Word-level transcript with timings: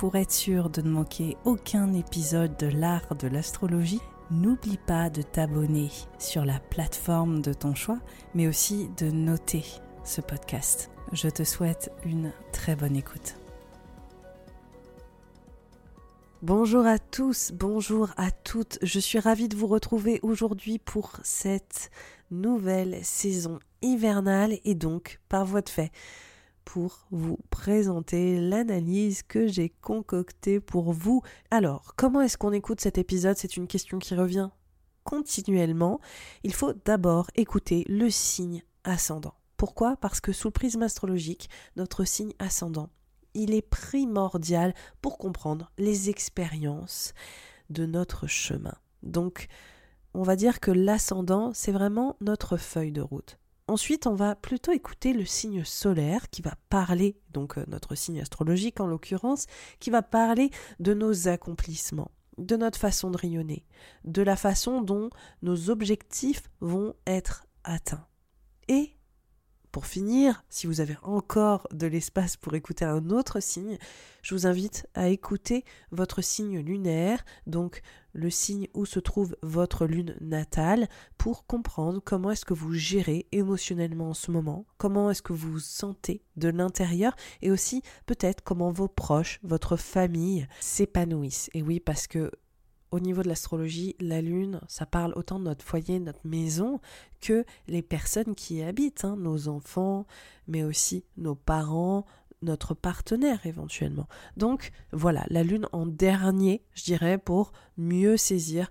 Pour 0.00 0.16
être 0.16 0.32
sûr 0.32 0.70
de 0.70 0.80
ne 0.80 0.88
manquer 0.88 1.36
aucun 1.44 1.92
épisode 1.92 2.56
de 2.56 2.68
l'art 2.68 3.14
de 3.16 3.28
l'astrologie, 3.28 4.00
n'oublie 4.30 4.78
pas 4.78 5.10
de 5.10 5.20
t'abonner 5.20 5.90
sur 6.18 6.46
la 6.46 6.58
plateforme 6.58 7.42
de 7.42 7.52
ton 7.52 7.74
choix, 7.74 7.98
mais 8.34 8.48
aussi 8.48 8.88
de 8.96 9.10
noter 9.10 9.62
ce 10.02 10.22
podcast. 10.22 10.90
Je 11.12 11.28
te 11.28 11.44
souhaite 11.44 11.92
une 12.06 12.32
très 12.50 12.76
bonne 12.76 12.96
écoute. 12.96 13.36
Bonjour 16.40 16.86
à 16.86 16.98
tous, 16.98 17.52
bonjour 17.52 18.08
à 18.16 18.30
toutes. 18.30 18.78
Je 18.80 19.00
suis 19.00 19.18
ravie 19.18 19.48
de 19.48 19.56
vous 19.56 19.66
retrouver 19.66 20.18
aujourd'hui 20.22 20.78
pour 20.78 21.12
cette 21.24 21.90
nouvelle 22.30 23.04
saison 23.04 23.58
hivernale 23.82 24.60
et 24.64 24.74
donc 24.74 25.20
par 25.28 25.44
voie 25.44 25.60
de 25.60 25.68
fait 25.68 25.92
pour 26.64 27.06
vous 27.10 27.38
présenter 27.50 28.40
l'analyse 28.40 29.22
que 29.22 29.46
j'ai 29.46 29.68
concoctée 29.68 30.60
pour 30.60 30.92
vous. 30.92 31.22
Alors, 31.50 31.94
comment 31.96 32.20
est-ce 32.20 32.38
qu'on 32.38 32.52
écoute 32.52 32.80
cet 32.80 32.98
épisode? 32.98 33.36
C'est 33.36 33.56
une 33.56 33.66
question 33.66 33.98
qui 33.98 34.14
revient 34.14 34.50
continuellement. 35.04 36.00
Il 36.44 36.54
faut 36.54 36.72
d'abord 36.84 37.30
écouter 37.34 37.84
le 37.88 38.10
signe 38.10 38.62
ascendant. 38.84 39.34
Pourquoi? 39.56 39.96
Parce 39.96 40.20
que 40.20 40.32
sous 40.32 40.48
le 40.48 40.52
prisme 40.52 40.82
astrologique, 40.82 41.50
notre 41.76 42.04
signe 42.04 42.32
ascendant, 42.38 42.90
il 43.34 43.52
est 43.54 43.62
primordial 43.62 44.74
pour 45.02 45.18
comprendre 45.18 45.70
les 45.78 46.10
expériences 46.10 47.14
de 47.68 47.86
notre 47.86 48.26
chemin. 48.26 48.74
Donc, 49.02 49.48
on 50.14 50.22
va 50.22 50.36
dire 50.36 50.60
que 50.60 50.70
l'ascendant, 50.70 51.52
c'est 51.54 51.72
vraiment 51.72 52.16
notre 52.20 52.56
feuille 52.56 52.92
de 52.92 53.00
route. 53.00 53.39
Ensuite, 53.70 54.08
on 54.08 54.16
va 54.16 54.34
plutôt 54.34 54.72
écouter 54.72 55.12
le 55.12 55.24
signe 55.24 55.62
solaire 55.62 56.28
qui 56.30 56.42
va 56.42 56.56
parler, 56.70 57.20
donc 57.32 57.56
euh, 57.56 57.64
notre 57.68 57.94
signe 57.94 58.20
astrologique 58.20 58.80
en 58.80 58.88
l'occurrence, 58.88 59.46
qui 59.78 59.90
va 59.90 60.02
parler 60.02 60.50
de 60.80 60.92
nos 60.92 61.28
accomplissements, 61.28 62.10
de 62.36 62.56
notre 62.56 62.80
façon 62.80 63.12
de 63.12 63.16
rayonner, 63.16 63.64
de 64.02 64.22
la 64.22 64.34
façon 64.34 64.80
dont 64.80 65.08
nos 65.42 65.70
objectifs 65.70 66.42
vont 66.58 66.94
être 67.06 67.46
atteints. 67.62 68.08
Et 68.66 68.96
pour 69.70 69.86
finir, 69.86 70.42
si 70.48 70.66
vous 70.66 70.80
avez 70.80 70.96
encore 71.04 71.68
de 71.70 71.86
l'espace 71.86 72.36
pour 72.36 72.56
écouter 72.56 72.84
un 72.84 73.10
autre 73.10 73.38
signe, 73.38 73.78
je 74.22 74.34
vous 74.34 74.48
invite 74.48 74.88
à 74.94 75.10
écouter 75.10 75.64
votre 75.92 76.22
signe 76.22 76.58
lunaire, 76.58 77.24
donc 77.46 77.82
le 78.12 78.30
signe 78.30 78.68
où 78.74 78.86
se 78.86 79.00
trouve 79.00 79.36
votre 79.42 79.86
lune 79.86 80.16
natale, 80.20 80.88
pour 81.18 81.46
comprendre 81.46 82.00
comment 82.04 82.30
est-ce 82.30 82.44
que 82.44 82.54
vous 82.54 82.72
gérez 82.72 83.26
émotionnellement 83.32 84.10
en 84.10 84.14
ce 84.14 84.30
moment, 84.30 84.66
comment 84.78 85.10
est-ce 85.10 85.22
que 85.22 85.32
vous 85.32 85.52
vous 85.52 85.58
sentez 85.58 86.22
de 86.36 86.48
l'intérieur, 86.48 87.14
et 87.42 87.50
aussi 87.50 87.82
peut-être 88.06 88.42
comment 88.42 88.72
vos 88.72 88.88
proches, 88.88 89.40
votre 89.42 89.76
famille 89.76 90.46
s'épanouissent. 90.60 91.50
Et 91.54 91.62
oui, 91.62 91.80
parce 91.80 92.06
que 92.06 92.30
au 92.92 92.98
niveau 92.98 93.22
de 93.22 93.28
l'astrologie, 93.28 93.94
la 94.00 94.20
lune, 94.20 94.60
ça 94.66 94.84
parle 94.84 95.12
autant 95.14 95.38
de 95.38 95.44
notre 95.44 95.64
foyer, 95.64 96.00
notre 96.00 96.26
maison, 96.26 96.80
que 97.20 97.44
les 97.68 97.82
personnes 97.82 98.34
qui 98.34 98.56
y 98.56 98.62
habitent, 98.62 99.04
hein, 99.04 99.16
nos 99.16 99.48
enfants, 99.48 100.06
mais 100.48 100.64
aussi 100.64 101.04
nos 101.16 101.36
parents, 101.36 102.04
notre 102.42 102.74
partenaire 102.74 103.44
éventuellement. 103.46 104.08
Donc 104.36 104.70
voilà, 104.92 105.24
la 105.28 105.42
lune 105.42 105.66
en 105.72 105.86
dernier, 105.86 106.62
je 106.74 106.84
dirais, 106.84 107.18
pour 107.18 107.52
mieux 107.76 108.16
saisir 108.16 108.70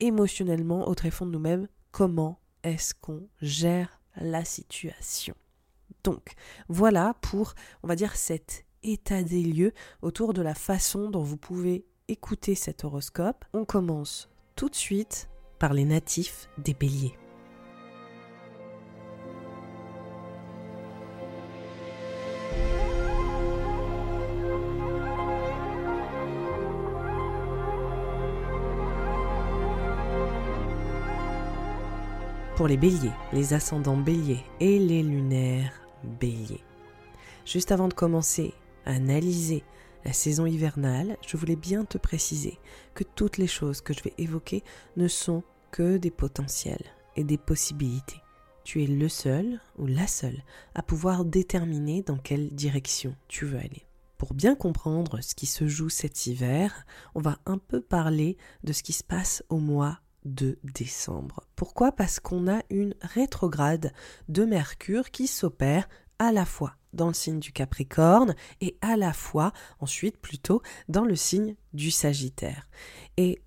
émotionnellement 0.00 0.88
au 0.88 0.94
tréfonds 0.94 1.26
de 1.26 1.32
nous-mêmes 1.32 1.68
comment 1.90 2.40
est-ce 2.62 2.94
qu'on 2.94 3.28
gère 3.40 4.00
la 4.16 4.44
situation. 4.44 5.34
Donc 6.04 6.32
voilà 6.68 7.14
pour, 7.20 7.54
on 7.82 7.88
va 7.88 7.96
dire, 7.96 8.16
cet 8.16 8.64
état 8.82 9.22
des 9.22 9.42
lieux 9.42 9.72
autour 10.02 10.32
de 10.32 10.42
la 10.42 10.54
façon 10.54 11.10
dont 11.10 11.22
vous 11.22 11.36
pouvez 11.36 11.84
écouter 12.08 12.54
cet 12.54 12.84
horoscope, 12.84 13.44
on 13.52 13.64
commence 13.64 14.28
tout 14.56 14.68
de 14.68 14.74
suite 14.74 15.28
par 15.58 15.74
les 15.74 15.84
natifs 15.84 16.48
des 16.58 16.74
béliers. 16.74 17.19
Les 32.66 32.76
béliers, 32.76 33.10
les 33.32 33.54
ascendants 33.54 33.96
béliers 33.96 34.44
et 34.60 34.78
les 34.78 35.02
lunaires 35.02 35.72
béliers. 36.20 36.62
Juste 37.46 37.72
avant 37.72 37.88
de 37.88 37.94
commencer 37.94 38.52
à 38.84 38.92
analyser 38.92 39.64
la 40.04 40.12
saison 40.12 40.44
hivernale, 40.44 41.16
je 41.26 41.38
voulais 41.38 41.56
bien 41.56 41.84
te 41.86 41.96
préciser 41.96 42.58
que 42.94 43.02
toutes 43.02 43.38
les 43.38 43.46
choses 43.46 43.80
que 43.80 43.94
je 43.94 44.02
vais 44.02 44.12
évoquer 44.18 44.62
ne 44.96 45.08
sont 45.08 45.42
que 45.72 45.96
des 45.96 46.10
potentiels 46.10 46.84
et 47.16 47.24
des 47.24 47.38
possibilités. 47.38 48.20
Tu 48.62 48.84
es 48.84 48.86
le 48.86 49.08
seul 49.08 49.58
ou 49.78 49.86
la 49.86 50.06
seule 50.06 50.44
à 50.74 50.82
pouvoir 50.82 51.24
déterminer 51.24 52.02
dans 52.02 52.18
quelle 52.18 52.50
direction 52.50 53.16
tu 53.26 53.46
veux 53.46 53.58
aller. 53.58 53.86
Pour 54.18 54.34
bien 54.34 54.54
comprendre 54.54 55.22
ce 55.22 55.34
qui 55.34 55.46
se 55.46 55.66
joue 55.66 55.88
cet 55.88 56.26
hiver, 56.26 56.84
on 57.14 57.20
va 57.20 57.38
un 57.46 57.58
peu 57.58 57.80
parler 57.80 58.36
de 58.64 58.74
ce 58.74 58.82
qui 58.82 58.92
se 58.92 59.02
passe 59.02 59.42
au 59.48 59.58
mois 59.58 59.98
de 60.24 60.58
décembre. 60.64 61.46
Pourquoi? 61.56 61.92
Parce 61.92 62.20
qu'on 62.20 62.48
a 62.48 62.62
une 62.70 62.94
rétrograde 63.00 63.92
de 64.28 64.44
Mercure 64.44 65.10
qui 65.10 65.26
s'opère 65.26 65.88
à 66.18 66.32
la 66.32 66.44
fois 66.44 66.74
dans 66.92 67.08
le 67.08 67.14
signe 67.14 67.40
du 67.40 67.52
Capricorne 67.52 68.34
et 68.60 68.76
à 68.80 68.96
la 68.96 69.12
fois 69.12 69.52
ensuite 69.78 70.18
plutôt 70.18 70.62
dans 70.88 71.04
le 71.04 71.16
signe 71.16 71.54
du 71.72 71.90
Sagittaire. 71.90 72.68
Et 73.16 73.40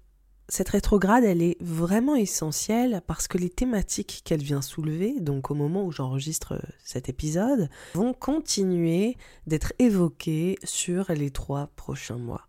cette 0.49 0.69
rétrograde, 0.69 1.23
elle 1.23 1.41
est 1.41 1.57
vraiment 1.61 2.15
essentielle 2.15 3.01
parce 3.07 3.27
que 3.27 3.37
les 3.37 3.49
thématiques 3.49 4.21
qu'elle 4.25 4.43
vient 4.43 4.61
soulever, 4.61 5.19
donc 5.19 5.51
au 5.51 5.55
moment 5.55 5.85
où 5.85 5.91
j'enregistre 5.91 6.61
cet 6.83 7.09
épisode, 7.09 7.69
vont 7.93 8.13
continuer 8.13 9.17
d'être 9.47 9.73
évoquées 9.79 10.57
sur 10.63 11.11
les 11.11 11.31
trois 11.31 11.67
prochains 11.75 12.17
mois. 12.17 12.47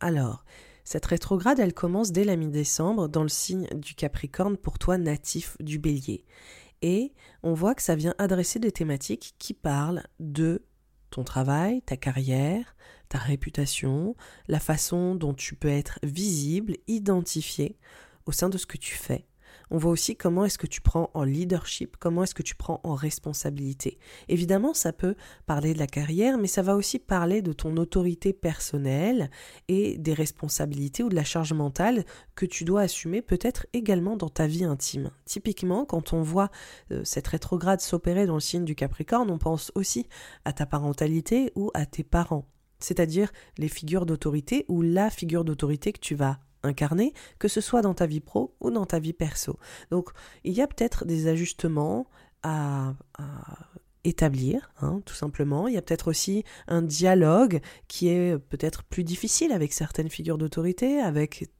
Alors, 0.00 0.44
cette 0.86 1.06
rétrograde, 1.06 1.58
elle 1.58 1.74
commence 1.74 2.12
dès 2.12 2.22
la 2.22 2.36
mi-décembre 2.36 3.08
dans 3.08 3.24
le 3.24 3.28
signe 3.28 3.66
du 3.74 3.96
Capricorne 3.96 4.56
pour 4.56 4.78
toi 4.78 4.96
natif 4.98 5.56
du 5.58 5.80
Bélier. 5.80 6.24
Et 6.80 7.12
on 7.42 7.54
voit 7.54 7.74
que 7.74 7.82
ça 7.82 7.96
vient 7.96 8.14
adresser 8.18 8.60
des 8.60 8.70
thématiques 8.70 9.34
qui 9.40 9.52
parlent 9.52 10.04
de 10.20 10.62
ton 11.10 11.24
travail, 11.24 11.82
ta 11.82 11.96
carrière, 11.96 12.76
ta 13.08 13.18
réputation, 13.18 14.14
la 14.46 14.60
façon 14.60 15.16
dont 15.16 15.34
tu 15.34 15.56
peux 15.56 15.66
être 15.66 15.98
visible, 16.04 16.76
identifié 16.86 17.76
au 18.24 18.30
sein 18.30 18.48
de 18.48 18.56
ce 18.56 18.66
que 18.66 18.78
tu 18.78 18.94
fais, 18.94 19.26
on 19.70 19.78
voit 19.78 19.90
aussi 19.90 20.16
comment 20.16 20.44
est-ce 20.44 20.58
que 20.58 20.66
tu 20.66 20.80
prends 20.80 21.10
en 21.14 21.24
leadership, 21.24 21.96
comment 21.98 22.22
est-ce 22.22 22.34
que 22.34 22.42
tu 22.42 22.54
prends 22.54 22.80
en 22.84 22.94
responsabilité. 22.94 23.98
Évidemment, 24.28 24.74
ça 24.74 24.92
peut 24.92 25.14
parler 25.46 25.74
de 25.74 25.78
la 25.78 25.86
carrière, 25.86 26.38
mais 26.38 26.46
ça 26.46 26.62
va 26.62 26.76
aussi 26.76 26.98
parler 26.98 27.42
de 27.42 27.52
ton 27.52 27.76
autorité 27.76 28.32
personnelle 28.32 29.30
et 29.68 29.98
des 29.98 30.14
responsabilités 30.14 31.02
ou 31.02 31.08
de 31.08 31.14
la 31.14 31.24
charge 31.24 31.52
mentale 31.52 32.04
que 32.34 32.46
tu 32.46 32.64
dois 32.64 32.82
assumer 32.82 33.22
peut-être 33.22 33.66
également 33.72 34.16
dans 34.16 34.28
ta 34.28 34.46
vie 34.46 34.64
intime. 34.64 35.10
Typiquement, 35.24 35.84
quand 35.84 36.12
on 36.12 36.22
voit 36.22 36.50
euh, 36.90 37.02
cette 37.04 37.26
rétrograde 37.26 37.80
s'opérer 37.80 38.26
dans 38.26 38.34
le 38.34 38.40
signe 38.40 38.64
du 38.64 38.74
Capricorne, 38.74 39.30
on 39.30 39.38
pense 39.38 39.72
aussi 39.74 40.06
à 40.44 40.52
ta 40.52 40.66
parentalité 40.66 41.52
ou 41.54 41.70
à 41.74 41.86
tes 41.86 42.04
parents, 42.04 42.46
c'est-à-dire 42.78 43.32
les 43.58 43.68
figures 43.68 44.06
d'autorité 44.06 44.64
ou 44.68 44.82
la 44.82 45.10
figure 45.10 45.44
d'autorité 45.44 45.92
que 45.92 46.00
tu 46.00 46.14
vas 46.14 46.38
incarner, 46.66 47.14
que 47.38 47.48
ce 47.48 47.60
soit 47.60 47.82
dans 47.82 47.94
ta 47.94 48.06
vie 48.06 48.20
pro 48.20 48.54
ou 48.60 48.70
dans 48.70 48.86
ta 48.86 48.98
vie 48.98 49.12
perso. 49.12 49.58
Donc 49.90 50.10
il 50.44 50.52
y 50.52 50.62
a 50.62 50.66
peut-être 50.66 51.04
des 51.04 51.28
ajustements 51.28 52.06
à, 52.42 52.94
établir, 54.04 54.70
hein, 54.80 55.00
tout 55.04 55.14
simplement. 55.16 55.66
Il 55.66 55.74
y 55.74 55.76
a 55.76 55.82
peut-être 55.82 56.08
aussi 56.08 56.44
un 56.68 56.80
dialogue 56.80 57.60
qui 57.88 58.08
est 58.08 58.38
peut-être 58.38 58.84
plus 58.84 59.02
difficile 59.02 59.50
avec 59.50 59.72
certaines 59.72 60.10
figures 60.10 60.38
d'autorité, 60.38 61.00
avec 61.00 61.50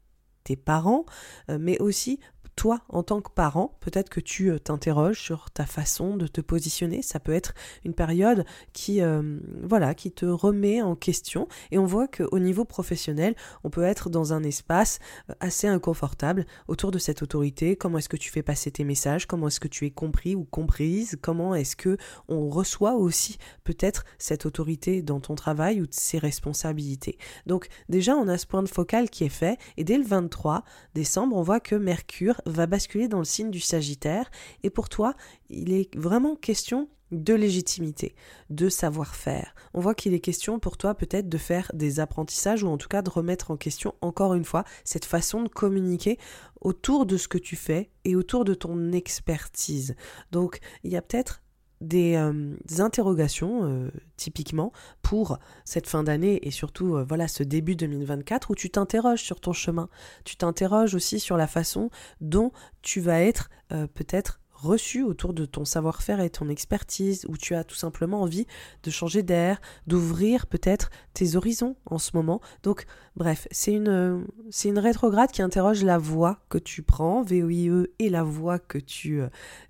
tes 0.44 0.54
parents, 0.54 1.04
euh, 1.50 1.58
mais 1.60 1.78
aussi 1.80 2.20
toi, 2.56 2.80
en 2.88 3.02
tant 3.02 3.20
que 3.20 3.30
parent, 3.30 3.76
peut-être 3.80 4.08
que 4.08 4.18
tu 4.18 4.50
euh, 4.50 4.58
t'interroges 4.58 5.20
sur 5.20 5.50
ta 5.50 5.66
façon 5.66 6.16
de 6.16 6.26
te 6.26 6.40
positionner. 6.40 7.02
Ça 7.02 7.20
peut 7.20 7.34
être 7.34 7.54
une 7.84 7.92
période 7.92 8.46
qui, 8.72 9.02
euh, 9.02 9.38
voilà, 9.62 9.94
qui 9.94 10.10
te 10.10 10.24
remet 10.24 10.80
en 10.80 10.96
question. 10.96 11.48
Et 11.70 11.78
on 11.78 11.84
voit 11.84 12.08
qu'au 12.08 12.38
niveau 12.38 12.64
professionnel, 12.64 13.36
on 13.62 13.70
peut 13.70 13.84
être 13.84 14.08
dans 14.08 14.32
un 14.32 14.42
espace 14.42 14.98
euh, 15.30 15.34
assez 15.40 15.66
inconfortable 15.66 16.46
autour 16.66 16.90
de 16.90 16.98
cette 16.98 17.22
autorité. 17.22 17.76
Comment 17.76 17.98
est-ce 17.98 18.08
que 18.08 18.16
tu 18.16 18.30
fais 18.30 18.42
passer 18.42 18.70
tes 18.70 18.84
messages? 18.84 19.26
Comment 19.26 19.48
est-ce 19.48 19.60
que 19.60 19.68
tu 19.68 19.84
es 19.84 19.90
compris 19.90 20.34
ou 20.34 20.44
comprise? 20.44 21.18
Comment 21.20 21.54
est-ce 21.54 21.76
que 21.76 21.98
on 22.28 22.48
reçoit 22.48 22.94
aussi 22.94 23.36
peut-être 23.64 24.04
cette 24.18 24.46
autorité 24.46 25.02
dans 25.02 25.20
ton 25.20 25.34
travail 25.34 25.82
ou 25.82 25.86
ses 25.90 26.18
responsabilités? 26.18 27.18
Donc 27.44 27.68
déjà, 27.90 28.16
on 28.16 28.28
a 28.28 28.38
ce 28.38 28.46
point 28.46 28.62
de 28.62 28.68
focal 28.68 29.10
qui 29.10 29.24
est 29.24 29.28
fait. 29.28 29.58
Et 29.76 29.84
dès 29.84 29.98
le 29.98 30.04
23 30.04 30.64
décembre, 30.94 31.36
on 31.36 31.42
voit 31.42 31.60
que 31.60 31.74
Mercure 31.74 32.40
va 32.46 32.66
basculer 32.66 33.08
dans 33.08 33.18
le 33.18 33.24
signe 33.24 33.50
du 33.50 33.60
Sagittaire 33.60 34.30
et 34.62 34.70
pour 34.70 34.88
toi, 34.88 35.14
il 35.50 35.72
est 35.72 35.94
vraiment 35.96 36.36
question 36.36 36.88
de 37.12 37.34
légitimité, 37.34 38.14
de 38.50 38.68
savoir-faire. 38.68 39.54
On 39.74 39.80
voit 39.80 39.94
qu'il 39.94 40.14
est 40.14 40.20
question 40.20 40.58
pour 40.58 40.76
toi 40.76 40.94
peut-être 40.94 41.28
de 41.28 41.38
faire 41.38 41.70
des 41.74 42.00
apprentissages 42.00 42.62
ou 42.64 42.68
en 42.68 42.78
tout 42.78 42.88
cas 42.88 43.02
de 43.02 43.10
remettre 43.10 43.50
en 43.50 43.56
question 43.56 43.94
encore 44.00 44.34
une 44.34 44.44
fois 44.44 44.64
cette 44.84 45.04
façon 45.04 45.42
de 45.42 45.48
communiquer 45.48 46.18
autour 46.60 47.06
de 47.06 47.16
ce 47.16 47.28
que 47.28 47.38
tu 47.38 47.54
fais 47.54 47.90
et 48.04 48.16
autour 48.16 48.44
de 48.44 48.54
ton 48.54 48.92
expertise. 48.92 49.94
Donc 50.32 50.58
il 50.82 50.90
y 50.90 50.96
a 50.96 51.02
peut-être 51.02 51.42
des, 51.80 52.16
euh, 52.16 52.56
interrogations 52.78 53.64
euh, 53.64 53.90
typiquement 54.16 54.72
pour 55.02 55.38
cette 55.64 55.86
fin 55.86 56.02
d'année 56.02 56.46
et 56.46 56.50
surtout 56.50 56.96
euh, 56.96 57.04
voilà 57.06 57.28
ce 57.28 57.42
début 57.42 57.76
2024 57.76 58.50
où 58.50 58.54
tu 58.54 58.70
t'interroges 58.70 59.22
sur 59.22 59.40
ton 59.40 59.52
chemin, 59.52 59.88
tu 60.24 60.36
t'interroges 60.36 60.94
aussi 60.94 61.20
sur 61.20 61.36
la 61.36 61.46
façon 61.46 61.90
dont 62.20 62.52
tu 62.82 63.00
vas 63.00 63.20
être 63.20 63.50
peut-être 63.94 64.40
reçu 64.56 65.02
autour 65.02 65.34
de 65.34 65.44
ton 65.44 65.64
savoir-faire 65.64 66.20
et 66.20 66.30
ton 66.30 66.48
expertise, 66.48 67.26
où 67.28 67.36
tu 67.36 67.54
as 67.54 67.64
tout 67.64 67.74
simplement 67.74 68.22
envie 68.22 68.46
de 68.82 68.90
changer 68.90 69.22
d'air, 69.22 69.60
d'ouvrir 69.86 70.46
peut-être 70.46 70.90
tes 71.14 71.36
horizons 71.36 71.76
en 71.86 71.98
ce 71.98 72.12
moment. 72.14 72.40
Donc, 72.62 72.86
bref, 73.16 73.46
c'est 73.50 73.72
une, 73.72 74.26
c'est 74.50 74.68
une 74.68 74.78
rétrograde 74.78 75.30
qui 75.30 75.42
interroge 75.42 75.84
la 75.84 75.98
voie 75.98 76.40
que 76.48 76.58
tu 76.58 76.82
prends, 76.82 77.22
VOIE, 77.22 77.86
et 77.98 78.08
la 78.08 78.22
voie 78.22 78.58
que 78.58 78.78
tu, 78.78 79.20
euh, 79.20 79.28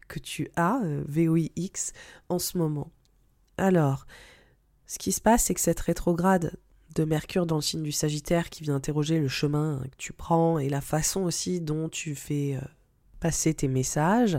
que 0.08 0.18
tu 0.18 0.48
as, 0.56 0.80
euh, 0.84 1.02
VOIX, 1.06 1.92
en 2.28 2.38
ce 2.38 2.56
moment. 2.58 2.90
Alors, 3.58 4.06
ce 4.86 4.98
qui 4.98 5.12
se 5.12 5.20
passe, 5.20 5.44
c'est 5.44 5.54
que 5.54 5.60
cette 5.60 5.80
rétrograde 5.80 6.56
de 6.94 7.04
Mercure 7.04 7.46
dans 7.46 7.56
le 7.56 7.62
signe 7.62 7.82
du 7.82 7.92
Sagittaire 7.92 8.48
qui 8.48 8.62
vient 8.62 8.76
interroger 8.76 9.18
le 9.18 9.28
chemin 9.28 9.82
que 9.84 9.96
tu 9.98 10.12
prends 10.12 10.58
et 10.58 10.68
la 10.68 10.80
façon 10.80 11.22
aussi 11.22 11.60
dont 11.60 11.88
tu 11.88 12.14
fais 12.14 12.56
euh, 12.56 12.66
passer 13.20 13.52
tes 13.54 13.68
messages, 13.68 14.38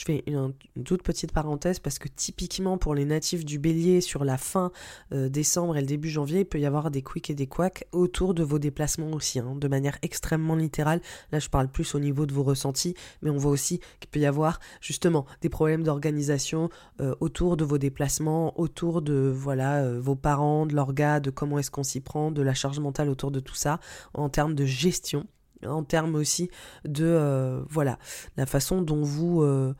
je 0.00 0.06
fais 0.06 0.24
une, 0.26 0.54
toute 0.82 1.02
petite 1.02 1.30
parenthèse 1.30 1.78
parce 1.78 1.98
que 1.98 2.08
typiquement 2.08 2.78
pour 2.78 2.94
les 2.94 3.04
natifs 3.04 3.44
du 3.44 3.58
bélier 3.58 4.00
sur 4.00 4.24
la 4.24 4.38
fin 4.38 4.72
euh, 5.12 5.28
décembre 5.28 5.76
et 5.76 5.80
le 5.80 5.86
début 5.86 6.08
janvier, 6.08 6.40
il 6.40 6.44
peut 6.46 6.58
y 6.58 6.64
avoir 6.64 6.90
des 6.90 7.02
quicks 7.02 7.28
et 7.28 7.34
des 7.34 7.46
quacks 7.46 7.84
autour 7.92 8.32
de 8.32 8.42
vos 8.42 8.58
déplacements 8.58 9.10
aussi, 9.10 9.40
hein, 9.40 9.54
de 9.56 9.68
manière 9.68 9.98
extrêmement 10.00 10.56
littérale. 10.56 11.02
Là 11.32 11.38
je 11.38 11.50
parle 11.50 11.68
plus 11.68 11.94
au 11.94 11.98
niveau 11.98 12.24
de 12.24 12.32
vos 12.32 12.42
ressentis, 12.42 12.94
mais 13.20 13.28
on 13.28 13.36
voit 13.36 13.50
aussi 13.50 13.80
qu'il 14.00 14.08
peut 14.10 14.20
y 14.20 14.24
avoir 14.24 14.58
justement 14.80 15.26
des 15.42 15.50
problèmes 15.50 15.82
d'organisation 15.82 16.70
euh, 17.02 17.14
autour 17.20 17.58
de 17.58 17.64
vos 17.66 17.76
déplacements, 17.76 18.58
autour 18.58 19.02
de 19.02 19.30
voilà 19.30 19.82
euh, 19.82 20.00
vos 20.00 20.16
parents, 20.16 20.64
de 20.64 20.74
l'orga, 20.74 21.20
de 21.20 21.28
comment 21.28 21.58
est-ce 21.58 21.70
qu'on 21.70 21.82
s'y 21.82 22.00
prend, 22.00 22.30
de 22.30 22.40
la 22.40 22.54
charge 22.54 22.80
mentale 22.80 23.10
autour 23.10 23.30
de 23.30 23.40
tout 23.40 23.54
ça, 23.54 23.80
en 24.14 24.30
termes 24.30 24.54
de 24.54 24.64
gestion 24.64 25.26
en 25.66 25.84
termes 25.84 26.14
aussi 26.14 26.50
de 26.84 27.04
euh, 27.04 27.62
voilà 27.68 27.98
la 28.36 28.46
façon 28.46 28.82
dont 28.82 29.02
vous 29.02 29.42
euh, 29.42 29.74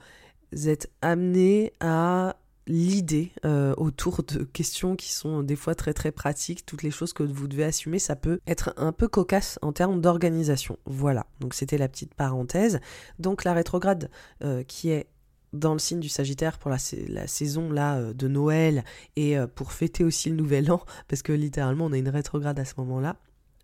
êtes 0.67 0.91
amené 1.03 1.73
à 1.81 2.37
l'idée 2.67 3.33
euh, 3.45 3.75
autour 3.79 4.23
de 4.23 4.45
questions 4.45 4.95
qui 4.95 5.13
sont 5.13 5.43
des 5.43 5.57
fois 5.57 5.75
très 5.75 5.93
très 5.93 6.13
pratiques, 6.13 6.65
toutes 6.67 6.83
les 6.83 6.91
choses 6.91 7.13
que 7.13 7.23
vous 7.23 7.49
devez 7.49 7.65
assumer, 7.65 7.99
ça 7.99 8.15
peut 8.15 8.41
être 8.47 8.75
un 8.77 8.93
peu 8.93 9.09
cocasse 9.09 9.59
en 9.63 9.73
termes 9.73 10.01
d'organisation. 10.01 10.79
Voilà, 10.85 11.27
donc 11.41 11.55
c'était 11.55 11.79
la 11.79 11.89
petite 11.89 12.15
parenthèse. 12.15 12.79
Donc 13.19 13.43
la 13.43 13.55
rétrograde 13.55 14.09
qui 14.69 14.91
est 14.91 15.09
dans 15.53 15.73
le 15.73 15.81
signe 15.81 15.99
du 15.99 16.09
Sagittaire 16.09 16.59
pour 16.59 16.71
la, 16.71 16.77
la 17.09 17.27
saison 17.27 17.73
là 17.73 18.13
de 18.13 18.29
Noël 18.29 18.85
et 19.17 19.37
pour 19.57 19.73
fêter 19.73 20.05
aussi 20.05 20.31
le 20.31 20.37
Nouvel 20.37 20.71
An, 20.71 20.81
parce 21.09 21.23
que 21.23 21.33
littéralement 21.33 21.87
on 21.87 21.93
a 21.93 21.99
une 21.99 22.09
rétrograde 22.09 22.61
à 22.61 22.65
ce 22.65 22.75
moment-là 22.79 23.17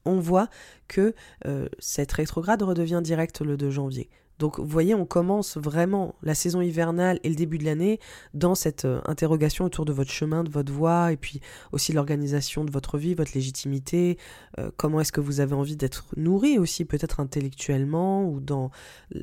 on 0.07 0.19
voit 0.21 0.49
que 0.89 1.15
euh, 1.47 1.69
cette 1.79 2.13
rétrograde 2.13 2.63
redevient 2.63 3.01
directe 3.03 3.41
le 3.41 3.57
2 3.57 3.71
janvier. 3.71 4.09
Donc 4.39 4.59
vous 4.59 4.67
voyez, 4.67 4.95
on 4.95 5.07
commence 5.07 5.57
vraiment 5.57 6.15
la 6.23 6.35
saison 6.35 6.61
hivernale 6.61 7.19
et 7.23 7.29
le 7.29 7.35
début 7.35 7.59
de 7.59 7.65
l'année 7.65 8.01
dans 8.35 8.55
cette 8.55 8.85
euh, 8.85 9.01
interrogation 9.07 9.65
autour 9.65 9.85
de 9.85 9.93
votre 9.93 10.11
chemin, 10.11 10.45
de 10.45 10.51
votre 10.51 10.73
voie, 10.73 11.13
et 11.13 11.17
puis 11.17 11.41
aussi 11.73 11.93
l'organisation 11.93 12.65
de 12.65 12.71
votre 12.71 12.99
vie, 12.99 13.15
votre 13.15 13.33
légitimité, 13.35 14.19
euh, 14.59 14.71
comment 14.77 15.01
est-ce 15.01 15.13
que 15.13 15.21
vous 15.21 15.41
avez 15.41 15.55
envie 15.55 15.77
d'être 15.77 16.07
nourri 16.17 16.59
aussi 16.59 16.85
peut-être 16.85 17.21
intellectuellement 17.21 18.29
ou 18.29 18.41
dans 18.41 18.71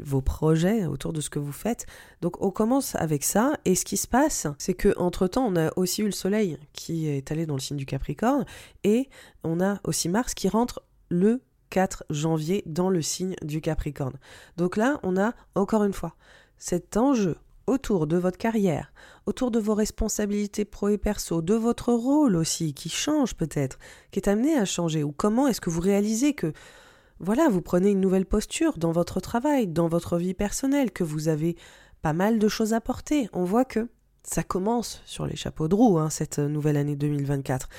vos 0.04 0.22
projets 0.22 0.86
autour 0.86 1.14
de 1.14 1.22
ce 1.22 1.30
que 1.30 1.40
vous 1.40 1.52
faites. 1.52 1.86
Donc 2.22 2.42
on 2.42 2.52
commence 2.52 2.96
avec 2.96 3.24
ça, 3.24 3.54
et 3.66 3.76
ce 3.76 3.86
qui 3.86 3.98
se 3.98 4.08
passe, 4.08 4.48
c'est 4.58 4.74
que 4.74 4.94
entre 4.98 5.28
temps, 5.28 5.46
on 5.46 5.56
a 5.56 5.72
aussi 5.78 6.02
eu 6.02 6.06
le 6.06 6.12
soleil 6.12 6.58
qui 6.74 7.08
est 7.08 7.32
allé 7.32 7.46
dans 7.46 7.56
le 7.56 7.60
signe 7.60 7.78
du 7.78 7.86
Capricorne, 7.86 8.46
et 8.84 9.10
on 9.44 9.62
a 9.62 9.80
aussi 9.84 10.10
Mars 10.10 10.34
qui 10.34 10.50
rentre 10.50 10.84
le 11.10 11.42
4 11.74 12.04
janvier 12.12 12.62
dans 12.68 12.92
le 12.92 13.02
signe 13.02 13.36
du 13.42 13.60
Capricorne. 13.60 14.20
Donc 14.58 14.78
là, 14.78 15.00
on 15.02 15.18
a 15.18 15.34
encore 15.56 15.84
une 15.84 15.92
fois 15.92 16.14
cet 16.60 16.98
enjeu 16.98 17.36
autour 17.66 18.06
de 18.06 18.16
votre 18.16 18.38
carrière, 18.38 18.94
autour 19.26 19.50
de 19.50 19.58
vos 19.58 19.74
responsabilités 19.74 20.66
pro 20.66 20.90
et 20.90 21.00
perso, 21.00 21.42
de 21.42 21.56
votre 21.56 21.92
rôle 21.92 22.36
aussi, 22.36 22.76
qui 22.76 22.90
change 22.90 23.34
peut-être, 23.34 23.80
qui 24.12 24.20
est 24.20 24.30
amené 24.30 24.56
à 24.56 24.66
changer, 24.66 25.04
ou 25.04 25.12
comment 25.12 25.48
est-ce 25.48 25.62
que 25.62 25.72
vous 25.72 25.82
réalisez 25.82 26.36
que, 26.36 26.54
voilà, 27.20 27.50
vous 27.50 27.62
prenez 27.62 27.90
une 27.90 28.02
nouvelle 28.02 28.28
posture 28.28 28.78
dans 28.78 28.92
votre 28.92 29.20
travail, 29.20 29.66
dans 29.66 29.88
votre 29.88 30.18
vie 30.18 30.36
personnelle, 30.36 30.92
que 30.92 31.04
vous 31.04 31.28
avez 31.28 31.56
pas 32.04 32.14
mal 32.14 32.38
de 32.38 32.48
choses 32.48 32.74
à 32.74 32.82
porter. 32.82 33.30
On 33.34 33.46
voit 33.46 33.66
que 33.66 33.90
ça 34.24 34.44
commence 34.44 35.02
sur 35.06 35.26
les 35.26 35.36
chapeaux 35.36 35.68
de 35.68 35.76
roue, 35.76 36.00
hein, 36.00 36.10
cette 36.10 36.40
nouvelle 36.40 36.78
année 36.78 36.96
2024 36.96 37.70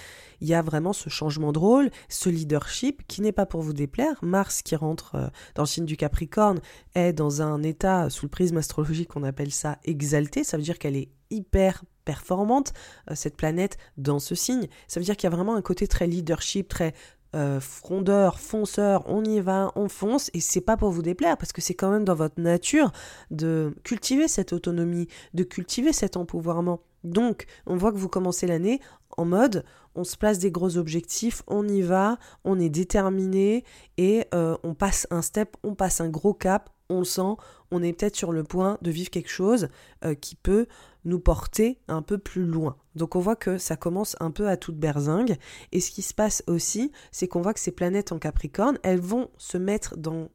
il 0.44 0.48
y 0.48 0.54
a 0.54 0.60
vraiment 0.60 0.92
ce 0.92 1.08
changement 1.08 1.52
de 1.52 1.58
rôle, 1.58 1.90
ce 2.08 2.28
leadership 2.28 3.02
qui 3.08 3.22
n'est 3.22 3.32
pas 3.32 3.46
pour 3.46 3.62
vous 3.62 3.72
déplaire. 3.72 4.16
Mars 4.22 4.60
qui 4.60 4.76
rentre 4.76 5.14
euh, 5.14 5.28
dans 5.54 5.62
le 5.62 5.68
signe 5.68 5.86
du 5.86 5.96
Capricorne 5.96 6.60
est 6.94 7.14
dans 7.14 7.40
un 7.40 7.62
état 7.62 8.10
sous 8.10 8.26
le 8.26 8.30
prisme 8.30 8.58
astrologique 8.58 9.08
qu'on 9.08 9.24
appelle 9.24 9.52
ça 9.52 9.78
exalté, 9.84 10.44
ça 10.44 10.58
veut 10.58 10.62
dire 10.62 10.78
qu'elle 10.78 10.96
est 10.96 11.08
hyper 11.30 11.84
performante, 12.04 12.74
euh, 13.10 13.14
cette 13.14 13.36
planète 13.36 13.78
dans 13.96 14.18
ce 14.18 14.34
signe. 14.34 14.68
Ça 14.86 15.00
veut 15.00 15.04
dire 15.04 15.16
qu'il 15.16 15.30
y 15.30 15.32
a 15.32 15.36
vraiment 15.36 15.54
un 15.54 15.62
côté 15.62 15.88
très 15.88 16.06
leadership, 16.06 16.68
très 16.68 16.92
euh, 17.34 17.60
frondeur, 17.60 18.38
fonceur, 18.38 19.04
on 19.06 19.24
y 19.24 19.40
va, 19.40 19.72
on 19.76 19.88
fonce, 19.88 20.30
et 20.34 20.40
c'est 20.40 20.60
pas 20.60 20.76
pour 20.76 20.90
vous 20.90 21.02
déplaire, 21.02 21.36
parce 21.36 21.52
que 21.52 21.60
c'est 21.60 21.74
quand 21.74 21.90
même 21.90 22.04
dans 22.04 22.14
votre 22.14 22.40
nature 22.40 22.92
de 23.30 23.74
cultiver 23.82 24.28
cette 24.28 24.52
autonomie, 24.52 25.08
de 25.34 25.42
cultiver 25.42 25.92
cet 25.92 26.16
empouvoirment. 26.16 26.80
Donc, 27.02 27.46
on 27.66 27.76
voit 27.76 27.92
que 27.92 27.98
vous 27.98 28.08
commencez 28.08 28.46
l'année 28.46 28.80
en 29.16 29.24
mode 29.24 29.64
on 29.94 30.04
se 30.04 30.16
place 30.16 30.38
des 30.38 30.50
gros 30.50 30.76
objectifs, 30.76 31.42
on 31.46 31.66
y 31.68 31.82
va, 31.82 32.18
on 32.44 32.58
est 32.58 32.68
déterminé 32.68 33.64
et 33.96 34.24
euh, 34.34 34.56
on 34.62 34.74
passe 34.74 35.06
un 35.10 35.22
step, 35.22 35.56
on 35.62 35.74
passe 35.74 36.00
un 36.00 36.08
gros 36.08 36.34
cap, 36.34 36.70
on 36.88 37.04
sent, 37.04 37.36
on 37.70 37.82
est 37.82 37.92
peut-être 37.92 38.16
sur 38.16 38.32
le 38.32 38.44
point 38.44 38.78
de 38.82 38.90
vivre 38.90 39.10
quelque 39.10 39.30
chose 39.30 39.68
euh, 40.04 40.14
qui 40.14 40.36
peut 40.36 40.66
nous 41.04 41.20
porter 41.20 41.80
un 41.88 42.02
peu 42.02 42.18
plus 42.18 42.44
loin. 42.44 42.76
Donc 42.94 43.16
on 43.16 43.20
voit 43.20 43.36
que 43.36 43.58
ça 43.58 43.76
commence 43.76 44.16
un 44.20 44.30
peu 44.30 44.48
à 44.48 44.56
toute 44.56 44.78
berzingue. 44.78 45.36
Et 45.72 45.80
ce 45.80 45.90
qui 45.90 46.02
se 46.02 46.14
passe 46.14 46.42
aussi, 46.46 46.92
c'est 47.12 47.28
qu'on 47.28 47.42
voit 47.42 47.54
que 47.54 47.60
ces 47.60 47.72
planètes 47.72 48.12
en 48.12 48.18
Capricorne, 48.18 48.78
elles 48.82 49.00
vont 49.00 49.30
se 49.36 49.58
mettre 49.58 49.96
dans 49.96 50.28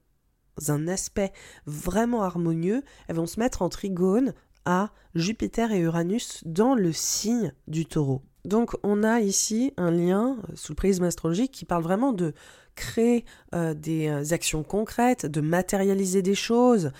un 0.67 0.87
aspect 0.87 1.31
vraiment 1.65 2.23
harmonieux, 2.23 2.83
elles 3.07 3.15
vont 3.15 3.25
se 3.25 3.39
mettre 3.39 3.61
en 3.61 3.69
trigone 3.69 4.33
à 4.65 4.91
Jupiter 5.15 5.71
et 5.71 5.79
Uranus 5.79 6.43
dans 6.45 6.75
le 6.75 6.91
signe 6.91 7.53
du 7.67 7.85
taureau. 7.85 8.21
Donc 8.45 8.75
on 8.83 9.03
a 9.03 9.19
ici 9.19 9.73
un 9.77 9.91
lien 9.91 10.37
euh, 10.37 10.55
sous 10.55 10.73
le 10.73 10.75
prisme 10.75 11.03
astrologique 11.03 11.51
qui 11.51 11.65
parle 11.65 11.83
vraiment 11.83 12.13
de 12.13 12.33
créer 12.75 13.25
euh, 13.53 13.73
des 13.73 14.07
euh, 14.07 14.33
actions 14.33 14.63
concrètes, 14.63 15.25
de 15.25 15.41
matérialiser 15.41 16.21
des 16.21 16.35
choses 16.35 16.91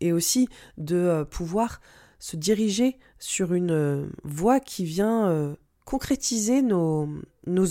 et 0.00 0.12
aussi 0.12 0.48
de 0.76 1.26
pouvoir 1.30 1.80
se 2.18 2.36
diriger 2.36 2.98
sur 3.18 3.54
une 3.54 4.10
voie 4.24 4.60
qui 4.60 4.84
vient 4.84 5.56
concrétiser 5.84 6.60
nos, 6.60 7.08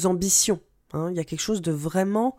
ambitions. 0.06 0.60
Hein. 0.94 1.10
Il 1.12 1.18
y 1.18 1.20
a 1.20 1.24
quelque 1.24 1.42
chose 1.42 1.62
de 1.62 1.72
vraiment 1.72 2.36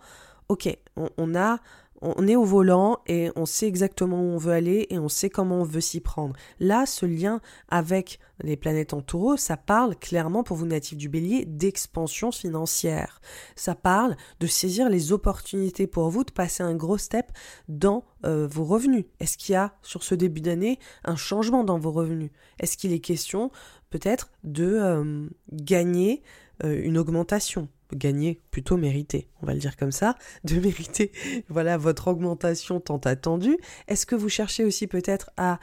ok, 0.49 0.77
on, 0.97 1.35
a 1.35 1.59
on 2.03 2.27
est 2.29 2.37
au 2.37 2.45
volant 2.45 2.99
et 3.07 3.31
on 3.37 3.47
sait 3.47 3.67
exactement 3.67 4.21
où 4.21 4.35
on 4.35 4.39
veut 4.39 4.53
aller 4.53 4.87
et 4.91 4.99
on 4.99 5.09
sait 5.09 5.31
comment 5.31 5.61
on 5.61 5.65
veut 5.65 5.81
s'y 5.81 6.01
prendre. 6.01 6.35
Là, 6.61 6.87
ce 6.87 7.07
lien 7.07 7.41
avec 7.69 8.19
les 8.43 8.57
planètes 8.57 8.93
en 8.93 9.01
taureau, 9.01 9.37
ça 9.37 9.57
parle 9.57 9.97
clairement 9.97 10.43
pour 10.43 10.57
vous 10.57 10.67
natifs 10.67 10.99
du 10.99 11.09
bélier 11.09 11.45
d'expansion 11.47 12.33
financière. 12.33 13.21
Ça 13.55 13.75
parle 13.75 14.17
de 14.41 14.47
saisir 14.47 14.89
les 14.89 15.13
opportunités 15.13 15.87
pour 15.87 16.11
vous 16.11 16.25
de 16.25 16.31
passer 16.31 16.63
un 16.63 16.75
gros 16.75 16.99
step 16.99 17.27
dans 17.69 18.05
euh, 18.25 18.47
vos 18.47 18.65
revenus. 18.65 19.07
Est-ce 19.21 19.39
qu'il 19.39 19.55
y 19.55 19.57
a 19.57 19.75
sur 19.83 20.03
ce 20.03 20.15
début 20.15 20.41
d'année 20.41 20.79
un 21.05 21.17
changement 21.17 21.65
dans 21.65 21.79
vos 21.79 21.93
revenus? 21.93 22.31
Est-ce 22.61 22.77
qu'il 22.77 22.93
est 22.93 23.01
question 23.01 23.51
peut-être 23.91 24.31
de 24.45 24.67
euh, 24.67 25.29
gagner 25.53 26.23
euh, 26.65 26.81
une 26.83 26.99
augmentation? 26.99 27.69
Gagner, 27.93 28.41
plutôt 28.51 28.77
mériter, 28.77 29.29
on 29.43 29.47
va 29.47 29.55
le 29.55 29.61
dire 29.61 29.77
comme 29.77 29.93
ça, 29.93 30.17
de 30.45 30.55
mériter 30.61 31.13
voilà 31.49 31.77
votre 31.77 32.09
augmentation 32.09 32.81
tant 32.81 32.99
attendue. 32.99 33.59
Est-ce 33.89 34.07
que 34.07 34.15
vous 34.15 34.29
cherchez 34.29 34.65
aussi 34.65 34.87
peut-être 34.87 35.31
à 35.37 35.59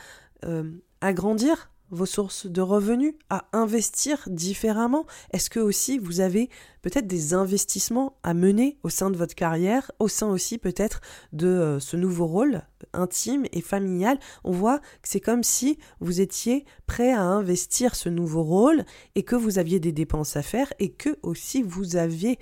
agrandir 1.01 1.72
vos 1.93 2.05
sources 2.05 2.47
de 2.47 2.61
revenus, 2.61 3.13
à 3.29 3.45
investir 3.53 4.17
différemment? 4.27 5.05
Est-ce 5.31 5.49
que 5.49 5.59
aussi 5.59 5.97
vous 5.97 6.19
avez 6.19 6.49
peut-être 6.81 7.07
des 7.07 7.33
investissements 7.33 8.17
à 8.23 8.33
mener 8.33 8.77
au 8.83 8.89
sein 8.89 9.09
de 9.09 9.17
votre 9.17 9.35
carrière, 9.35 9.91
au 9.99 10.07
sein 10.07 10.27
aussi 10.27 10.57
peut-être 10.57 11.01
de 11.31 11.47
euh, 11.47 11.79
ce 11.79 11.95
nouveau 11.95 12.25
rôle 12.25 12.63
intime 12.93 13.45
et 13.51 13.61
familial? 13.61 14.19
On 14.43 14.51
voit 14.51 14.79
que 14.79 15.09
c'est 15.09 15.21
comme 15.21 15.43
si 15.43 15.77
vous 15.99 16.21
étiez 16.21 16.65
prêt 16.87 17.11
à 17.11 17.21
investir 17.21 17.95
ce 17.95 18.09
nouveau 18.09 18.43
rôle 18.43 18.83
et 19.15 19.23
que 19.23 19.35
vous 19.35 19.59
aviez 19.59 19.79
des 19.79 19.91
dépenses 19.91 20.35
à 20.35 20.41
faire 20.41 20.73
et 20.79 20.91
que 20.91 21.17
aussi 21.21 21.61
vous 21.61 21.95
aviez 21.95 22.39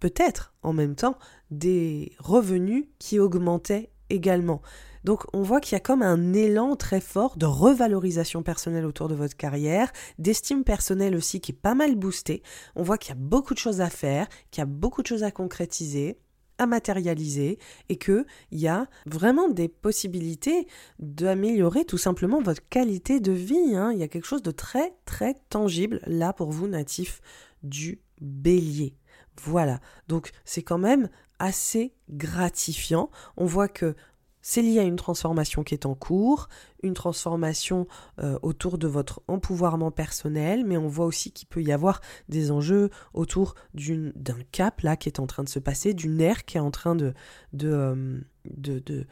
peut-être 0.00 0.52
en 0.62 0.74
même 0.74 0.96
temps 0.96 1.18
des 1.50 2.12
revenus 2.18 2.84
qui 2.98 3.18
augmentaient 3.18 3.90
également. 4.10 4.60
Donc 5.04 5.24
on 5.32 5.42
voit 5.42 5.60
qu'il 5.60 5.74
y 5.74 5.76
a 5.76 5.80
comme 5.80 6.02
un 6.02 6.32
élan 6.32 6.76
très 6.76 7.00
fort 7.00 7.36
de 7.36 7.46
revalorisation 7.46 8.42
personnelle 8.42 8.86
autour 8.86 9.08
de 9.08 9.14
votre 9.14 9.36
carrière, 9.36 9.92
d'estime 10.18 10.64
personnelle 10.64 11.14
aussi 11.14 11.40
qui 11.40 11.52
est 11.52 11.54
pas 11.54 11.74
mal 11.74 11.94
boostée. 11.94 12.42
On 12.74 12.82
voit 12.82 12.98
qu'il 12.98 13.10
y 13.10 13.18
a 13.18 13.20
beaucoup 13.20 13.54
de 13.54 13.58
choses 13.58 13.80
à 13.80 13.90
faire, 13.90 14.28
qu'il 14.50 14.60
y 14.60 14.62
a 14.62 14.66
beaucoup 14.66 15.02
de 15.02 15.06
choses 15.06 15.22
à 15.22 15.30
concrétiser 15.30 16.18
à 16.58 16.66
matérialiser 16.66 17.58
et 17.88 17.96
qu'il 17.96 18.24
y 18.52 18.68
a 18.68 18.86
vraiment 19.06 19.48
des 19.48 19.68
possibilités 19.68 20.66
d'améliorer 20.98 21.84
tout 21.84 21.98
simplement 21.98 22.40
votre 22.40 22.66
qualité 22.68 23.20
de 23.20 23.32
vie. 23.32 23.74
Hein. 23.74 23.92
Il 23.92 23.98
y 23.98 24.02
a 24.02 24.08
quelque 24.08 24.26
chose 24.26 24.42
de 24.42 24.50
très 24.50 24.94
très 25.04 25.34
tangible 25.48 26.00
là 26.06 26.32
pour 26.32 26.50
vous 26.50 26.68
natifs 26.68 27.20
du 27.62 28.00
bélier. 28.20 28.96
Voilà, 29.42 29.80
donc 30.06 30.30
c'est 30.44 30.62
quand 30.62 30.78
même 30.78 31.08
assez 31.40 31.92
gratifiant. 32.08 33.10
On 33.36 33.46
voit 33.46 33.68
que 33.68 33.96
c'est 34.46 34.60
lié 34.60 34.78
à 34.78 34.82
une 34.82 34.96
transformation 34.96 35.64
qui 35.64 35.72
est 35.72 35.86
en 35.86 35.94
cours, 35.94 36.50
une 36.82 36.92
transformation 36.92 37.86
euh, 38.22 38.38
autour 38.42 38.76
de 38.76 38.86
votre 38.86 39.22
empouvoirment 39.26 39.90
personnel, 39.90 40.66
mais 40.66 40.76
on 40.76 40.86
voit 40.86 41.06
aussi 41.06 41.32
qu'il 41.32 41.48
peut 41.48 41.62
y 41.62 41.72
avoir 41.72 42.02
des 42.28 42.50
enjeux 42.50 42.90
autour 43.14 43.54
d'un 43.72 44.36
cap 44.52 44.82
là 44.82 44.98
qui 44.98 45.08
est 45.08 45.18
en 45.18 45.26
train 45.26 45.44
de 45.44 45.48
se 45.48 45.58
passer, 45.58 45.94
d'une 45.94 46.20
ère 46.20 46.44
qui 46.44 46.58
est 46.58 46.60
en 46.60 46.70
train 46.70 46.94
de, 46.94 47.14
euh, 47.62 48.20
de 48.44 49.06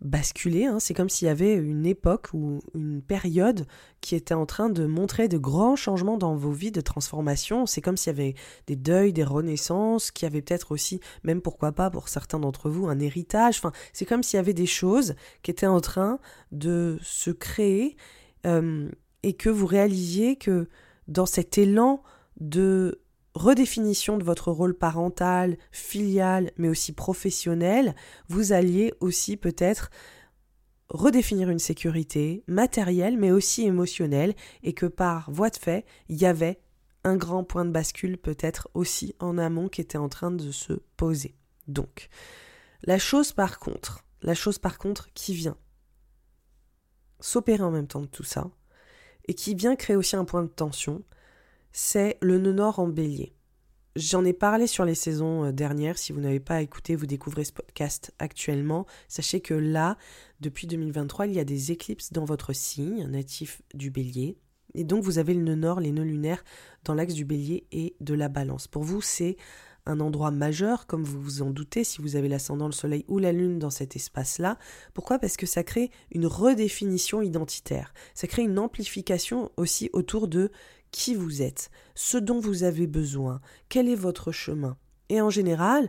basculer. 0.00 0.66
Hein. 0.66 0.78
C'est 0.80 0.94
comme 0.94 1.08
s'il 1.08 1.26
y 1.26 1.30
avait 1.30 1.54
une 1.54 1.86
époque 1.86 2.28
ou 2.32 2.60
une 2.74 3.02
période 3.02 3.66
qui 4.00 4.14
était 4.14 4.34
en 4.34 4.46
train 4.46 4.70
de 4.70 4.86
montrer 4.86 5.28
de 5.28 5.38
grands 5.38 5.76
changements 5.76 6.16
dans 6.16 6.36
vos 6.36 6.52
vies 6.52 6.70
de 6.70 6.80
transformation. 6.80 7.66
C'est 7.66 7.80
comme 7.80 7.96
s'il 7.96 8.12
y 8.12 8.16
avait 8.16 8.34
des 8.66 8.76
deuils, 8.76 9.12
des 9.12 9.24
renaissances, 9.24 10.10
qui 10.10 10.24
avaient 10.26 10.42
peut-être 10.42 10.72
aussi, 10.72 11.00
même 11.24 11.40
pourquoi 11.40 11.72
pas 11.72 11.90
pour 11.90 12.08
certains 12.08 12.38
d'entre 12.38 12.70
vous, 12.70 12.86
un 12.86 13.00
héritage. 13.00 13.58
Enfin, 13.58 13.72
c'est 13.92 14.06
comme 14.06 14.22
s'il 14.22 14.36
y 14.36 14.40
avait 14.40 14.54
des 14.54 14.66
choses 14.66 15.14
qui 15.42 15.50
étaient 15.50 15.66
en 15.66 15.80
train 15.80 16.20
de 16.52 16.98
se 17.02 17.30
créer 17.30 17.96
euh, 18.46 18.88
et 19.22 19.34
que 19.34 19.50
vous 19.50 19.66
réalisiez 19.66 20.36
que 20.36 20.68
dans 21.08 21.26
cet 21.26 21.58
élan 21.58 22.02
de 22.40 23.00
redéfinition 23.38 24.18
de 24.18 24.24
votre 24.24 24.50
rôle 24.50 24.74
parental, 24.74 25.56
filial, 25.70 26.50
mais 26.56 26.68
aussi 26.68 26.92
professionnel, 26.92 27.94
vous 28.28 28.52
alliez 28.52 28.92
aussi 29.00 29.36
peut-être 29.36 29.90
redéfinir 30.88 31.48
une 31.48 31.60
sécurité 31.60 32.42
matérielle, 32.48 33.16
mais 33.16 33.30
aussi 33.30 33.64
émotionnelle, 33.64 34.34
et 34.62 34.72
que 34.72 34.86
par 34.86 35.30
voie 35.30 35.50
de 35.50 35.56
fait, 35.56 35.86
il 36.08 36.16
y 36.16 36.26
avait 36.26 36.60
un 37.04 37.16
grand 37.16 37.44
point 37.44 37.64
de 37.64 37.70
bascule 37.70 38.18
peut-être 38.18 38.68
aussi 38.74 39.14
en 39.20 39.38
amont 39.38 39.68
qui 39.68 39.80
était 39.80 39.98
en 39.98 40.08
train 40.08 40.32
de 40.32 40.50
se 40.50 40.72
poser. 40.96 41.36
Donc, 41.68 42.08
la 42.82 42.98
chose 42.98 43.32
par 43.32 43.60
contre, 43.60 44.04
la 44.22 44.34
chose 44.34 44.58
par 44.58 44.78
contre 44.78 45.12
qui 45.14 45.32
vient 45.32 45.56
s'opérer 47.20 47.62
en 47.62 47.70
même 47.70 47.86
temps 47.86 48.00
de 48.00 48.06
tout 48.06 48.24
ça, 48.24 48.50
et 49.28 49.34
qui 49.34 49.54
vient 49.54 49.76
créer 49.76 49.96
aussi 49.96 50.16
un 50.16 50.24
point 50.24 50.42
de 50.42 50.48
tension, 50.48 51.04
c'est 51.80 52.18
le 52.20 52.38
nœud 52.38 52.52
nord 52.52 52.80
en 52.80 52.88
bélier. 52.88 53.36
J'en 53.94 54.24
ai 54.24 54.32
parlé 54.32 54.66
sur 54.66 54.84
les 54.84 54.96
saisons 54.96 55.44
euh, 55.44 55.52
dernières. 55.52 55.96
Si 55.96 56.10
vous 56.10 56.20
n'avez 56.20 56.40
pas 56.40 56.60
écouté, 56.60 56.96
vous 56.96 57.06
découvrez 57.06 57.44
ce 57.44 57.52
podcast 57.52 58.12
actuellement. 58.18 58.84
Sachez 59.06 59.40
que 59.40 59.54
là, 59.54 59.96
depuis 60.40 60.66
2023, 60.66 61.28
il 61.28 61.34
y 61.34 61.38
a 61.38 61.44
des 61.44 61.70
éclipses 61.70 62.12
dans 62.12 62.24
votre 62.24 62.52
signe 62.52 63.06
natif 63.06 63.62
du 63.74 63.92
bélier. 63.92 64.36
Et 64.74 64.82
donc, 64.82 65.04
vous 65.04 65.20
avez 65.20 65.34
le 65.34 65.40
nœud 65.40 65.54
nord, 65.54 65.78
les 65.78 65.92
nœuds 65.92 66.02
lunaires 66.02 66.42
dans 66.82 66.94
l'axe 66.94 67.14
du 67.14 67.24
bélier 67.24 67.68
et 67.70 67.94
de 68.00 68.14
la 68.14 68.28
balance. 68.28 68.66
Pour 68.66 68.82
vous, 68.82 69.00
c'est 69.00 69.36
un 69.86 70.00
endroit 70.00 70.30
majeur, 70.30 70.86
comme 70.86 71.04
vous 71.04 71.20
vous 71.20 71.42
en 71.42 71.50
doutez, 71.50 71.84
si 71.84 72.02
vous 72.02 72.16
avez 72.16 72.28
l'ascendant, 72.28 72.66
le 72.66 72.72
soleil 72.72 73.04
ou 73.08 73.18
la 73.18 73.32
lune 73.32 73.58
dans 73.58 73.70
cet 73.70 73.96
espace-là. 73.96 74.58
Pourquoi? 74.94 75.18
Parce 75.18 75.36
que 75.36 75.46
ça 75.46 75.62
crée 75.62 75.90
une 76.10 76.26
redéfinition 76.26 77.22
identitaire. 77.22 77.94
Ça 78.14 78.26
crée 78.26 78.42
une 78.42 78.58
amplification 78.58 79.50
aussi 79.56 79.88
autour 79.92 80.28
de 80.28 80.50
qui 80.90 81.14
vous 81.14 81.42
êtes, 81.42 81.70
ce 81.94 82.18
dont 82.18 82.40
vous 82.40 82.62
avez 82.62 82.86
besoin, 82.86 83.40
quel 83.68 83.88
est 83.88 83.94
votre 83.94 84.32
chemin. 84.32 84.76
Et 85.08 85.20
en 85.20 85.30
général, 85.30 85.88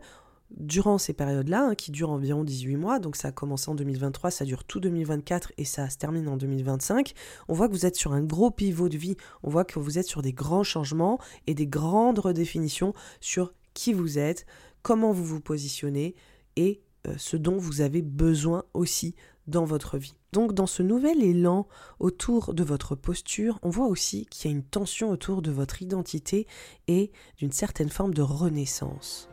durant 0.52 0.98
ces 0.98 1.14
périodes-là, 1.14 1.70
hein, 1.70 1.76
qui 1.76 1.92
durent 1.92 2.10
environ 2.10 2.44
18 2.44 2.76
mois, 2.76 3.00
donc 3.00 3.16
ça 3.16 3.30
a 3.30 3.32
commencé 3.32 3.70
en 3.70 3.76
2023, 3.76 4.32
ça 4.32 4.46
dure 4.46 4.64
tout 4.64 4.80
2024 4.80 5.54
et 5.58 5.66
ça 5.66 5.90
se 5.90 5.98
termine 5.98 6.28
en 6.28 6.38
2025, 6.38 7.14
on 7.48 7.54
voit 7.54 7.68
que 7.68 7.74
vous 7.74 7.86
êtes 7.86 7.96
sur 7.96 8.14
un 8.14 8.22
gros 8.22 8.52
pivot 8.52 8.90
de 8.90 8.98
vie, 8.98 9.16
on 9.44 9.50
voit 9.50 9.66
que 9.66 9.80
vous 9.80 10.00
êtes 10.00 10.08
sur 10.08 10.22
des 10.22 10.34
grands 10.34 10.64
changements 10.64 11.20
et 11.48 11.54
des 11.54 11.68
grandes 11.68 12.20
redéfinitions 12.20 12.94
sur 13.20 13.54
qui 13.74 13.94
vous 13.94 14.18
êtes, 14.18 14.46
comment 14.82 15.12
vous 15.12 15.26
vous 15.26 15.42
positionnez 15.42 16.16
et 16.56 16.82
euh, 17.08 17.14
ce 17.18 17.38
dont 17.38 17.58
vous 17.58 17.82
avez 17.82 18.02
besoin 18.02 18.64
aussi 18.74 19.16
dans 19.50 19.66
votre 19.66 19.98
vie. 19.98 20.16
Donc 20.32 20.54
dans 20.54 20.68
ce 20.68 20.84
nouvel 20.84 21.24
élan 21.24 21.68
autour 22.00 22.54
de 22.54 22.64
votre 22.64 22.96
posture, 22.96 23.60
on 23.64 23.70
voit 23.70 23.88
aussi 23.88 24.26
qu'il 24.28 24.50
y 24.50 24.54
a 24.54 24.58
une 24.58 24.64
tension 24.64 25.10
autour 25.10 25.42
de 25.42 25.52
votre 25.52 25.82
identité 25.82 26.48
et 26.88 27.12
d'une 27.38 27.52
certaine 27.52 27.90
forme 27.90 28.14
de 28.14 28.22
renaissance. 28.22 29.30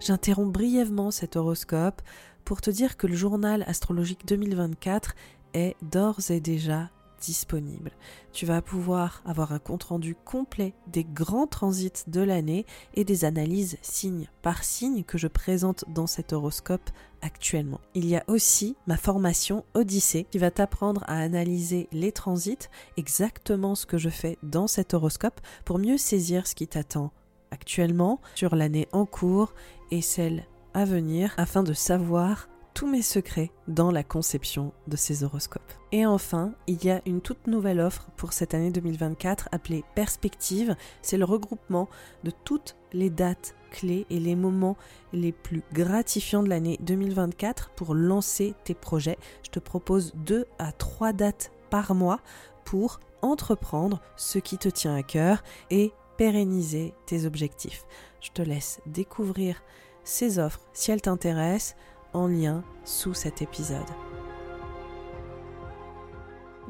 J'interromps 0.00 0.52
brièvement 0.52 1.10
cet 1.10 1.36
horoscope 1.36 2.02
pour 2.44 2.60
te 2.60 2.70
dire 2.70 2.96
que 2.96 3.06
le 3.06 3.14
journal 3.14 3.62
astrologique 3.68 4.26
2024 4.26 5.14
est 5.54 5.76
d'ores 5.82 6.30
et 6.30 6.40
déjà 6.40 6.90
disponible. 7.22 7.92
Tu 8.32 8.44
vas 8.44 8.60
pouvoir 8.60 9.22
avoir 9.24 9.52
un 9.52 9.58
compte-rendu 9.58 10.14
complet 10.14 10.74
des 10.88 11.04
grands 11.04 11.46
transits 11.46 12.08
de 12.08 12.20
l'année 12.20 12.66
et 12.94 13.04
des 13.04 13.24
analyses 13.24 13.78
signe 13.80 14.28
par 14.42 14.64
signe 14.64 15.04
que 15.04 15.18
je 15.18 15.28
présente 15.28 15.84
dans 15.88 16.08
cet 16.08 16.32
horoscope 16.32 16.90
actuellement. 17.22 17.80
Il 17.94 18.06
y 18.06 18.16
a 18.16 18.24
aussi 18.26 18.76
ma 18.86 18.96
formation 18.96 19.64
Odyssée 19.74 20.26
qui 20.30 20.38
va 20.38 20.50
t'apprendre 20.50 21.04
à 21.06 21.18
analyser 21.18 21.88
les 21.92 22.12
transits, 22.12 22.68
exactement 22.96 23.74
ce 23.74 23.86
que 23.86 23.98
je 23.98 24.10
fais 24.10 24.36
dans 24.42 24.66
cet 24.66 24.92
horoscope 24.92 25.40
pour 25.64 25.78
mieux 25.78 25.98
saisir 25.98 26.46
ce 26.46 26.54
qui 26.54 26.66
t'attend 26.66 27.12
actuellement 27.52 28.20
sur 28.34 28.56
l'année 28.56 28.88
en 28.92 29.06
cours 29.06 29.54
et 29.90 30.02
celle 30.02 30.46
à 30.74 30.84
venir 30.84 31.34
afin 31.36 31.62
de 31.62 31.74
savoir 31.74 32.48
tous 32.74 32.86
mes 32.86 33.02
secrets 33.02 33.50
dans 33.68 33.90
la 33.90 34.02
conception 34.02 34.72
de 34.86 34.96
ces 34.96 35.24
horoscopes. 35.24 35.72
Et 35.92 36.06
enfin, 36.06 36.52
il 36.66 36.84
y 36.84 36.90
a 36.90 37.02
une 37.06 37.20
toute 37.20 37.46
nouvelle 37.46 37.80
offre 37.80 38.08
pour 38.16 38.32
cette 38.32 38.54
année 38.54 38.70
2024 38.70 39.48
appelée 39.52 39.84
Perspective. 39.94 40.74
C'est 41.02 41.18
le 41.18 41.24
regroupement 41.24 41.88
de 42.24 42.30
toutes 42.44 42.76
les 42.92 43.10
dates 43.10 43.54
clés 43.70 44.06
et 44.10 44.20
les 44.20 44.36
moments 44.36 44.76
les 45.12 45.32
plus 45.32 45.62
gratifiants 45.72 46.42
de 46.42 46.48
l'année 46.48 46.78
2024 46.82 47.70
pour 47.70 47.94
lancer 47.94 48.54
tes 48.64 48.74
projets. 48.74 49.18
Je 49.42 49.50
te 49.50 49.58
propose 49.58 50.12
deux 50.14 50.46
à 50.58 50.72
trois 50.72 51.12
dates 51.12 51.52
par 51.70 51.94
mois 51.94 52.20
pour 52.64 53.00
entreprendre 53.22 54.00
ce 54.16 54.38
qui 54.38 54.58
te 54.58 54.68
tient 54.68 54.94
à 54.94 55.02
cœur 55.02 55.42
et 55.70 55.92
pérenniser 56.16 56.94
tes 57.06 57.26
objectifs. 57.26 57.84
Je 58.20 58.30
te 58.30 58.42
laisse 58.42 58.80
découvrir 58.86 59.62
ces 60.04 60.38
offres 60.38 60.60
si 60.72 60.90
elles 60.90 61.02
t'intéressent 61.02 61.76
en 62.12 62.26
lien 62.26 62.62
sous 62.84 63.14
cet 63.14 63.42
épisode. 63.42 63.80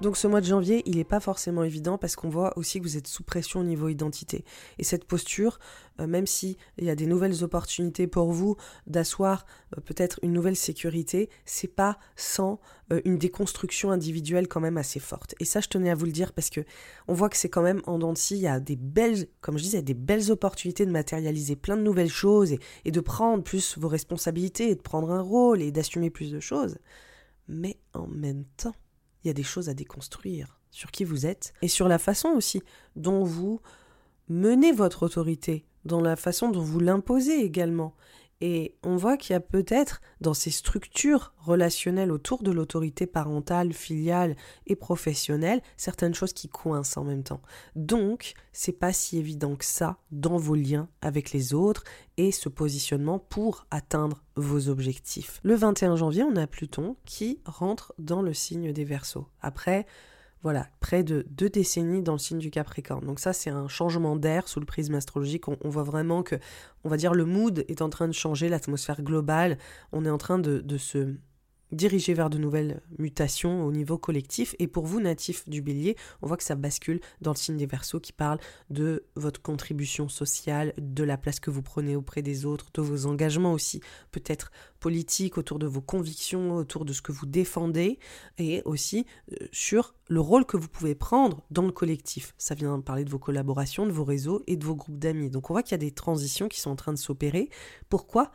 Donc 0.00 0.16
ce 0.16 0.26
mois 0.26 0.40
de 0.40 0.46
janvier, 0.46 0.82
il 0.86 0.96
n'est 0.96 1.04
pas 1.04 1.20
forcément 1.20 1.62
évident 1.62 1.96
parce 1.96 2.16
qu'on 2.16 2.28
voit 2.28 2.58
aussi 2.58 2.80
que 2.80 2.84
vous 2.84 2.96
êtes 2.96 3.06
sous 3.06 3.22
pression 3.22 3.60
au 3.60 3.64
niveau 3.64 3.88
identité. 3.88 4.44
Et 4.78 4.84
cette 4.84 5.04
posture, 5.04 5.60
euh, 6.00 6.08
même 6.08 6.26
s'il 6.26 6.56
y 6.78 6.90
a 6.90 6.96
des 6.96 7.06
nouvelles 7.06 7.44
opportunités 7.44 8.08
pour 8.08 8.32
vous 8.32 8.56
d'asseoir 8.88 9.46
euh, 9.76 9.80
peut-être 9.80 10.18
une 10.22 10.32
nouvelle 10.32 10.56
sécurité, 10.56 11.30
c'est 11.44 11.68
pas 11.68 11.98
sans 12.16 12.58
euh, 12.92 13.00
une 13.04 13.16
déconstruction 13.16 13.92
individuelle 13.92 14.48
quand 14.48 14.58
même 14.58 14.76
assez 14.76 14.98
forte. 14.98 15.36
Et 15.38 15.44
ça, 15.44 15.60
je 15.60 15.68
tenais 15.68 15.90
à 15.90 15.94
vous 15.94 16.06
le 16.06 16.12
dire 16.12 16.32
parce 16.32 16.50
que 16.50 16.62
on 17.06 17.14
voit 17.14 17.28
que 17.28 17.36
c'est 17.36 17.50
quand 17.50 17.62
même 17.62 17.82
en 17.86 17.98
dents 17.98 18.14
il 18.30 18.38
y 18.38 18.48
a 18.48 18.58
des 18.58 18.76
belles, 18.76 19.28
comme 19.40 19.56
je 19.56 19.62
disais, 19.62 19.82
des 19.82 19.94
belles 19.94 20.32
opportunités 20.32 20.84
de 20.84 20.90
matérialiser 20.90 21.54
plein 21.54 21.76
de 21.76 21.82
nouvelles 21.82 22.10
choses 22.10 22.50
et, 22.50 22.58
et 22.84 22.90
de 22.90 23.00
prendre 23.00 23.44
plus 23.44 23.78
vos 23.78 23.88
responsabilités 23.88 24.70
et 24.70 24.74
de 24.74 24.82
prendre 24.82 25.12
un 25.12 25.22
rôle 25.22 25.62
et 25.62 25.70
d'assumer 25.70 26.10
plus 26.10 26.32
de 26.32 26.40
choses. 26.40 26.78
Mais 27.46 27.78
en 27.94 28.06
même 28.06 28.44
temps, 28.56 28.74
il 29.22 29.28
y 29.28 29.30
a 29.30 29.34
des 29.34 29.42
choses 29.42 29.68
à 29.68 29.74
déconstruire 29.74 30.58
sur 30.70 30.90
qui 30.90 31.04
vous 31.04 31.26
êtes 31.26 31.52
et 31.62 31.68
sur 31.68 31.88
la 31.88 31.98
façon 31.98 32.30
aussi 32.30 32.62
dont 32.96 33.24
vous 33.24 33.60
menez 34.28 34.72
votre 34.72 35.04
autorité, 35.04 35.66
dans 35.84 36.00
la 36.00 36.16
façon 36.16 36.50
dont 36.50 36.62
vous 36.62 36.80
l'imposez 36.80 37.40
également. 37.40 37.94
Et 38.44 38.74
on 38.82 38.96
voit 38.96 39.16
qu'il 39.16 39.34
y 39.34 39.36
a 39.36 39.40
peut-être 39.40 40.00
dans 40.20 40.34
ces 40.34 40.50
structures 40.50 41.32
relationnelles 41.38 42.10
autour 42.10 42.42
de 42.42 42.50
l'autorité 42.50 43.06
parentale, 43.06 43.72
filiale 43.72 44.34
et 44.66 44.74
professionnelle 44.74 45.62
certaines 45.76 46.12
choses 46.12 46.32
qui 46.32 46.48
coincent 46.48 47.00
en 47.00 47.04
même 47.04 47.22
temps. 47.22 47.40
Donc, 47.76 48.34
c'est 48.52 48.72
pas 48.72 48.92
si 48.92 49.16
évident 49.16 49.54
que 49.54 49.64
ça 49.64 49.98
dans 50.10 50.38
vos 50.38 50.56
liens 50.56 50.88
avec 51.02 51.30
les 51.30 51.54
autres 51.54 51.84
et 52.16 52.32
ce 52.32 52.48
positionnement 52.48 53.20
pour 53.20 53.64
atteindre 53.70 54.24
vos 54.34 54.68
objectifs. 54.68 55.38
Le 55.44 55.54
21 55.54 55.94
janvier, 55.94 56.24
on 56.24 56.34
a 56.34 56.48
Pluton 56.48 56.96
qui 57.04 57.38
rentre 57.44 57.94
dans 58.00 58.22
le 58.22 58.34
signe 58.34 58.72
des 58.72 58.84
Verseaux. 58.84 59.28
Après, 59.40 59.86
voilà, 60.42 60.66
près 60.80 61.04
de 61.04 61.24
deux 61.30 61.48
décennies 61.48 62.02
dans 62.02 62.12
le 62.12 62.18
signe 62.18 62.38
du 62.38 62.50
Capricorne. 62.50 63.06
Donc 63.06 63.20
ça, 63.20 63.32
c'est 63.32 63.50
un 63.50 63.68
changement 63.68 64.16
d'air 64.16 64.48
sous 64.48 64.58
le 64.58 64.66
prisme 64.66 64.94
astrologique. 64.94 65.46
On, 65.46 65.56
voit 65.68 65.84
vraiment 65.84 66.22
que, 66.22 66.34
on 66.82 66.88
va 66.88 66.96
dire, 66.96 67.14
le 67.14 67.24
mood 67.24 67.64
est 67.68 67.80
en 67.80 67.88
train 67.88 68.08
de 68.08 68.12
changer, 68.12 68.48
l'atmosphère 68.48 69.02
globale. 69.02 69.56
On 69.92 70.04
est 70.04 70.10
en 70.10 70.18
train 70.18 70.40
de, 70.40 70.58
de 70.58 70.78
se 70.78 71.14
diriger 71.72 72.14
vers 72.14 72.30
de 72.30 72.38
nouvelles 72.38 72.82
mutations 72.98 73.64
au 73.64 73.72
niveau 73.72 73.98
collectif. 73.98 74.54
Et 74.58 74.66
pour 74.66 74.86
vous, 74.86 75.00
natifs 75.00 75.48
du 75.48 75.62
bélier, 75.62 75.96
on 76.20 76.26
voit 76.26 76.36
que 76.36 76.44
ça 76.44 76.54
bascule 76.54 77.00
dans 77.20 77.32
le 77.32 77.36
signe 77.36 77.56
des 77.56 77.66
versos 77.66 78.00
qui 78.00 78.12
parle 78.12 78.38
de 78.70 79.04
votre 79.16 79.40
contribution 79.42 80.08
sociale, 80.08 80.74
de 80.78 81.04
la 81.04 81.16
place 81.16 81.40
que 81.40 81.50
vous 81.50 81.62
prenez 81.62 81.96
auprès 81.96 82.22
des 82.22 82.44
autres, 82.46 82.66
de 82.74 82.82
vos 82.82 83.06
engagements 83.06 83.52
aussi, 83.52 83.80
peut-être 84.10 84.52
politiques, 84.80 85.38
autour 85.38 85.58
de 85.58 85.66
vos 85.66 85.80
convictions, 85.80 86.54
autour 86.54 86.84
de 86.84 86.92
ce 86.92 87.02
que 87.02 87.12
vous 87.12 87.26
défendez, 87.26 87.98
et 88.38 88.62
aussi 88.64 89.06
euh, 89.32 89.46
sur 89.52 89.94
le 90.08 90.20
rôle 90.20 90.44
que 90.44 90.56
vous 90.56 90.68
pouvez 90.68 90.94
prendre 90.94 91.44
dans 91.50 91.62
le 91.62 91.72
collectif. 91.72 92.34
Ça 92.36 92.54
vient 92.54 92.80
parler 92.80 93.04
de 93.04 93.10
vos 93.10 93.18
collaborations, 93.18 93.86
de 93.86 93.92
vos 93.92 94.04
réseaux 94.04 94.42
et 94.46 94.56
de 94.56 94.64
vos 94.64 94.74
groupes 94.74 94.98
d'amis. 94.98 95.30
Donc 95.30 95.50
on 95.50 95.54
voit 95.54 95.62
qu'il 95.62 95.72
y 95.72 95.74
a 95.74 95.78
des 95.78 95.92
transitions 95.92 96.48
qui 96.48 96.60
sont 96.60 96.70
en 96.70 96.76
train 96.76 96.92
de 96.92 96.98
s'opérer. 96.98 97.48
Pourquoi? 97.88 98.32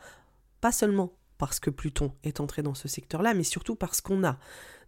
Pas 0.60 0.72
seulement 0.72 1.17
parce 1.38 1.60
que 1.60 1.70
Pluton 1.70 2.12
est 2.24 2.40
entré 2.40 2.62
dans 2.62 2.74
ce 2.74 2.88
secteur-là, 2.88 3.34
mais 3.34 3.44
surtout 3.44 3.76
parce 3.76 4.00
qu'on 4.00 4.24
a 4.24 4.38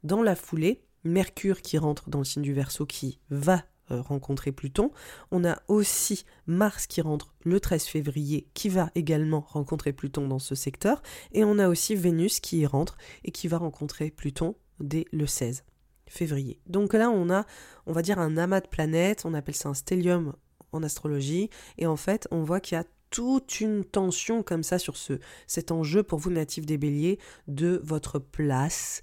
dans 0.02 0.22
la 0.22 0.36
foulée 0.36 0.84
Mercure 1.04 1.62
qui 1.62 1.78
rentre 1.78 2.10
dans 2.10 2.18
le 2.18 2.24
signe 2.24 2.42
du 2.42 2.52
Verseau 2.52 2.84
qui 2.84 3.20
va 3.30 3.64
euh, 3.90 4.02
rencontrer 4.02 4.52
Pluton. 4.52 4.90
On 5.30 5.44
a 5.44 5.62
aussi 5.68 6.24
Mars 6.46 6.86
qui 6.86 7.00
rentre 7.00 7.34
le 7.42 7.58
13 7.58 7.84
février 7.84 8.48
qui 8.54 8.68
va 8.68 8.90
également 8.94 9.40
rencontrer 9.40 9.92
Pluton 9.92 10.28
dans 10.28 10.38
ce 10.38 10.54
secteur. 10.54 11.02
Et 11.32 11.42
on 11.44 11.58
a 11.58 11.68
aussi 11.68 11.94
Vénus 11.94 12.40
qui 12.40 12.58
y 12.58 12.66
rentre 12.66 12.98
et 13.24 13.30
qui 13.30 13.48
va 13.48 13.58
rencontrer 13.58 14.10
Pluton 14.10 14.54
dès 14.78 15.06
le 15.10 15.26
16 15.26 15.64
février. 16.06 16.60
Donc 16.66 16.92
là, 16.92 17.10
on 17.10 17.30
a, 17.30 17.46
on 17.86 17.92
va 17.92 18.02
dire, 18.02 18.18
un 18.18 18.36
amas 18.36 18.60
de 18.60 18.68
planètes, 18.68 19.24
on 19.24 19.34
appelle 19.34 19.54
ça 19.54 19.68
un 19.68 19.74
stellium 19.74 20.34
en 20.72 20.82
astrologie, 20.82 21.50
et 21.78 21.86
en 21.86 21.96
fait, 21.96 22.28
on 22.30 22.42
voit 22.42 22.60
qu'il 22.60 22.76
y 22.76 22.80
a 22.80 22.84
toute 23.10 23.60
une 23.60 23.84
tension 23.84 24.42
comme 24.42 24.62
ça 24.62 24.78
sur 24.78 24.96
ce, 24.96 25.18
cet 25.46 25.70
enjeu 25.72 26.02
pour 26.02 26.18
vous 26.18 26.30
natifs 26.30 26.66
des 26.66 26.78
béliers 26.78 27.18
de 27.48 27.80
votre 27.84 28.18
place 28.18 29.02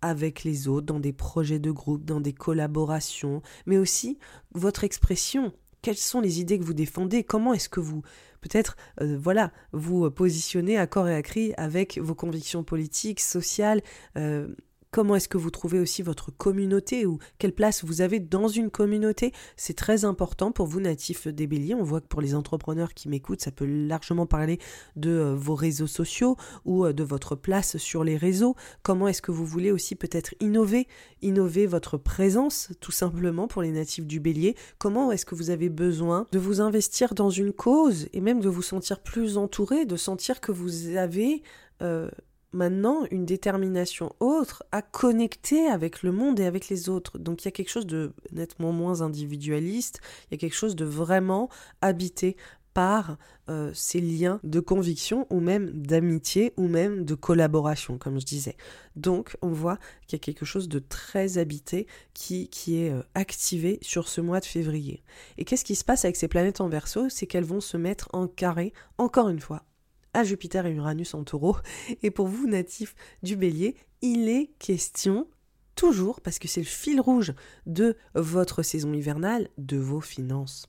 avec 0.00 0.42
les 0.42 0.68
autres, 0.68 0.86
dans 0.86 1.00
des 1.00 1.12
projets 1.12 1.60
de 1.60 1.70
groupe, 1.70 2.04
dans 2.04 2.20
des 2.20 2.32
collaborations, 2.32 3.40
mais 3.66 3.78
aussi 3.78 4.18
votre 4.52 4.84
expression. 4.84 5.52
Quelles 5.80 5.96
sont 5.96 6.20
les 6.20 6.40
idées 6.40 6.58
que 6.58 6.64
vous 6.64 6.74
défendez? 6.74 7.24
Comment 7.24 7.54
est-ce 7.54 7.68
que 7.68 7.80
vous, 7.80 8.02
peut-être, 8.40 8.76
euh, 9.00 9.16
voilà, 9.20 9.52
vous 9.72 10.10
positionnez 10.10 10.76
à 10.76 10.86
corps 10.86 11.08
et 11.08 11.14
à 11.14 11.22
cri 11.22 11.54
avec 11.56 11.98
vos 11.98 12.14
convictions 12.14 12.64
politiques, 12.64 13.20
sociales 13.20 13.82
euh, 14.16 14.48
Comment 14.92 15.16
est-ce 15.16 15.28
que 15.28 15.38
vous 15.38 15.50
trouvez 15.50 15.78
aussi 15.78 16.02
votre 16.02 16.30
communauté 16.30 17.06
ou 17.06 17.18
quelle 17.38 17.54
place 17.54 17.82
vous 17.82 18.02
avez 18.02 18.20
dans 18.20 18.46
une 18.46 18.70
communauté? 18.70 19.32
C'est 19.56 19.72
très 19.72 20.04
important 20.04 20.52
pour 20.52 20.66
vous 20.66 20.80
natifs 20.80 21.28
des 21.28 21.46
béliers. 21.46 21.74
On 21.74 21.82
voit 21.82 22.02
que 22.02 22.08
pour 22.08 22.20
les 22.20 22.34
entrepreneurs 22.34 22.92
qui 22.92 23.08
m'écoutent, 23.08 23.40
ça 23.40 23.52
peut 23.52 23.64
largement 23.64 24.26
parler 24.26 24.58
de 24.96 25.08
euh, 25.08 25.34
vos 25.34 25.54
réseaux 25.54 25.86
sociaux 25.86 26.36
ou 26.66 26.84
euh, 26.84 26.92
de 26.92 27.04
votre 27.04 27.36
place 27.36 27.78
sur 27.78 28.04
les 28.04 28.18
réseaux. 28.18 28.54
Comment 28.82 29.08
est-ce 29.08 29.22
que 29.22 29.30
vous 29.30 29.46
voulez 29.46 29.70
aussi 29.70 29.94
peut-être 29.94 30.34
innover, 30.40 30.86
innover 31.22 31.64
votre 31.64 31.96
présence 31.96 32.70
tout 32.80 32.92
simplement 32.92 33.48
pour 33.48 33.62
les 33.62 33.70
natifs 33.70 34.06
du 34.06 34.20
bélier? 34.20 34.56
Comment 34.76 35.10
est-ce 35.10 35.24
que 35.24 35.34
vous 35.34 35.48
avez 35.48 35.70
besoin 35.70 36.26
de 36.32 36.38
vous 36.38 36.60
investir 36.60 37.14
dans 37.14 37.30
une 37.30 37.54
cause 37.54 38.08
et 38.12 38.20
même 38.20 38.40
de 38.40 38.50
vous 38.50 38.60
sentir 38.60 39.00
plus 39.00 39.38
entouré, 39.38 39.86
de 39.86 39.96
sentir 39.96 40.42
que 40.42 40.52
vous 40.52 40.98
avez... 40.98 41.42
Euh, 41.80 42.10
maintenant 42.52 43.04
une 43.10 43.24
détermination 43.24 44.14
autre 44.20 44.64
à 44.72 44.82
connecter 44.82 45.66
avec 45.66 46.02
le 46.02 46.12
monde 46.12 46.40
et 46.40 46.46
avec 46.46 46.68
les 46.68 46.88
autres. 46.88 47.18
Donc 47.18 47.42
il 47.42 47.46
y 47.46 47.48
a 47.48 47.52
quelque 47.52 47.70
chose 47.70 47.86
de 47.86 48.12
nettement 48.32 48.72
moins 48.72 49.00
individualiste, 49.02 50.00
il 50.30 50.34
y 50.34 50.36
a 50.36 50.38
quelque 50.38 50.56
chose 50.56 50.76
de 50.76 50.84
vraiment 50.84 51.48
habité 51.80 52.36
par 52.74 53.18
euh, 53.48 53.70
ces 53.74 54.00
liens 54.00 54.40
de 54.44 54.60
conviction 54.60 55.26
ou 55.30 55.40
même 55.40 55.70
d'amitié 55.70 56.52
ou 56.56 56.68
même 56.68 57.04
de 57.04 57.14
collaboration, 57.14 57.98
comme 57.98 58.18
je 58.20 58.24
disais. 58.24 58.56
Donc 58.96 59.36
on 59.42 59.48
voit 59.48 59.78
qu'il 60.06 60.18
y 60.18 60.20
a 60.20 60.24
quelque 60.24 60.44
chose 60.46 60.68
de 60.68 60.78
très 60.78 61.38
habité 61.38 61.86
qui, 62.14 62.48
qui 62.48 62.82
est 62.82 62.90
euh, 62.90 63.02
activé 63.14 63.78
sur 63.82 64.08
ce 64.08 64.20
mois 64.20 64.40
de 64.40 64.46
février. 64.46 65.02
Et 65.38 65.44
qu'est-ce 65.44 65.64
qui 65.64 65.74
se 65.74 65.84
passe 65.84 66.04
avec 66.04 66.16
ces 66.16 66.28
planètes 66.28 66.60
en 66.60 66.68
verso? 66.68 67.08
C'est 67.08 67.26
qu'elles 67.26 67.44
vont 67.44 67.60
se 67.60 67.76
mettre 67.76 68.08
en 68.12 68.26
carré, 68.26 68.72
encore 68.98 69.28
une 69.28 69.40
fois, 69.40 69.64
à 70.14 70.24
Jupiter 70.24 70.66
et 70.66 70.72
Uranus 70.72 71.14
en 71.14 71.24
taureau. 71.24 71.56
Et 72.02 72.10
pour 72.10 72.28
vous, 72.28 72.46
natifs 72.46 72.94
du 73.22 73.36
bélier, 73.36 73.76
il 74.00 74.28
est 74.28 74.50
question 74.58 75.28
toujours, 75.74 76.20
parce 76.20 76.38
que 76.38 76.48
c'est 76.48 76.60
le 76.60 76.66
fil 76.66 77.00
rouge 77.00 77.32
de 77.66 77.96
votre 78.14 78.62
saison 78.62 78.92
hivernale, 78.92 79.48
de 79.58 79.78
vos 79.78 80.00
finances, 80.00 80.68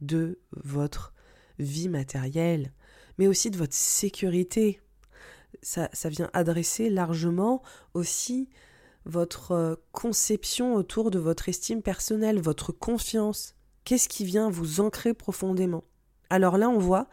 de 0.00 0.40
votre 0.52 1.12
vie 1.58 1.88
matérielle, 1.88 2.72
mais 3.18 3.26
aussi 3.26 3.50
de 3.50 3.58
votre 3.58 3.74
sécurité. 3.74 4.80
Ça, 5.62 5.88
ça 5.92 6.08
vient 6.08 6.30
adresser 6.32 6.90
largement 6.90 7.62
aussi 7.94 8.48
votre 9.04 9.52
euh, 9.52 9.74
conception 9.92 10.74
autour 10.74 11.10
de 11.10 11.18
votre 11.18 11.48
estime 11.48 11.82
personnelle, 11.82 12.40
votre 12.40 12.72
confiance. 12.72 13.54
Qu'est-ce 13.84 14.08
qui 14.08 14.24
vient 14.24 14.48
vous 14.48 14.80
ancrer 14.80 15.12
profondément? 15.12 15.84
Alors 16.30 16.56
là, 16.56 16.68
on 16.68 16.78
voit 16.78 17.08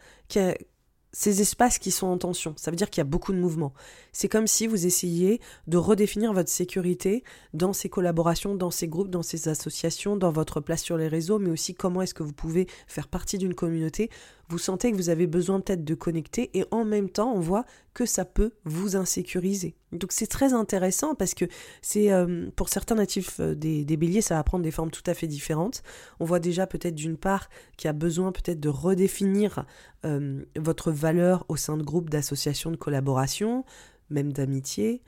ces 1.12 1.40
espaces 1.40 1.78
qui 1.78 1.90
sont 1.90 2.06
en 2.06 2.18
tension. 2.18 2.54
Ça 2.56 2.70
veut 2.70 2.76
dire 2.76 2.90
qu'il 2.90 3.00
y 3.00 3.02
a 3.02 3.04
beaucoup 3.04 3.32
de 3.32 3.38
mouvements. 3.38 3.72
C'est 4.12 4.28
comme 4.28 4.46
si 4.46 4.66
vous 4.66 4.86
essayiez 4.86 5.40
de 5.66 5.76
redéfinir 5.76 6.32
votre 6.32 6.48
sécurité 6.48 7.24
dans 7.52 7.72
ces 7.72 7.88
collaborations, 7.88 8.54
dans 8.54 8.70
ces 8.70 8.88
groupes, 8.88 9.10
dans 9.10 9.22
ces 9.22 9.48
associations, 9.48 10.16
dans 10.16 10.32
votre 10.32 10.60
place 10.60 10.82
sur 10.82 10.96
les 10.96 11.08
réseaux, 11.08 11.38
mais 11.38 11.50
aussi 11.50 11.74
comment 11.74 12.02
est-ce 12.02 12.14
que 12.14 12.22
vous 12.22 12.32
pouvez 12.32 12.66
faire 12.86 13.08
partie 13.08 13.38
d'une 13.38 13.54
communauté 13.54 14.10
vous 14.50 14.58
sentez 14.58 14.90
que 14.90 14.96
vous 14.96 15.08
avez 15.10 15.26
besoin 15.26 15.60
peut-être 15.60 15.84
de 15.84 15.94
connecter 15.94 16.50
et 16.54 16.64
en 16.72 16.84
même 16.84 17.08
temps 17.08 17.32
on 17.32 17.38
voit 17.38 17.64
que 17.94 18.04
ça 18.04 18.24
peut 18.24 18.52
vous 18.64 18.96
insécuriser. 18.96 19.76
Donc 19.92 20.12
c'est 20.12 20.26
très 20.26 20.52
intéressant 20.52 21.14
parce 21.14 21.34
que 21.34 21.44
c'est 21.82 22.12
euh, 22.12 22.50
pour 22.56 22.68
certains 22.68 22.96
natifs 22.96 23.38
euh, 23.40 23.54
des, 23.54 23.84
béliers 23.96 24.22
ça 24.22 24.34
va 24.34 24.44
prendre 24.44 24.64
des 24.64 24.72
formes 24.72 24.90
tout 24.90 25.02
à 25.06 25.14
fait 25.14 25.28
différentes. 25.28 25.82
On 26.18 26.24
voit 26.24 26.40
déjà 26.40 26.66
peut-être 26.66 26.96
d'une 26.96 27.16
part 27.16 27.48
qu'il 27.76 27.88
y 27.88 27.90
a 27.90 27.94
besoin 27.94 28.32
peut-être 28.32 28.60
de 28.60 28.68
redéfinir 28.68 29.64
euh, 30.04 30.42
votre 30.56 30.90
valeur 30.90 31.44
au 31.48 31.56
sein 31.56 31.76
de 31.76 31.82
groupes, 31.84 32.10
d'associations, 32.10 32.72
de 32.72 32.76
collaboration, 32.76 33.64
même 34.10 34.32
d'amitié. 34.32 35.02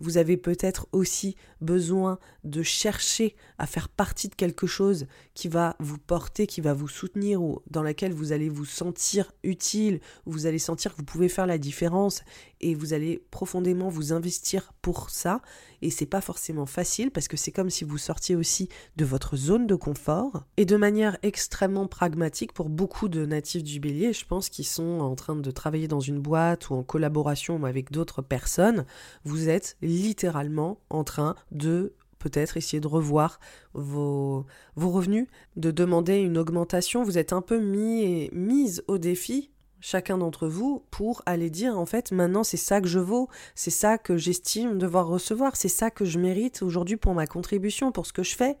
Vous 0.00 0.18
avez 0.18 0.36
peut-être 0.36 0.86
aussi 0.92 1.36
besoin 1.60 2.18
de 2.44 2.62
chercher 2.62 3.34
à 3.58 3.66
faire 3.66 3.88
partie 3.88 4.28
de 4.28 4.34
quelque 4.34 4.66
chose 4.66 5.06
qui 5.34 5.48
va 5.48 5.76
vous 5.78 5.98
porter, 5.98 6.46
qui 6.46 6.60
va 6.60 6.74
vous 6.74 6.88
soutenir 6.88 7.42
ou 7.42 7.60
dans 7.70 7.82
laquelle 7.82 8.12
vous 8.12 8.32
allez 8.32 8.48
vous 8.48 8.64
sentir 8.64 9.32
utile, 9.42 10.00
vous 10.26 10.46
allez 10.46 10.58
sentir 10.58 10.92
que 10.92 10.98
vous 10.98 11.04
pouvez 11.04 11.28
faire 11.28 11.46
la 11.46 11.58
différence 11.58 12.22
et 12.60 12.74
vous 12.74 12.92
allez 12.92 13.22
profondément 13.30 13.88
vous 13.88 14.12
investir 14.12 14.72
pour 14.82 15.10
ça 15.10 15.42
et 15.82 15.90
c'est 15.90 16.06
pas 16.06 16.20
forcément 16.20 16.66
facile 16.66 17.10
parce 17.10 17.28
que 17.28 17.36
c'est 17.36 17.52
comme 17.52 17.70
si 17.70 17.84
vous 17.84 17.98
sortiez 17.98 18.36
aussi 18.36 18.68
de 18.96 19.04
votre 19.04 19.36
zone 19.36 19.66
de 19.66 19.74
confort 19.74 20.44
et 20.56 20.64
de 20.64 20.76
manière 20.76 21.18
extrêmement 21.22 21.86
pragmatique 21.86 22.52
pour 22.52 22.68
beaucoup 22.68 23.08
de 23.08 23.26
natifs 23.26 23.62
du 23.62 23.80
bélier, 23.80 24.12
je 24.12 24.24
pense 24.24 24.48
qu'ils 24.48 24.66
sont 24.66 25.00
en 25.00 25.14
train 25.14 25.36
de 25.36 25.50
travailler 25.50 25.88
dans 25.88 26.00
une 26.00 26.20
boîte 26.20 26.70
ou 26.70 26.74
en 26.74 26.82
collaboration 26.82 27.64
avec 27.64 27.90
d'autres 27.90 28.22
personnes, 28.22 28.86
vous 29.24 29.48
êtes 29.48 29.76
littéralement 29.82 30.80
en 30.90 31.04
train 31.04 31.34
de 31.50 31.94
peut-être 32.18 32.56
essayer 32.56 32.80
de 32.80 32.88
revoir 32.88 33.38
vos, 33.74 34.46
vos 34.74 34.90
revenus, 34.90 35.28
de 35.56 35.70
demander 35.70 36.16
une 36.16 36.38
augmentation. 36.38 37.04
Vous 37.04 37.18
êtes 37.18 37.32
un 37.32 37.42
peu 37.42 37.60
mis, 37.60 38.28
mise 38.32 38.82
au 38.88 38.98
défi 38.98 39.50
chacun 39.80 40.18
d'entre 40.18 40.48
vous 40.48 40.84
pour 40.90 41.22
aller 41.26 41.50
dire 41.50 41.78
en 41.78 41.86
fait 41.86 42.12
maintenant 42.12 42.44
c'est 42.44 42.56
ça 42.56 42.80
que 42.80 42.88
je 42.88 42.98
vaux, 42.98 43.28
c'est 43.54 43.70
ça 43.70 43.98
que 43.98 44.16
j'estime 44.16 44.78
devoir 44.78 45.06
recevoir, 45.06 45.56
c'est 45.56 45.68
ça 45.68 45.90
que 45.90 46.04
je 46.04 46.18
mérite 46.18 46.62
aujourd'hui 46.62 46.96
pour 46.96 47.14
ma 47.14 47.26
contribution, 47.26 47.92
pour 47.92 48.06
ce 48.06 48.12
que 48.12 48.22
je 48.22 48.36
fais, 48.36 48.56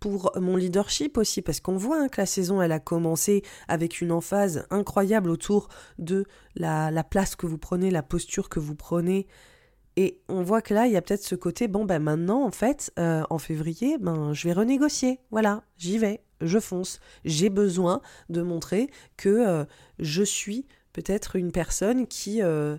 pour 0.00 0.32
mon 0.36 0.56
leadership 0.56 1.16
aussi, 1.16 1.42
parce 1.42 1.60
qu'on 1.60 1.76
voit 1.76 2.00
hein, 2.00 2.08
que 2.08 2.20
la 2.20 2.26
saison 2.26 2.60
elle 2.60 2.72
a 2.72 2.80
commencé 2.80 3.42
avec 3.68 4.00
une 4.00 4.12
emphase 4.12 4.66
incroyable 4.70 5.30
autour 5.30 5.68
de 5.98 6.26
la, 6.54 6.90
la 6.90 7.04
place 7.04 7.36
que 7.36 7.46
vous 7.46 7.58
prenez, 7.58 7.90
la 7.90 8.02
posture 8.02 8.48
que 8.48 8.60
vous 8.60 8.74
prenez. 8.74 9.26
Et 9.98 10.20
on 10.28 10.42
voit 10.42 10.60
que 10.60 10.74
là, 10.74 10.86
il 10.86 10.92
y 10.92 10.96
a 10.96 11.00
peut-être 11.00 11.22
ce 11.22 11.34
côté, 11.34 11.68
bon, 11.68 11.86
ben 11.86 11.98
maintenant, 11.98 12.44
en 12.44 12.50
fait, 12.50 12.92
euh, 12.98 13.22
en 13.30 13.38
février, 13.38 13.96
ben, 13.98 14.34
je 14.34 14.46
vais 14.46 14.52
renégocier. 14.52 15.20
Voilà, 15.30 15.62
j'y 15.78 15.96
vais 15.96 16.22
je 16.40 16.58
fonce. 16.58 17.00
J'ai 17.24 17.50
besoin 17.50 18.00
de 18.28 18.42
montrer 18.42 18.90
que 19.16 19.28
euh, 19.28 19.64
je 19.98 20.22
suis 20.22 20.66
peut-être 20.92 21.36
une 21.36 21.52
personne 21.52 22.06
qui 22.06 22.42
euh, 22.42 22.76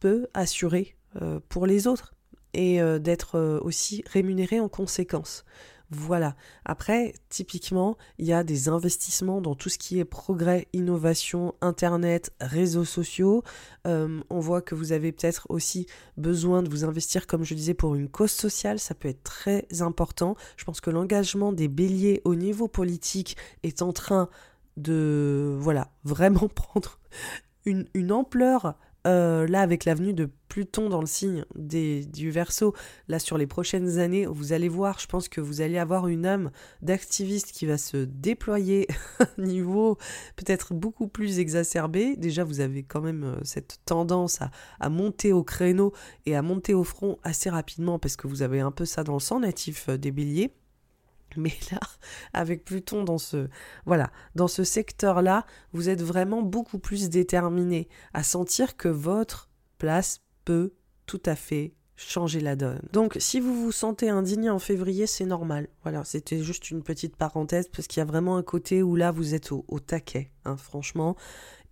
peut 0.00 0.28
assurer 0.34 0.96
euh, 1.20 1.40
pour 1.48 1.66
les 1.66 1.86
autres 1.86 2.14
et 2.52 2.80
d'être 2.98 3.60
aussi 3.62 4.02
rémunérée 4.08 4.58
en 4.58 4.68
conséquence. 4.68 5.44
Voilà. 5.92 6.36
Après, 6.64 7.14
typiquement, 7.30 7.96
il 8.18 8.26
y 8.26 8.32
a 8.32 8.44
des 8.44 8.68
investissements 8.68 9.40
dans 9.40 9.56
tout 9.56 9.68
ce 9.68 9.76
qui 9.76 9.98
est 9.98 10.04
progrès, 10.04 10.68
innovation, 10.72 11.54
Internet, 11.60 12.32
réseaux 12.40 12.84
sociaux. 12.84 13.42
Euh, 13.88 14.20
on 14.30 14.38
voit 14.38 14.62
que 14.62 14.76
vous 14.76 14.92
avez 14.92 15.10
peut-être 15.10 15.46
aussi 15.48 15.86
besoin 16.16 16.62
de 16.62 16.70
vous 16.70 16.84
investir, 16.84 17.26
comme 17.26 17.42
je 17.42 17.54
disais, 17.54 17.74
pour 17.74 17.96
une 17.96 18.08
cause 18.08 18.30
sociale. 18.30 18.78
Ça 18.78 18.94
peut 18.94 19.08
être 19.08 19.24
très 19.24 19.66
important. 19.80 20.36
Je 20.56 20.64
pense 20.64 20.80
que 20.80 20.90
l'engagement 20.90 21.52
des 21.52 21.66
béliers 21.66 22.22
au 22.24 22.36
niveau 22.36 22.68
politique 22.68 23.36
est 23.64 23.82
en 23.82 23.92
train 23.92 24.28
de, 24.76 25.56
voilà, 25.58 25.90
vraiment 26.04 26.48
prendre 26.48 27.00
une, 27.64 27.88
une 27.94 28.12
ampleur 28.12 28.76
euh, 29.06 29.46
là, 29.46 29.60
avec 29.60 29.84
l'avenue 29.84 30.12
de 30.12 30.28
Pluton 30.48 30.88
dans 30.88 31.00
le 31.00 31.06
signe 31.06 31.44
du 31.54 32.30
Verseau, 32.30 32.74
là 33.08 33.18
sur 33.18 33.38
les 33.38 33.46
prochaines 33.46 33.98
années, 33.98 34.26
vous 34.26 34.52
allez 34.52 34.68
voir, 34.68 34.98
je 34.98 35.06
pense 35.06 35.28
que 35.28 35.40
vous 35.40 35.60
allez 35.60 35.78
avoir 35.78 36.08
une 36.08 36.26
âme 36.26 36.50
d'activiste 36.82 37.52
qui 37.52 37.66
va 37.66 37.78
se 37.78 37.98
déployer 37.98 38.88
à 39.20 39.24
un 39.38 39.42
niveau 39.42 39.96
peut-être 40.36 40.74
beaucoup 40.74 41.06
plus 41.06 41.38
exacerbé. 41.38 42.16
Déjà, 42.16 42.44
vous 42.44 42.60
avez 42.60 42.82
quand 42.82 43.00
même 43.00 43.24
euh, 43.24 43.40
cette 43.42 43.78
tendance 43.84 44.42
à, 44.42 44.50
à, 44.80 44.88
monter 44.88 45.32
au 45.32 45.44
créneau 45.44 45.92
et 46.26 46.36
à 46.36 46.42
monter 46.42 46.74
au 46.74 46.84
front 46.84 47.18
assez 47.22 47.48
rapidement 47.48 47.98
parce 47.98 48.16
que 48.16 48.26
vous 48.26 48.42
avez 48.42 48.60
un 48.60 48.72
peu 48.72 48.84
ça 48.84 49.04
dans 49.04 49.14
le 49.14 49.20
sang 49.20 49.40
natif 49.40 49.88
euh, 49.88 49.96
des 49.96 50.10
béliers. 50.10 50.52
Mais 51.36 51.52
là, 51.70 51.80
avec 52.32 52.64
Pluton 52.64 53.04
dans 53.04 53.18
ce 53.18 53.48
voilà, 53.86 54.10
dans 54.34 54.48
ce 54.48 54.64
secteur-là, 54.64 55.46
vous 55.72 55.88
êtes 55.88 56.02
vraiment 56.02 56.42
beaucoup 56.42 56.78
plus 56.78 57.10
déterminé 57.10 57.88
à 58.12 58.22
sentir 58.22 58.76
que 58.76 58.88
votre 58.88 59.50
place 59.78 60.20
peut 60.44 60.74
tout 61.06 61.22
à 61.26 61.36
fait 61.36 61.74
changer 61.96 62.40
la 62.40 62.56
donne. 62.56 62.80
Donc 62.92 63.16
si 63.18 63.40
vous 63.40 63.54
vous 63.54 63.72
sentez 63.72 64.08
indigné 64.08 64.50
en 64.50 64.58
février, 64.58 65.06
c'est 65.06 65.26
normal. 65.26 65.68
Voilà, 65.82 66.04
c'était 66.04 66.42
juste 66.42 66.70
une 66.70 66.82
petite 66.82 67.16
parenthèse 67.16 67.68
parce 67.68 67.86
qu'il 67.86 68.00
y 68.00 68.02
a 68.02 68.06
vraiment 68.06 68.36
un 68.36 68.42
côté 68.42 68.82
où 68.82 68.96
là 68.96 69.10
vous 69.10 69.34
êtes 69.34 69.52
au, 69.52 69.64
taquet, 69.80 70.30
hein, 70.44 70.56
franchement. 70.56 71.16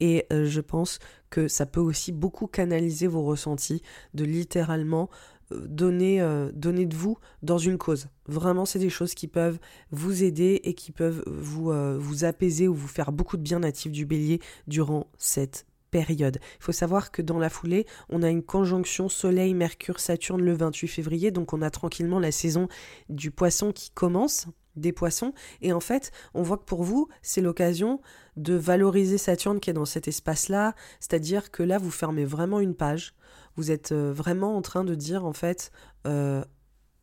Et 0.01 0.27
euh, 0.33 0.47
je 0.47 0.61
pense 0.61 0.99
que 1.31 1.49
ça 1.49 1.67
peut 1.67 1.81
aussi 1.81 2.13
beaucoup 2.13 2.47
canaliser 2.47 3.07
vos 3.07 3.23
ressentis 3.23 3.83
de 4.15 4.25
littéralement 4.25 5.09
donner, 5.51 6.21
euh, 6.21 6.51
donner 6.53 6.87
de 6.87 6.95
vous 6.95 7.19
dans 7.43 7.59
une 7.59 7.79
cause. 7.79 8.09
Vraiment, 8.27 8.65
c'est 8.65 8.79
des 8.79 8.91
choses 8.91 9.15
qui 9.15 9.29
peuvent 9.29 9.59
vous 9.91 10.23
aider 10.23 10.61
et 10.65 10.75
qui 10.75 10.93
peuvent 10.93 11.23
vous, 11.27 11.71
euh, 11.71 11.97
vous 11.99 12.25
apaiser 12.25 12.69
ou 12.69 12.75
vous 12.75 12.89
faire 12.89 13.13
beaucoup 13.13 13.37
de 13.37 13.43
bien 13.43 13.61
natif 13.61 13.93
du 13.93 14.07
bélier 14.07 14.41
durant 14.67 15.07
cette 15.17 15.67
période. 15.91 16.39
Il 16.61 16.65
faut 16.65 16.73
savoir 16.73 17.11
que 17.11 17.23
dans 17.23 17.39
la 17.39 17.49
foulée, 17.49 17.87
on 18.09 18.23
a 18.23 18.29
une 18.29 18.43
conjonction 18.43 19.09
Soleil, 19.09 19.55
Mercure, 19.55 20.01
Saturne 20.01 20.43
le 20.43 20.53
28 20.53 20.89
février, 20.89 21.31
donc 21.31 21.53
on 21.53 21.63
a 21.63 21.71
tranquillement 21.71 22.19
la 22.19 22.33
saison 22.33 22.69
du 23.09 23.31
poisson 23.31 23.73
qui 23.73 23.91
commence 23.91 24.47
des 24.77 24.93
poissons. 24.93 25.33
Et 25.61 25.73
en 25.73 25.81
fait, 25.81 26.13
on 26.35 26.43
voit 26.43 26.59
que 26.59 26.65
pour 26.65 26.85
vous, 26.85 27.09
c'est 27.23 27.41
l'occasion 27.41 28.01
de 28.37 28.55
valoriser 28.55 29.19
Saturne 29.19 29.61
qui 29.61 29.71
est 29.71 29.75
dans 29.75 29.85
cet 29.85 30.09
espace-là. 30.09 30.75
C'est-à-dire 31.01 31.51
que 31.51 31.63
là, 31.63 31.79
vous 31.79 31.91
fermez 31.91 32.25
vraiment 32.25 32.61
une 32.61 32.75
page 32.75 33.15
vous 33.59 33.73
êtes 33.73 33.91
euh, 33.91 34.13
vraiment 34.13 34.57
en 34.57 34.63
train 34.63 34.85
de 34.85 34.95
dire 34.95 35.25
en 35.25 35.33
fait 35.33 35.73
euh, 36.07 36.45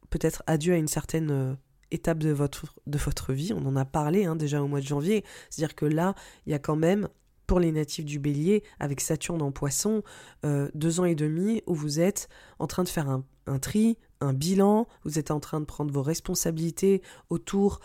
peut-être 0.09 0.41
adieu 0.47 0.73
à 0.73 0.77
une 0.77 0.87
certaine 0.87 1.29
euh, 1.29 1.53
étape 1.91 2.19
de 2.19 2.29
votre, 2.29 3.33
vie. 3.33 3.51
On 3.53 3.65
en 3.65 3.75
a 3.75 3.83
parlé 3.83 4.23
hein, 4.23 4.37
déjà 4.37 4.63
au 4.63 4.67
mois 4.67 4.79
de 4.79 4.85
janvier. 4.85 5.25
C'est-à-dire 5.49 5.75
que 5.75 5.85
là, 5.85 6.15
il 6.45 6.53
y 6.53 6.55
a 6.55 6.59
quand 6.59 6.77
même 6.77 7.09
pour 7.45 7.59
les 7.59 7.73
natifs 7.73 8.05
du 8.05 8.19
bélier, 8.19 8.63
avec 8.79 9.01
Saturne 9.01 9.41
en 9.43 9.51
poisson, 9.51 10.01
deux 10.43 10.99
ans 10.99 11.05
et 11.05 11.13
demi 11.13 11.61
où 11.67 11.75
vous 11.75 11.99
êtes 11.99 12.27
en 12.57 12.65
train 12.65 12.83
de 12.83 12.89
faire 12.89 13.07
un, 13.07 13.23
un 13.47 13.59
tri, 13.59 13.97
un 14.21 14.33
bilan, 14.33 14.87
vous 15.03 15.19
êtes 15.19 15.31
en 15.31 15.39
train 15.39 15.59
de 15.59 15.65
prendre 15.65 15.91
vos 15.91 16.01
responsabilités 16.01 17.01
autour 17.29 17.79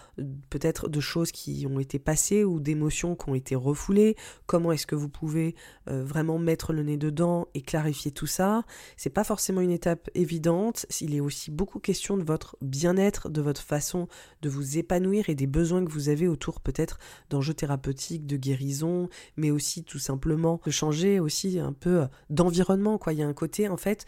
peut-être 0.48 0.88
de 0.88 1.00
choses 1.00 1.32
qui 1.32 1.66
ont 1.68 1.80
été 1.80 1.98
passées 1.98 2.44
ou 2.44 2.60
d'émotions 2.60 3.16
qui 3.16 3.28
ont 3.28 3.34
été 3.34 3.54
refoulées. 3.54 4.16
Comment 4.46 4.72
est-ce 4.72 4.86
que 4.86 4.94
vous 4.94 5.08
pouvez 5.08 5.54
euh, 5.88 6.04
vraiment 6.04 6.38
mettre 6.38 6.72
le 6.72 6.82
nez 6.82 6.96
dedans 6.96 7.48
et 7.54 7.62
clarifier 7.62 8.12
tout 8.12 8.26
ça? 8.26 8.62
C'est 8.96 9.10
pas 9.10 9.24
forcément 9.24 9.60
une 9.60 9.70
étape 9.70 10.08
évidente. 10.14 10.86
Il 11.00 11.14
est 11.14 11.20
aussi 11.20 11.50
beaucoup 11.50 11.80
question 11.80 12.16
de 12.16 12.22
votre 12.22 12.56
bien-être, 12.62 13.28
de 13.28 13.40
votre 13.40 13.62
façon 13.62 14.08
de 14.42 14.48
vous 14.48 14.78
épanouir 14.78 15.28
et 15.28 15.34
des 15.34 15.46
besoins 15.46 15.84
que 15.84 15.90
vous 15.90 16.08
avez 16.08 16.28
autour 16.28 16.60
peut-être 16.60 16.98
d'enjeux 17.28 17.54
thérapeutiques, 17.54 18.26
de 18.26 18.36
guérison, 18.36 19.08
mais 19.36 19.50
aussi 19.50 19.84
tout 19.84 19.98
simplement 19.98 20.60
de 20.64 20.70
changer 20.70 21.20
aussi 21.20 21.58
un 21.58 21.72
peu 21.72 22.06
d'environnement. 22.30 22.98
Quoi, 22.98 23.12
il 23.12 23.18
y 23.18 23.22
a 23.22 23.28
un 23.28 23.34
côté 23.34 23.68
en 23.68 23.76
fait 23.76 24.06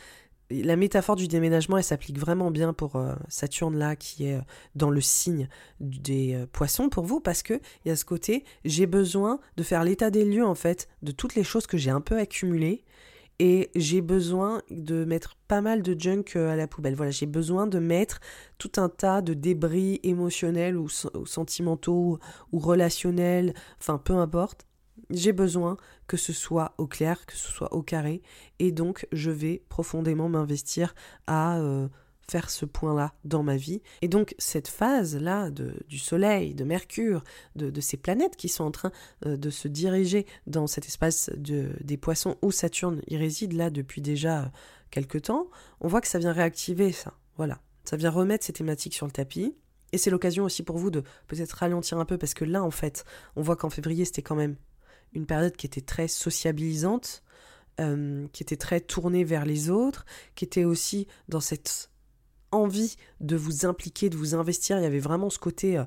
la 0.52 0.76
métaphore 0.76 1.16
du 1.16 1.28
déménagement, 1.28 1.78
elle 1.78 1.84
s'applique 1.84 2.18
vraiment 2.18 2.50
bien 2.50 2.72
pour 2.72 2.96
euh, 2.96 3.14
Saturne 3.28 3.76
là, 3.76 3.96
qui 3.96 4.26
est 4.26 4.36
euh, 4.36 4.42
dans 4.74 4.90
le 4.90 5.00
signe 5.00 5.48
des 5.80 6.34
euh, 6.34 6.46
poissons 6.50 6.88
pour 6.88 7.04
vous, 7.04 7.20
parce 7.20 7.42
que 7.42 7.54
il 7.84 7.88
y 7.88 7.90
a 7.90 7.96
ce 7.96 8.04
côté, 8.04 8.44
j'ai 8.64 8.86
besoin 8.86 9.40
de 9.56 9.62
faire 9.62 9.84
l'état 9.84 10.10
des 10.10 10.24
lieux 10.24 10.44
en 10.44 10.54
fait 10.54 10.88
de 11.02 11.12
toutes 11.12 11.34
les 11.34 11.44
choses 11.44 11.66
que 11.66 11.76
j'ai 11.76 11.90
un 11.90 12.00
peu 12.00 12.18
accumulées, 12.18 12.84
et 13.38 13.70
j'ai 13.74 14.02
besoin 14.02 14.62
de 14.70 15.04
mettre 15.04 15.36
pas 15.48 15.62
mal 15.62 15.82
de 15.82 15.98
junk 15.98 16.36
à 16.36 16.54
la 16.54 16.68
poubelle. 16.68 16.94
Voilà, 16.94 17.10
j'ai 17.10 17.26
besoin 17.26 17.66
de 17.66 17.80
mettre 17.80 18.20
tout 18.58 18.72
un 18.76 18.88
tas 18.88 19.20
de 19.20 19.34
débris 19.34 19.98
émotionnels 20.04 20.76
ou, 20.76 20.86
ou 21.14 21.26
sentimentaux 21.26 22.20
ou 22.52 22.58
relationnels, 22.58 23.54
enfin 23.80 23.98
peu 23.98 24.12
importe 24.12 24.66
j'ai 25.12 25.32
besoin 25.32 25.76
que 26.06 26.16
ce 26.16 26.32
soit 26.32 26.74
au 26.78 26.86
clair, 26.86 27.26
que 27.26 27.34
ce 27.34 27.48
soit 27.48 27.72
au 27.72 27.82
carré, 27.82 28.22
et 28.58 28.72
donc 28.72 29.06
je 29.12 29.30
vais 29.30 29.62
profondément 29.68 30.28
m'investir 30.28 30.94
à 31.26 31.58
euh, 31.58 31.88
faire 32.30 32.50
ce 32.50 32.64
point-là 32.64 33.12
dans 33.24 33.42
ma 33.42 33.56
vie. 33.56 33.82
Et 34.00 34.08
donc 34.08 34.34
cette 34.38 34.68
phase-là 34.68 35.50
du 35.50 35.98
Soleil, 35.98 36.54
de 36.54 36.64
Mercure, 36.64 37.22
de, 37.56 37.80
ces 37.80 37.96
planètes 37.96 38.36
qui 38.36 38.48
sont 38.48 38.64
en 38.64 38.70
train 38.70 38.92
euh, 39.26 39.36
de 39.36 39.50
se 39.50 39.68
diriger 39.68 40.26
dans 40.46 40.66
cet 40.66 40.86
espace 40.86 41.30
de, 41.36 41.70
des 41.82 41.96
poissons 41.96 42.36
où 42.42 42.50
Saturne 42.50 43.02
y 43.08 43.16
réside 43.16 43.52
là 43.52 43.70
depuis 43.70 44.00
déjà 44.00 44.50
quelques 44.90 45.22
temps, 45.22 45.48
on 45.80 45.88
voit 45.88 46.00
que 46.00 46.08
ça 46.08 46.18
vient 46.18 46.32
réactiver 46.32 46.92
ça. 46.92 47.14
Voilà, 47.36 47.60
ça 47.84 47.96
vient 47.96 48.10
remettre 48.10 48.44
ces 48.44 48.52
thématiques 48.52 48.94
sur 48.94 49.06
le 49.06 49.12
tapis. 49.12 49.56
Et 49.92 49.98
c'est 49.98 50.10
l'occasion 50.10 50.44
aussi 50.44 50.62
pour 50.62 50.78
vous 50.78 50.90
de 50.90 51.02
peut-être 51.26 51.52
ralentir 51.52 51.98
un 51.98 52.06
peu 52.06 52.16
parce 52.16 52.32
que 52.32 52.46
là, 52.46 52.62
en 52.62 52.70
fait, 52.70 53.04
on 53.36 53.42
voit 53.42 53.56
qu'en 53.56 53.68
février, 53.68 54.06
c'était 54.06 54.22
quand 54.22 54.36
même 54.36 54.56
une 55.14 55.26
période 55.26 55.56
qui 55.56 55.66
était 55.66 55.80
très 55.80 56.08
sociabilisante, 56.08 57.22
euh, 57.80 58.26
qui 58.32 58.42
était 58.42 58.56
très 58.56 58.80
tournée 58.80 59.24
vers 59.24 59.44
les 59.44 59.70
autres, 59.70 60.04
qui 60.34 60.44
était 60.44 60.64
aussi 60.64 61.06
dans 61.28 61.40
cette 61.40 61.90
envie 62.50 62.96
de 63.20 63.36
vous 63.36 63.64
impliquer, 63.66 64.10
de 64.10 64.16
vous 64.16 64.34
investir. 64.34 64.78
Il 64.78 64.82
y 64.82 64.86
avait 64.86 64.98
vraiment 64.98 65.30
ce 65.30 65.38
côté, 65.38 65.78
euh, 65.78 65.84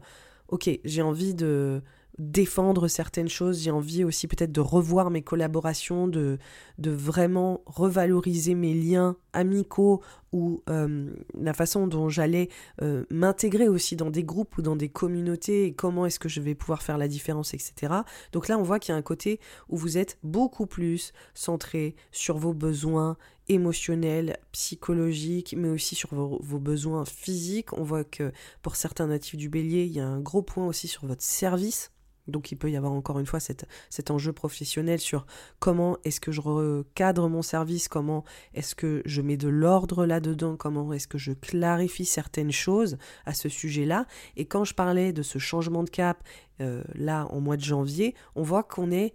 ok, 0.47 0.69
j'ai 0.83 1.01
envie 1.01 1.35
de 1.35 1.81
défendre 2.17 2.88
certaines 2.88 3.27
choses, 3.27 3.61
j'ai 3.61 3.71
envie 3.71 4.03
aussi 4.03 4.27
peut-être 4.27 4.51
de 4.51 4.61
revoir 4.61 5.09
mes 5.09 5.21
collaborations, 5.21 6.07
de, 6.07 6.38
de 6.77 6.91
vraiment 6.91 7.61
revaloriser 7.65 8.55
mes 8.55 8.73
liens 8.73 9.17
amicaux 9.33 10.01
ou 10.35 10.61
euh, 10.69 11.09
la 11.39 11.53
façon 11.53 11.87
dont 11.87 12.09
j'allais 12.09 12.49
euh, 12.81 13.05
m'intégrer 13.09 13.69
aussi 13.69 13.95
dans 13.95 14.09
des 14.09 14.25
groupes 14.25 14.57
ou 14.57 14.61
dans 14.61 14.75
des 14.75 14.89
communautés 14.89 15.63
et 15.63 15.73
comment 15.73 16.05
est-ce 16.05 16.19
que 16.19 16.27
je 16.27 16.41
vais 16.41 16.55
pouvoir 16.55 16.83
faire 16.83 16.97
la 16.97 17.07
différence, 17.07 17.53
etc. 17.53 17.93
Donc 18.33 18.49
là, 18.49 18.57
on 18.57 18.61
voit 18.61 18.79
qu'il 18.79 18.91
y 18.91 18.95
a 18.95 18.97
un 18.97 19.01
côté 19.01 19.39
où 19.69 19.77
vous 19.77 19.97
êtes 19.97 20.17
beaucoup 20.23 20.65
plus 20.65 21.13
centré 21.33 21.95
sur 22.11 22.37
vos 22.37 22.53
besoins 22.53 23.15
émotionnels, 23.47 24.37
psychologiques, 24.51 25.55
mais 25.57 25.69
aussi 25.69 25.95
sur 25.95 26.13
vos, 26.13 26.37
vos 26.43 26.59
besoins 26.59 27.05
physiques. 27.05 27.71
On 27.71 27.83
voit 27.83 28.03
que 28.03 28.33
pour 28.61 28.75
certains 28.75 29.07
natifs 29.07 29.37
du 29.37 29.47
bélier, 29.47 29.85
il 29.85 29.93
y 29.93 30.01
a 30.01 30.07
un 30.07 30.19
gros 30.19 30.41
point 30.41 30.67
aussi 30.67 30.89
sur 30.89 31.05
votre 31.05 31.23
service 31.23 31.91
Donc 32.27 32.51
il 32.51 32.55
peut 32.55 32.71
y 32.71 32.77
avoir 32.77 32.93
encore 32.93 33.19
une 33.19 33.25
fois 33.25 33.39
cet 33.39 34.11
enjeu 34.11 34.33
professionnel 34.33 34.99
sur 34.99 35.25
comment 35.59 35.97
est-ce 36.03 36.19
que 36.19 36.31
je 36.31 36.41
recadre 36.41 37.29
mon 37.29 37.41
service, 37.41 37.88
comment 37.88 38.23
est-ce 38.53 38.75
que 38.75 39.01
je 39.05 39.21
mets 39.21 39.38
de 39.38 39.47
l'ordre 39.47 40.05
là-dedans, 40.05 40.55
comment 40.55 40.93
est-ce 40.93 41.07
que 41.07 41.17
je 41.17 41.31
clarifie 41.33 42.05
certaines 42.05 42.51
choses 42.51 42.97
à 43.25 43.33
ce 43.33 43.49
sujet-là. 43.49 44.05
Et 44.38 44.45
quand 44.45 44.63
je 44.63 44.73
parlais 44.73 45.13
de 45.13 45.21
ce 45.21 45.39
changement 45.39 45.83
de 45.83 45.89
cap, 45.89 46.23
euh, 46.61 46.83
là 46.93 47.27
en 47.31 47.41
mois 47.41 47.57
de 47.57 47.63
janvier, 47.63 48.15
on 48.35 48.43
voit 48.43 48.63
qu'on 48.63 48.91
est 48.91 49.13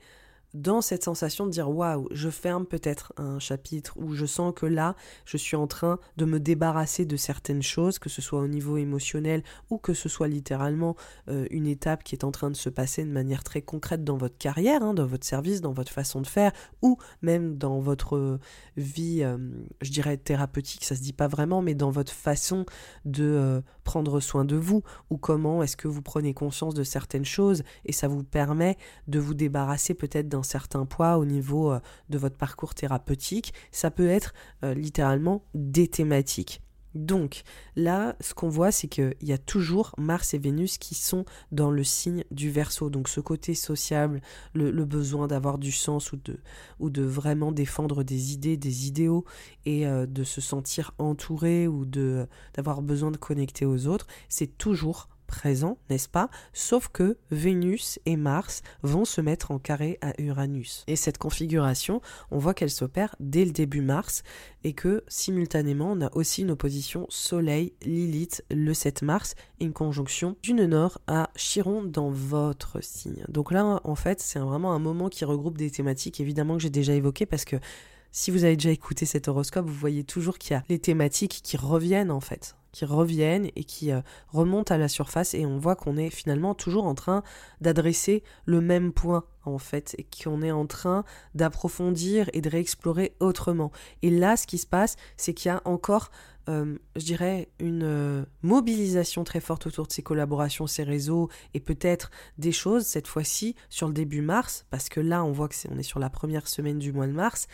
dans 0.55 0.81
cette 0.81 1.05
sensation 1.05 1.47
de 1.47 1.51
dire 1.51 1.71
waouh, 1.71 2.09
je 2.11 2.29
ferme 2.29 2.67
peut-être 2.67 3.13
un 3.17 3.39
chapitre 3.39 3.95
où 3.97 4.15
je 4.15 4.27
sens 4.27 4.53
que 4.55 4.67
là, 4.67 4.97
je 5.25 5.37
suis 5.37 5.57
en 5.57 5.67
train 5.67 5.99
de 6.17 6.25
me 6.25 6.41
débarrasser 6.41 7.05
de 7.05 7.17
certaines 7.17 7.63
choses, 7.63 7.99
que 7.99 8.09
ce 8.09 8.23
soit 8.23 8.41
au 8.41 8.49
niveau 8.49 8.77
émotionnel 8.77 9.43
ou 9.71 9.79
que 9.79 9.95
ce 9.95 10.09
soit 10.09 10.29
littéralement 10.29 10.97
euh, 11.29 11.47
une 11.51 11.67
étape 11.67 12.03
qui 12.03 12.15
est 12.15 12.25
en 12.25 12.31
train 12.31 12.51
de 12.51 12.57
se 12.57 12.69
passer 12.69 13.05
de 13.05 13.11
manière 13.11 13.45
très 13.45 13.63
concrète 13.63 14.05
dans 14.05 14.17
votre 14.17 14.39
carrière, 14.39 14.83
hein, 14.83 14.95
dans 14.95 15.07
votre 15.07 15.27
service, 15.27 15.61
dans 15.61 15.73
votre 15.73 15.93
façon 15.93 16.21
de 16.21 16.27
faire 16.27 16.53
ou 16.83 16.99
même 17.23 17.57
dans 17.57 17.81
votre 17.81 18.39
vie, 18.77 19.23
euh, 19.23 19.39
je 19.81 19.91
dirais 19.91 20.17
thérapeutique, 20.17 20.85
ça 20.85 20.97
se 20.97 21.03
dit 21.03 21.13
pas 21.13 21.29
vraiment, 21.29 21.63
mais 21.63 21.75
dans 21.75 21.91
votre 21.91 22.13
façon 22.13 22.65
de 23.05 23.25
euh, 23.25 23.61
prendre 23.91 24.21
soin 24.21 24.45
de 24.45 24.55
vous 24.55 24.85
ou 25.11 25.17
comment 25.17 25.65
est-ce 25.65 25.77
que 25.77 25.89
vous 25.89 26.01
prenez 26.01 26.33
conscience 26.33 26.75
de 26.75 26.85
certaines 26.85 27.25
choses 27.25 27.65
et 27.85 27.91
ça 27.91 28.07
vous 28.07 28.23
permet 28.23 28.77
de 29.09 29.19
vous 29.19 29.35
débarrasser 29.35 29.95
peut-être 29.95 30.29
d'un 30.29 30.45
certain 30.45 30.87
poids 30.87 31.19
au 31.19 31.25
niveau 31.25 31.73
euh, 31.73 31.81
de 32.09 32.17
votre 32.17 32.37
parcours 32.37 32.77
thérapeutique. 32.77 33.53
Ça 33.73 33.91
peut 33.91 34.09
être 34.09 34.33
euh, 34.63 34.75
littéralement 34.75 35.43
des 35.55 35.89
thématiques. 35.89 36.63
Donc 36.95 37.43
là, 37.77 38.17
ce 38.21 38.35
qu'on 38.35 38.49
voit, 38.49 38.73
c'est 38.73 38.89
qu'il 38.89 39.15
y 39.23 39.33
a 39.33 39.39
toujours 39.39 39.95
Mars 39.99 40.35
et 40.35 40.39
Vénus 40.39 40.79
qui 40.79 40.95
sont 40.95 41.25
dans 41.53 41.71
le 41.71 41.85
signe 41.85 42.25
du 42.31 42.51
Verseau. 42.51 42.91
Donc 42.91 43.09
ce 43.09 43.21
côté 43.21 43.55
sociable, 43.55 44.21
le, 44.55 44.85
besoin 44.85 45.27
d'avoir 45.29 45.59
du 45.59 45.73
sens 45.73 46.13
ou 46.13 46.17
de, 46.17 46.41
ou 46.81 46.91
de 46.91 47.03
vraiment 47.03 47.53
défendre 47.53 48.03
des 48.03 48.33
idées, 48.33 48.57
des 48.57 48.89
idéaux 48.89 49.25
et 49.67 49.87
euh, 49.87 50.07
de 50.07 50.25
se 50.25 50.41
sentir 50.41 50.93
entouré 50.99 51.69
ou 51.69 51.85
d'avoir 51.85 52.83
besoin 52.83 53.11
de 53.11 53.19
connecter 53.19 53.67
aux 53.67 53.87
autres, 53.87 54.07
c'est 54.29 54.59
toujours 54.59 55.09
présent, 55.31 55.79
n'est-ce 55.89 56.09
pas? 56.09 56.29
Sauf 56.53 56.89
que 56.89 57.17
Vénus 57.31 58.01
et 58.05 58.17
Mars 58.17 58.63
vont 58.83 59.05
se 59.05 59.21
mettre 59.21 59.53
en 59.53 59.59
carré 59.59 59.97
à 60.03 60.13
Uranus. 60.21 60.85
Et 60.89 60.97
cette 60.97 61.19
configuration, 61.19 62.03
on 62.33 62.39
voit 62.39 62.53
qu'elle 62.53 62.71
s'opère 62.71 63.15
dès 63.21 63.45
le 63.45 63.53
début 63.53 63.81
mars 63.81 64.25
et 64.65 64.73
que 64.73 65.05
simultanément, 65.07 65.93
on 65.93 66.01
a 66.03 66.11
aussi 66.17 66.43
une 66.43 66.51
opposition 66.51 67.07
Soleil-Lilith 67.09 68.45
le 68.51 68.75
7 68.75 69.03
mars 69.03 69.35
une 69.61 69.73
conjonction 69.73 70.37
d'une 70.43 70.67
Nord 70.67 70.99
à 71.07 71.31
Chiron 71.37 71.85
dans 71.85 72.11
votre 72.11 72.83
signe. 72.83 73.25
Donc 73.29 73.53
là, 73.53 73.81
en 73.85 73.95
fait, 73.95 74.21
c'est 74.21 74.41
vraiment 74.41 74.73
un 74.73 74.81
moment 74.81 75.09
qui 75.09 75.25
regroupe 75.25 75.57
des 75.57 75.71
thématiques 75.71 76.21
évidemment 76.21 76.57
que 76.57 76.63
j'ai 76.63 76.71
déjà 76.71 76.93
évoquées 76.93 77.27
parce 77.27 77.45
que 77.45 77.57
si 78.11 78.33
vous 78.33 78.43
avez 78.43 78.57
déjà 78.57 78.71
écouté 78.71 79.07
cet 79.07 79.29
horoscope, 79.29 79.67
vous 79.67 79.73
voyez 79.73 80.03
toujours 80.03 80.39
qu'il 80.39 80.53
y 80.53 80.57
a 80.57 80.65
les 80.69 80.81
thématiques 80.81 81.41
qui 81.45 81.57
reviennent 81.57 82.11
en 82.11 82.21
fait 82.21 82.57
qui 82.73 82.85
reviennent 82.85 83.51
et 83.57 83.65
qui 83.65 83.93
euh, 83.93 84.01
remontent 84.29 84.75
à 84.75 84.79
la 84.79 84.89
surface 84.89 85.35
et 85.35 85.47
on 85.47 85.59
voit 85.59 85.77
qu'on 85.77 85.97
est 85.97 86.11
finalement 86.11 86.55
toujours 86.55 86.85
en 86.85 86.95
train 86.95 87.23
d'adresser 87.61 88.23
le 88.45 88.61
même 88.61 88.93
point 88.93 89.25
en 89.45 89.59
fait 89.59 89.95
et 89.99 90.05
qu'on 90.05 90.43
est 90.43 90.53
en 90.53 90.67
train 90.67 91.05
d'approfondir 91.35 92.29
et 92.33 92.41
de 92.41 92.49
réexplorer 92.49 93.15
autrement. 93.21 93.73
Et 94.03 94.11
là 94.11 94.37
ce 94.37 94.47
qui 94.47 94.59
se 94.59 94.67
passe 94.67 94.97
c'est 95.17 95.35
qu'il 95.35 95.49
y 95.49 95.53
a 95.53 95.63
encore 95.65 96.11
euh, 96.49 96.79
je 96.97 97.05
dirais 97.05 97.49
une 97.59 97.83
euh, 97.85 98.25
mobilisation 98.43 99.25
très 99.25 99.41
forte 99.41 99.67
autour 99.67 99.87
de 99.87 99.93
ces 99.93 100.03
collaborations, 100.03 100.67
ces 100.67 100.83
réseaux 100.83 101.29
et 101.55 101.61
peut-être 101.61 102.11
des 102.39 102.53
choses 102.53 102.85
cette 102.87 103.09
fois-ci 103.09 103.57
sur 103.69 103.89
le 103.89 103.95
début 103.95 104.23
mars 104.23 104.65
parce 104.71 104.89
que 104.89 105.01
là 105.01 105.25
on 105.25 105.33
voit 105.33 105.49
que 105.49 105.55
est, 105.55 105.69
on 105.71 105.79
est 105.79 105.83
sur 105.83 105.99
la 105.99 106.11
première 106.11 106.49
semaine 106.49 106.79
du 106.79 106.93
mois 106.93 107.07
de 107.07 107.13
mars 107.13 107.47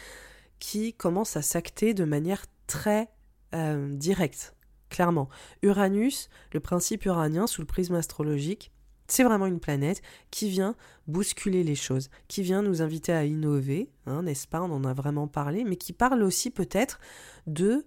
qui 0.59 0.95
commence 0.95 1.37
à 1.37 1.43
s'acter 1.43 1.95
de 1.95 2.05
manière 2.05 2.45
très 2.67 3.09
directe 3.53 4.56
Clairement. 4.89 5.29
Uranus, 5.63 6.29
le 6.53 6.61
principe 6.61 7.05
uranien 7.07 7.47
sous 7.47 7.61
le 7.61 7.67
prisme 7.67 7.95
astrologique, 7.95 8.71
c'est 9.09 9.25
vraiment 9.25 9.47
une 9.47 9.61
planète 9.61 10.03
qui 10.31 10.49
vient 10.49 10.75
bousculer 11.07 11.63
les 11.63 11.75
choses, 11.75 12.09
qui 12.29 12.43
vient 12.43 12.63
nous 12.63 12.83
inviter 12.83 13.13
à 13.13 13.25
innover, 13.25 13.89
hein, 14.07 14.23
n'est-ce 14.23 14.49
pas? 14.49 14.61
On 14.63 14.71
en 14.71 14.85
a 14.85 14.95
vraiment 14.95 15.29
parlé, 15.29 15.65
mais 15.65 15.77
qui 15.77 15.93
parle 15.93 16.23
aussi 16.23 16.51
peut-être 16.51 16.99
de 17.47 17.85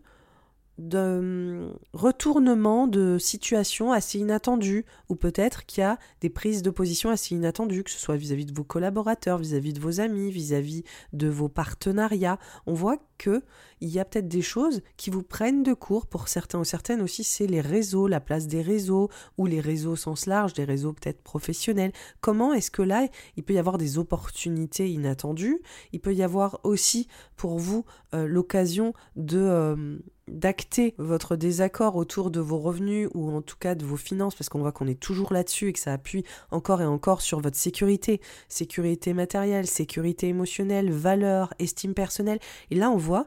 hum, 0.95 1.77
retournement 1.91 2.87
de 2.87 3.17
situation 3.19 3.91
assez 3.91 4.17
inattendues, 4.19 4.85
ou 5.09 5.15
peut-être 5.15 5.65
qu'il 5.65 5.81
y 5.81 5.83
a 5.83 5.99
des 6.21 6.29
prises 6.29 6.61
de 6.61 6.69
position 6.69 7.09
assez 7.09 7.35
inattendues, 7.35 7.83
que 7.83 7.91
ce 7.91 7.99
soit 7.99 8.15
vis-à-vis 8.15 8.45
de 8.45 8.53
vos 8.53 8.63
collaborateurs, 8.63 9.37
vis-à-vis 9.37 9.73
de 9.73 9.81
vos 9.81 9.99
amis, 9.99 10.31
vis-à-vis 10.31 10.83
de 11.11 11.27
vos 11.27 11.49
partenariats. 11.49 12.39
On 12.65 12.73
voit 12.73 12.97
que 13.17 13.43
il 13.81 13.89
y 13.89 13.99
a 13.99 14.05
peut-être 14.05 14.27
des 14.27 14.41
choses 14.41 14.81
qui 14.97 15.09
vous 15.09 15.23
prennent 15.23 15.63
de 15.63 15.73
court 15.73 16.07
pour 16.07 16.27
certains 16.27 16.59
ou 16.59 16.63
certaines 16.63 17.01
aussi, 17.01 17.23
c'est 17.23 17.47
les 17.47 17.61
réseaux, 17.61 18.07
la 18.07 18.19
place 18.19 18.47
des 18.47 18.61
réseaux, 18.61 19.09
ou 19.37 19.45
les 19.45 19.61
réseaux 19.61 19.91
au 19.91 19.95
sens 19.95 20.25
large, 20.25 20.53
des 20.53 20.65
réseaux 20.65 20.93
peut-être 20.93 21.21
professionnels. 21.21 21.91
Comment 22.21 22.53
est-ce 22.53 22.71
que 22.71 22.81
là, 22.81 23.07
il 23.37 23.43
peut 23.43 23.53
y 23.53 23.59
avoir 23.59 23.77
des 23.77 23.97
opportunités 23.97 24.89
inattendues? 24.89 25.61
Il 25.93 25.99
peut 25.99 26.13
y 26.13 26.23
avoir 26.23 26.59
aussi 26.63 27.07
pour 27.35 27.59
vous 27.59 27.85
euh, 28.13 28.27
l'occasion 28.27 28.93
de... 29.15 29.39
Euh, 29.39 29.99
d'acter 30.29 30.93
votre 30.97 31.35
désaccord 31.35 31.95
autour 31.95 32.31
de 32.31 32.39
vos 32.39 32.59
revenus 32.59 33.09
ou 33.13 33.31
en 33.31 33.41
tout 33.41 33.57
cas 33.59 33.75
de 33.75 33.85
vos 33.85 33.97
finances, 33.97 34.35
parce 34.35 34.49
qu'on 34.49 34.59
voit 34.59 34.71
qu'on 34.71 34.87
est 34.87 34.99
toujours 34.99 35.33
là-dessus 35.33 35.69
et 35.69 35.73
que 35.73 35.79
ça 35.79 35.93
appuie 35.93 36.23
encore 36.51 36.81
et 36.81 36.85
encore 36.85 37.21
sur 37.21 37.41
votre 37.41 37.57
sécurité, 37.57 38.21
sécurité 38.47 39.13
matérielle, 39.13 39.67
sécurité 39.67 40.27
émotionnelle, 40.27 40.91
valeur, 40.91 41.53
estime 41.59 41.93
personnelle. 41.93 42.39
Et 42.71 42.75
là, 42.75 42.91
on 42.91 42.97
voit, 42.97 43.25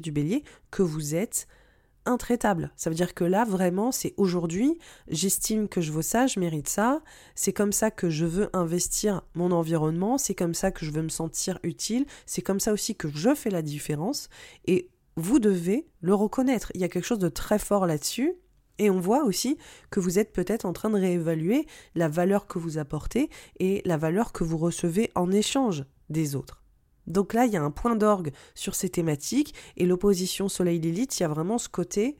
du 0.00 0.12
bélier, 0.12 0.44
que 0.70 0.82
vous 0.82 1.14
êtes 1.14 1.46
intraitable. 2.04 2.72
Ça 2.76 2.90
veut 2.90 2.96
dire 2.96 3.14
que 3.14 3.24
là, 3.24 3.44
vraiment, 3.44 3.92
c'est 3.92 4.14
aujourd'hui, 4.16 4.78
j'estime 5.08 5.68
que 5.68 5.80
je 5.80 5.92
vaux 5.92 6.02
ça, 6.02 6.26
je 6.26 6.40
mérite 6.40 6.68
ça, 6.68 7.00
c'est 7.34 7.52
comme 7.52 7.72
ça 7.72 7.90
que 7.90 8.10
je 8.10 8.24
veux 8.24 8.50
investir 8.52 9.22
mon 9.34 9.52
environnement, 9.52 10.18
c'est 10.18 10.34
comme 10.34 10.54
ça 10.54 10.70
que 10.70 10.84
je 10.84 10.90
veux 10.90 11.02
me 11.02 11.08
sentir 11.08 11.58
utile, 11.62 12.06
c'est 12.26 12.42
comme 12.42 12.60
ça 12.60 12.72
aussi 12.72 12.96
que 12.96 13.08
je 13.08 13.34
fais 13.34 13.50
la 13.50 13.62
différence, 13.62 14.28
et 14.66 14.88
vous 15.16 15.38
devez 15.38 15.86
le 16.00 16.14
reconnaître. 16.14 16.72
Il 16.74 16.80
y 16.80 16.84
a 16.84 16.88
quelque 16.88 17.04
chose 17.04 17.18
de 17.18 17.28
très 17.28 17.58
fort 17.58 17.86
là-dessus. 17.86 18.34
Et 18.78 18.88
on 18.88 18.98
voit 18.98 19.24
aussi 19.24 19.58
que 19.90 20.00
vous 20.00 20.18
êtes 20.18 20.32
peut-être 20.32 20.64
en 20.64 20.72
train 20.72 20.88
de 20.88 20.98
réévaluer 20.98 21.66
la 21.94 22.08
valeur 22.08 22.46
que 22.46 22.58
vous 22.58 22.78
apportez 22.78 23.28
et 23.60 23.82
la 23.84 23.98
valeur 23.98 24.32
que 24.32 24.44
vous 24.44 24.56
recevez 24.56 25.10
en 25.14 25.30
échange 25.30 25.84
des 26.08 26.34
autres. 26.34 26.61
Donc 27.06 27.34
là, 27.34 27.46
il 27.46 27.52
y 27.52 27.56
a 27.56 27.62
un 27.62 27.70
point 27.70 27.96
d'orgue 27.96 28.32
sur 28.54 28.74
ces 28.74 28.88
thématiques 28.88 29.54
et 29.76 29.86
l'opposition 29.86 30.48
Soleil-Lilith, 30.48 31.18
il 31.18 31.22
y 31.22 31.26
a 31.26 31.28
vraiment 31.28 31.58
ce 31.58 31.68
côté 31.68 32.16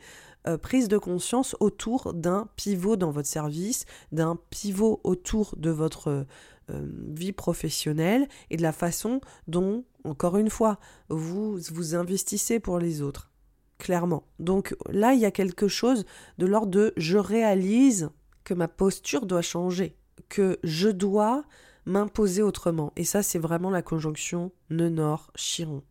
euh, 0.48 0.58
prise 0.58 0.88
de 0.88 0.98
conscience 0.98 1.54
autour 1.60 2.14
d'un 2.14 2.48
pivot 2.56 2.96
dans 2.96 3.12
votre 3.12 3.28
service, 3.28 3.84
d'un 4.10 4.36
pivot 4.50 5.00
autour 5.04 5.54
de 5.56 5.70
votre 5.70 6.26
euh, 6.70 6.86
vie 7.08 7.32
professionnelle 7.32 8.28
et 8.50 8.56
de 8.56 8.62
la 8.62 8.72
façon 8.72 9.20
dont, 9.46 9.84
encore 10.04 10.36
une 10.36 10.50
fois, 10.50 10.78
vous 11.08 11.58
vous 11.72 11.94
investissez 11.94 12.58
pour 12.58 12.78
les 12.78 13.02
autres. 13.02 13.30
Clairement. 13.78 14.24
Donc 14.38 14.76
là, 14.88 15.12
il 15.12 15.20
y 15.20 15.26
a 15.26 15.30
quelque 15.30 15.68
chose 15.68 16.04
de 16.38 16.46
l'ordre 16.46 16.70
de 16.70 16.92
je 16.96 17.18
réalise 17.18 18.10
que 18.44 18.54
ma 18.54 18.68
posture 18.68 19.26
doit 19.26 19.42
changer, 19.42 19.96
que 20.28 20.58
je 20.64 20.88
dois 20.88 21.44
m'imposer 21.84 22.42
autrement. 22.42 22.92
Et 22.96 23.04
ça, 23.04 23.22
c'est 23.22 23.38
vraiment 23.38 23.70
la 23.70 23.82
conjonction 23.82 24.52
nœud-nord-chiron. 24.70 25.82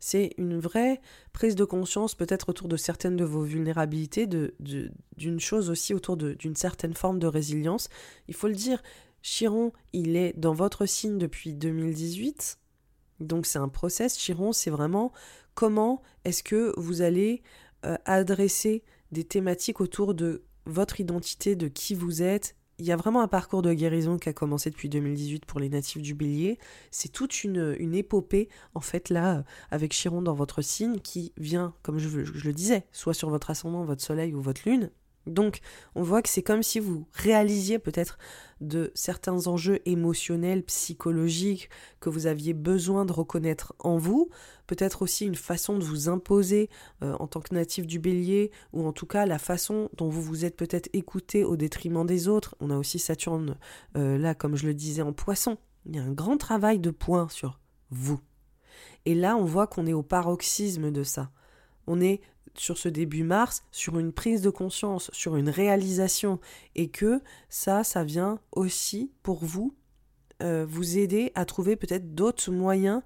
C'est 0.00 0.32
une 0.38 0.58
vraie 0.58 1.00
prise 1.32 1.56
de 1.56 1.64
conscience 1.64 2.14
peut-être 2.14 2.50
autour 2.50 2.68
de 2.68 2.76
certaines 2.76 3.16
de 3.16 3.24
vos 3.24 3.42
vulnérabilités, 3.42 4.26
d'une 4.26 4.52
de, 4.60 5.38
chose 5.38 5.70
aussi 5.70 5.92
autour 5.92 6.16
d'une 6.16 6.54
certaine 6.54 6.94
forme 6.94 7.18
de 7.18 7.26
résilience. 7.26 7.88
Il 8.28 8.34
faut 8.34 8.48
le 8.48 8.54
dire, 8.54 8.82
Chiron, 9.22 9.72
il 9.92 10.16
est 10.16 10.38
dans 10.38 10.54
votre 10.54 10.86
signe 10.86 11.18
depuis 11.18 11.52
2018. 11.52 12.58
Donc 13.20 13.46
c'est 13.46 13.58
un 13.58 13.68
process. 13.68 14.16
Chiron, 14.16 14.52
c'est 14.52 14.70
vraiment 14.70 15.12
comment 15.54 16.02
est-ce 16.24 16.44
que 16.44 16.72
vous 16.76 17.02
allez 17.02 17.42
euh, 17.84 17.96
adresser 18.04 18.84
des 19.10 19.24
thématiques 19.24 19.80
autour 19.80 20.14
de 20.14 20.44
votre 20.66 21.00
identité, 21.00 21.56
de 21.56 21.66
qui 21.66 21.94
vous 21.94 22.22
êtes. 22.22 22.54
Il 22.78 22.86
y 22.86 22.92
a 22.92 22.96
vraiment 22.96 23.22
un 23.22 23.28
parcours 23.28 23.62
de 23.62 23.72
guérison 23.72 24.18
qui 24.18 24.28
a 24.28 24.32
commencé 24.32 24.70
depuis 24.70 24.88
2018 24.88 25.46
pour 25.46 25.58
les 25.58 25.68
natifs 25.68 26.00
du 26.00 26.14
bélier. 26.14 26.58
C'est 26.92 27.10
toute 27.10 27.42
une, 27.42 27.76
épopée, 27.94 28.48
en 28.74 28.80
fait, 28.80 29.10
là, 29.10 29.42
avec 29.72 29.92
Chiron 29.92 30.22
dans 30.22 30.34
votre 30.34 30.62
signe, 30.62 31.00
qui 31.00 31.32
vient, 31.36 31.74
comme 31.82 31.98
je 31.98 32.08
le 32.20 32.52
disais, 32.52 32.84
soit 32.92 33.14
sur 33.14 33.30
votre 33.30 33.50
ascendant, 33.50 33.84
votre 33.84 34.02
soleil 34.02 34.32
ou 34.32 34.40
votre 34.40 34.68
lune, 34.68 34.90
Donc, 35.28 35.60
on 35.94 36.02
voit 36.02 36.22
que 36.22 36.28
c'est 36.28 36.42
comme 36.42 36.62
si 36.62 36.80
vous 36.80 37.06
réalisiez 37.12 37.78
peut-être 37.78 38.18
de 38.60 38.90
certains 38.94 39.46
enjeux 39.46 39.80
émotionnels, 39.84 40.64
psychologiques 40.64 41.70
que 42.00 42.08
vous 42.08 42.26
aviez 42.26 42.54
besoin 42.54 43.04
de 43.04 43.12
reconnaître 43.12 43.74
en 43.78 43.96
vous, 43.96 44.30
peut-être 44.66 45.02
aussi 45.02 45.26
une 45.26 45.36
façon 45.36 45.78
de 45.78 45.84
vous 45.84 46.08
imposer 46.08 46.68
euh, 47.02 47.14
en 47.20 47.26
tant 47.26 47.40
que 47.40 47.54
natif 47.54 47.86
du 47.86 47.98
bélier, 47.98 48.50
ou 48.72 48.86
en 48.86 48.92
tout 48.92 49.06
cas 49.06 49.26
la 49.26 49.38
façon 49.38 49.90
dont 49.96 50.08
vous 50.08 50.22
vous 50.22 50.44
êtes 50.44 50.56
peut-être 50.56 50.88
écouté 50.92 51.44
au 51.44 51.56
détriment 51.56 52.06
des 52.06 52.28
autres. 52.28 52.56
On 52.60 52.70
a 52.70 52.76
aussi 52.76 52.98
Saturne 52.98 53.56
euh, 53.96 54.18
là, 54.18 54.34
comme 54.34 54.56
je 54.56 54.66
le 54.66 54.74
disais, 54.74 55.02
en 55.02 55.12
poisson. 55.12 55.58
Il 55.86 55.96
y 55.96 55.98
a 55.98 56.02
un 56.02 56.12
grand 56.12 56.36
travail 56.36 56.78
de 56.78 56.90
point 56.90 57.28
sur 57.28 57.60
vous. 57.90 58.20
Et 59.06 59.14
là, 59.14 59.36
on 59.36 59.44
voit 59.44 59.66
qu'on 59.66 59.86
est 59.86 59.92
au 59.92 60.02
paroxysme 60.02 60.90
de 60.90 61.02
ça. 61.02 61.30
On 61.86 62.00
est 62.00 62.20
sur 62.56 62.78
ce 62.78 62.88
début 62.88 63.22
mars, 63.22 63.62
sur 63.72 63.98
une 63.98 64.12
prise 64.12 64.42
de 64.42 64.50
conscience, 64.50 65.10
sur 65.12 65.36
une 65.36 65.48
réalisation, 65.48 66.40
et 66.74 66.88
que 66.88 67.20
ça, 67.48 67.84
ça 67.84 68.04
vient 68.04 68.38
aussi 68.52 69.10
pour 69.22 69.44
vous 69.44 69.74
euh, 70.42 70.64
vous 70.68 70.98
aider 70.98 71.32
à 71.34 71.44
trouver 71.44 71.74
peut-être 71.74 72.14
d'autres 72.14 72.52
moyens 72.52 73.02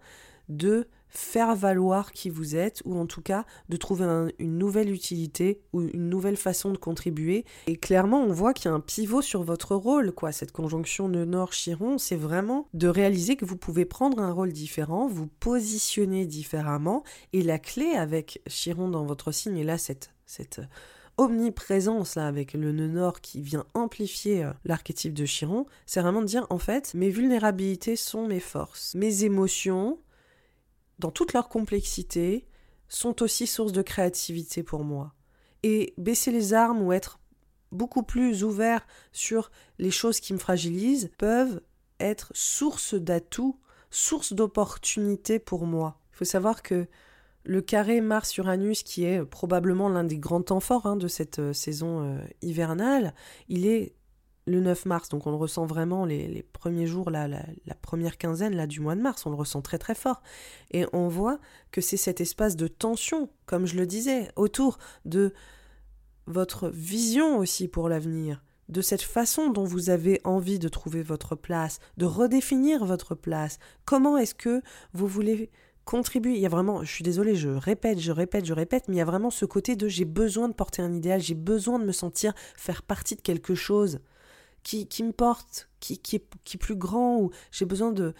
de 0.50 0.87
faire 1.12 1.55
valoir 1.55 2.12
qui 2.12 2.31
vous 2.31 2.57
êtes, 2.57 2.83
ou 2.85 2.98
en 2.98 3.07
tout 3.07 3.20
cas 3.20 3.44
de 3.68 3.77
trouver 3.77 4.33
une 4.38 4.59
nouvelle 4.59 4.90
utilité 4.90 5.61
ou 5.72 5.83
une 5.83 6.09
nouvelle 6.09 6.37
façon 6.37 6.70
de 6.70 6.79
contribuer. 6.79 7.44
Et 7.66 7.77
clairement, 7.77 8.22
on 8.22 8.33
voit 8.33 8.55
qu'il 8.55 8.66
y 8.66 8.68
a 8.68 8.75
un 8.75 8.81
pivot 8.81 9.22
sur 9.22 9.42
votre 9.42 9.77
rôle, 9.77 10.12
quoi. 10.12 10.33
Cette 10.33 10.53
conjonction 10.53 11.09
de 11.09 11.25
Nord-Chiron, 11.25 11.98
c'est 11.98 12.16
vraiment 12.16 12.66
de 12.72 12.88
réaliser 12.88 13.37
que 13.37 13.44
vous 13.44 13.57
pouvez 13.57 13.85
prendre 13.85 14.18
un 14.20 14.33
rôle 14.33 14.53
différent, 14.53 15.07
vous 15.07 15.27
positionner 15.27 16.27
différemment, 16.27 17.05
et 17.33 17.42
la 17.42 17.59
clé 17.59 17.92
avec 17.92 18.42
Chiron 18.48 18.88
dans 18.88 19.05
votre 19.05 19.33
signe, 19.33 19.59
et 19.59 19.64
là, 19.64 19.77
cette, 19.77 20.14
cette 20.25 20.61
omniprésence 21.18 22.14
là 22.14 22.27
avec 22.27 22.55
le 22.55 22.72
nœud 22.72 22.88
nord 22.88 23.20
qui 23.20 23.42
vient 23.42 23.66
amplifier 23.75 24.44
euh, 24.44 24.53
l'archétype 24.64 25.12
de 25.12 25.27
Chiron, 25.27 25.66
c'est 25.85 26.01
vraiment 26.01 26.22
de 26.22 26.27
dire 26.27 26.46
en 26.48 26.59
fait 26.59 26.94
mes 26.94 27.11
vulnérabilités 27.11 27.96
sont 27.96 28.27
mes 28.27 28.40
forces, 28.40 28.94
mes 28.94 29.25
émotions, 29.25 29.98
dans 31.02 31.10
toute 31.10 31.32
leur 31.32 31.48
complexité, 31.48 32.46
sont 32.88 33.22
aussi 33.22 33.46
source 33.46 33.72
de 33.72 33.82
créativité 33.82 34.62
pour 34.62 34.84
moi. 34.84 35.14
Et 35.64 35.94
baisser 35.98 36.30
les 36.30 36.54
armes 36.54 36.80
ou 36.80 36.92
être 36.92 37.18
beaucoup 37.72 38.02
plus 38.02 38.44
ouvert 38.44 38.86
sur 39.12 39.50
les 39.78 39.90
choses 39.90 40.20
qui 40.20 40.32
me 40.32 40.38
fragilisent 40.38 41.10
peuvent 41.18 41.60
être 41.98 42.30
source 42.34 42.94
d'atouts, 42.94 43.58
source 43.90 44.32
d'opportunités 44.32 45.38
pour 45.38 45.66
moi. 45.66 45.98
Il 46.12 46.18
faut 46.18 46.24
savoir 46.24 46.62
que 46.62 46.86
le 47.44 47.60
carré 47.60 48.00
Mars-Uranus, 48.00 48.84
qui 48.84 49.04
est 49.04 49.24
probablement 49.24 49.88
l'un 49.88 50.04
des 50.04 50.18
grands 50.18 50.42
temps 50.42 50.60
forts 50.60 50.86
hein, 50.86 50.96
de 50.96 51.08
cette 51.08 51.40
euh, 51.40 51.52
saison 51.52 52.04
euh, 52.04 52.20
hivernale, 52.40 53.14
il 53.48 53.66
est 53.66 53.94
le 54.46 54.61
9 54.61 54.87
mars, 54.87 55.09
donc 55.09 55.26
on 55.26 55.31
le 55.31 55.37
ressent 55.37 55.66
vraiment 55.66 56.05
les, 56.05 56.44
premiers 56.52 56.87
jours, 56.87 57.11
la, 57.11 57.28
la, 57.28 57.74
première 57.81 58.18
quinzaine 58.18 58.57
là, 58.57 58.66
du 58.66 58.81
mois 58.81 58.96
de 58.96 59.00
mars, 59.00 59.24
on 59.24 59.31
le 59.31 59.37
ressent 59.37 59.62
très 59.62 59.78
très 59.78 59.94
fort. 59.94 60.22
Et 60.72 60.85
on 60.92 61.09
voit 61.09 61.38
que 61.70 61.81
c'est 61.81 61.96
cet 61.96 62.20
espace 62.20 62.57
de 62.57 62.66
tension, 62.66 63.31
comme 63.46 63.66
je 63.66 63.76
le 63.76 63.87
disais, 63.87 64.28
autour 64.37 64.78
de 65.05 65.33
votre 66.26 66.68
vision 66.68 67.38
aussi 67.38 67.68
pour 67.68 67.88
l'avenir, 67.88 68.42
de 68.68 68.81
cette 68.81 69.02
façon 69.02 69.50
dont 69.50 69.64
vous 69.64 69.90
avez 69.90 70.20
envie 70.24 70.59
de 70.59 70.68
trouver 70.68 71.02
votre 71.02 71.37
place, 71.37 71.78
de 71.96 72.07
redéfinir 72.07 72.85
votre 72.85 73.14
place. 73.14 73.59
Comment 73.85 74.16
est-ce 74.16 74.35
que 74.35 74.62
vous 74.92 75.07
voulez 75.07 75.50
contribuer? 75.85 76.35
Il 76.35 76.40
y 76.40 76.46
a 76.46 76.48
vraiment, 76.48 76.83
je 76.83 76.90
suis 76.90 77.05
désolée, 77.05 77.37
je 77.37 77.48
répète, 77.48 78.00
je 78.00 78.12
répète, 78.12 78.44
je 78.44 78.52
répète, 78.52 78.88
mais 78.88 78.96
il 78.96 78.98
y 78.98 79.02
a 79.02 79.05
vraiment 79.07 79.31
ce 79.31 79.44
côté 79.44 79.76
de 79.76 79.88
j'ai 79.88 80.05
besoin 80.05 80.48
de 80.48 80.55
porter 80.55 80.83
un 80.83 80.92
idéal, 80.92 81.20
j'ai 81.20 81.35
besoin 81.35 81.78
de 81.78 81.85
me 81.85 81.92
sentir 81.92 82.33
faire 82.57 82.83
partie 82.83 83.14
de 83.14 83.20
quelque 83.20 83.55
chose 83.55 84.00
qui, 84.62 85.03
me 85.03 85.12
porte, 85.12 85.68
qui, 85.81 86.01
est, 86.12 86.25
qui 86.44 86.57
plus 86.57 86.77
grand, 86.77 87.20
ou 87.20 87.31
j'ai 87.51 87.64
besoin 87.64 87.92
de, 87.92 88.14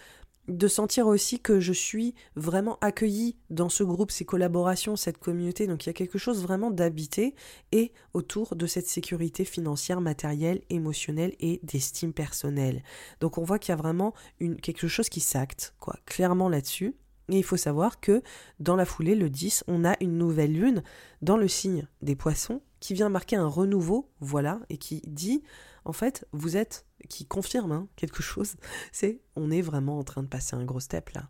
de 0.47 0.67
sentir 0.67 1.07
aussi 1.07 1.39
que 1.39 1.59
je 1.59 1.71
suis 1.71 2.15
vraiment 2.35 2.77
accueilli 2.81 3.37
dans 3.49 3.69
ce 3.69 3.83
groupe, 3.83 4.11
ces 4.11 4.25
collaborations, 4.25 4.95
cette 4.95 5.17
communauté. 5.17 5.67
Donc 5.67 5.85
il 5.85 5.87
y 5.87 5.89
a 5.89 5.93
quelque 5.93 6.17
chose 6.17 6.41
vraiment 6.41 6.71
d'habité 6.71 7.35
et 7.71 7.93
autour 8.13 8.55
de 8.55 8.67
cette 8.67 8.87
sécurité 8.87 9.45
financière, 9.45 10.01
matérielle, 10.01 10.61
émotionnelle 10.69 11.33
et 11.39 11.59
d'estime 11.63 12.13
personnelle. 12.13 12.83
Donc 13.21 13.37
on 13.37 13.43
voit 13.43 13.59
qu'il 13.59 13.71
y 13.71 13.73
a 13.73 13.81
vraiment 13.81 14.13
une, 14.39 14.59
quelque 14.59 14.87
chose 14.87 15.09
qui 15.09 15.21
s'acte, 15.21 15.75
quoi, 15.79 15.95
clairement 16.05 16.49
là-dessus. 16.49 16.95
Et 17.29 17.37
il 17.37 17.43
faut 17.43 17.57
savoir 17.57 18.01
que 18.01 18.21
dans 18.59 18.75
la 18.75 18.83
foulée, 18.83 19.15
le 19.15 19.29
10, 19.29 19.63
on 19.67 19.85
a 19.85 19.95
une 20.01 20.17
nouvelle 20.17 20.51
lune 20.51 20.83
dans 21.21 21.37
le 21.37 21.47
signe 21.47 21.87
des 22.01 22.17
poissons 22.17 22.61
qui 22.81 22.93
vient 22.93 23.07
marquer 23.07 23.37
un 23.37 23.47
renouveau, 23.47 24.09
voilà, 24.19 24.59
et 24.69 24.75
qui 24.75 25.01
dit 25.07 25.41
en 25.85 25.93
fait, 25.93 26.27
vous 26.31 26.57
êtes, 26.57 26.85
qui 27.09 27.25
confirme 27.25 27.71
hein, 27.71 27.87
quelque 27.95 28.21
chose, 28.21 28.55
c'est 28.91 29.21
on 29.35 29.51
est 29.51 29.61
vraiment 29.61 29.99
en 29.99 30.03
train 30.03 30.23
de 30.23 30.27
passer 30.27 30.55
un 30.55 30.63
gros 30.63 30.79
step 30.79 31.09
là. 31.09 31.29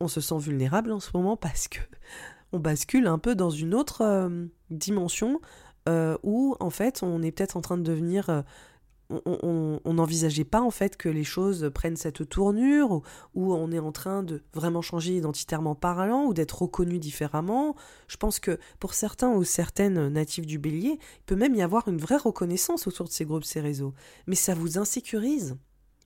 On 0.00 0.08
se 0.08 0.20
sent 0.20 0.38
vulnérable 0.38 0.92
en 0.92 1.00
ce 1.00 1.10
moment 1.14 1.36
parce 1.36 1.68
que 1.68 1.80
on 2.52 2.58
bascule 2.58 3.06
un 3.06 3.18
peu 3.18 3.34
dans 3.34 3.50
une 3.50 3.74
autre 3.74 4.02
euh, 4.02 4.46
dimension 4.70 5.40
euh, 5.88 6.16
où 6.22 6.56
en 6.60 6.70
fait 6.70 7.02
on 7.02 7.22
est 7.22 7.32
peut-être 7.32 7.56
en 7.56 7.60
train 7.60 7.78
de 7.78 7.82
devenir 7.82 8.28
euh, 8.30 8.42
on 9.10 9.94
n'envisageait 9.94 10.44
pas 10.44 10.60
en 10.60 10.70
fait 10.70 10.96
que 10.96 11.08
les 11.08 11.24
choses 11.24 11.70
prennent 11.74 11.96
cette 11.96 12.28
tournure, 12.28 13.02
où, 13.34 13.54
on 13.54 13.72
est 13.72 13.78
en 13.78 13.92
train 13.92 14.22
de 14.22 14.42
vraiment 14.54 14.82
changer 14.82 15.16
identitairement 15.16 15.74
parlant, 15.74 16.26
ou 16.26 16.34
d'être 16.34 16.62
reconnu 16.62 16.98
différemment. 16.98 17.74
Je 18.06 18.16
pense 18.16 18.40
que 18.40 18.58
pour 18.78 18.94
certains 18.94 19.30
ou 19.30 19.44
certaines 19.44 20.08
natifs 20.08 20.46
du 20.46 20.58
bélier, 20.58 20.98
il 21.00 21.24
peut 21.26 21.36
même 21.36 21.54
y 21.54 21.62
avoir 21.62 21.88
une 21.88 21.98
vraie 21.98 22.16
reconnaissance 22.16 22.86
autour 22.86 23.06
de 23.06 23.12
ces 23.12 23.24
groupes, 23.24 23.44
ces 23.44 23.60
réseaux. 23.60 23.94
Mais 24.26 24.34
ça 24.34 24.54
vous 24.54 24.78
insécurise. 24.78 25.56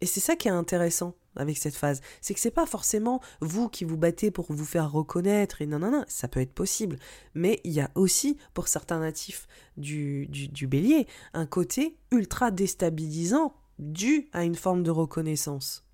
Et 0.02 0.06
c'est 0.06 0.20
ça 0.20 0.34
qui 0.34 0.48
est 0.48 0.50
intéressant 0.50 1.14
avec 1.36 1.56
cette 1.56 1.76
phase, 1.76 2.00
c'est 2.20 2.34
que 2.34 2.40
c'est 2.40 2.50
pas 2.50 2.66
forcément 2.66 3.20
vous 3.40 3.68
qui 3.68 3.84
vous 3.84 3.96
battez 3.96 4.32
pour 4.32 4.52
vous 4.52 4.64
faire 4.64 4.90
reconnaître 4.90 5.62
et 5.62 5.66
non 5.66 5.78
non 5.78 5.92
non, 5.92 6.04
ça 6.08 6.26
peut 6.26 6.40
être 6.40 6.52
possible, 6.52 6.98
mais 7.34 7.60
il 7.62 7.70
y 7.70 7.80
a 7.80 7.88
aussi 7.94 8.36
pour 8.52 8.66
certains 8.66 8.98
natifs 8.98 9.46
du, 9.76 10.26
du, 10.26 10.66
bélier 10.66 11.06
un 11.34 11.46
côté 11.46 11.96
ultra 12.10 12.50
déstabilisant 12.50 13.54
dû 13.78 14.28
à 14.32 14.44
une 14.44 14.56
forme 14.56 14.82
de 14.82 14.90
reconnaissance. 14.90 15.84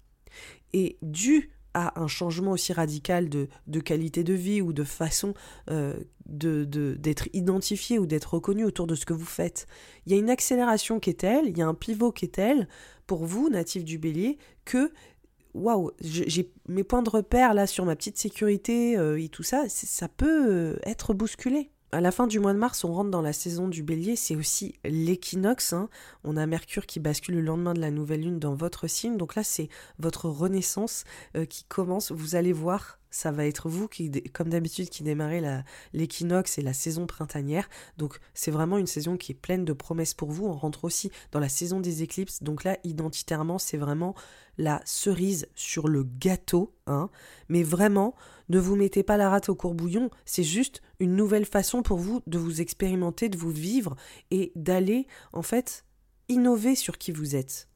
Et 0.73 0.97
dû 1.03 1.51
à 1.75 2.01
un 2.01 2.09
changement 2.09 2.53
aussi 2.53 2.73
radical 2.73 3.29
de, 3.29 3.49
de 3.67 3.81
qualité 3.81 4.25
de 4.25 4.33
vie 4.33 4.63
ou 4.63 4.73
de 4.73 4.85
façon 4.85 5.35
euh, 5.71 5.95
de, 6.27 6.65
d'être 6.65 7.29
identifié 7.35 7.99
ou 7.99 8.07
d'être 8.07 8.35
reconnu 8.35 8.65
autour 8.65 8.87
de 8.87 8.95
ce 8.95 9.07
que 9.07 9.13
vous 9.13 9.25
faites. 9.25 9.67
Il 10.07 10.13
y 10.13 10.17
a 10.17 10.19
une 10.19 10.31
accélération 10.31 10.99
qui 10.99 11.11
est 11.11 11.21
telle, 11.21 11.47
il 11.47 11.57
y 11.57 11.63
a 11.63 11.69
un 11.69 11.75
pivot 11.75 12.11
qui 12.11 12.25
est 12.25 12.35
tel 12.35 12.69
pour 13.09 13.25
vous, 13.25 13.49
natif 13.49 13.85
du 13.85 13.99
bélier, 13.99 14.39
que 14.65 14.93
waouh, 15.55 15.91
j'ai 16.01 16.53
mes 16.69 16.85
points 16.85 17.03
de 17.03 17.11
repère 17.11 17.55
là 17.55 17.67
sur 17.67 17.85
ma 17.85 17.97
petite 17.97 18.19
sécurité 18.19 18.97
euh, 18.97 19.21
et 19.21 19.29
tout 19.29 19.43
ça, 19.43 19.65
ça 19.69 20.07
peut 20.07 20.47
euh, 20.49 20.77
être 20.85 21.15
bousculé. 21.15 21.73
À 21.91 22.03
la 22.03 22.11
fin 22.11 22.27
du 22.27 22.39
mois 22.39 22.53
de 22.53 22.59
mars, 22.59 22.85
on 22.85 22.93
rentre 22.93 23.11
dans 23.11 23.23
la 23.23 23.33
saison 23.33 23.67
du 23.67 23.83
bélier, 23.83 24.15
c'est 24.15 24.37
aussi 24.37 24.75
l'équinoxe. 24.85 25.73
Hein. 25.73 25.89
On 26.23 26.37
a 26.37 26.45
Mercure 26.45 26.85
qui 26.85 27.01
bascule 27.01 27.37
le 27.37 27.41
lendemain 27.41 27.73
de 27.73 27.81
la 27.81 27.91
nouvelle 27.91 28.21
lune 28.21 28.39
dans 28.39 28.55
votre 28.55 28.89
signe. 28.89 29.17
Donc 29.17 29.35
là, 29.37 29.43
c'est 29.43 29.71
votre 29.99 30.29
renaissance 30.29 31.05
euh, 31.35 31.47
qui 31.47 31.65
commence. 31.65 32.13
Vous 32.13 32.35
allez 32.35 32.53
voir, 32.53 32.98
ça 33.11 33.31
va 33.31 33.47
être 33.47 33.69
vous 33.69 33.89
qui, 33.89 34.11
comme 34.33 34.51
d'habitude, 34.51 34.89
qui 34.89 35.03
démarrez 35.03 35.43
l'équinoxe 35.93 36.59
et 36.59 36.63
la 36.63 36.73
saison 36.73 37.07
printanière. 37.07 37.69
Donc 37.97 38.19
c'est 38.35 38.51
vraiment 38.51 38.79
une 38.79 38.87
saison 38.87 39.17
qui 39.17 39.33
est 39.33 39.35
pleine 39.35 39.65
de 39.65 39.73
promesses 39.73 40.15
pour 40.15 40.31
vous. 40.31 40.47
On 40.47 40.57
rentre 40.57 40.85
aussi 40.85 41.11
dans 41.33 41.41
la 41.41 41.49
saison 41.49 41.81
des 41.81 42.03
éclipses. 42.03 42.43
Donc 42.43 42.65
là, 42.65 42.79
identitairement, 42.85 43.59
c'est 43.59 43.77
vraiment 43.77 44.15
la 44.59 44.83
cerise 44.85 45.49
sur 45.55 45.89
le 45.89 46.05
gâteau. 46.05 46.75
Hein. 46.87 47.11
Mais 47.49 47.63
vraiment, 47.63 48.15
ne 48.49 48.59
vous 48.59 48.77
mettez 48.77 49.03
pas 49.03 49.17
la 49.17 49.31
rate 49.31 49.49
au 49.49 49.55
courbouillon, 49.55 50.11
c'est 50.25 50.43
juste 50.43 50.83
une 51.01 51.17
nouvelle 51.17 51.47
façon 51.47 51.83
pour 51.83 51.99
vous 51.99 52.23
de 52.27 52.39
vous 52.39 52.61
expérimenter, 52.61 53.29
de 53.29 53.39
vous 53.39 53.51
vivre 53.51 53.95
et 54.31 54.53
d'aller 54.57 55.07
en 55.33 55.43
fait 55.43 55.85
innover 56.29 56.75
sur 56.75 56.99
qui 56.99 57.13
vous 57.13 57.37
êtes. 57.37 57.68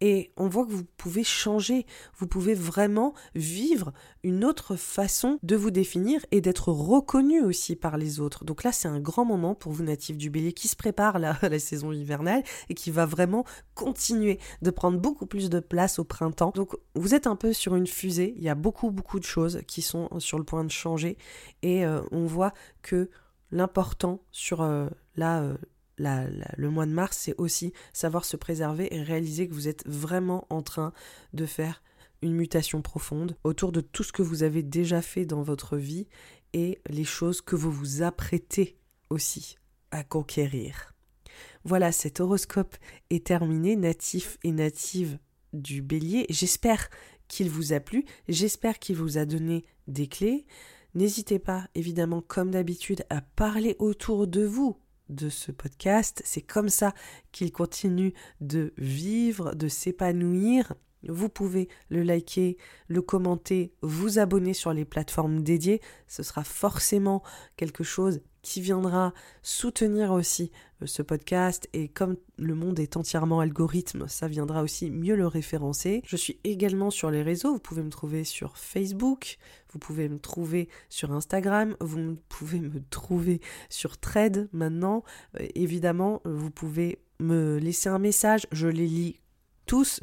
Et 0.00 0.32
on 0.36 0.48
voit 0.48 0.66
que 0.66 0.72
vous 0.72 0.84
pouvez 0.96 1.24
changer, 1.24 1.86
vous 2.18 2.26
pouvez 2.26 2.54
vraiment 2.54 3.14
vivre 3.34 3.92
une 4.22 4.44
autre 4.44 4.76
façon 4.76 5.38
de 5.42 5.56
vous 5.56 5.70
définir 5.70 6.24
et 6.30 6.40
d'être 6.40 6.68
reconnu 6.68 7.42
aussi 7.42 7.76
par 7.76 7.98
les 7.98 8.20
autres. 8.20 8.44
Donc 8.44 8.64
là, 8.64 8.72
c'est 8.72 8.88
un 8.88 9.00
grand 9.00 9.24
moment 9.24 9.54
pour 9.54 9.72
vous 9.72 9.82
natifs 9.82 10.16
du 10.16 10.30
bélier 10.30 10.52
qui 10.52 10.68
se 10.68 10.76
prépare 10.76 11.16
à 11.42 11.48
la 11.48 11.58
saison 11.58 11.92
hivernale 11.92 12.42
et 12.68 12.74
qui 12.74 12.90
va 12.90 13.06
vraiment 13.06 13.44
continuer 13.74 14.38
de 14.62 14.70
prendre 14.70 14.98
beaucoup 14.98 15.26
plus 15.26 15.50
de 15.50 15.60
place 15.60 15.98
au 15.98 16.04
printemps. 16.04 16.52
Donc 16.54 16.76
vous 16.94 17.14
êtes 17.14 17.26
un 17.26 17.36
peu 17.36 17.52
sur 17.52 17.76
une 17.76 17.86
fusée, 17.86 18.34
il 18.36 18.42
y 18.42 18.48
a 18.48 18.54
beaucoup 18.54 18.90
beaucoup 18.90 19.18
de 19.18 19.24
choses 19.24 19.60
qui 19.66 19.82
sont 19.82 20.08
sur 20.18 20.38
le 20.38 20.44
point 20.44 20.64
de 20.64 20.70
changer 20.70 21.16
et 21.62 21.84
euh, 21.84 22.00
on 22.10 22.26
voit 22.26 22.52
que 22.82 23.10
l'important 23.50 24.22
sur 24.30 24.62
euh, 24.62 24.88
la... 25.16 25.42
Euh, 25.42 25.56
le 26.00 26.70
mois 26.70 26.86
de 26.86 26.92
mars, 26.92 27.18
c'est 27.18 27.34
aussi 27.38 27.72
savoir 27.92 28.24
se 28.24 28.36
préserver 28.36 28.94
et 28.94 29.02
réaliser 29.02 29.48
que 29.48 29.54
vous 29.54 29.68
êtes 29.68 29.86
vraiment 29.86 30.46
en 30.50 30.62
train 30.62 30.92
de 31.32 31.46
faire 31.46 31.82
une 32.22 32.34
mutation 32.34 32.82
profonde 32.82 33.36
autour 33.44 33.72
de 33.72 33.80
tout 33.80 34.02
ce 34.02 34.12
que 34.12 34.22
vous 34.22 34.42
avez 34.42 34.62
déjà 34.62 35.02
fait 35.02 35.24
dans 35.24 35.42
votre 35.42 35.76
vie 35.76 36.06
et 36.52 36.80
les 36.88 37.04
choses 37.04 37.40
que 37.40 37.56
vous 37.56 37.70
vous 37.70 38.02
apprêtez 38.02 38.76
aussi 39.08 39.56
à 39.90 40.04
conquérir. 40.04 40.94
Voilà, 41.64 41.92
cet 41.92 42.20
horoscope 42.20 42.76
est 43.10 43.26
terminé, 43.26 43.76
natif 43.76 44.38
et 44.44 44.52
native 44.52 45.18
du 45.52 45.82
bélier. 45.82 46.26
J'espère 46.28 46.88
qu'il 47.28 47.50
vous 47.50 47.72
a 47.72 47.80
plu, 47.80 48.04
j'espère 48.28 48.78
qu'il 48.78 48.96
vous 48.96 49.18
a 49.18 49.24
donné 49.24 49.64
des 49.86 50.06
clés. 50.06 50.46
N'hésitez 50.94 51.38
pas, 51.38 51.68
évidemment, 51.74 52.20
comme 52.20 52.50
d'habitude, 52.50 53.04
à 53.10 53.20
parler 53.20 53.76
autour 53.78 54.26
de 54.26 54.44
vous 54.44 54.76
de 55.10 55.28
ce 55.28 55.52
podcast. 55.52 56.22
C'est 56.24 56.40
comme 56.40 56.68
ça 56.68 56.94
qu'il 57.32 57.52
continue 57.52 58.14
de 58.40 58.72
vivre, 58.78 59.54
de 59.54 59.68
s'épanouir. 59.68 60.74
Vous 61.08 61.28
pouvez 61.28 61.68
le 61.88 62.02
liker, 62.02 62.56
le 62.88 63.02
commenter, 63.02 63.72
vous 63.82 64.18
abonner 64.18 64.54
sur 64.54 64.72
les 64.72 64.84
plateformes 64.84 65.42
dédiées. 65.42 65.80
Ce 66.06 66.22
sera 66.22 66.44
forcément 66.44 67.22
quelque 67.56 67.84
chose 67.84 68.20
qui 68.42 68.60
viendra 68.60 69.12
soutenir 69.42 70.12
aussi 70.12 70.50
euh, 70.82 70.86
ce 70.86 71.02
podcast 71.02 71.68
et 71.72 71.88
comme 71.88 72.16
le 72.38 72.54
monde 72.54 72.78
est 72.78 72.96
entièrement 72.96 73.40
algorithme, 73.40 74.08
ça 74.08 74.28
viendra 74.28 74.62
aussi 74.62 74.90
mieux 74.90 75.14
le 75.14 75.26
référencer. 75.26 76.02
Je 76.06 76.16
suis 76.16 76.38
également 76.44 76.90
sur 76.90 77.10
les 77.10 77.22
réseaux, 77.22 77.52
vous 77.52 77.60
pouvez 77.60 77.82
me 77.82 77.90
trouver 77.90 78.24
sur 78.24 78.56
Facebook, 78.56 79.36
vous 79.72 79.78
pouvez 79.78 80.08
me 80.08 80.18
trouver 80.18 80.68
sur 80.88 81.12
Instagram, 81.12 81.76
vous 81.80 82.16
pouvez 82.28 82.60
me 82.60 82.82
trouver 82.88 83.40
sur 83.68 83.98
Thread 83.98 84.48
maintenant. 84.52 85.04
Euh, 85.38 85.46
évidemment, 85.54 86.22
vous 86.24 86.50
pouvez 86.50 86.98
me 87.18 87.58
laisser 87.58 87.88
un 87.90 87.98
message, 87.98 88.46
je 88.50 88.66
les 88.66 88.86
lis 88.86 89.19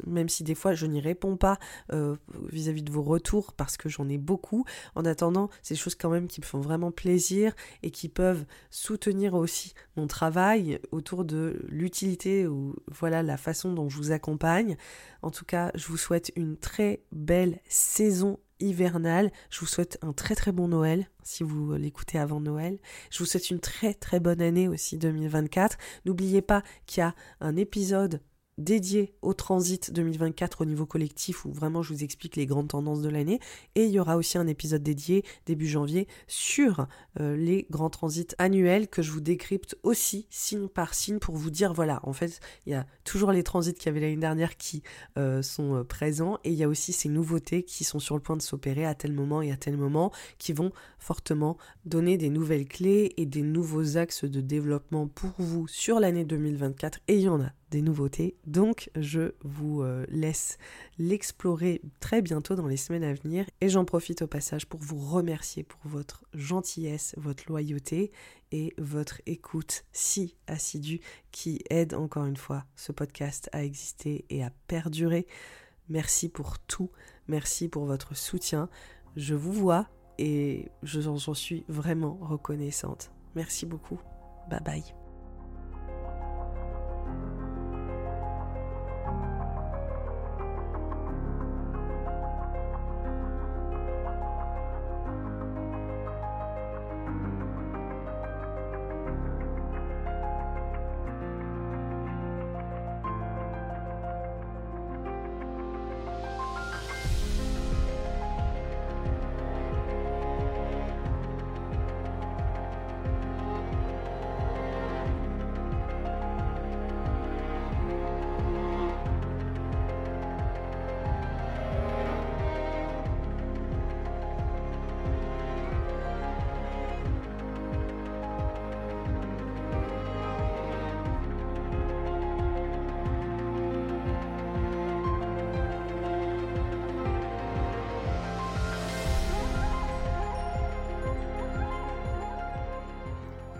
même 0.06 0.28
si 0.28 0.44
des 0.44 0.54
fois 0.54 0.74
je 0.74 0.86
n'y 0.86 1.00
réponds 1.00 1.36
pas 1.36 1.58
euh, 1.92 2.16
vis-à-vis 2.50 2.82
de 2.82 2.92
vos 2.92 3.02
retours 3.02 3.52
parce 3.52 3.76
que 3.76 3.88
j'en 3.88 4.08
ai 4.08 4.18
beaucoup. 4.18 4.64
En 4.94 5.04
attendant, 5.04 5.50
c'est 5.62 5.74
des 5.74 5.80
choses 5.80 5.94
quand 5.94 6.10
même 6.10 6.28
qui 6.28 6.40
me 6.40 6.46
font 6.46 6.60
vraiment 6.60 6.90
plaisir 6.90 7.54
et 7.82 7.90
qui 7.90 8.08
peuvent 8.08 8.44
soutenir 8.70 9.34
aussi 9.34 9.74
mon 9.96 10.06
travail 10.06 10.80
autour 10.92 11.24
de 11.24 11.64
l'utilité 11.68 12.46
ou 12.46 12.74
voilà 12.88 13.22
la 13.22 13.36
façon 13.36 13.72
dont 13.72 13.88
je 13.88 13.96
vous 13.96 14.12
accompagne. 14.12 14.76
En 15.22 15.30
tout 15.30 15.44
cas, 15.44 15.70
je 15.74 15.86
vous 15.88 15.96
souhaite 15.96 16.32
une 16.36 16.56
très 16.56 17.02
belle 17.12 17.60
saison 17.68 18.38
hivernale. 18.60 19.30
Je 19.50 19.60
vous 19.60 19.66
souhaite 19.66 19.98
un 20.02 20.12
très 20.12 20.34
très 20.34 20.52
bon 20.52 20.68
Noël 20.68 21.08
si 21.22 21.42
vous 21.42 21.74
l'écoutez 21.74 22.18
avant 22.18 22.40
Noël. 22.40 22.78
Je 23.10 23.18
vous 23.18 23.26
souhaite 23.26 23.50
une 23.50 23.60
très 23.60 23.94
très 23.94 24.20
bonne 24.20 24.40
année 24.40 24.68
aussi 24.68 24.98
2024. 24.98 25.76
N'oubliez 26.04 26.42
pas 26.42 26.62
qu'il 26.86 27.02
y 27.02 27.04
a 27.04 27.14
un 27.40 27.56
épisode 27.56 28.20
dédié 28.58 29.14
au 29.22 29.32
transit 29.32 29.92
2024 29.92 30.62
au 30.62 30.64
niveau 30.64 30.84
collectif 30.84 31.44
où 31.44 31.52
vraiment 31.52 31.82
je 31.82 31.94
vous 31.94 32.04
explique 32.04 32.36
les 32.36 32.46
grandes 32.46 32.68
tendances 32.68 33.00
de 33.00 33.08
l'année. 33.08 33.40
Et 33.74 33.84
il 33.84 33.90
y 33.90 34.00
aura 34.00 34.16
aussi 34.16 34.36
un 34.36 34.46
épisode 34.46 34.82
dédié 34.82 35.24
début 35.46 35.68
janvier 35.68 36.08
sur 36.26 36.86
euh, 37.20 37.36
les 37.36 37.66
grands 37.70 37.90
transits 37.90 38.34
annuels 38.38 38.88
que 38.88 39.00
je 39.00 39.12
vous 39.12 39.20
décrypte 39.20 39.76
aussi 39.82 40.26
signe 40.28 40.68
par 40.68 40.94
signe 40.94 41.18
pour 41.18 41.36
vous 41.36 41.50
dire 41.50 41.72
voilà, 41.72 42.00
en 42.02 42.12
fait, 42.12 42.40
il 42.66 42.72
y 42.72 42.74
a 42.74 42.86
toujours 43.04 43.32
les 43.32 43.42
transits 43.42 43.74
qu'il 43.74 43.86
y 43.86 43.88
avait 43.90 44.00
l'année 44.00 44.16
dernière 44.16 44.56
qui 44.56 44.82
euh, 45.16 45.40
sont 45.42 45.76
euh, 45.76 45.84
présents 45.84 46.38
et 46.44 46.50
il 46.50 46.56
y 46.56 46.64
a 46.64 46.68
aussi 46.68 46.92
ces 46.92 47.08
nouveautés 47.08 47.62
qui 47.62 47.84
sont 47.84 48.00
sur 48.00 48.16
le 48.16 48.20
point 48.20 48.36
de 48.36 48.42
s'opérer 48.42 48.84
à 48.84 48.94
tel 48.94 49.12
moment 49.12 49.40
et 49.40 49.52
à 49.52 49.56
tel 49.56 49.76
moment 49.76 50.12
qui 50.38 50.52
vont 50.52 50.72
fortement 50.98 51.56
donner 51.84 52.18
des 52.18 52.28
nouvelles 52.28 52.66
clés 52.66 53.14
et 53.16 53.26
des 53.26 53.42
nouveaux 53.42 53.96
axes 53.96 54.24
de 54.24 54.40
développement 54.40 55.06
pour 55.06 55.32
vous 55.38 55.68
sur 55.68 56.00
l'année 56.00 56.24
2024 56.24 57.00
et 57.08 57.14
il 57.14 57.22
y 57.22 57.28
en 57.28 57.40
a 57.40 57.52
des 57.70 57.82
nouveautés. 57.82 58.36
Donc 58.46 58.90
je 58.96 59.32
vous 59.42 59.82
euh, 59.82 60.04
laisse 60.08 60.58
l'explorer 60.98 61.82
très 62.00 62.22
bientôt 62.22 62.54
dans 62.54 62.66
les 62.66 62.76
semaines 62.76 63.04
à 63.04 63.14
venir 63.14 63.46
et 63.60 63.68
j'en 63.68 63.84
profite 63.84 64.22
au 64.22 64.26
passage 64.26 64.66
pour 64.66 64.80
vous 64.80 64.98
remercier 64.98 65.62
pour 65.62 65.80
votre 65.84 66.24
gentillesse, 66.34 67.14
votre 67.16 67.44
loyauté 67.48 68.10
et 68.52 68.74
votre 68.78 69.20
écoute 69.26 69.84
si 69.92 70.36
assidue 70.46 71.00
qui 71.32 71.62
aide 71.70 71.94
encore 71.94 72.24
une 72.24 72.36
fois 72.36 72.64
ce 72.76 72.92
podcast 72.92 73.48
à 73.52 73.64
exister 73.64 74.24
et 74.30 74.42
à 74.42 74.50
perdurer. 74.66 75.26
Merci 75.88 76.28
pour 76.28 76.58
tout, 76.58 76.90
merci 77.28 77.68
pour 77.68 77.84
votre 77.84 78.16
soutien. 78.16 78.68
Je 79.16 79.34
vous 79.34 79.52
vois 79.52 79.88
et 80.18 80.68
j'en 80.82 81.34
suis 81.34 81.64
vraiment 81.68 82.18
reconnaissante. 82.20 83.10
Merci 83.34 83.66
beaucoup. 83.66 84.00
Bye 84.50 84.60
bye. 84.64 85.07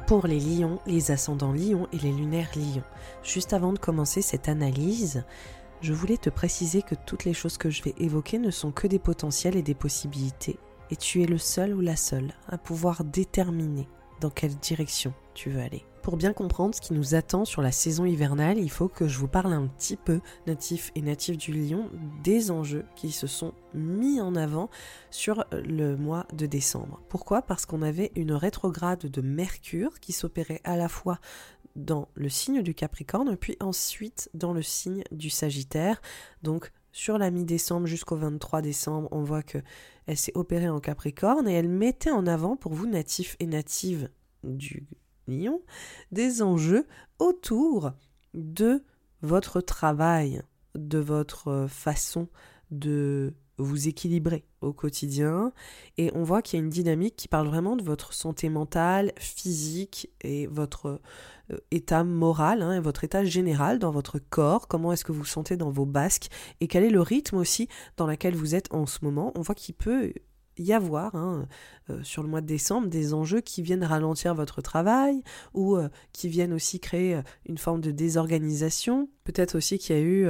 Pour 0.09 0.27
les 0.27 0.41
lions, 0.41 0.79
les 0.87 1.11
ascendants 1.11 1.53
lions 1.53 1.87
et 1.93 1.99
les 1.99 2.13
lunaires 2.13 2.49
lions. 2.57 2.83
Juste 3.23 3.53
avant 3.53 3.75
de 3.75 3.79
commencer 3.79 4.23
cette 4.23 4.49
analyse, 4.49 5.23
je 5.83 5.93
voulais 5.93 6.17
te 6.17 6.31
préciser 6.31 6.81
que 6.81 6.95
toutes 6.95 7.27
les 7.27 7.35
choses 7.35 7.59
que 7.59 7.69
je 7.69 7.83
vais 7.83 7.95
évoquer 7.99 8.39
ne 8.39 8.51
sont 8.51 8.73
que 8.73 8.87
des 8.87 8.99
potentiels 8.99 9.55
et 9.55 9.61
des 9.61 9.75
possibilités, 9.75 10.59
et 10.91 10.97
tu 10.97 11.23
es 11.23 11.27
le 11.27 11.37
seul 11.37 11.75
ou 11.75 11.83
la 11.83 11.95
seule 11.95 12.33
à 12.49 12.57
pouvoir 12.57 13.05
déterminer 13.05 13.87
dans 14.21 14.31
quelle 14.31 14.57
direction 14.57 15.13
tu 15.35 15.51
veux 15.51 15.61
aller. 15.61 15.85
Pour 16.03 16.17
bien 16.17 16.33
comprendre 16.33 16.75
ce 16.75 16.81
qui 16.81 16.95
nous 16.95 17.15
attend 17.15 17.45
sur 17.45 17.61
la 17.61 17.71
saison 17.71 18.07
hivernale, 18.07 18.59
il 18.59 18.71
faut 18.71 18.89
que 18.89 19.09
je 19.09 19.19
vous 19.19 19.29
parle 19.29 19.53
un 19.53 19.67
petit 19.67 19.97
peu, 19.97 20.21
natif 20.47 20.91
et 20.95 21.03
natif 21.03 21.37
du 21.37 21.53
lion, 21.53 21.91
des 22.23 22.51
enjeux 22.51 22.87
qui 22.97 23.13
se 23.13 23.27
sont 23.27 23.53
mis 23.75 24.21
en 24.21 24.35
avant 24.35 24.71
sur 25.11 25.45
le 25.53 25.97
mois 25.97 26.27
de 26.33 26.47
décembre. 26.47 27.03
Pourquoi? 27.11 27.43
Parce 27.43 27.67
qu'on 27.67 27.83
avait 27.83 28.11
une 28.17 28.33
rétrograde 28.33 29.07
de 29.07 29.21
Mercure 29.21 30.01
qui 30.01 30.13
s'opérait 30.13 30.63
à 30.65 30.77
la 30.77 30.89
fois 30.89 31.19
dans 31.77 32.09
le 32.15 32.29
signe 32.29 32.63
du 32.63 32.75
Capricorne, 32.75 33.37
puis 33.37 33.57
ensuite 33.61 34.31
dans 34.35 34.53
le 34.53 34.63
signe 34.63 35.05
du 35.13 35.31
Sagittaire. 35.31 36.01
Donc 36.43 36.73
sur 36.99 37.17
la 37.17 37.31
mi-décembre 37.31 37.87
jusqu'au 37.87 38.17
23 38.17 38.61
décembre, 38.61 39.09
on 39.13 39.23
voit 39.23 39.45
que 39.45 39.59
elle 40.07 40.17
s'est 40.17 40.33
opérée 40.35 40.69
en 40.69 40.81
Capricorne 40.81 41.49
et 41.49 41.53
elle 41.53 41.69
mettait 41.69 42.11
en 42.11 42.27
avant 42.27 42.57
pour 42.57 42.75
vous 42.75 42.89
natifs 42.89 43.37
et 43.39 43.47
natives 43.47 44.11
du 44.43 44.89
Lion 45.29 45.63
des 46.11 46.43
enjeux 46.43 46.89
autour 47.21 47.93
de 48.35 48.83
votre 49.23 49.61
travail, 49.61 50.43
de 50.75 50.99
votre 50.99 51.67
façon 51.69 52.27
de 52.73 53.33
vous 53.59 53.87
équilibrer 53.87 54.45
au 54.61 54.73
quotidien. 54.73 55.53
Et 55.99 56.11
on 56.15 56.25
voit 56.25 56.43
qu'il 56.43 56.59
y 56.59 56.61
a 56.61 56.65
une 56.65 56.71
dynamique 56.71 57.15
qui 57.15 57.29
parle 57.29 57.47
vraiment 57.47 57.77
de 57.77 57.85
votre 57.85 58.13
santé 58.13 58.49
mentale, 58.49 59.13
physique 59.19 60.11
et 60.23 60.49
votre 60.49 61.01
état 61.71 62.05
moral, 62.05 62.63
hein, 62.63 62.81
votre 62.81 63.05
état 63.05 63.25
général 63.25 63.79
dans 63.79 63.91
votre 63.91 64.19
corps, 64.19 64.69
comment 64.69 64.93
est-ce 64.93 65.05
que 65.05 65.13
vous 65.13 65.21
vous 65.21 65.25
sentez 65.25 65.57
dans 65.57 65.71
vos 65.71 65.87
basques, 65.87 66.29
et 66.61 66.69
quel 66.69 66.85
est 66.85 66.91
le 66.91 67.01
rythme 67.01 67.37
aussi 67.37 67.69
dans 67.97 68.07
lequel 68.07 68.35
vous 68.35 68.55
êtes 68.55 68.73
en 68.73 68.87
ce 68.87 68.99
moment? 69.03 69.33
On 69.35 69.43
voit 69.43 69.55
qu'il 69.55 69.75
peut 69.75 70.13
y 70.59 70.73
avoir 70.73 71.15
hein, 71.15 71.47
euh, 71.89 72.03
sur 72.03 72.23
le 72.23 72.29
mois 72.29 72.41
de 72.41 72.47
décembre 72.47 72.89
des 72.89 73.15
enjeux 73.15 73.41
qui 73.41 73.63
viennent 73.63 73.85
ralentir 73.85 74.35
votre 74.35 74.61
travail 74.61 75.23
ou 75.55 75.77
euh, 75.77 75.89
qui 76.13 76.29
viennent 76.29 76.53
aussi 76.53 76.81
créer 76.81 77.21
une 77.47 77.59
forme 77.59 77.81
de 77.81 77.93
désorganisation. 77.93 79.09
Peut-être 79.25 79.57
aussi 79.57 79.79
qu'il 79.79 79.97
y 79.97 79.99
a 79.99 80.03
eu 80.03 80.29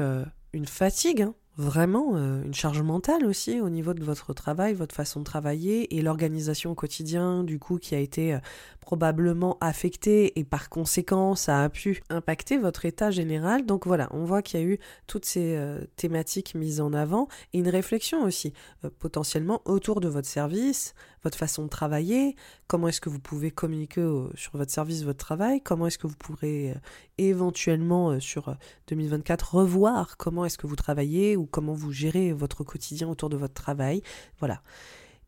une 0.52 0.66
fatigue 0.66 1.22
hein, 1.22 1.34
vraiment 1.58 2.12
euh, 2.14 2.44
une 2.44 2.54
charge 2.54 2.80
mentale 2.82 3.26
aussi 3.26 3.60
au 3.60 3.68
niveau 3.68 3.92
de 3.92 4.04
votre 4.04 4.32
travail, 4.32 4.74
votre 4.74 4.94
façon 4.94 5.18
de 5.18 5.24
travailler 5.24 5.96
et 5.96 6.02
l'organisation 6.02 6.70
au 6.70 6.74
quotidien 6.76 7.42
du 7.42 7.58
coup 7.58 7.78
qui 7.78 7.96
a 7.96 7.98
été 7.98 8.34
euh, 8.34 8.38
probablement 8.80 9.58
affectée 9.60 10.38
et 10.38 10.44
par 10.44 10.68
conséquent 10.68 11.34
ça 11.34 11.64
a 11.64 11.68
pu 11.68 12.00
impacter 12.10 12.58
votre 12.58 12.84
état 12.84 13.10
général. 13.10 13.66
Donc 13.66 13.88
voilà, 13.88 14.08
on 14.12 14.24
voit 14.24 14.40
qu'il 14.40 14.60
y 14.60 14.62
a 14.62 14.66
eu 14.66 14.78
toutes 15.08 15.24
ces 15.24 15.56
euh, 15.56 15.80
thématiques 15.96 16.54
mises 16.54 16.80
en 16.80 16.92
avant 16.92 17.26
et 17.52 17.58
une 17.58 17.68
réflexion 17.68 18.22
aussi 18.22 18.52
potentiellement 19.00 19.60
autour 19.64 20.00
de 20.00 20.06
votre 20.06 20.28
service, 20.28 20.94
votre 21.22 21.36
façon 21.36 21.64
de 21.64 21.68
travailler, 21.68 22.36
comment 22.66 22.88
est-ce 22.88 23.00
que 23.00 23.08
vous 23.08 23.18
pouvez 23.18 23.50
communiquer 23.50 24.00
sur 24.34 24.56
votre 24.56 24.72
service, 24.72 25.04
votre 25.04 25.18
travail, 25.18 25.60
comment 25.60 25.86
est-ce 25.86 25.98
que 25.98 26.06
vous 26.06 26.16
pourrez 26.16 26.70
euh, 26.70 26.74
éventuellement 27.18 28.10
euh, 28.10 28.20
sur 28.20 28.56
2024 28.88 29.54
revoir 29.54 30.16
comment 30.16 30.44
est-ce 30.44 30.58
que 30.58 30.66
vous 30.66 30.76
travaillez 30.76 31.36
ou 31.36 31.46
comment 31.46 31.72
vous 31.72 31.92
gérez 31.92 32.32
votre 32.32 32.64
quotidien 32.64 33.08
autour 33.08 33.28
de 33.28 33.36
votre 33.36 33.54
travail. 33.54 34.02
Voilà. 34.38 34.62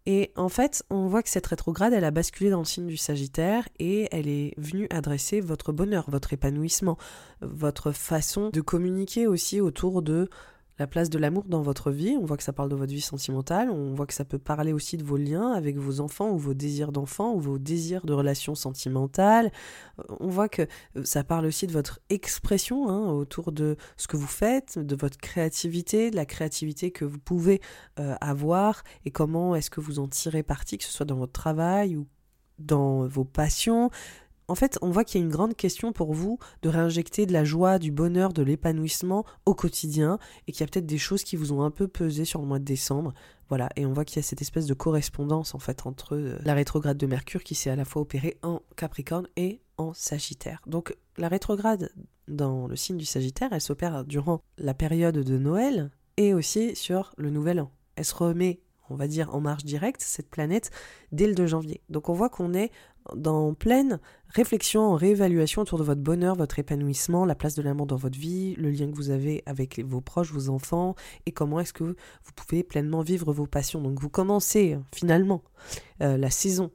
Et 0.07 0.33
en 0.35 0.49
fait, 0.49 0.83
on 0.89 1.09
voit 1.09 1.23
que 1.23 1.29
cette 1.29 1.47
rétrograde, 1.47 1.93
elle 1.93 2.05
a 2.05 2.11
basculé 2.11 2.51
dans 2.51 2.61
le 2.61 2.65
signe 2.65 2.87
du 2.87 2.97
Sagittaire 2.97 3.69
et 3.79 4.09
elle 4.13 4.29
est 4.29 4.55
venue 4.57 4.87
adresser 4.91 5.41
votre 5.41 5.73
bonheur, 5.73 6.09
votre 6.09 6.33
épanouissement, 6.33 6.97
votre 7.43 7.93
façon 7.93 8.49
de 8.51 8.61
communiquer 8.63 9.27
aussi 9.27 9.61
autour 9.61 10.01
de 10.01 10.31
la 10.81 10.87
place 10.87 11.11
de 11.11 11.19
l'amour 11.19 11.45
dans 11.45 11.61
votre 11.61 11.91
vie. 11.91 12.17
On 12.19 12.25
voit 12.25 12.39
que 12.39 12.43
ça 12.43 12.55
parle 12.55 12.71
de 12.71 12.75
votre 12.75 12.93
vie 12.93 13.03
sentimentale, 13.03 13.69
on 13.69 13.93
voit 13.93 14.07
que 14.07 14.15
ça 14.15 14.25
peut 14.25 14.39
parler 14.39 14.73
aussi 14.73 14.97
de 14.97 15.05
vos 15.05 15.19
liens 15.19 15.53
avec 15.53 15.77
vos 15.77 16.01
enfants 16.01 16.31
ou 16.31 16.39
vos 16.39 16.55
désirs 16.55 16.91
d'enfants 16.91 17.35
ou 17.35 17.39
vos 17.39 17.59
désirs 17.59 18.07
de 18.07 18.15
relations 18.15 18.55
sentimentales. 18.55 19.53
Euh, 19.99 20.17
on 20.21 20.29
voit 20.29 20.49
que 20.49 20.63
euh, 20.97 21.05
ça 21.05 21.23
parle 21.23 21.45
aussi 21.45 21.67
de 21.67 21.73
votre 21.73 22.01
expression 22.09 22.89
hein, 22.89 23.13
autour 23.13 23.53
de 23.53 23.77
ce 23.99 24.09
que 24.09 24.17
vous 24.17 24.27
faites, 24.27 24.79
de 24.79 24.97
votre 24.97 25.19
créativité, 25.19 26.11
de 26.11 26.17
la 26.17 26.25
créativité 26.25 26.91
que 26.91 27.05
vous 27.05 27.19
pouvez 27.19 27.61
euh, 27.99 28.15
avoir 28.23 28.83
et 29.05 29.11
comment 29.11 29.55
est-ce 29.55 29.69
que 29.69 29.83
vous 29.83 29.99
en 29.99 30.09
tirez 30.09 30.43
parti, 30.43 30.79
que 30.79 30.85
ce 30.85 30.93
soit 30.93 31.07
dans 31.07 31.17
votre 31.17 31.33
travail 31.33 31.95
ou 31.95 32.07
dans 32.59 33.07
vos 33.07 33.25
passions, 33.25 33.91
en 34.51 34.57
fait, 34.57 34.79
on 34.83 34.91
voit 34.91 35.05
qu'il 35.05 35.21
y 35.21 35.23
a 35.23 35.25
une 35.25 35.31
grande 35.31 35.55
question 35.55 35.93
pour 35.93 36.13
vous 36.13 36.41
de 36.63 36.69
réinjecter 36.69 37.25
de 37.25 37.33
la 37.33 37.45
joie, 37.45 37.79
du 37.79 37.93
bonheur, 37.93 38.33
de 38.33 38.43
l'épanouissement 38.43 39.25
au 39.47 39.55
quotidien 39.55 40.19
et 40.49 40.53
qu'il 40.53 40.63
y 40.63 40.65
a 40.65 40.67
peut-être 40.67 40.87
des 40.87 40.99
choses 40.99 41.23
qui 41.23 41.37
vous 41.37 41.53
ont 41.53 41.63
un 41.63 41.71
peu 41.71 41.87
pesé 41.87 42.25
sur 42.25 42.41
le 42.41 42.49
mois 42.49 42.59
de 42.59 42.65
décembre. 42.65 43.15
Voilà, 43.49 43.69
et 43.77 43.87
on 43.87 43.93
voit 43.93 44.05
qu'il 44.05 44.17
y 44.17 44.19
a 44.19 44.23
cette 44.25 44.43
espèce 44.43 44.67
de 44.67 44.75
correspondance 44.75 45.55
en 45.55 45.61
fait 45.61 45.87
entre 45.87 46.17
euh, 46.17 46.37
la 46.43 46.55
rétrograde 46.55 46.97
de 46.97 47.07
Mercure 47.07 47.45
qui 47.45 47.55
s'est 47.55 47.71
à 47.71 47.77
la 47.77 47.85
fois 47.85 48.03
opérée 48.03 48.39
en 48.43 48.61
Capricorne 48.77 49.29
et 49.37 49.61
en 49.77 49.93
Sagittaire. 49.93 50.61
Donc 50.67 50.97
la 51.17 51.29
rétrograde 51.29 51.93
dans 52.27 52.67
le 52.67 52.75
signe 52.75 52.97
du 52.97 53.05
Sagittaire, 53.05 53.51
elle 53.53 53.61
s'opère 53.61 54.05
durant 54.05 54.41
la 54.59 54.75
période 54.75 55.19
de 55.19 55.39
Noël 55.39 55.93
et 56.17 56.35
aussi 56.35 56.75
sur 56.75 57.13
le 57.17 57.31
Nouvel 57.31 57.61
An. 57.61 57.71
Elle 57.95 58.05
se 58.05 58.15
remet 58.17 58.63
on 58.91 58.97
va 58.97 59.07
dire 59.07 59.35
en 59.35 59.41
marche 59.41 59.65
directe, 59.65 60.03
cette 60.03 60.29
planète, 60.29 60.71
dès 61.13 61.27
le 61.27 61.35
2 61.35 61.47
janvier. 61.47 61.81
Donc 61.89 62.09
on 62.09 62.13
voit 62.13 62.29
qu'on 62.29 62.53
est 62.53 62.71
dans 63.17 63.55
pleine 63.55 64.01
réflexion, 64.29 64.83
en 64.83 64.95
réévaluation 64.95 65.63
autour 65.63 65.79
de 65.79 65.85
votre 65.85 66.01
bonheur, 66.01 66.35
votre 66.37 66.59
épanouissement, 66.59 67.25
la 67.25 67.35
place 67.35 67.55
de 67.55 67.63
l'amour 67.63 67.87
dans 67.87 67.97
votre 67.97 68.19
vie, 68.19 68.55
le 68.57 68.71
lien 68.71 68.91
que 68.91 68.97
vous 68.97 69.11
avez 69.11 69.43
avec 69.47 69.81
vos 69.81 70.01
proches, 70.01 70.33
vos 70.33 70.49
enfants, 70.49 70.95
et 71.27 71.33
comment 71.33 71.61
est-ce 71.61 71.73
que 71.73 71.85
vous 71.85 72.33
pouvez 72.37 72.63
pleinement 72.63 73.03
vivre 73.03 73.33
vos 73.33 73.47
passions. 73.47 73.81
Donc 73.81 74.01
vous 74.01 74.11
commencez 74.11 74.79
finalement 74.95 75.43
euh, 76.03 76.17
la 76.17 76.31
saison 76.31 76.71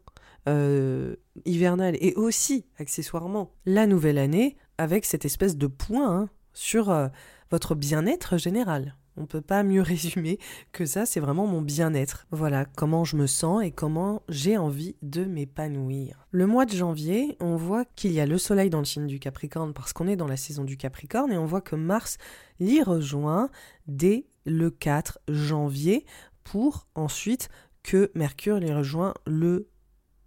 euh, 0.48 1.16
hivernale 1.46 1.98
et 2.02 2.14
aussi 2.16 2.66
accessoirement 2.78 3.52
la 3.66 3.88
nouvelle 3.88 4.18
année 4.18 4.58
avec 4.78 5.06
cette 5.06 5.26
espèce 5.26 5.58
de 5.58 5.68
point 5.68 6.22
hein, 6.22 6.30
sur 6.54 6.92
euh, 6.92 7.08
votre 7.50 7.74
bien-être 7.74 8.38
général. 8.38 8.96
On 9.18 9.26
peut 9.26 9.42
pas 9.42 9.64
mieux 9.64 9.82
résumer 9.84 10.40
que 10.72 10.86
ça, 10.86 11.06
c'est 11.06 11.20
vraiment 11.20 11.48
mon 11.48 11.62
bien-être. 11.62 12.28
Voilà 12.32 12.66
comment 12.66 13.04
je 13.04 13.16
me 13.16 13.28
sens 13.28 13.64
et 13.64 13.72
comment 13.72 14.22
j'ai 14.30 14.58
envie 14.58 14.96
de 15.02 15.26
m'épanouir. 15.26 16.28
Le 16.32 16.48
mois 16.48 16.66
de 16.66 16.76
janvier, 16.76 17.38
on 17.40 17.56
voit 17.56 17.86
qu'il 17.96 18.12
y 18.12 18.20
a 18.20 18.26
le 18.26 18.38
soleil 18.38 18.70
dans 18.70 18.80
le 18.80 18.86
signe 18.86 19.08
du 19.08 19.20
Capricorne 19.20 19.74
parce 19.74 19.94
qu'on 19.94 20.08
est 20.08 20.16
dans 20.16 20.28
la 20.28 20.38
saison 20.38 20.64
du 20.64 20.78
Capricorne 20.78 21.32
et 21.32 21.38
on 21.38 21.46
voit 21.46 21.62
que 21.62 21.76
Mars 21.76 22.18
l'y 22.60 22.82
rejoint 22.82 23.50
dès 23.88 24.26
le 24.46 24.70
4 24.70 25.20
janvier 25.28 26.06
pour 26.44 26.88
ensuite 26.96 27.50
que 27.84 28.12
Mercure 28.16 28.58
l'y 28.58 28.74
rejoint 28.74 29.14
le 29.26 29.68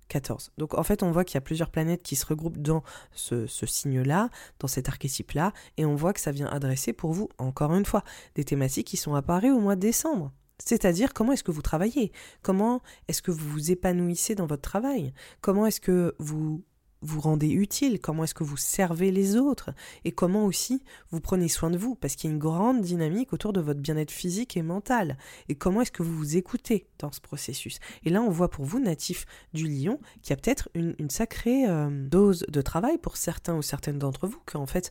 14. 0.09 0.53
Donc 0.59 0.75
en 0.75 0.83
fait, 0.83 1.03
on 1.03 1.11
voit 1.11 1.25
qu'il 1.25 1.35
y 1.35 1.39
a 1.39 1.43
plusieurs 1.43 1.71
planètes 1.71 2.03
qui 2.03 2.17
se 2.17 2.27
regroupent 2.27 2.59
dans 2.59 2.83
ce, 3.13 3.47
signe-là, 3.47 4.31
dans 4.59 4.69
cet 4.69 4.89
archétype-là, 4.89 5.53
et 5.77 5.85
on 5.85 5.95
voit 5.95 6.13
que 6.13 6.21
ça 6.21 6.33
vient 6.33 6.49
adresser 6.49 6.93
pour 6.93 7.13
vous, 7.13 7.29
encore 7.39 7.75
une 7.75 7.85
fois, 7.85 8.03
des 8.35 8.45
thématiques 8.45 8.87
qui 8.87 8.97
sont 8.97 9.15
apparues 9.15 9.51
au 9.51 9.61
mois 9.61 9.77
de 9.77 9.81
décembre. 9.81 10.33
C'est-à-dire 10.59 11.15
comment 11.15 11.33
est-ce 11.33 11.45
que 11.45 11.53
vous 11.53 11.63
travaillez? 11.63 12.11
Comment 12.43 12.83
est-ce 13.07 13.23
que 13.23 13.31
vous 13.31 13.49
vous 13.49 13.71
épanouissez 13.71 14.35
dans 14.35 14.47
votre 14.47 14.63
travail? 14.63 15.13
Comment 15.41 15.67
est-ce 15.67 15.81
que 15.81 16.15
vous 16.19 16.65
vous 17.01 17.21
rendez 17.21 17.49
utile, 17.49 18.01
comment 18.01 18.25
est-ce 18.25 18.35
que 18.35 18.45
vous 18.45 18.57
servez 18.57 19.11
les 19.11 19.37
autres 19.37 19.71
et 20.05 20.13
comment 20.13 20.45
aussi 20.45 20.83
vous 21.11 21.21
prenez 21.21 21.49
soin 21.49 21.71
de 21.71 21.79
vous 21.79 21.95
parce 21.95 22.17
qu'il 22.17 22.29
y 22.29 22.33
a 22.33 22.35
une 22.35 22.41
grande 22.41 22.81
dynamique 22.81 23.33
autour 23.33 23.53
de 23.53 23.61
votre 23.61 23.81
bien-être 23.81 24.11
physique 24.11 24.57
et 24.57 24.63
mental 24.63 25.17
et 25.49 25.55
comment 25.55 25.83
est-ce 25.83 25.93
que 25.93 26.03
vous 26.03 26.17
vous 26.17 26.37
écoutez 26.37 26.87
dans 26.99 27.13
ce 27.13 27.21
processus? 27.21 27.79
Et 28.05 28.11
là 28.11 28.21
on 28.23 28.31
voit 28.31 28.51
pour 28.51 28.65
vous 28.65 28.81
natif 28.81 29.27
du 29.55 29.69
lion 29.69 30.01
qu'il 30.23 30.31
y 30.31 30.33
a 30.33 30.37
peut-être 30.37 30.69
une, 30.75 30.95
sacrée 31.11 31.69
euh, 31.69 31.89
dose 31.91 32.45
de 32.49 32.61
travail 32.61 32.99
pour 32.99 33.17
certains 33.17 33.57
ou 33.57 33.63
certaines 33.63 33.99
d'entre 33.99 34.27
vous 34.27 34.41
qu'en 34.45 34.67
fait 34.67 34.91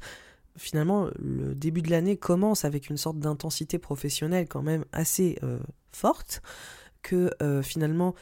finalement 0.56 1.10
le 1.20 1.54
début 1.54 1.82
de 1.82 1.92
l'année 1.92 2.18
commence 2.18 2.66
avec 2.66 2.90
une 2.90 2.98
sorte 2.98 3.20
d'intensité 3.20 3.78
professionnelle 3.78 4.48
quand 4.48 4.64
même 4.64 4.86
assez 4.92 5.38
euh, 5.44 5.60
forte 5.92 6.42
que 7.02 7.32
euh, 7.42 7.62
finalement 7.62 8.16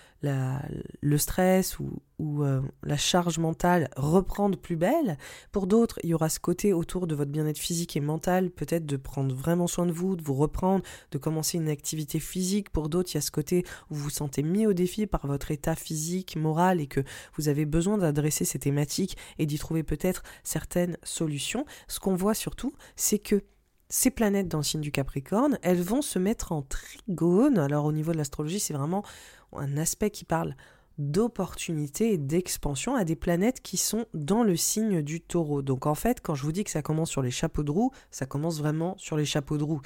le 1.01 1.17
stress 1.17 1.77
ou, 1.79 2.43
euh, 2.43 2.61
la 2.83 2.97
charge 2.97 3.37
mentale 3.37 3.89
reprend 3.95 4.49
de 4.49 4.55
plus 4.55 4.75
belle. 4.75 5.17
Pour 5.51 5.67
d'autres, 5.67 5.99
il 6.03 6.09
y 6.09 6.13
aura 6.13 6.29
ce 6.29 6.39
côté 6.39 6.73
autour 6.73 7.07
de 7.07 7.13
votre 7.13 7.31
bien-être 7.31 7.59
physique 7.59 7.95
et 7.95 7.99
mental, 7.99 8.49
peut-être 8.49 8.85
de 8.85 8.97
prendre 8.97 9.35
vraiment 9.35 9.67
soin 9.67 9.85
de 9.85 9.91
vous, 9.91 10.15
de 10.15 10.23
vous 10.23 10.33
reprendre, 10.33 10.83
de 11.11 11.17
commencer 11.17 11.57
une 11.57 11.69
activité 11.69 12.19
physique. 12.19 12.71
Pour 12.71 12.89
d'autres, 12.89 13.11
il 13.11 13.15
y 13.15 13.17
a 13.17 13.21
ce 13.21 13.31
côté 13.31 13.63
où 13.91 13.95
vous 13.95 14.05
vous 14.05 14.09
sentez 14.09 14.43
mis 14.43 14.65
au 14.65 14.73
défi 14.73 15.05
par 15.05 15.27
votre 15.27 15.51
état 15.51 15.75
physique, 15.75 16.35
moral 16.35 16.81
et 16.81 16.87
que 16.87 17.01
vous 17.35 17.49
avez 17.49 17.65
besoin 17.65 17.97
d'adresser 17.97 18.45
ces 18.45 18.59
thématiques 18.59 19.17
et 19.37 19.45
d'y 19.45 19.59
trouver 19.59 19.83
peut-être 19.83 20.23
certaines 20.43 20.97
solutions. 21.03 21.65
Ce 21.87 21.99
qu'on 21.99 22.15
voit 22.15 22.33
surtout, 22.33 22.73
c'est 22.95 23.19
que 23.19 23.43
ces 23.89 24.09
planètes 24.09 24.47
dans 24.47 24.59
le 24.59 24.63
signe 24.63 24.81
du 24.81 24.91
Capricorne, 24.91 25.59
elles 25.61 25.81
vont 25.81 26.01
se 26.01 26.19
mettre 26.19 26.51
en 26.51 26.61
trigone. 26.61 27.57
Alors 27.59 27.85
au 27.85 27.91
niveau 27.91 28.11
de 28.11 28.17
l'astrologie, 28.17 28.59
c'est 28.59 28.73
vraiment 28.73 29.03
un 29.53 29.77
aspect 29.77 30.09
qui 30.09 30.25
parle 30.25 30.55
d'opportunité 30.97 32.13
et 32.13 32.17
d'expansion 32.17 32.95
à 32.95 33.03
des 33.03 33.15
planètes 33.15 33.61
qui 33.61 33.77
sont 33.77 34.05
dans 34.13 34.43
le 34.43 34.55
signe 34.55 35.01
du 35.01 35.21
taureau. 35.21 35.61
Donc 35.61 35.85
en 35.85 35.95
fait, 35.95 36.21
quand 36.21 36.35
je 36.35 36.43
vous 36.43 36.51
dis 36.51 36.63
que 36.63 36.71
ça 36.71 36.81
commence 36.81 37.09
sur 37.09 37.21
les 37.21 37.31
chapeaux 37.31 37.63
de 37.63 37.71
roue, 37.71 37.91
ça 38.11 38.25
commence 38.25 38.59
vraiment 38.59 38.95
sur 38.97 39.17
les 39.17 39.25
chapeaux 39.25 39.57
de 39.57 39.63
roue. 39.63 39.81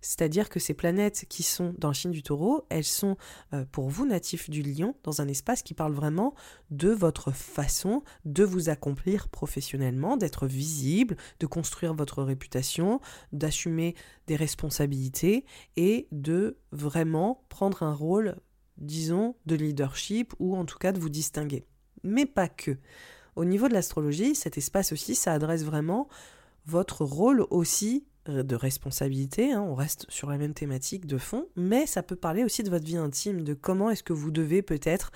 C'est-à-dire 0.00 0.48
que 0.48 0.60
ces 0.60 0.74
planètes 0.74 1.26
qui 1.28 1.42
sont 1.42 1.74
dans 1.78 1.88
le 1.88 1.94
signe 1.94 2.10
du 2.10 2.22
taureau, 2.22 2.66
elles 2.68 2.84
sont 2.84 3.16
euh, 3.52 3.64
pour 3.70 3.88
vous 3.88 4.06
natifs 4.06 4.48
du 4.50 4.62
lion 4.62 4.94
dans 5.02 5.20
un 5.20 5.28
espace 5.28 5.62
qui 5.62 5.74
parle 5.74 5.92
vraiment 5.92 6.34
de 6.70 6.90
votre 6.90 7.32
façon 7.32 8.02
de 8.24 8.44
vous 8.44 8.68
accomplir 8.68 9.28
professionnellement, 9.28 10.16
d'être 10.16 10.46
visible, 10.46 11.16
de 11.38 11.46
construire 11.46 11.94
votre 11.94 12.22
réputation, 12.22 13.00
d'assumer 13.32 13.94
des 14.26 14.36
responsabilités 14.36 15.44
et 15.76 16.08
de 16.12 16.58
vraiment 16.72 17.44
prendre 17.48 17.82
un 17.82 17.94
rôle, 17.94 18.36
disons, 18.78 19.36
de 19.46 19.56
leadership 19.56 20.32
ou 20.38 20.56
en 20.56 20.64
tout 20.64 20.78
cas 20.78 20.92
de 20.92 21.00
vous 21.00 21.08
distinguer. 21.08 21.64
Mais 22.02 22.26
pas 22.26 22.48
que. 22.48 22.78
Au 23.36 23.44
niveau 23.44 23.68
de 23.68 23.74
l'astrologie, 23.74 24.34
cet 24.34 24.58
espace 24.58 24.92
aussi, 24.92 25.14
ça 25.14 25.32
adresse 25.32 25.64
vraiment 25.64 26.08
votre 26.66 27.04
rôle 27.04 27.46
aussi 27.50 28.06
de 28.26 28.54
responsabilité, 28.54 29.52
hein, 29.52 29.62
on 29.62 29.74
reste 29.74 30.06
sur 30.08 30.30
la 30.30 30.36
même 30.36 30.54
thématique 30.54 31.06
de 31.06 31.18
fond, 31.18 31.46
mais 31.56 31.86
ça 31.86 32.02
peut 32.02 32.16
parler 32.16 32.44
aussi 32.44 32.62
de 32.62 32.70
votre 32.70 32.84
vie 32.84 32.96
intime, 32.96 33.42
de 33.42 33.54
comment 33.54 33.90
est-ce 33.90 34.02
que 34.02 34.12
vous 34.12 34.30
devez 34.30 34.62
peut-être 34.62 35.10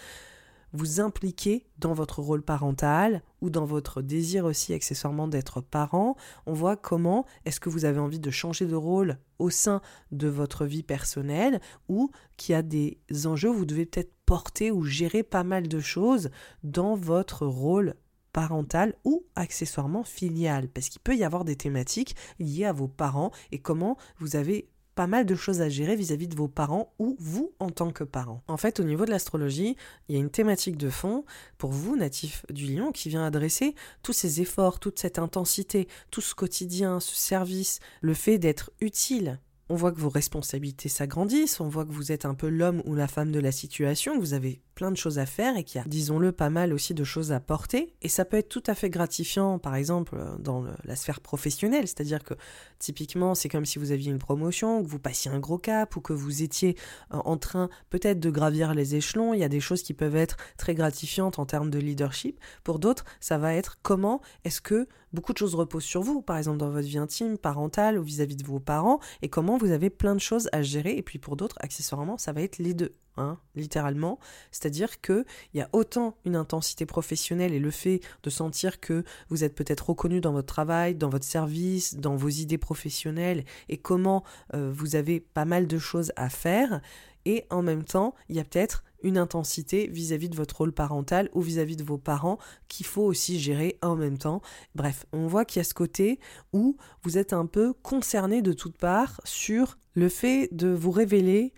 vous 0.75 1.01
impliquer 1.01 1.67
dans 1.79 1.95
votre 1.95 2.21
rôle 2.21 2.43
parental 2.43 3.23
ou 3.41 3.49
dans 3.49 3.65
votre 3.65 4.03
désir 4.03 4.45
aussi 4.45 4.75
accessoirement 4.75 5.29
d'être 5.29 5.61
parent. 5.61 6.17
On 6.47 6.53
voit 6.53 6.77
comment 6.77 7.25
est-ce 7.45 7.61
que 7.61 7.69
vous 7.69 7.85
avez 7.85 8.01
envie 8.01 8.19
de 8.19 8.31
changer 8.31 8.67
de 8.67 8.75
rôle 8.75 9.19
au 9.39 9.51
sein 9.51 9.81
de 10.11 10.27
votre 10.27 10.67
vie 10.67 10.83
personnelle 10.83 11.61
ou 11.89 12.11
qu'il 12.37 12.55
y 12.55 12.57
a 12.57 12.63
des 12.63 12.99
enjeux, 13.25 13.51
vous 13.51 13.67
devez 13.67 13.87
peut-être 13.87 14.13
porter 14.27 14.73
ou 14.73 14.83
gérer 14.83 15.23
pas 15.23 15.45
mal 15.45 15.69
de 15.69 15.81
choses 15.81 16.31
dans 16.65 16.97
votre 16.97 17.47
rôle 17.47 17.95
parentale 18.35 18.95
ou 19.05 19.25
accessoirement 19.37 20.03
filiale, 20.03 20.69
parce 20.69 20.91
qu'il 20.91 21.01
peut 21.01 21.17
y 21.17 21.25
avoir 21.25 21.45
des 21.45 21.57
thématiques 21.57 22.17
liées 22.39 22.67
à 22.67 22.73
vos 22.73 22.89
parents 22.89 23.31
et 23.53 23.59
comment 23.61 23.97
vous 24.19 24.37
avez 24.37 24.69
pas 24.95 25.07
mal 25.07 25.25
de 25.25 25.35
choses 25.35 25.61
à 25.61 25.69
gérer 25.69 25.97
vis-à-vis 25.97 26.29
de 26.29 26.37
vos 26.37 26.49
parents 26.49 26.93
ou 26.99 27.17
vous 27.19 27.53
en 27.59 27.71
tant 27.71 27.91
que 27.91 28.05
parent. 28.05 28.43
En 28.49 28.57
fait, 28.57 28.81
au 28.81 28.85
niveau 28.85 29.05
de 29.05 29.11
l'astrologie, 29.11 29.77
il 30.09 30.15
y 30.15 30.19
a 30.19 30.21
une 30.21 30.31
thématique 30.31 30.77
de 30.77 30.91
fond 30.91 31.25
pour 31.59 31.71
vous, 31.71 31.97
natif 31.97 32.45
du 32.51 32.67
lion, 32.67 32.93
qui 32.93 33.09
vient 33.09 33.25
adresser 33.25 33.75
tous 34.03 34.13
ces 34.13 34.41
efforts, 34.41 34.79
toute 34.79 34.99
cette 34.99 35.19
intensité, 35.19 35.89
tout 36.11 36.21
ce 36.21 36.35
quotidien, 36.35 37.01
ce 37.01 37.15
service, 37.15 37.81
le 38.03 38.15
fait 38.15 38.39
d'être 38.39 38.73
utile 38.81 39.39
on 39.69 39.75
voit 39.77 39.93
que 39.93 40.01
vos 40.01 40.09
responsabilités 40.09 40.89
s'agrandissent, 40.89 41.61
on 41.61 41.69
voit 41.69 41.85
que 41.85 41.93
vous 41.93 42.13
êtes 42.13 42.25
un 42.25 42.35
peu 42.35 42.49
l'homme 42.49 42.83
ou 42.85 42.95
la 42.95 43.09
femme 43.09 43.33
de 43.33 43.41
la 43.41 43.53
situation, 43.53 44.15
que 44.15 44.21
vous 44.21 44.35
avez 44.35 44.61
plein 44.75 44.91
de 44.91 44.97
choses 44.97 45.19
à 45.19 45.27
faire 45.27 45.57
et 45.57 45.65
qu'il 45.65 45.81
y 45.81 45.85
a, 45.85 45.87
disons-le, 45.87 46.33
pas 46.33 46.51
mal 46.51 46.73
aussi 46.73 46.95
de 46.95 47.05
choses 47.05 47.33
à 47.33 47.41
porter. 47.41 47.95
Et 48.03 48.09
ça 48.09 48.25
peut 48.25 48.37
être 48.37 48.49
tout 48.49 48.63
à 48.67 48.75
fait 48.75 48.91
gratifiant, 48.91 49.59
par 49.59 49.75
exemple, 49.75 50.19
dans 50.39 50.65
la 50.85 50.97
sphère 50.97 51.21
professionnelle, 51.21 51.87
c'est-à-dire 51.87 52.23
que 52.23 52.35
typiquement, 52.79 53.35
c'est 53.35 53.49
comme 53.49 53.65
si 53.65 53.79
vous 53.79 53.93
aviez 53.93 54.11
une 54.11 54.19
promotion, 54.19 54.83
que 54.83 54.89
vous 54.89 54.99
passiez 54.99 55.31
un 55.31 55.39
gros 55.39 55.59
cap 55.59 55.97
ou 55.97 56.01
que 56.01 56.13
vous 56.13 56.43
étiez 56.43 56.77
euh, 57.13 57.19
en 57.25 57.37
train 57.37 57.71
peut-être 57.91 58.21
de 58.21 58.31
gravir 58.31 58.75
les 58.75 58.95
échelons. 58.95 59.35
Il 59.35 59.41
y 59.41 59.45
a 59.45 59.49
des 59.49 59.61
choses 59.61 59.83
qui 59.83 59.95
peuvent 59.95 60.17
être 60.17 60.37
très 60.59 60.75
gratifiantes 60.75 61.39
en 61.39 61.47
termes 61.47 61.71
de 61.71 61.79
leadership. 61.79 62.39
Pour 62.65 62.79
d'autres, 62.79 63.05
ça 63.21 63.39
va 63.39 63.55
être 63.55 63.79
comment 63.83 64.21
est-ce 64.45 64.61
que 64.61 64.89
beaucoup 65.15 65.33
de 65.33 65.39
choses 65.39 65.55
reposent 65.55 65.85
sur 65.85 66.03
vous, 66.03 66.21
par 66.21 66.37
exemple 66.37 66.59
dans 66.59 66.71
votre 66.71 66.87
vie 66.87 66.99
intime, 66.99 67.39
parentale 67.39 67.99
ou 67.99 68.03
vis-à-vis 68.03 68.37
de 68.37 68.45
vos 68.45 68.61
parents, 68.61 69.01
et 69.23 69.29
comment 69.29 69.57
vous 69.57 69.71
avez 69.71 69.91
plein 69.91 70.15
de 70.15 70.21
choses 70.21 70.49
à 70.53 70.63
gérer. 70.63 70.97
Et 70.97 71.03
puis 71.03 71.19
pour 71.19 71.37
d'autres, 71.37 71.57
accessoirement, 71.61 72.19
ça 72.19 72.33
va 72.33 72.43
être 72.43 72.59
les 72.59 72.75
deux. 72.75 72.95
Hein, 73.17 73.39
littéralement. 73.55 74.19
C'est-à-dire 74.51 75.01
qu'il 75.01 75.25
y 75.55 75.61
a 75.61 75.69
autant 75.73 76.17
une 76.25 76.35
intensité 76.35 76.85
professionnelle 76.85 77.55
et 77.55 77.61
le 77.61 77.71
fait 77.71 78.01
de 78.25 78.31
sentir 78.31 78.81
que 78.81 79.05
vous 79.29 79.45
êtes 79.45 79.55
peut-être 79.55 79.91
reconnu 79.91 80.21
dans 80.21 80.33
votre 80.33 80.53
travail, 80.53 80.97
dans 80.97 81.11
votre 81.11 81.25
service, 81.25 81.95
dans 81.95 82.17
vos 82.17 82.29
idées 82.29 82.59
professionnelles 82.59 83.45
et 83.69 83.77
comment 83.77 84.25
euh, 84.53 84.73
vous 84.75 84.97
avez 84.97 85.21
pas 85.21 85.45
mal 85.45 85.69
de 85.69 85.79
choses 85.79 86.11
à 86.17 86.29
faire. 86.29 86.81
Et 87.25 87.47
en 87.51 87.63
même 87.63 87.85
temps, 87.85 88.17
il 88.29 88.35
y 88.35 88.41
a 88.41 88.45
peut-être 88.45 88.83
une 89.05 89.19
intensité 89.19 89.87
vis-à-vis 89.87 90.29
de 90.29 90.35
votre 90.35 90.57
rôle 90.57 90.73
parental 90.73 91.29
ou 91.35 91.43
vis-à-vis 91.43 91.77
de 91.77 91.85
vos 91.85 91.99
parents 91.99 92.39
qu'il 92.69 92.87
faut 92.87 93.03
aussi 93.03 93.39
gérer 93.39 93.79
en 93.83 93.95
même 93.95 94.19
temps. 94.19 94.41
Bref, 94.75 95.07
on 95.13 95.29
voit 95.29 95.45
qu'il 95.45 95.61
y 95.61 95.63
a 95.63 95.65
ce 95.65 95.75
côté 95.75 96.19
où 96.53 96.77
vous 97.05 97.19
êtes 97.19 97.33
un 97.33 97.47
peu 97.47 97.73
concerné 97.73 98.43
de 98.43 98.53
toutes 98.53 98.79
parts 98.79 99.21
sur 99.25 99.79
le 99.95 100.09
fait 100.09 100.49
de 100.53 100.69
vous 100.69 100.91
révéler 100.91 101.53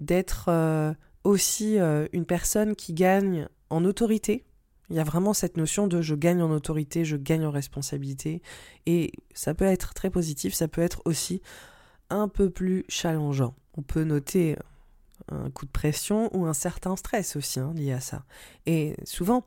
d'être 0.00 0.46
euh, 0.48 0.92
aussi 1.22 1.78
euh, 1.78 2.06
une 2.12 2.24
personne 2.24 2.74
qui 2.74 2.94
gagne 2.94 3.46
en 3.70 3.84
autorité. 3.84 4.44
Il 4.88 4.96
y 4.96 5.00
a 5.00 5.04
vraiment 5.04 5.34
cette 5.34 5.56
notion 5.56 5.88
de 5.88 6.00
je 6.00 6.14
gagne 6.14 6.42
en 6.42 6.50
autorité, 6.50 7.04
je 7.04 7.16
gagne 7.16 7.44
en 7.44 7.50
responsabilité. 7.50 8.40
Et 8.86 9.12
ça 9.34 9.52
peut 9.52 9.64
être 9.64 9.94
très 9.94 10.10
positif, 10.10 10.54
ça 10.54 10.68
peut 10.68 10.82
être 10.82 11.02
aussi 11.04 11.42
un 12.08 12.28
peu 12.28 12.50
plus 12.50 12.84
challengeant. 12.88 13.54
On 13.76 13.82
peut 13.82 14.04
noter 14.04 14.56
un 15.30 15.50
coup 15.50 15.66
de 15.66 15.70
pression 15.70 16.34
ou 16.36 16.46
un 16.46 16.54
certain 16.54 16.96
stress 16.96 17.36
aussi 17.36 17.60
hein, 17.60 17.72
lié 17.74 17.92
à 17.92 18.00
ça. 18.00 18.24
Et 18.66 18.96
souvent, 19.04 19.44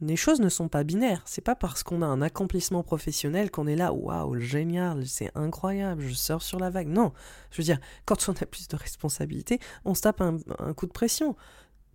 les 0.00 0.16
choses 0.16 0.40
ne 0.40 0.48
sont 0.48 0.68
pas 0.68 0.84
binaires. 0.84 1.22
C'est 1.24 1.42
pas 1.42 1.54
parce 1.54 1.82
qu'on 1.82 2.02
a 2.02 2.06
un 2.06 2.20
accomplissement 2.20 2.82
professionnel 2.82 3.50
qu'on 3.50 3.66
est 3.66 3.76
là, 3.76 3.92
waouh, 3.92 4.38
génial, 4.38 5.06
c'est 5.06 5.30
incroyable, 5.34 6.02
je 6.02 6.14
sors 6.14 6.42
sur 6.42 6.58
la 6.58 6.70
vague. 6.70 6.88
Non, 6.88 7.12
je 7.50 7.58
veux 7.58 7.64
dire, 7.64 7.78
quand 8.04 8.28
on 8.28 8.32
a 8.32 8.46
plus 8.46 8.68
de 8.68 8.76
responsabilités, 8.76 9.58
on 9.84 9.94
se 9.94 10.02
tape 10.02 10.20
un, 10.20 10.38
coup 10.74 10.86
de 10.86 10.92
pression. 10.92 11.36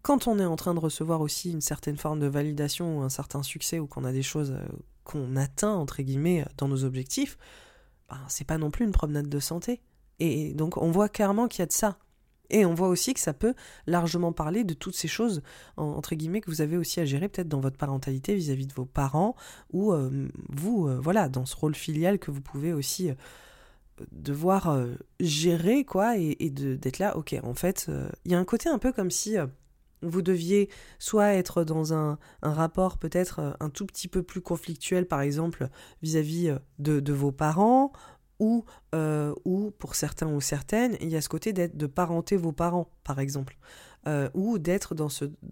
Quand 0.02 0.28
on 0.28 0.40
est 0.40 0.46
en 0.46 0.56
train 0.56 0.74
de 0.74 0.80
recevoir 0.80 1.22
aussi 1.22 1.52
une 1.52 1.62
certaine 1.62 1.98
forme 1.98 2.20
de 2.20 2.28
validation 2.28 3.00
ou 3.00 3.02
un 3.02 3.10
certain 3.10 3.44
succès 3.44 3.78
ou 3.78 3.86
qu'on 3.86 4.04
a 4.04 4.12
des 4.12 4.24
choses 4.24 4.52
euh, 4.52 4.66
qu'on 5.04 5.36
atteint, 5.36 5.74
entre 5.74 6.02
guillemets, 6.02 6.44
dans 6.58 6.68
nos 6.68 6.84
objectifs, 6.84 7.38
ben, 8.10 8.18
c'est 8.28 8.48
pas 8.48 8.58
non 8.58 8.72
plus 8.72 8.86
une 8.86 8.92
promenade 8.94 9.30
de 9.30 9.40
santé. 9.40 9.80
Et 10.18 10.54
donc 10.54 10.78
on 10.78 10.90
voit 10.90 11.10
clairement 11.10 11.48
qu'il 11.48 11.60
y 11.60 11.64
a 11.64 11.68
de 11.68 11.72
ça. 11.72 12.00
Et 12.52 12.66
on 12.66 12.74
voit 12.74 12.90
aussi 12.90 13.14
que 13.14 13.20
ça 13.20 13.34
peut 13.34 13.54
largement 13.88 14.34
parler 14.34 14.64
de 14.64 14.74
toutes 14.74 14.96
ces 14.96 15.08
choses, 15.08 15.42
entre 15.78 16.16
guillemets, 16.16 16.42
que 16.42 16.52
vous 16.52 16.62
avez 16.62 16.78
aussi 16.78 17.00
à 17.00 17.06
gérer 17.06 17.30
peut-être 17.30 17.48
dans 17.48 17.62
votre 17.62 17.78
parentalité 17.78 18.36
vis-à-vis 18.36 18.68
de 18.68 18.74
vos 18.74 18.86
parents, 18.86 19.36
ou 19.72 19.94
euh, 19.94 20.28
vous, 20.50 20.88
euh, 20.88 21.00
voilà, 21.02 21.30
dans 21.30 21.46
ce 21.46 21.56
rôle 21.56 21.76
filial 21.76 22.20
que 22.20 22.30
vous 22.30 22.42
pouvez 22.42 22.74
aussi 22.74 23.10
euh, 23.10 23.16
devoir 24.12 24.86
gérer, 25.20 25.86
quoi, 25.86 26.18
et, 26.18 26.36
d'être 26.50 27.00
là, 27.00 27.16
ok, 27.18 27.36
en 27.44 27.54
fait, 27.54 27.90
il 28.26 28.32
y 28.32 28.36
a 28.36 28.40
un 28.40 28.46
côté 28.46 28.68
un 28.68 28.80
peu 28.80 28.92
comme 28.92 29.12
si 29.12 29.36
vous 30.02 30.24
deviez 30.24 30.70
soit 30.98 31.34
être 31.34 31.64
dans 31.64 31.94
un, 31.94 32.18
rapport 32.42 32.98
peut-être 32.98 33.56
un 33.60 33.70
tout 33.70 33.86
petit 33.86 34.08
peu 34.08 34.24
plus 34.24 34.42
conflictuel, 34.42 35.08
par 35.08 35.22
exemple, 35.22 35.70
vis-à-vis 36.02 36.56
de, 36.80 37.00
de, 37.00 37.14
vos 37.14 37.32
parents, 37.32 37.92
ou, 38.42 38.66
euh, 38.96 39.34
ou 39.46 39.72
pour 39.78 39.94
certains 39.94 40.28
ou 40.28 40.42
certaines, 40.42 40.98
il 41.00 41.10
y 41.10 41.16
a 41.16 41.22
ce 41.22 41.30
côté 41.30 41.54
d'être 41.54 41.78
de 41.78 41.86
parenter 41.86 42.36
vos 42.38 42.52
parents, 42.52 42.90
par 43.04 43.20
exemple, 43.20 43.56
euh, 44.08 44.30
ou 44.34 44.58
d'être 44.58 44.96
dans 44.96 45.10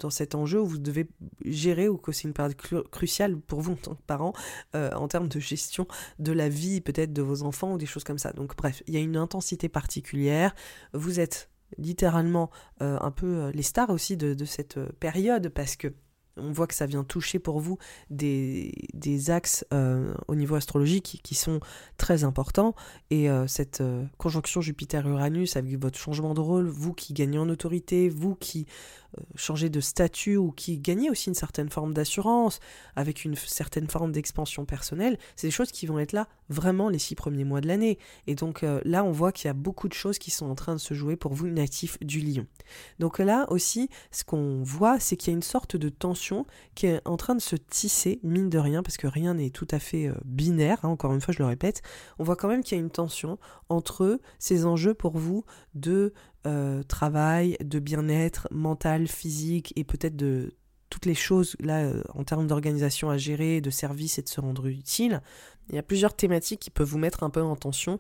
cet 0.10 0.34
enjeu 0.34 0.60
où 0.60 0.66
vous 0.66 0.80
devez 0.80 1.08
gérer, 1.46 1.88
ou 1.88 1.98
que 1.98 2.12
c'est 2.12 2.28
une 2.28 2.34
période 2.34 2.58
cruciale 2.92 3.38
pour 3.38 3.62
vous 3.62 3.74
en 3.74 3.76
tant 3.76 3.94
que 3.94 4.02
parent, 4.02 4.34
euh, 4.76 4.90
en 4.94 5.08
termes 5.08 5.28
de 5.28 5.40
gestion 5.40 5.88
de 6.18 6.32
la 6.32 6.50
vie 6.50 6.82
peut-être 6.82 7.14
de 7.14 7.22
vos 7.22 7.44
enfants 7.44 7.74
ou 7.74 7.78
des 7.78 7.86
choses 7.86 8.04
comme 8.04 8.18
ça. 8.18 8.34
Donc 8.34 8.58
bref, 8.58 8.82
il 8.88 8.96
y 8.96 8.98
a 8.98 9.02
une 9.02 9.18
intensité 9.18 9.70
particulière, 9.70 10.56
vous 10.94 11.20
êtes 11.20 11.52
littéralement 11.78 12.50
un 12.80 13.12
peu 13.12 13.52
les 13.54 13.62
stars 13.62 13.92
aussi 13.92 14.18
de, 14.18 14.34
de 14.34 14.46
cette 14.46 14.80
période, 15.00 15.50
parce 15.50 15.76
que 15.76 15.94
on 16.38 16.52
voit 16.52 16.68
que 16.68 16.74
ça 16.74 16.86
vient 16.86 17.04
toucher 17.04 17.40
pour 17.40 17.60
vous 17.60 17.78
des, 18.10 18.72
axes 19.30 19.66
euh, 19.74 20.14
au 20.28 20.36
niveau 20.36 20.56
astrologique 20.56 21.20
qui, 21.24 21.36
sont 21.36 21.60
très 21.98 22.24
importants. 22.24 22.76
Et 23.10 23.30
euh, 23.30 23.48
cette 23.48 23.82
euh, 23.82 24.06
conjonction 24.18 24.62
Jupiter-Uranus 24.62 25.56
avec 25.56 25.78
votre 25.80 25.98
changement 25.98 26.34
de 26.34 26.40
rôle, 26.40 26.68
vous 26.68 26.94
qui 26.94 27.14
gagnez 27.14 27.38
en 27.38 27.50
autorité, 27.50 28.10
vous 28.10 28.36
qui 28.36 28.66
changer 29.36 29.70
de 29.70 29.80
statut 29.80 30.38
ou 30.38 30.52
qui 30.52 30.78
gagnait 30.78 31.10
aussi 31.10 31.30
une 31.30 31.36
certaine 31.36 31.70
forme 31.70 31.94
d'assurance, 31.94 32.60
avec 32.96 33.26
une 33.26 33.36
certaine 33.36 33.88
forme 33.88 34.12
d'expansion 34.12 34.66
personnelle, 34.66 35.18
c'est 35.36 35.48
des 35.48 35.52
choses 35.52 35.72
qui 35.72 35.86
vont 35.86 36.00
être 36.00 36.14
là 36.14 36.28
vraiment 36.50 36.90
les 36.90 37.00
six 37.00 37.16
premiers 37.16 37.44
mois 37.44 37.62
de 37.62 37.68
l'année. 37.68 37.98
Et 38.28 38.36
donc 38.36 38.64
euh, 38.64 38.82
là, 38.86 39.04
on 39.04 39.12
voit 39.12 39.32
qu'il 39.32 39.48
y 39.48 39.50
a 39.50 39.54
beaucoup 39.54 39.88
de 39.88 39.94
choses 39.94 40.20
qui 40.20 40.32
sont 40.32 40.48
en 40.48 40.56
train 40.56 40.74
de 40.74 40.80
se 40.80 40.94
jouer 40.94 41.16
pour 41.16 41.34
vous, 41.34 41.48
natifs 41.48 41.98
du 42.02 42.20
lion. 42.20 42.46
Donc 43.00 43.20
là 43.20 43.46
aussi, 43.50 43.90
ce 44.12 44.24
qu'on 44.24 44.64
voit, 44.64 45.00
c'est 45.00 45.16
qu'il 45.18 45.32
y 45.32 45.34
a 45.34 45.38
une 45.38 45.44
sorte 45.44 45.76
de 45.76 45.90
tension 45.90 46.46
qui 46.76 46.88
est 46.88 47.02
en 47.06 47.18
train 47.18 47.36
de 47.36 47.42
se 47.42 47.56
tisser, 47.56 48.20
mine 48.24 48.50
de 48.50 48.58
rien, 48.58 48.84
parce 48.84 48.98
que 48.98 49.08
rien 49.08 49.34
n'est 49.36 49.50
tout 49.50 49.68
à 49.72 49.80
fait 49.80 50.08
euh, 50.08 50.14
binaire, 50.26 50.80
hein, 50.84 50.90
encore 50.90 51.14
une 51.14 51.22
fois, 51.22 51.34
je 51.34 51.40
le 51.40 51.46
répète, 51.46 51.82
on 52.18 52.24
voit 52.24 52.36
quand 52.36 52.48
même 52.48 52.64
qu'il 52.64 52.78
y 52.78 52.82
a 52.82 52.84
une 52.84 52.92
tension 52.92 53.38
entre 53.70 54.20
ces 54.40 54.66
enjeux 54.66 54.94
pour 54.94 55.18
vous 55.18 55.44
de 55.76 56.14
euh, 56.48 56.84
travail, 56.84 57.58
de 57.64 57.80
bien-être 57.80 58.48
mental, 58.52 59.08
physique 59.08 59.74
et 59.76 59.84
peut-être 59.84 60.16
de 60.16 60.54
toutes 60.90 61.06
les 61.06 61.16
choses 61.16 61.56
là 61.60 61.84
euh, 61.84 62.02
en 62.14 62.24
termes 62.24 62.48
d'organisation 62.48 63.10
à 63.10 63.18
gérer, 63.18 63.62
de 63.62 63.70
service 63.70 64.20
et 64.20 64.22
de 64.22 64.30
se 64.30 64.40
rendre 64.40 64.68
utile. 64.68 65.22
Il 65.70 65.76
y 65.76 65.78
a 65.78 65.84
plusieurs 65.84 66.16
thématiques 66.16 66.62
qui 66.62 66.70
peuvent 66.70 66.88
vous 66.88 66.98
mettre 66.98 67.24
un 67.24 67.30
peu 67.30 67.42
en 67.42 67.56
tension. 67.56 68.00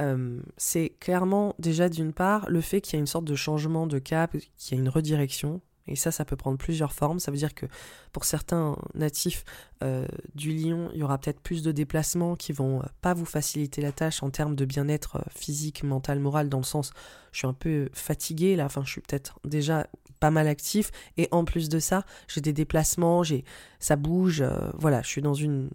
Euh, 0.00 0.40
c'est 0.56 0.90
clairement 1.00 1.54
déjà 1.58 1.88
d'une 1.88 2.12
part 2.12 2.48
le 2.48 2.60
fait 2.60 2.80
qu'il 2.80 2.94
y 2.94 2.96
a 2.96 3.00
une 3.00 3.06
sorte 3.06 3.24
de 3.24 3.34
changement 3.34 3.86
de 3.86 3.98
cap, 3.98 4.36
qu'il 4.56 4.76
y 4.76 4.78
a 4.78 4.82
une 4.82 4.88
redirection 4.88 5.60
et 5.90 5.96
ça, 5.96 6.10
ça 6.12 6.24
peut 6.24 6.36
prendre 6.36 6.56
plusieurs 6.56 6.92
formes. 6.92 7.18
Ça 7.18 7.30
veut 7.30 7.36
dire 7.36 7.54
que 7.54 7.66
pour 8.12 8.24
certains 8.24 8.76
natifs 8.94 9.44
euh, 9.82 10.06
du 10.34 10.52
lion, 10.52 10.88
il 10.94 11.00
y 11.00 11.02
aura 11.02 11.18
peut-être 11.18 11.40
plus 11.40 11.62
de 11.62 11.72
déplacements 11.72 12.36
qui 12.36 12.52
vont 12.52 12.80
euh, 12.80 12.86
pas 13.00 13.12
vous 13.12 13.24
faciliter 13.24 13.82
la 13.82 13.92
tâche 13.92 14.22
en 14.22 14.30
termes 14.30 14.54
de 14.54 14.64
bien-être 14.64 15.16
euh, 15.16 15.22
physique, 15.34 15.82
mental, 15.82 16.20
moral, 16.20 16.48
dans 16.48 16.58
le 16.58 16.64
sens 16.64 16.92
je 17.32 17.38
suis 17.38 17.46
un 17.46 17.52
peu 17.52 17.88
fatigué 17.92 18.56
là, 18.56 18.64
enfin 18.64 18.82
je 18.84 18.90
suis 18.90 19.00
peut-être 19.00 19.38
déjà 19.44 19.86
pas 20.18 20.32
mal 20.32 20.48
actif 20.48 20.90
et 21.16 21.28
en 21.30 21.44
plus 21.44 21.68
de 21.68 21.78
ça, 21.78 22.04
j'ai 22.26 22.40
des 22.40 22.52
déplacements, 22.52 23.22
j'ai 23.22 23.44
ça 23.78 23.94
bouge, 23.94 24.44
voilà, 24.74 25.00
je 25.02 25.08
suis 25.08 25.22
dans 25.22 25.34
une 25.34 25.70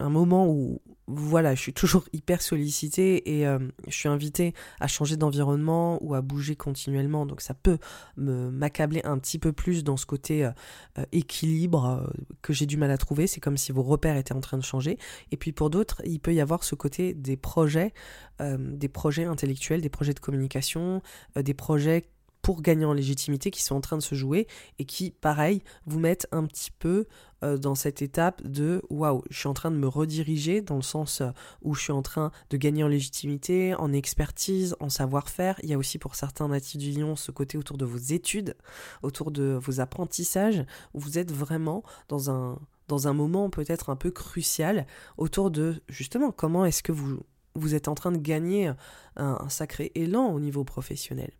un 0.00 0.08
moment 0.08 0.46
où 0.48 0.80
voilà, 1.06 1.54
je 1.54 1.60
suis 1.60 1.74
toujours 1.74 2.04
hyper 2.12 2.40
sollicité 2.40 3.38
et 3.38 3.46
euh, 3.46 3.58
je 3.86 3.94
suis 3.94 4.08
invité 4.08 4.54
à 4.80 4.86
changer 4.86 5.16
d'environnement 5.16 5.98
ou 6.02 6.14
à 6.14 6.22
bouger 6.22 6.56
continuellement. 6.56 7.26
Donc 7.26 7.42
ça 7.42 7.52
peut 7.52 7.78
m'accabler 8.16 9.02
un 9.04 9.18
petit 9.18 9.38
peu 9.38 9.52
plus 9.52 9.84
dans 9.84 9.98
ce 9.98 10.06
côté 10.06 10.44
euh, 10.44 10.50
euh, 10.98 11.04
équilibre 11.12 12.10
que 12.40 12.52
j'ai 12.52 12.66
du 12.66 12.76
mal 12.76 12.90
à 12.90 12.96
trouver. 12.96 13.26
C'est 13.26 13.40
comme 13.40 13.58
si 13.58 13.70
vos 13.70 13.82
repères 13.82 14.16
étaient 14.16 14.34
en 14.34 14.40
train 14.40 14.56
de 14.56 14.64
changer. 14.64 14.98
Et 15.30 15.36
puis 15.36 15.52
pour 15.52 15.68
d'autres, 15.68 16.00
il 16.06 16.20
peut 16.20 16.32
y 16.32 16.40
avoir 16.40 16.64
ce 16.64 16.74
côté 16.74 17.12
des 17.14 17.36
projets, 17.36 17.92
des 18.40 18.88
projets 18.88 19.24
intellectuels, 19.24 19.80
des 19.80 19.88
projets 19.88 20.14
de 20.14 20.20
communication, 20.20 21.02
des 21.36 21.54
projets 21.54 22.08
pour 22.44 22.60
gagner 22.60 22.84
en 22.84 22.92
légitimité 22.92 23.50
qui 23.50 23.62
sont 23.62 23.74
en 23.74 23.80
train 23.80 23.96
de 23.96 24.02
se 24.02 24.14
jouer 24.14 24.46
et 24.78 24.84
qui, 24.84 25.12
pareil, 25.12 25.62
vous 25.86 25.98
mettent 25.98 26.28
un 26.30 26.44
petit 26.44 26.70
peu 26.70 27.06
euh, 27.42 27.56
dans 27.56 27.74
cette 27.74 28.02
étape 28.02 28.46
de 28.46 28.82
waouh, 28.90 29.22
je 29.30 29.38
suis 29.38 29.48
en 29.48 29.54
train 29.54 29.70
de 29.70 29.76
me 29.76 29.88
rediriger 29.88 30.60
dans 30.60 30.76
le 30.76 30.82
sens 30.82 31.22
euh, 31.22 31.30
où 31.62 31.74
je 31.74 31.80
suis 31.80 31.92
en 31.92 32.02
train 32.02 32.32
de 32.50 32.58
gagner 32.58 32.84
en 32.84 32.88
légitimité, 32.88 33.74
en 33.74 33.94
expertise, 33.94 34.76
en 34.78 34.90
savoir-faire. 34.90 35.58
Il 35.62 35.70
y 35.70 35.72
a 35.72 35.78
aussi 35.78 35.98
pour 35.98 36.16
certains 36.16 36.48
natifs 36.48 36.76
du 36.76 36.92
lion 36.92 37.16
ce 37.16 37.30
côté 37.30 37.56
autour 37.56 37.78
de 37.78 37.86
vos 37.86 37.96
études, 37.96 38.54
autour 39.02 39.30
de 39.30 39.58
vos 39.58 39.80
apprentissages, 39.80 40.66
où 40.92 41.00
vous 41.00 41.16
êtes 41.16 41.32
vraiment 41.32 41.82
dans 42.08 42.30
un, 42.30 42.58
dans 42.88 43.08
un 43.08 43.14
moment 43.14 43.48
peut-être 43.48 43.88
un 43.88 43.96
peu 43.96 44.10
crucial 44.10 44.86
autour 45.16 45.50
de 45.50 45.82
justement 45.88 46.30
comment 46.30 46.66
est-ce 46.66 46.82
que 46.82 46.92
vous, 46.92 47.20
vous 47.54 47.74
êtes 47.74 47.88
en 47.88 47.94
train 47.94 48.12
de 48.12 48.18
gagner 48.18 48.70
un 49.16 49.48
sacré 49.48 49.92
élan 49.94 50.26
au 50.26 50.40
niveau 50.40 50.64
professionnel. 50.64 51.30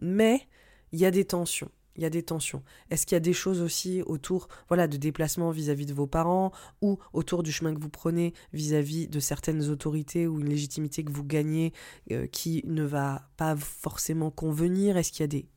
Mais 0.00 0.46
il 0.92 0.98
y 0.98 1.06
a 1.06 1.10
des 1.10 1.24
tensions. 1.24 1.70
il 1.96 2.02
y 2.02 2.06
a 2.06 2.10
des 2.10 2.22
tensions 2.22 2.62
Est-ce 2.90 3.06
qu'il 3.06 3.16
y 3.16 3.16
a 3.16 3.20
des 3.20 3.32
choses 3.32 3.60
aussi 3.60 4.02
autour 4.02 4.48
voilà, 4.68 4.88
de 4.88 4.96
déplacements 4.96 5.50
vis-à-vis 5.50 5.86
de 5.86 5.94
vos 5.94 6.06
parents 6.06 6.52
ou 6.82 6.98
autour 7.12 7.42
du 7.42 7.52
chemin 7.52 7.74
que 7.74 7.80
vous 7.80 7.88
prenez 7.88 8.32
vis-à-vis 8.52 9.08
de 9.08 9.20
certaines 9.20 9.68
autorités 9.70 10.26
ou 10.26 10.40
une 10.40 10.48
légitimité 10.48 11.04
que 11.04 11.12
vous 11.12 11.24
gagnez 11.24 11.72
euh, 12.10 12.26
qui 12.26 12.62
ne 12.66 12.84
va 12.84 13.28
pas 13.36 13.56
forcément 13.56 14.30
convenir? 14.30 14.96
Est-ce 14.96 15.12
qu'il 15.12 15.22
y 15.22 15.24
a 15.24 15.28
des... 15.28 15.48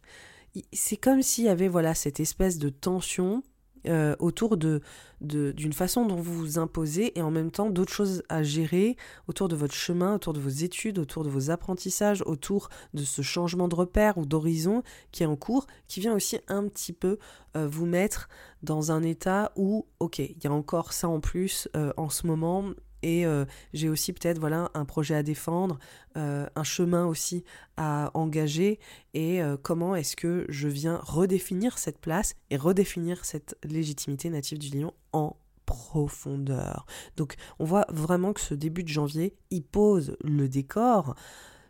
C'est 0.73 0.97
comme 0.97 1.21
s'il 1.21 1.45
y 1.45 1.49
avait 1.49 1.67
voilà 1.67 1.93
cette 1.93 2.19
espèce 2.19 2.57
de 2.57 2.69
tension 2.69 3.43
euh, 3.87 4.15
autour 4.19 4.57
de, 4.57 4.81
d'une 5.21 5.73
façon 5.73 6.05
dont 6.05 6.15
vous 6.15 6.33
vous 6.33 6.59
imposez 6.59 7.17
et 7.17 7.21
en 7.21 7.31
même 7.31 7.51
temps 7.51 7.69
d'autres 7.69 7.91
choses 7.91 8.23
à 8.29 8.43
gérer 8.43 8.95
autour 9.27 9.47
de 9.47 9.55
votre 9.55 9.73
chemin, 9.73 10.15
autour 10.15 10.33
de 10.33 10.39
vos 10.39 10.49
études, 10.49 10.99
autour 10.99 11.23
de 11.23 11.29
vos 11.29 11.49
apprentissages, 11.49 12.21
autour 12.25 12.69
de 12.93 13.03
ce 13.03 13.21
changement 13.21 13.67
de 13.67 13.75
repère 13.75 14.17
ou 14.17 14.25
d'horizon 14.25 14.83
qui 15.11 15.23
est 15.23 15.27
en 15.27 15.35
cours, 15.35 15.67
qui 15.87 15.99
vient 15.99 16.13
aussi 16.13 16.39
un 16.47 16.67
petit 16.67 16.93
peu 16.93 17.17
euh, 17.55 17.67
vous 17.67 17.85
mettre 17.85 18.29
dans 18.63 18.91
un 18.91 19.03
état 19.03 19.51
où, 19.55 19.85
ok, 19.99 20.19
il 20.19 20.43
y 20.43 20.47
a 20.47 20.51
encore 20.51 20.93
ça 20.93 21.07
en 21.07 21.19
plus 21.19 21.67
euh, 21.75 21.93
en 21.97 22.09
ce 22.09 22.27
moment, 22.27 22.71
et 23.03 23.25
euh, 23.25 23.45
j'ai 23.73 23.89
aussi 23.89 24.13
peut-être 24.13 24.39
voilà 24.39 24.71
un 24.73 24.85
projet 24.85 25.15
à 25.15 25.23
défendre, 25.23 25.79
euh, 26.17 26.47
un 26.55 26.63
chemin 26.63 27.05
aussi 27.05 27.43
à 27.77 28.11
engager 28.13 28.79
et 29.13 29.41
euh, 29.41 29.57
comment 29.61 29.95
est-ce 29.95 30.15
que 30.15 30.45
je 30.49 30.67
viens 30.67 30.99
redéfinir 31.03 31.77
cette 31.77 31.99
place 31.99 32.35
et 32.49 32.57
redéfinir 32.57 33.25
cette 33.25 33.55
légitimité 33.63 34.29
native 34.29 34.59
du 34.59 34.69
lion 34.77 34.93
en 35.13 35.35
profondeur? 35.65 36.85
Donc 37.17 37.35
on 37.59 37.65
voit 37.65 37.85
vraiment 37.89 38.33
que 38.33 38.41
ce 38.41 38.53
début 38.53 38.83
de 38.83 38.89
janvier, 38.89 39.35
il 39.51 39.63
pose 39.63 40.15
le 40.23 40.47
décor 40.49 41.15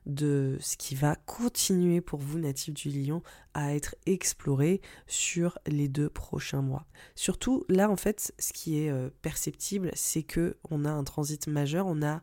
de 0.08 0.58
ce 0.60 0.78
qui 0.78 0.96
va 0.96 1.16
continuer 1.16 2.02
pour 2.02 2.20
vous, 2.20 2.40
natifs 2.40 2.74
du 2.74 2.90
lion, 2.90 3.22
à 3.54 3.76
être 3.76 3.96
exploré 4.06 4.82
sur 5.06 5.60
les 5.68 5.88
deux 5.88 6.10
prochains 6.10 6.62
mois. 6.62 6.88
Surtout, 7.16 7.66
là, 7.70 7.90
en 7.90 7.98
fait, 7.98 8.34
ce 8.40 8.54
qui 8.54 8.80
est 8.80 8.90
euh, 8.90 9.10
perceptible, 9.22 9.92
c'est 9.94 10.24
que 10.24 10.58
on 10.72 10.86
a 10.86 10.92
un 10.92 11.04
transit 11.04 11.48
majeur, 11.48 11.86
on 11.86 12.02
a 12.02 12.22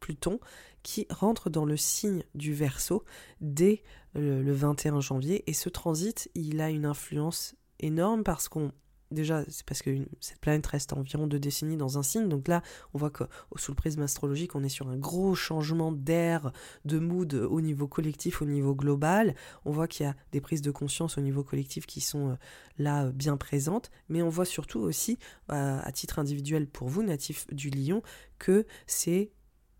Pluton 0.00 0.40
qui 0.82 1.06
rentre 1.10 1.50
dans 1.50 1.64
le 1.64 1.76
signe 1.76 2.24
du 2.34 2.54
Verseau 2.54 3.04
dès 3.40 3.82
le 4.14 4.52
21 4.52 5.00
janvier, 5.00 5.44
et 5.46 5.52
ce 5.52 5.68
transit, 5.68 6.28
il 6.34 6.60
a 6.60 6.70
une 6.70 6.84
influence 6.84 7.54
énorme 7.78 8.24
parce 8.24 8.48
qu'on 8.48 8.72
déjà, 9.12 9.44
c'est 9.48 9.64
parce 9.64 9.82
que 9.82 9.90
cette 10.20 10.40
planète 10.40 10.66
reste 10.66 10.92
environ 10.92 11.26
deux 11.26 11.38
décennies 11.38 11.76
dans 11.76 11.98
un 11.98 12.02
signe. 12.02 12.28
Donc 12.28 12.48
là, 12.48 12.62
on 12.94 12.98
voit 12.98 13.10
que 13.10 13.24
sous 13.56 13.72
le 13.72 13.76
prisme 13.76 14.02
astrologique, 14.02 14.54
on 14.54 14.62
est 14.62 14.68
sur 14.68 14.88
un 14.88 14.96
gros 14.96 15.34
changement 15.34 15.92
d'air, 15.92 16.52
de 16.84 16.98
mood 16.98 17.34
au 17.34 17.60
niveau 17.60 17.86
collectif, 17.86 18.42
au 18.42 18.46
niveau 18.46 18.74
global. 18.74 19.34
On 19.64 19.72
voit 19.72 19.88
qu'il 19.88 20.06
y 20.06 20.08
a 20.08 20.16
des 20.32 20.40
prises 20.40 20.62
de 20.62 20.70
conscience 20.70 21.18
au 21.18 21.20
niveau 21.20 21.44
collectif 21.44 21.86
qui 21.86 22.00
sont 22.00 22.30
euh, 22.30 22.34
là 22.78 23.04
euh, 23.04 23.12
bien 23.12 23.36
présentes. 23.36 23.90
Mais 24.08 24.22
on 24.22 24.28
voit 24.28 24.44
surtout 24.44 24.80
aussi, 24.80 25.18
euh, 25.50 25.80
à 25.82 25.92
titre 25.92 26.18
individuel 26.18 26.66
pour 26.66 26.88
vous, 26.88 27.02
natif 27.02 27.46
du 27.52 27.70
lion, 27.70 28.02
que 28.38 28.66
c'est 28.86 29.30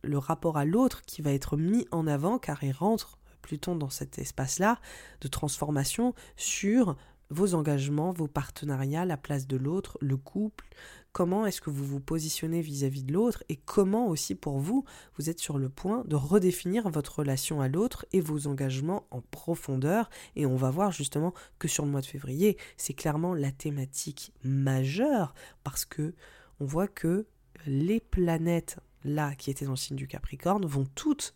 le 0.02 0.18
rapport 0.18 0.56
à 0.56 0.64
l'autre 0.64 1.02
qui 1.02 1.22
va 1.22 1.32
être 1.32 1.56
mis 1.56 1.86
en 1.92 2.06
avant 2.06 2.38
car 2.38 2.64
il 2.64 2.72
rentre 2.72 3.18
Pluton 3.42 3.76
dans 3.76 3.90
cet 3.90 4.18
espace-là 4.18 4.78
de 5.20 5.28
transformation 5.28 6.14
sur 6.36 6.96
vos 7.32 7.54
engagements, 7.54 8.12
vos 8.12 8.28
partenariats, 8.28 9.04
la 9.04 9.16
place 9.16 9.46
de 9.46 9.56
l'autre, 9.56 9.98
le 10.00 10.16
couple, 10.16 10.68
comment 11.12 11.46
est-ce 11.46 11.60
que 11.60 11.70
vous 11.70 11.84
vous 11.84 12.00
positionnez 12.00 12.60
vis-à-vis 12.60 13.02
de 13.02 13.12
l'autre 13.12 13.42
et 13.48 13.56
comment 13.56 14.08
aussi 14.08 14.34
pour 14.34 14.58
vous, 14.58 14.84
vous 15.16 15.30
êtes 15.30 15.38
sur 15.38 15.58
le 15.58 15.68
point 15.68 16.04
de 16.06 16.16
redéfinir 16.16 16.88
votre 16.90 17.20
relation 17.20 17.60
à 17.60 17.68
l'autre 17.68 18.06
et 18.12 18.20
vos 18.20 18.46
engagements 18.46 19.06
en 19.10 19.20
profondeur? 19.20 20.10
Et 20.36 20.46
on 20.46 20.56
va 20.56 20.70
voir 20.70 20.92
justement 20.92 21.32
que 21.58 21.68
sur 21.68 21.84
le 21.84 21.90
mois 21.90 22.02
de 22.02 22.06
février, 22.06 22.56
c'est 22.76 22.94
clairement 22.94 23.34
la 23.34 23.50
thématique 23.50 24.32
majeure 24.44 25.34
parce 25.64 25.84
que 25.84 26.14
on 26.60 26.66
voit 26.66 26.88
que 26.88 27.26
les 27.66 28.00
planètes 28.00 28.78
là 29.04 29.34
qui 29.34 29.50
étaient 29.50 29.64
dans 29.64 29.72
le 29.72 29.76
signe 29.76 29.96
du 29.96 30.06
Capricorne 30.06 30.64
vont 30.66 30.86
toutes 30.94 31.34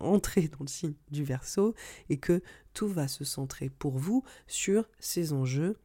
entrer 0.00 0.48
dans 0.48 0.60
le 0.60 0.68
signe 0.68 0.94
du 1.10 1.24
Verseau 1.24 1.74
et 2.08 2.18
que 2.18 2.42
tout 2.72 2.88
va 2.88 3.08
se 3.08 3.24
centrer 3.24 3.70
pour 3.70 3.98
vous 3.98 4.24
sur 4.46 4.88
ces 4.98 5.32
enjeux 5.32 5.78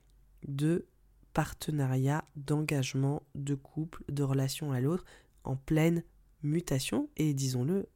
de 0.47 0.85
partenariat, 1.33 2.23
d'engagement, 2.35 3.23
de 3.35 3.55
couple, 3.55 4.03
de 4.09 4.23
relation 4.23 4.71
à 4.71 4.81
l'autre 4.81 5.05
en 5.43 5.55
pleine 5.55 6.03
mutation 6.43 7.09
et 7.17 7.33
disons-le, 7.33 7.87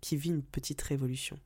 qui 0.00 0.16
vit 0.16 0.30
une 0.30 0.42
petite 0.42 0.80
révolution. 0.82 1.38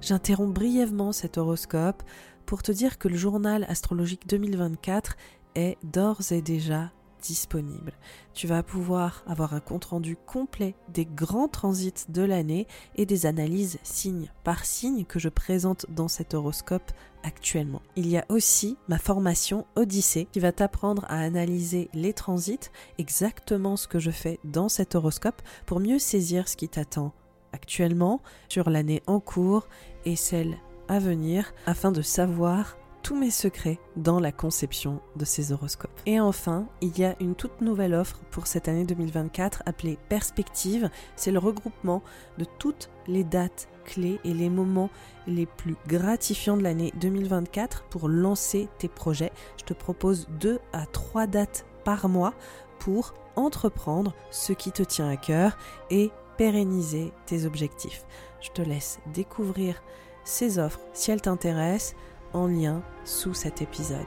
J'interromps 0.00 0.54
brièvement 0.54 1.12
cet 1.12 1.36
horoscope 1.36 2.02
pour 2.46 2.62
te 2.62 2.72
dire 2.72 2.98
que 2.98 3.08
le 3.08 3.16
journal 3.16 3.64
astrologique 3.68 4.26
2024 4.26 5.16
est 5.54 5.76
d'ores 5.84 6.32
et 6.32 6.42
déjà 6.42 6.90
disponible. 7.20 7.92
Tu 8.34 8.46
vas 8.46 8.62
pouvoir 8.62 9.22
avoir 9.26 9.54
un 9.54 9.60
compte-rendu 9.60 10.16
complet 10.16 10.74
des 10.88 11.06
grands 11.06 11.48
transits 11.48 12.06
de 12.08 12.22
l'année 12.22 12.66
et 12.96 13.06
des 13.06 13.26
analyses 13.26 13.78
signe 13.82 14.30
par 14.44 14.64
signe 14.64 15.04
que 15.04 15.18
je 15.18 15.28
présente 15.28 15.86
dans 15.90 16.08
cet 16.08 16.34
horoscope 16.34 16.92
actuellement. 17.22 17.82
Il 17.96 18.08
y 18.08 18.16
a 18.16 18.24
aussi 18.28 18.76
ma 18.88 18.98
formation 18.98 19.66
Odyssée 19.76 20.26
qui 20.32 20.40
va 20.40 20.52
t'apprendre 20.52 21.04
à 21.08 21.20
analyser 21.20 21.90
les 21.92 22.12
transits, 22.12 22.70
exactement 22.98 23.76
ce 23.76 23.88
que 23.88 23.98
je 23.98 24.10
fais 24.10 24.38
dans 24.44 24.68
cet 24.68 24.94
horoscope 24.94 25.42
pour 25.66 25.80
mieux 25.80 25.98
saisir 25.98 26.48
ce 26.48 26.56
qui 26.56 26.68
t'attend 26.68 27.12
actuellement 27.52 28.20
sur 28.48 28.70
l'année 28.70 29.02
en 29.06 29.20
cours 29.20 29.68
et 30.04 30.16
celle 30.16 30.56
à 30.88 30.98
venir 30.98 31.52
afin 31.66 31.92
de 31.92 32.02
savoir 32.02 32.76
tous 33.02 33.16
mes 33.16 33.30
secrets 33.30 33.78
dans 33.96 34.20
la 34.20 34.32
conception 34.32 35.00
de 35.16 35.24
ces 35.24 35.52
horoscopes. 35.52 36.00
Et 36.06 36.20
enfin, 36.20 36.66
il 36.80 36.98
y 36.98 37.04
a 37.04 37.16
une 37.20 37.34
toute 37.34 37.60
nouvelle 37.60 37.94
offre 37.94 38.20
pour 38.30 38.46
cette 38.46 38.68
année 38.68 38.84
2024 38.84 39.62
appelée 39.66 39.98
Perspective. 40.08 40.90
C'est 41.16 41.32
le 41.32 41.38
regroupement 41.38 42.02
de 42.38 42.44
toutes 42.58 42.90
les 43.06 43.24
dates 43.24 43.68
clés 43.84 44.20
et 44.24 44.34
les 44.34 44.50
moments 44.50 44.90
les 45.26 45.46
plus 45.46 45.76
gratifiants 45.86 46.56
de 46.56 46.62
l'année 46.62 46.92
2024 47.00 47.84
pour 47.84 48.08
lancer 48.08 48.68
tes 48.78 48.88
projets. 48.88 49.32
Je 49.58 49.64
te 49.64 49.74
propose 49.74 50.28
deux 50.38 50.58
à 50.72 50.86
trois 50.86 51.26
dates 51.26 51.66
par 51.84 52.08
mois 52.08 52.34
pour 52.78 53.14
entreprendre 53.36 54.14
ce 54.30 54.52
qui 54.52 54.72
te 54.72 54.82
tient 54.82 55.08
à 55.08 55.16
cœur 55.16 55.56
et 55.90 56.10
pérenniser 56.36 57.12
tes 57.26 57.44
objectifs. 57.44 58.04
Je 58.40 58.50
te 58.50 58.62
laisse 58.62 59.00
découvrir 59.12 59.82
ces 60.24 60.58
offres 60.58 60.80
si 60.92 61.10
elles 61.10 61.20
t'intéressent 61.20 61.94
en 62.32 62.46
lien 62.46 62.82
sous 63.04 63.34
cet 63.34 63.62
épisode. 63.62 64.06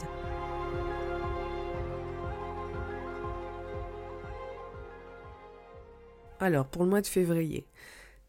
Alors, 6.40 6.68
pour 6.68 6.84
le 6.84 6.90
mois 6.90 7.02
de 7.02 7.08
février, 7.08 7.66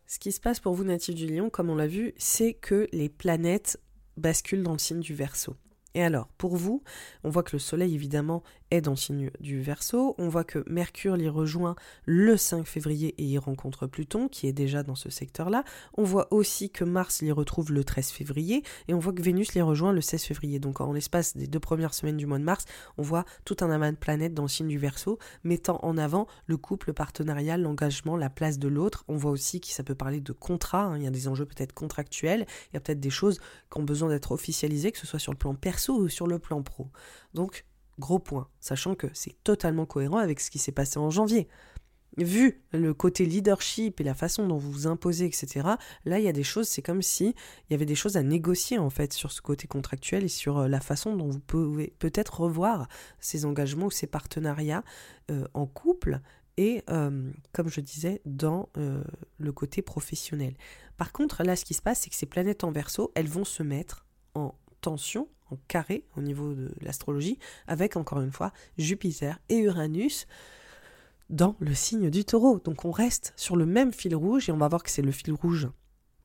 ce 0.07 0.18
qui 0.18 0.30
se 0.30 0.40
passe 0.40 0.61
pour 0.61 0.74
vous 0.74 0.84
natifs 0.84 1.14
du 1.14 1.26
lion, 1.26 1.51
comme 1.51 1.70
on 1.70 1.74
l'a 1.74 1.86
vu, 1.86 2.14
c'est 2.16 2.55
que 2.55 2.86
les 2.92 3.09
planètes 3.09 3.80
basculent 4.16 4.62
dans 4.62 4.72
le 4.72 4.78
signe 4.78 5.01
du 5.01 5.14
Verseau. 5.14 5.57
Et 5.95 6.03
alors, 6.03 6.28
pour 6.38 6.57
vous, 6.57 6.82
on 7.22 7.30
voit 7.30 7.42
que 7.42 7.57
le 7.57 7.61
Soleil, 7.61 7.95
évidemment, 7.95 8.42
est 8.70 8.80
dans 8.80 8.92
le 8.92 8.96
signe 8.96 9.30
du 9.40 9.60
Verseau. 9.60 10.14
On 10.18 10.28
voit 10.28 10.44
que 10.44 10.64
Mercure 10.66 11.16
l'y 11.16 11.28
rejoint 11.28 11.76
le 12.04 12.36
5 12.36 12.66
février 12.66 13.14
et 13.18 13.24
y 13.24 13.38
rencontre 13.38 13.86
Pluton, 13.86 14.28
qui 14.28 14.46
est 14.46 14.52
déjà 14.52 14.82
dans 14.82 14.94
ce 14.94 15.10
secteur-là. 15.10 15.64
On 15.96 16.04
voit 16.04 16.32
aussi 16.32 16.70
que 16.70 16.84
Mars 16.84 17.22
l'y 17.22 17.32
retrouve 17.32 17.72
le 17.72 17.84
13 17.84 18.10
février. 18.10 18.62
Et 18.88 18.94
on 18.94 18.98
voit 18.98 19.12
que 19.12 19.22
Vénus 19.22 19.54
l'y 19.54 19.60
rejoint 19.60 19.92
le 19.92 20.00
16 20.00 20.24
février. 20.24 20.58
Donc, 20.58 20.80
en 20.80 20.92
l'espace 20.92 21.36
des 21.36 21.46
deux 21.46 21.60
premières 21.60 21.94
semaines 21.94 22.16
du 22.16 22.26
mois 22.26 22.38
de 22.38 22.44
mars, 22.44 22.64
on 22.98 23.02
voit 23.02 23.24
tout 23.44 23.56
un 23.60 23.70
amas 23.70 23.90
de 23.90 23.96
planètes 23.96 24.34
dans 24.34 24.42
le 24.42 24.48
signe 24.48 24.68
du 24.68 24.78
Verseau, 24.78 25.18
mettant 25.44 25.78
en 25.82 25.96
avant 25.96 26.26
le 26.46 26.56
couple, 26.56 26.88
le 26.88 26.94
partenariat, 26.94 27.56
l'engagement, 27.56 28.16
la 28.16 28.30
place 28.30 28.58
de 28.58 28.68
l'autre. 28.68 29.04
On 29.08 29.16
voit 29.16 29.30
aussi 29.30 29.60
que 29.60 29.68
ça 29.68 29.82
peut 29.82 29.94
parler 29.94 30.20
de 30.20 30.32
contrat. 30.32 30.84
Hein. 30.84 30.98
Il 30.98 31.04
y 31.04 31.06
a 31.06 31.10
des 31.10 31.28
enjeux 31.28 31.46
peut-être 31.46 31.72
contractuels. 31.72 32.46
Il 32.72 32.74
y 32.74 32.76
a 32.76 32.80
peut-être 32.80 33.00
des 33.00 33.10
choses 33.10 33.38
qui 33.38 33.78
ont 33.78 33.82
besoin 33.82 34.08
d'être 34.08 34.32
officialisées, 34.32 34.92
que 34.92 34.98
ce 34.98 35.06
soit 35.06 35.18
sur 35.18 35.32
le 35.32 35.38
plan 35.38 35.54
perso 35.54 35.96
ou 35.96 36.08
sur 36.08 36.26
le 36.26 36.38
plan 36.38 36.62
pro. 36.62 36.88
Donc, 37.34 37.64
gros 37.99 38.18
point, 38.18 38.49
sachant 38.61 38.95
que 38.95 39.07
c'est 39.12 39.42
totalement 39.45 39.86
cohérent 39.86 40.18
avec 40.18 40.40
ce 40.40 40.51
qui 40.51 40.59
s'est 40.59 40.72
passé 40.72 40.99
en 40.99 41.11
janvier. 41.11 41.49
Vu 42.16 42.62
le 42.72 42.95
côté 42.95 43.26
leadership 43.26 44.01
et 44.01 44.05
la 44.05 44.14
façon 44.14 44.47
dont 44.47 44.57
vous 44.57 44.70
vous 44.70 44.86
imposez, 44.86 45.24
etc., 45.24 45.66
là, 46.05 46.18
il 46.20 46.24
y 46.24 46.28
a 46.28 46.32
des 46.32 46.45
choses, 46.45 46.68
c'est 46.68 46.82
comme 46.82 47.03
si 47.03 47.34
il 47.68 47.72
y 47.72 47.74
avait 47.74 47.86
des 47.86 47.97
choses 47.97 48.16
à 48.16 48.22
négocier, 48.22 48.78
en 48.78 48.90
fait, 48.90 49.12
sur 49.12 49.32
ce 49.32 49.42
côté 49.42 49.66
contractuel 49.66 50.22
et 50.22 50.28
sur 50.28 50.59
euh, 50.59 50.68
la 50.68 50.80
façon 50.80 51.16
dont 51.16 51.28
vous 51.28 51.40
pouvez 51.40 51.92
peut-être 51.99 52.40
revoir 52.42 52.86
ces 53.18 53.45
engagements 53.45 53.86
ou 53.86 53.90
ces 53.90 54.07
partenariats 54.07 54.84
euh, 55.30 55.45
en 55.55 55.66
couple 55.66 56.20
et, 56.57 56.84
euh, 56.88 57.32
comme 57.53 57.68
je 57.68 57.80
disais, 57.80 58.20
dans 58.26 58.68
le 58.76 59.53
côté 59.53 59.82
professionnel. 59.82 60.55
Par 60.97 61.11
contre, 61.11 61.42
là, 61.42 61.57
ce 61.57 61.64
qui 61.64 61.74
se 61.74 61.82
passe, 61.82 62.03
c'est 62.03 62.11
que 62.11 62.16
ces 62.16 62.26
planètes 62.26 62.62
en 62.62 62.70
verso, 62.70 63.11
elles 63.16 63.26
vont 63.26 63.45
se 63.45 63.64
mettre 63.64 64.07
en 64.36 64.55
tension, 64.80 65.28
en 65.51 65.57
carré 65.68 66.07
au 66.16 66.22
niveau 66.22 66.55
de 66.55 66.72
l'astrologie, 66.80 67.38
avec 67.66 67.97
encore 67.97 68.20
une 68.20 68.32
fois 68.32 68.53
Jupiter 68.78 69.38
et 69.49 69.59
Uranus 69.59 70.26
dans 71.30 71.57
le 71.59 71.74
signe 71.74 72.11
du 72.11 72.24
taureau. 72.24 72.61
Donc 72.61 72.84
on 72.84 72.90
reste 72.90 73.32
sur 73.36 73.57
le 73.57 73.66
même 73.66 73.92
fil 73.92 74.14
rouge 74.14 74.49
et 74.49 74.53
on 74.53 74.57
va 74.57 74.68
voir 74.68 74.82
que 74.82 74.90
c'est 74.90 75.03
le 75.03 75.12
fil 75.12 75.32
rouge 75.32 75.68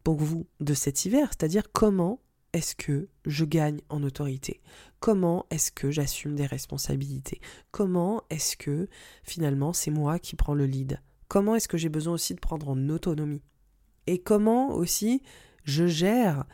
pour 0.04 0.18
vous 0.18 0.48
de 0.60 0.74
cet 0.74 1.06
hiver, 1.06 1.28
c'est-à-dire 1.30 1.72
comment 1.72 2.22
est-ce 2.54 2.76
que 2.76 3.10
je 3.26 3.46
gagne 3.46 3.82
en 3.90 4.02
autorité? 4.02 4.62
Comment 5.00 5.46
est-ce 5.52 5.72
que 5.72 5.92
j'assume 5.92 6.36
des 6.36 6.46
responsabilités? 6.46 7.42
Comment 7.72 8.24
est-ce 8.30 8.58
que 8.58 8.88
finalement 9.24 9.72
c'est 9.74 9.92
moi 9.92 10.20
qui 10.20 10.36
prends 10.36 10.56
le 10.56 10.66
lead? 10.66 11.00
Comment 11.28 11.56
est-ce 11.56 11.68
que 11.68 11.78
j'ai 11.78 11.90
besoin 11.90 12.14
aussi 12.14 12.34
de 12.34 12.40
prendre 12.40 12.70
en 12.70 12.90
autonomie? 12.90 13.44
Et 14.08 14.20
comment 14.20 14.74
aussi 14.74 15.22
je 15.64 15.86
gère, 15.86 16.46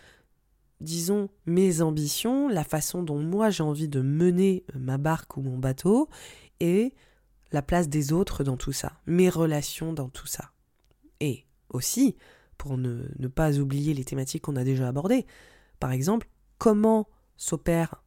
disons, 0.81 1.29
mes 1.45 1.81
ambitions, 1.81 2.47
la 2.47 2.63
façon 2.63 3.03
dont 3.03 3.19
moi 3.19 3.49
j'ai 3.49 3.63
envie 3.63 3.87
de 3.87 4.01
mener 4.01 4.65
ma 4.73 4.97
barque 4.97 5.37
ou 5.37 5.41
mon 5.41 5.57
bateau, 5.57 6.09
et 6.59 6.93
la 7.51 7.61
place 7.61 7.89
des 7.89 8.11
autres 8.11 8.43
dans 8.43 8.57
tout 8.57 8.71
ça, 8.71 8.99
mes 9.05 9.29
relations 9.29 9.93
dans 9.93 10.09
tout 10.09 10.27
ça. 10.27 10.51
Et 11.19 11.45
aussi, 11.69 12.15
pour 12.57 12.77
ne, 12.77 13.03
ne 13.17 13.27
pas 13.27 13.57
oublier 13.59 13.93
les 13.93 14.05
thématiques 14.05 14.43
qu'on 14.43 14.55
a 14.55 14.63
déjà 14.63 14.87
abordées, 14.87 15.25
par 15.79 15.91
exemple, 15.91 16.29
comment 16.57 17.07
s'opèrent 17.37 18.03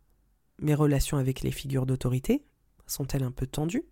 mes 0.60 0.74
relations 0.74 1.18
avec 1.18 1.42
les 1.42 1.50
figures 1.50 1.86
d'autorité? 1.86 2.44
Sont-elles 2.86 3.22
un 3.22 3.30
peu 3.30 3.46
tendues? 3.46 3.84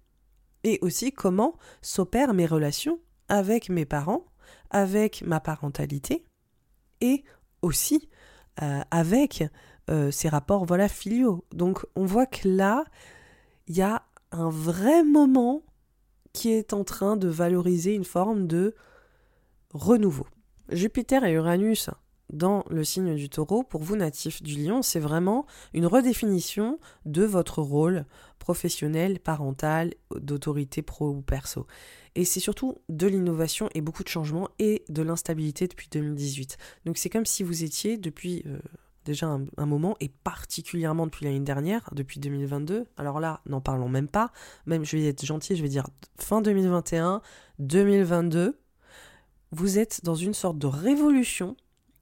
Et 0.64 0.78
aussi, 0.82 1.12
comment 1.12 1.56
s'opèrent 1.82 2.34
mes 2.34 2.46
relations 2.46 2.98
avec 3.28 3.68
mes 3.68 3.84
parents, 3.84 4.26
avec 4.70 5.22
ma 5.22 5.40
parentalité, 5.40 6.24
et 7.00 7.24
aussi 7.62 8.08
euh, 8.62 8.80
avec 8.90 9.44
euh, 9.90 10.10
ces 10.10 10.28
rapports 10.28 10.64
voilà 10.64 10.88
filiaux. 10.88 11.44
Donc 11.52 11.84
on 11.94 12.04
voit 12.04 12.26
que 12.26 12.48
là, 12.48 12.84
il 13.68 13.76
y 13.76 13.82
a 13.82 14.02
un 14.32 14.50
vrai 14.50 15.02
moment 15.04 15.62
qui 16.32 16.50
est 16.50 16.72
en 16.72 16.84
train 16.84 17.16
de 17.16 17.28
valoriser 17.28 17.94
une 17.94 18.04
forme 18.04 18.46
de 18.46 18.74
renouveau. 19.72 20.26
Jupiter 20.68 21.24
et 21.24 21.32
Uranus 21.32 21.90
dans 22.30 22.64
le 22.70 22.84
signe 22.84 23.14
du 23.14 23.28
taureau, 23.28 23.62
pour 23.62 23.82
vous 23.82 23.96
natifs 23.96 24.42
du 24.42 24.62
lion, 24.62 24.82
c'est 24.82 25.00
vraiment 25.00 25.46
une 25.74 25.86
redéfinition 25.86 26.78
de 27.04 27.24
votre 27.24 27.62
rôle 27.62 28.04
professionnel, 28.38 29.20
parental, 29.20 29.94
d'autorité 30.14 30.82
pro 30.82 31.08
ou 31.10 31.22
perso. 31.22 31.66
Et 32.14 32.24
c'est 32.24 32.40
surtout 32.40 32.78
de 32.88 33.06
l'innovation 33.06 33.68
et 33.74 33.80
beaucoup 33.80 34.02
de 34.02 34.08
changements 34.08 34.48
et 34.58 34.84
de 34.88 35.02
l'instabilité 35.02 35.68
depuis 35.68 35.88
2018. 35.90 36.56
Donc 36.84 36.96
c'est 36.96 37.10
comme 37.10 37.26
si 37.26 37.42
vous 37.42 37.62
étiez 37.62 37.98
depuis 37.98 38.42
euh, 38.46 38.58
déjà 39.04 39.26
un, 39.26 39.44
un, 39.56 39.66
moment 39.66 39.96
et 40.00 40.08
particulièrement 40.08 41.06
depuis 41.06 41.24
l'année 41.24 41.40
dernière, 41.40 41.88
depuis 41.92 42.18
2022. 42.18 42.86
Alors 42.96 43.20
là, 43.20 43.40
n'en 43.46 43.60
parlons 43.60 43.88
même 43.88 44.08
pas. 44.08 44.32
Même 44.66 44.84
je 44.84 44.96
vais 44.96 45.06
être 45.06 45.24
gentil, 45.24 45.56
je 45.56 45.62
vais 45.62 45.68
dire 45.68 45.86
fin 46.18 46.40
2021, 46.40 47.20
2022. 47.58 48.58
Vous 49.52 49.78
êtes 49.78 50.04
dans 50.04 50.14
une 50.14 50.34
sorte 50.34 50.58
de 50.58 50.66
révolution 50.66 51.56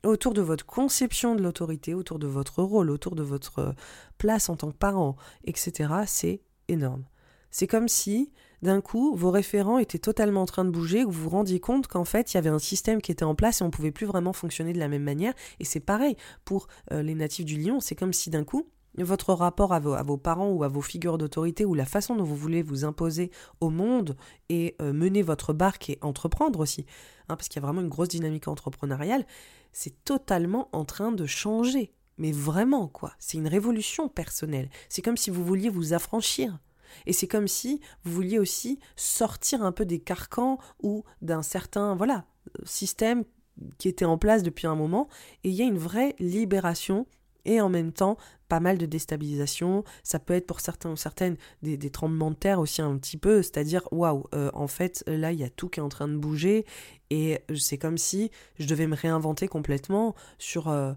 autour 0.05 0.35
de 0.35 0.43
votre 0.43 0.67
conception 0.67 1.35
de 1.35 1.43
l'autorité, 1.43 1.95
autour 1.95 2.19
de 2.19 2.27
votre 2.27 2.63
rôle, 2.63 2.91
autour 2.91 3.15
de 3.15 3.23
votre 3.23 3.59
euh, 3.59 3.73
place 4.19 4.49
en 4.49 4.57
tant 4.57 4.71
que 4.71 4.77
parent, 4.77 5.17
etc., 5.45 5.91
c'est 6.07 6.41
énorme. 6.69 7.05
C'est 7.51 7.67
comme 7.67 7.89
si, 7.89 8.33
d'un 8.63 8.81
coup, 8.81 9.15
vos 9.15 9.31
référents 9.31 9.79
étaient 9.79 9.99
totalement 9.99 10.43
en 10.43 10.47
train 10.47 10.65
de 10.65 10.71
bouger, 10.71 11.03
que 11.03 11.07
vous 11.07 11.23
vous 11.25 11.29
rendiez 11.29 11.61
compte 11.61 11.87
qu'en 11.87 12.05
fait, 12.05 12.33
il 12.33 12.37
y 12.37 12.39
avait 12.39 12.51
un 12.51 12.59
système 12.59 13.01
qui 13.01 13.13
était 13.13 13.25
en 13.25 13.37
place 13.37 13.61
et 13.61 13.63
on 13.63 13.69
ne 13.69 13.73
pouvait 13.73 13.93
plus 13.93 14.07
vraiment 14.07 14.33
fonctionner 14.33 14.73
de 14.73 14.79
la 14.79 14.89
même 14.89 15.05
manière. 15.05 15.35
Et 15.61 15.65
c'est 15.65 15.81
pareil 15.81 16.17
pour 16.45 16.67
euh, 16.91 17.03
les 17.03 17.15
natifs 17.15 17.45
du 17.45 17.57
lion, 17.57 17.79
c'est 17.79 17.95
comme 17.95 18.13
si 18.13 18.31
d'un 18.31 18.43
coup, 18.43 18.69
votre 19.03 19.33
rapport 19.35 19.73
à 19.73 19.81
vos, 19.81 20.17
parents 20.17 20.51
ou 20.51 20.63
à 20.63 20.69
vos 20.69 20.83
figures 20.83 21.19
d'autorité 21.19 21.65
ou 21.65 21.75
la 21.75 21.85
façon 21.85 22.15
dont 22.15 22.25
vous 22.25 22.37
voulez 22.37 22.63
vous 22.63 22.85
imposer 22.85 23.31
au 23.61 23.71
monde 23.71 24.17
et 24.49 24.77
euh, 24.81 24.93
mener 24.93 25.23
votre 25.23 25.53
barque 25.53 25.91
et 25.91 25.99
entreprendre 26.01 26.61
aussi, 26.61 26.87
hein, 27.29 27.37
parce 27.37 27.49
qu'il 27.49 27.61
y 27.61 27.65
a 27.65 27.67
vraiment 27.67 27.81
une 27.81 27.89
grosse 27.89 28.09
dynamique 28.09 28.47
entrepreneuriale, 28.47 29.27
c'est 29.73 30.05
totalement 30.05 30.69
en 30.73 30.85
train 30.85 31.11
de 31.11 31.27
changer. 31.27 31.93
Mais 32.17 32.31
vraiment, 32.31 32.87
quoi. 32.87 33.13
C'est 33.19 33.39
une 33.39 33.49
révolution 33.49 34.09
personnelle. 34.09 34.71
C'est 34.89 35.03
comme 35.03 35.17
si 35.17 35.31
vous 35.31 35.45
vouliez 35.45 35.69
vous 35.69 35.95
affranchir. 35.95 36.61
Et 37.07 37.13
c'est 37.13 37.27
comme 37.27 37.49
si 37.49 37.81
vous 38.05 38.13
vouliez 38.13 38.39
aussi 38.39 38.79
sortir 38.95 39.65
un 39.65 39.73
peu 39.73 39.85
des 39.85 39.99
carcans 39.99 40.59
ou 40.81 41.03
d'un 41.23 41.43
certain, 41.43 41.97
voilà, 41.97 42.25
système 42.65 43.25
qui 43.79 43.89
était 43.89 44.05
en 44.05 44.19
place 44.19 44.45
depuis 44.45 44.69
un 44.69 44.77
moment. 44.77 45.09
Et 45.43 45.49
il 45.49 45.55
y 45.55 45.63
a 45.63 45.67
une 45.67 45.79
vraie 45.79 46.15
libération 46.21 47.07
et 47.45 47.61
en 47.61 47.69
même 47.69 47.93
temps 47.93 48.17
pas 48.49 48.61
mal 48.61 48.79
de 48.79 48.87
déstabilisation. 48.87 49.85
Ça 50.03 50.19
peut 50.19 50.35
être 50.35 50.47
pour 50.47 50.61
certains 50.61 50.91
ou 50.93 50.97
certaines 50.97 51.37
des, 51.63 51.91
tremblements 51.91 52.31
de 52.31 52.37
terre 52.37 52.61
aussi 52.61 52.83
un 52.83 52.97
petit 52.99 53.17
peu, 53.17 53.43
c'est-à-dire 53.43 53.83
waouh, 53.91 54.25
euh, 54.35 54.51
en 54.55 54.67
fait 54.67 55.03
là 55.07 55.33
il 55.33 55.39
y 55.39 55.45
a 55.45 55.51
tout 55.51 55.69
qui 55.69 55.81
est 55.81 55.83
en 55.83 55.89
train 55.89 56.09
de 56.09 56.17
bouger 56.17 56.65
et 57.11 57.41
c'est 57.57 57.79
comme 57.79 57.99
si 57.99 58.31
je 58.59 58.67
devais 58.67 58.87
me 58.87 58.97
réinventer 58.97 59.49
complètement 59.49 60.15
sur, 60.39 60.69
euh, 60.69 60.93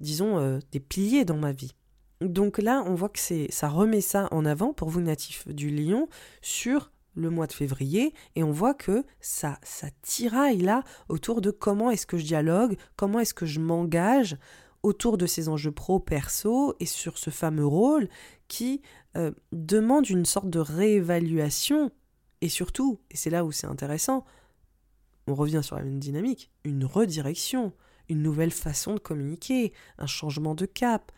disons, 0.00 0.38
euh, 0.38 0.58
des 0.72 0.80
piliers 0.80 1.24
dans 1.24 1.36
ma 1.36 1.52
vie. 1.52 1.74
Donc 2.20 2.58
là, 2.58 2.82
on 2.86 2.94
voit 2.94 3.08
que 3.08 3.18
c'est 3.18 3.48
ça 3.50 3.68
remet 3.68 4.00
ça 4.00 4.28
en 4.30 4.44
avant 4.46 4.72
pour 4.72 4.88
vous 4.88 5.00
natifs 5.00 5.46
du 5.48 5.70
Lion 5.70 6.08
sur 6.40 6.90
le 7.14 7.30
mois 7.30 7.46
de 7.46 7.52
février 7.52 8.14
et 8.36 8.42
on 8.42 8.52
voit 8.52 8.74
que 8.74 9.04
ça 9.20 9.58
ça 9.62 9.88
tiraille 10.02 10.60
là 10.60 10.82
autour 11.08 11.40
de 11.40 11.50
comment 11.50 11.90
est-ce 11.90 12.06
que 12.06 12.16
je 12.16 12.24
dialogue, 12.24 12.76
comment 12.96 13.20
est-ce 13.20 13.34
que 13.34 13.46
je 13.46 13.60
m'engage 13.60 14.36
autour 14.82 15.18
de 15.18 15.26
ces 15.26 15.48
enjeux 15.48 15.72
pro-perso 15.72 16.74
et 16.80 16.86
sur 16.86 17.18
ce 17.18 17.30
fameux 17.30 17.66
rôle 17.66 18.08
qui 18.48 18.82
euh, 19.16 19.32
demande 19.52 20.08
une 20.08 20.24
sorte 20.24 20.50
de 20.50 20.60
réévaluation 20.60 21.90
et 22.40 22.48
surtout, 22.48 23.00
et 23.10 23.16
c'est 23.16 23.30
là 23.30 23.44
où 23.44 23.52
c'est 23.52 23.66
intéressant, 23.66 24.24
on 25.26 25.34
revient 25.34 25.62
sur 25.62 25.76
la 25.76 25.82
même 25.82 25.98
dynamique, 25.98 26.50
une 26.64 26.84
redirection, 26.84 27.72
une 28.08 28.22
nouvelle 28.22 28.52
façon 28.52 28.94
de 28.94 29.00
communiquer, 29.00 29.72
un 29.98 30.06
changement 30.06 30.54
de 30.54 30.66
cap, 30.66 31.10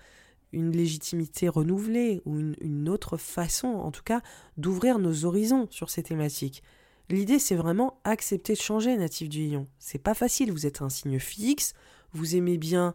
une 0.52 0.70
légitimité 0.70 1.48
renouvelée 1.48 2.22
ou 2.24 2.38
une, 2.38 2.56
une 2.60 2.88
autre 2.88 3.16
façon, 3.16 3.68
en 3.68 3.90
tout 3.90 4.02
cas, 4.02 4.22
d'ouvrir 4.56 4.98
nos 4.98 5.24
horizons 5.24 5.66
sur 5.70 5.90
ces 5.90 6.02
thématiques. 6.02 6.62
L'idée, 7.10 7.38
c'est 7.38 7.56
vraiment 7.56 8.00
accepter 8.04 8.54
de 8.54 8.60
changer, 8.60 8.96
natif 8.96 9.28
du 9.28 9.46
lion. 9.46 9.66
C'est 9.78 9.98
pas 9.98 10.14
facile, 10.14 10.52
vous 10.52 10.66
êtes 10.66 10.82
un 10.82 10.88
signe 10.88 11.18
fixe, 11.18 11.74
vous 12.12 12.36
aimez 12.36 12.58
bien 12.58 12.94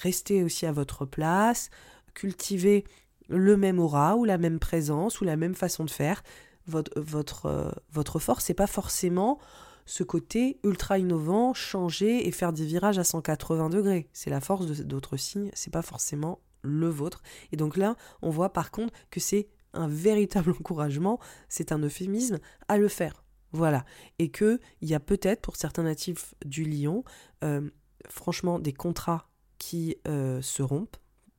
restez 0.00 0.42
aussi 0.42 0.66
à 0.66 0.72
votre 0.72 1.04
place, 1.04 1.70
cultivez 2.14 2.84
le 3.28 3.56
même 3.56 3.78
aura 3.78 4.16
ou 4.16 4.24
la 4.24 4.38
même 4.38 4.58
présence 4.58 5.20
ou 5.20 5.24
la 5.24 5.36
même 5.36 5.54
façon 5.54 5.84
de 5.84 5.90
faire. 5.90 6.22
Votre, 6.66 6.98
votre, 7.00 7.46
euh, 7.46 7.70
votre 7.92 8.18
force, 8.18 8.44
c'est 8.44 8.54
pas 8.54 8.66
forcément 8.66 9.38
ce 9.86 10.02
côté 10.02 10.60
ultra 10.64 10.98
innovant, 10.98 11.54
changer 11.54 12.26
et 12.26 12.32
faire 12.32 12.52
des 12.52 12.66
virages 12.66 12.98
à 12.98 13.04
180 13.04 13.70
degrés. 13.70 14.08
C'est 14.12 14.30
la 14.30 14.40
force 14.40 14.66
d'autres 14.66 15.16
signes, 15.16 15.50
c'est 15.54 15.72
pas 15.72 15.82
forcément 15.82 16.40
le 16.62 16.88
vôtre. 16.88 17.22
Et 17.52 17.56
donc 17.56 17.76
là, 17.76 17.96
on 18.20 18.30
voit 18.30 18.52
par 18.52 18.70
contre 18.70 18.92
que 19.10 19.20
c'est 19.20 19.48
un 19.72 19.88
véritable 19.88 20.50
encouragement, 20.60 21.18
c'est 21.48 21.72
un 21.72 21.78
euphémisme 21.78 22.38
à 22.68 22.76
le 22.76 22.88
faire. 22.88 23.24
Voilà. 23.52 23.84
Et 24.18 24.30
qu'il 24.30 24.58
y 24.82 24.94
a 24.94 25.00
peut-être 25.00 25.40
pour 25.40 25.56
certains 25.56 25.84
natifs 25.84 26.34
du 26.44 26.64
lion, 26.64 27.02
euh, 27.42 27.70
franchement, 28.08 28.58
des 28.58 28.74
contrats 28.74 29.27
qui 29.58 29.96
euh, 30.06 30.40
se 30.42 30.62
rompent 30.62 30.96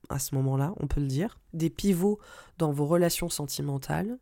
à 0.08 0.18
ce 0.18 0.34
moment-là, 0.34 0.74
on 0.78 0.86
peut 0.86 1.00
le 1.00 1.06
dire. 1.06 1.38
Des 1.52 1.70
pivots 1.70 2.18
dans 2.58 2.72
vos 2.72 2.86
relations 2.86 3.28
sentimentales, 3.28 4.18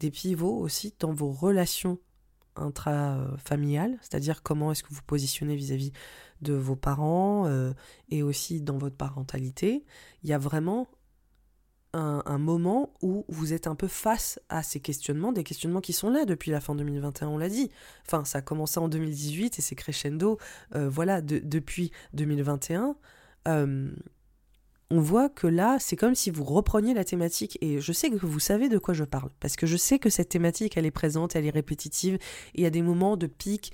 des 0.00 0.10
pivots 0.10 0.56
aussi 0.56 0.94
dans 0.98 1.12
vos 1.12 1.30
relations 1.30 1.98
intrafamiliales, 2.56 3.96
c'est-à-dire 4.02 4.42
comment 4.42 4.72
est-ce 4.72 4.82
que 4.82 4.92
vous 4.92 5.02
positionnez 5.02 5.56
vis-à-vis 5.56 5.92
de 6.42 6.52
vos 6.52 6.76
parents 6.76 7.46
euh, 7.46 7.72
et 8.10 8.22
aussi 8.22 8.60
dans 8.60 8.78
votre 8.78 8.96
parentalité. 8.96 9.84
Il 10.22 10.30
y 10.30 10.32
a 10.32 10.38
vraiment 10.38 10.88
un, 11.92 12.38
moment 12.38 12.94
où 13.02 13.24
vous 13.28 13.52
êtes 13.52 13.66
un 13.66 13.74
peu 13.74 13.88
face 13.88 14.38
à 14.48 14.62
ces 14.62 14.80
questionnements, 14.80 15.32
des 15.32 15.42
questionnements 15.42 15.80
qui 15.80 15.92
sont 15.92 16.10
là 16.10 16.24
depuis 16.24 16.50
la 16.50 16.60
fin 16.60 16.74
2021, 16.74 17.28
on 17.28 17.38
l'a 17.38 17.48
dit. 17.48 17.70
Enfin, 18.06 18.24
ça 18.24 18.38
a 18.38 18.42
commencé 18.42 18.78
en 18.78 18.88
2018 18.88 19.58
et 19.58 19.62
c'est 19.62 19.74
crescendo, 19.74 20.38
euh, 20.74 20.88
voilà, 20.88 21.20
de, 21.20 21.38
depuis 21.38 21.90
2021. 22.14 22.96
Euh, 23.48 23.90
on 24.90 25.00
voit 25.00 25.28
que 25.28 25.46
là, 25.46 25.78
c'est 25.78 25.96
comme 25.96 26.14
si 26.14 26.30
vous 26.30 26.44
repreniez 26.44 26.94
la 26.94 27.04
thématique, 27.04 27.56
et 27.60 27.80
je 27.80 27.92
sais 27.92 28.10
que 28.10 28.26
vous 28.26 28.40
savez 28.40 28.68
de 28.68 28.78
quoi 28.78 28.92
je 28.92 29.04
parle, 29.04 29.30
parce 29.38 29.54
que 29.54 29.66
je 29.66 29.76
sais 29.76 29.98
que 29.98 30.10
cette 30.10 30.28
thématique, 30.28 30.76
elle 30.76 30.86
est 30.86 30.90
présente, 30.90 31.36
elle 31.36 31.46
est 31.46 31.50
répétitive, 31.50 32.14
et 32.14 32.20
il 32.54 32.62
y 32.62 32.66
a 32.66 32.70
des 32.70 32.82
moments 32.82 33.16
de 33.16 33.28
pic 33.28 33.72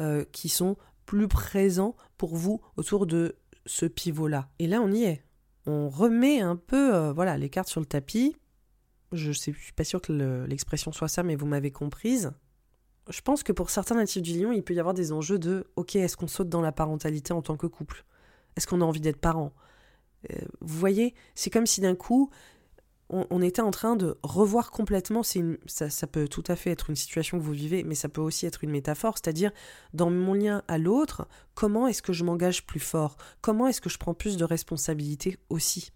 euh, 0.00 0.24
qui 0.32 0.48
sont 0.48 0.76
plus 1.04 1.28
présents 1.28 1.94
pour 2.18 2.34
vous 2.34 2.60
autour 2.76 3.06
de 3.06 3.36
ce 3.64 3.86
pivot-là. 3.86 4.48
Et 4.58 4.66
là, 4.66 4.80
on 4.80 4.90
y 4.90 5.04
est. 5.04 5.22
On 5.66 5.88
remet 5.88 6.40
un 6.40 6.56
peu 6.56 6.94
euh, 6.94 7.12
voilà, 7.12 7.38
les 7.38 7.48
cartes 7.48 7.68
sur 7.68 7.80
le 7.80 7.86
tapis. 7.86 8.36
Je 9.12 9.28
ne 9.28 9.32
suis 9.32 9.72
pas 9.74 9.84
sûre 9.84 10.02
que 10.02 10.44
l'expression 10.48 10.92
soit 10.92 11.08
ça, 11.08 11.22
mais 11.22 11.36
vous 11.36 11.46
m'avez 11.46 11.70
comprise. 11.70 12.32
Je 13.08 13.20
pense 13.20 13.44
que 13.44 13.52
pour 13.52 13.70
certains 13.70 13.94
natifs 13.94 14.22
du 14.22 14.36
lion, 14.38 14.50
il 14.50 14.64
peut 14.64 14.74
y 14.74 14.80
avoir 14.80 14.94
des 14.94 15.12
enjeux 15.12 15.38
de 15.38 15.66
OK, 15.76 15.94
est-ce 15.94 16.16
qu'on 16.16 16.26
saute 16.26 16.48
dans 16.48 16.60
la 16.60 16.72
parentalité 16.72 17.32
en 17.32 17.42
tant 17.42 17.56
que 17.56 17.68
couple? 17.68 18.04
Est-ce 18.56 18.66
qu'on 18.66 18.80
a 18.80 18.84
envie 18.84 19.00
d'être 19.00 19.20
parent 19.20 19.52
euh, 20.30 20.36
Vous 20.60 20.78
voyez, 20.78 21.14
c'est 21.34 21.50
comme 21.50 21.66
si 21.66 21.80
d'un 21.80 21.94
coup, 21.94 22.30
on, 23.08 23.40
était 23.40 23.62
en 23.62 23.70
train 23.70 23.94
de 23.94 24.18
revoir 24.22 24.70
complètement, 24.70 25.22
ça, 25.22 25.90
ça, 25.90 26.06
peut 26.06 26.26
tout 26.26 26.42
à 26.48 26.56
fait 26.56 26.70
être 26.70 26.90
une 26.90 26.96
situation 26.96 27.38
que 27.38 27.42
vous 27.42 27.52
vivez, 27.52 27.84
mais 27.84 27.94
ça 27.94 28.08
peut 28.08 28.20
aussi 28.20 28.46
être 28.46 28.64
une 28.64 28.70
métaphore, 28.70 29.14
c'est-à-dire 29.16 29.52
dans 29.94 30.10
mon 30.10 30.34
lien 30.34 30.62
à 30.66 30.76
l'autre, 30.76 31.28
comment 31.54 31.86
est-ce 31.86 32.02
que 32.02 32.12
je 32.12 32.24
m'engage 32.24 32.66
plus 32.66 32.80
fort? 32.80 33.16
Comment 33.42 33.68
est-ce 33.68 33.80
que 33.80 33.88
je 33.88 33.98
prends 33.98 34.14
plus 34.14 34.36
de 34.36 34.44
responsabilité 34.44 35.38
aussi? 35.50 35.92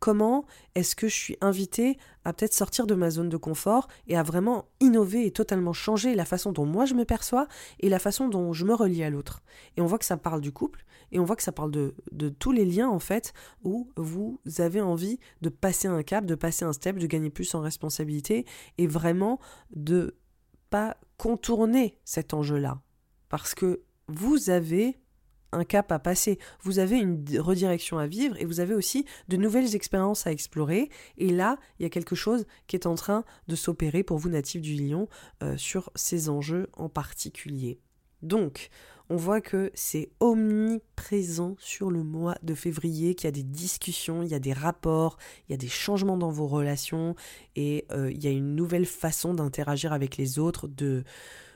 Comment 0.00 0.46
est-ce 0.74 0.96
que 0.96 1.08
je 1.08 1.14
suis 1.14 1.36
invité 1.40 1.96
à 2.24 2.32
peut-être 2.32 2.54
sortir 2.54 2.86
de 2.86 2.94
ma 2.94 3.10
zone 3.10 3.28
de 3.28 3.36
confort 3.36 3.86
et 4.08 4.16
à 4.16 4.22
vraiment 4.22 4.66
innover 4.80 5.26
et 5.26 5.30
totalement 5.30 5.72
changer 5.72 6.14
la 6.14 6.24
façon 6.24 6.52
dont 6.52 6.66
moi 6.66 6.86
je 6.86 6.94
me 6.94 7.04
perçois 7.04 7.46
et 7.78 7.88
la 7.88 7.98
façon 7.98 8.28
dont 8.28 8.52
je 8.52 8.64
me 8.64 8.74
relie 8.74 9.04
à 9.04 9.10
l'autre? 9.10 9.42
Et 9.76 9.80
on 9.80 9.86
voit 9.86 9.98
que 9.98 10.04
ça 10.04 10.16
parle 10.16 10.40
du 10.40 10.52
couple 10.52 10.84
et 11.12 11.18
on 11.18 11.24
voit 11.24 11.36
que 11.36 11.42
ça 11.42 11.52
parle 11.52 11.70
de, 11.70 11.94
tous 12.38 12.52
les 12.52 12.64
liens 12.64 12.88
en 12.88 12.98
fait 12.98 13.32
où 13.62 13.90
vous 13.96 14.40
avez 14.58 14.80
envie 14.80 15.18
de 15.40 15.48
passer 15.48 15.88
un 15.88 16.02
cap, 16.02 16.24
de 16.24 16.34
passer 16.34 16.64
un 16.64 16.72
step, 16.72 16.98
de 16.98 17.06
gagner 17.06 17.30
plus 17.30 17.54
en 17.54 17.60
responsabilité 17.60 18.46
et 18.78 18.86
vraiment 18.86 19.40
de 19.74 20.16
pas 20.70 20.96
contourner 21.16 21.98
cet 22.04 22.32
enjeu-là. 22.32 22.80
Parce 23.28 23.54
que 23.54 23.82
vous 24.08 24.50
avez 24.50 25.00
un 25.52 25.64
cap 25.64 25.90
à 25.90 25.98
passer, 25.98 26.38
vous 26.62 26.78
avez 26.78 26.98
une 26.98 27.24
redirection 27.38 27.98
à 27.98 28.06
vivre 28.06 28.36
et 28.38 28.44
vous 28.44 28.60
avez 28.60 28.74
aussi 28.74 29.04
de 29.28 29.36
nouvelles 29.36 29.74
expériences 29.74 30.26
à 30.26 30.32
explorer. 30.32 30.90
Et 31.18 31.30
là, 31.30 31.58
il 31.78 31.82
y 31.82 31.86
a 31.86 31.90
quelque 31.90 32.14
chose 32.14 32.46
qui 32.68 32.76
est 32.76 32.86
en 32.86 32.94
train 32.94 33.24
de 33.48 33.56
s'opérer 33.56 34.04
pour 34.04 34.18
vous 34.18 34.28
natifs 34.28 34.62
du 34.62 34.74
lion 34.74 35.08
euh, 35.42 35.56
sur 35.56 35.90
ces 35.96 36.28
enjeux 36.28 36.68
en 36.74 36.88
particulier. 36.88 37.80
Donc, 38.22 38.70
on 39.10 39.16
voit 39.16 39.40
que 39.40 39.72
c'est 39.74 40.08
omniprésent 40.20 41.56
sur 41.58 41.90
le 41.90 42.04
mois 42.04 42.36
de 42.44 42.54
février, 42.54 43.16
qu'il 43.16 43.26
y 43.26 43.28
a 43.28 43.32
des 43.32 43.42
discussions, 43.42 44.22
il 44.22 44.28
y 44.28 44.34
a 44.34 44.38
des 44.38 44.52
rapports, 44.52 45.18
il 45.48 45.52
y 45.52 45.54
a 45.54 45.58
des 45.58 45.68
changements 45.68 46.16
dans 46.16 46.30
vos 46.30 46.46
relations 46.46 47.16
et 47.56 47.86
euh, 47.90 48.12
il 48.12 48.22
y 48.22 48.28
a 48.28 48.30
une 48.30 48.54
nouvelle 48.54 48.86
façon 48.86 49.34
d'interagir 49.34 49.92
avec 49.92 50.16
les 50.16 50.38
autres, 50.38 50.68
de 50.68 51.02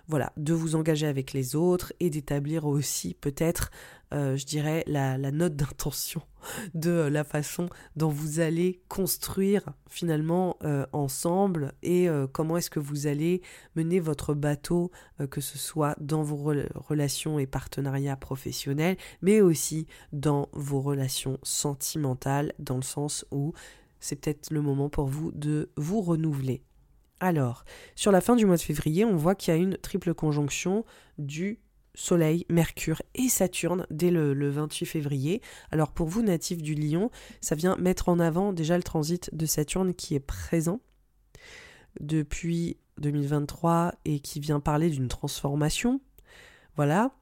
voilà, 0.09 0.33
de 0.37 0.53
vous 0.53 0.77
engager 0.77 1.07
avec 1.07 1.33
les 1.33 1.57
autres 1.57 1.93
et 1.99 2.11
d'établir 2.11 2.67
aussi 2.67 3.15
peut-être, 3.15 3.71
euh, 4.13 4.37
je 4.37 4.45
dirais, 4.45 4.85
la, 4.87 5.17
note 5.17 5.57
d'intention 5.57 6.23
de 6.75 6.91
la 6.91 7.25
façon 7.25 7.69
dont 7.97 8.11
vous 8.11 8.41
allez 8.41 8.83
construire 8.89 9.63
finalement 9.89 10.57
euh, 10.63 10.85
ensemble 10.93 11.73
et 11.83 12.09
euh, 12.09 12.27
comment 12.27 12.59
est-ce 12.59 12.71
que 12.71 12.81
vous 12.81 13.07
allez 13.07 13.41
mener 13.77 13.99
votre 13.99 14.35
bateau, 14.35 14.91
que 15.31 15.41
ce 15.41 15.57
soit 15.57 15.97
dans 16.01 16.23
vos 16.23 16.37
relations 16.75 17.39
et 17.39 17.47
partenariats 17.47 18.17
professionnels, 18.17 18.97
mais 19.23 19.41
aussi 19.41 19.87
dans 20.13 20.49
vos 20.53 20.81
relations 20.81 21.39
sentimentales, 21.43 22.53
dans 22.59 22.77
le 22.77 22.83
sens 22.83 23.25
où 23.31 23.55
c'est 24.01 24.17
peut-être 24.17 24.51
le 24.51 24.61
moment 24.61 24.91
pour 24.91 25.07
vous 25.07 25.33
de 25.33 25.71
vous 25.77 26.03
renouveler. 26.03 26.63
Alors, 27.25 27.65
sur 27.97 28.13
la 28.13 28.21
fin 28.21 28.37
du 28.37 28.45
mois 28.45 28.59
de 28.59 28.61
février, 28.61 29.07
on 29.07 29.17
voit 29.17 29.35
qu'il 29.35 29.55
y 29.55 29.57
a 29.57 29.59
une 29.59 29.79
triple 29.79 30.13
conjonction 30.13 30.85
du 31.17 31.59
Soleil, 31.95 32.45
Mercure 32.51 33.01
et 33.15 33.31
Saturne 33.31 33.87
dès 33.89 34.11
le, 34.11 34.51
28 34.51 34.85
février. 34.85 35.41
Alors 35.71 35.93
pour 35.93 36.07
vous, 36.07 36.21
natifs 36.21 36.61
du 36.61 36.75
Lion, 36.75 37.11
ça 37.41 37.55
vient 37.55 37.77
mettre 37.77 38.11
en 38.11 38.21
avant 38.21 38.53
déjà 38.53 38.77
le 38.77 38.83
transit 38.83 39.35
de 39.35 39.47
Saturne 39.47 39.95
qui 39.95 40.15
est 40.15 40.21
présent 40.21 40.81
depuis 41.99 42.77
2023 42.99 43.95
et 44.05 44.21
qui 44.21 44.39
vient 44.39 44.61
parler 44.61 44.91
d'une 44.91 45.09
transformation. 45.09 46.03
Voilà, 46.77 47.15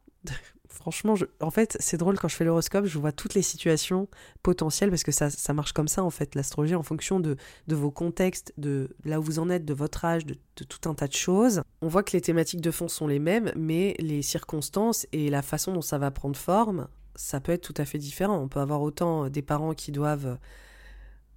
franchement, 0.72 1.14
en 1.40 1.50
fait, 1.50 1.76
c'est 1.80 1.96
drôle 1.96 2.18
quand 2.18 2.28
je 2.28 2.34
fais 2.34 2.44
l'horoscope, 2.44 2.86
je 2.86 2.98
vois 2.98 3.12
toutes 3.12 3.34
les 3.34 3.42
situations 3.42 4.08
potentielles 4.42 4.90
parce 4.90 5.02
que 5.02 5.12
ça, 5.12 5.28
marche 5.52 5.72
comme 5.72 5.88
ça 5.88 6.02
en 6.02 6.10
fait, 6.10 6.34
l'astrologie 6.34 6.74
en 6.74 6.82
fonction 6.82 7.20
de, 7.20 7.36
vos 7.68 7.90
contextes, 7.90 8.52
de 8.56 8.90
là 9.04 9.20
où 9.20 9.22
vous 9.22 9.38
en 9.38 9.50
êtes, 9.50 9.64
de 9.64 9.74
votre 9.74 10.04
âge, 10.04 10.26
de, 10.26 10.34
de, 10.56 10.64
tout 10.64 10.88
un 10.88 10.94
tas 10.94 11.08
de 11.08 11.12
choses. 11.12 11.62
On 11.82 11.88
voit 11.88 12.02
que 12.02 12.12
les 12.12 12.20
thématiques 12.20 12.60
de 12.60 12.70
fond 12.70 12.88
sont 12.88 13.06
les 13.06 13.18
mêmes, 13.18 13.52
mais 13.56 13.94
les 13.98 14.22
circonstances 14.22 15.06
et 15.12 15.30
la 15.30 15.42
façon 15.42 15.72
dont 15.72 15.82
ça 15.82 15.98
va 15.98 16.10
prendre 16.10 16.36
forme, 16.36 16.88
ça 17.14 17.40
peut 17.40 17.52
être 17.52 17.62
tout 17.62 17.74
à 17.76 17.84
fait 17.84 17.98
différent. 17.98 18.38
On 18.38 18.48
peut 18.48 18.60
avoir 18.60 18.82
autant 18.82 19.28
des 19.28 19.42
parents 19.42 19.74
qui 19.74 19.92
doivent 19.92 20.38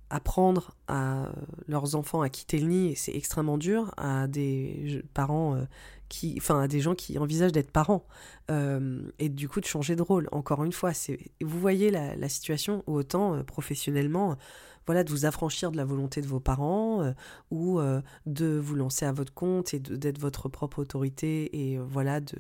apprendre 0.10 0.76
à 0.88 1.30
leurs 1.68 1.96
enfants 1.96 2.22
à 2.22 2.30
quitter 2.30 2.60
le 2.60 2.68
nid, 2.68 2.96
c'est 2.96 3.14
extrêmement 3.14 3.58
dur, 3.58 3.92
à 3.98 4.28
des 4.28 5.04
parents 5.14 5.56
euh, 5.56 5.66
qui, 6.10 6.36
enfin, 6.38 6.62
à 6.62 6.68
des 6.68 6.82
gens 6.82 6.96
qui 6.96 7.18
envisagent 7.18 7.52
d'être 7.52 7.72
parents, 7.72 8.06
euh, 8.52 9.02
et 9.20 9.30
du 9.30 9.50
coup 9.50 9.60
de 9.60 9.66
changer 9.66 9.96
de 9.96 10.02
rôle. 10.02 10.30
Encore 10.32 10.64
une 10.64 10.72
fois, 10.72 10.94
c'est, 10.94 11.20
vous 11.42 11.60
voyez 11.60 11.92
la, 11.92 12.30
situation, 12.30 12.84
autant 12.88 13.36
euh, 13.36 13.44
professionnellement, 13.44 14.38
voilà, 14.86 15.04
de 15.04 15.10
vous 15.10 15.26
affranchir 15.26 15.72
de 15.72 15.78
la 15.78 15.86
volonté 15.86 16.22
de 16.22 16.28
vos 16.28 16.40
parents 16.40 17.02
euh, 17.02 17.14
ou 17.52 17.80
euh, 17.80 18.02
de 18.26 18.58
vous 18.58 18.76
lancer 18.76 19.06
à 19.06 19.12
votre 19.12 19.34
compte 19.34 19.74
et 19.74 19.80
d'être 19.80 20.20
votre 20.20 20.50
propre 20.50 20.80
autorité 20.80 21.70
et 21.72 21.78
euh, 21.78 21.84
voilà, 21.84 22.20
de, 22.22 22.38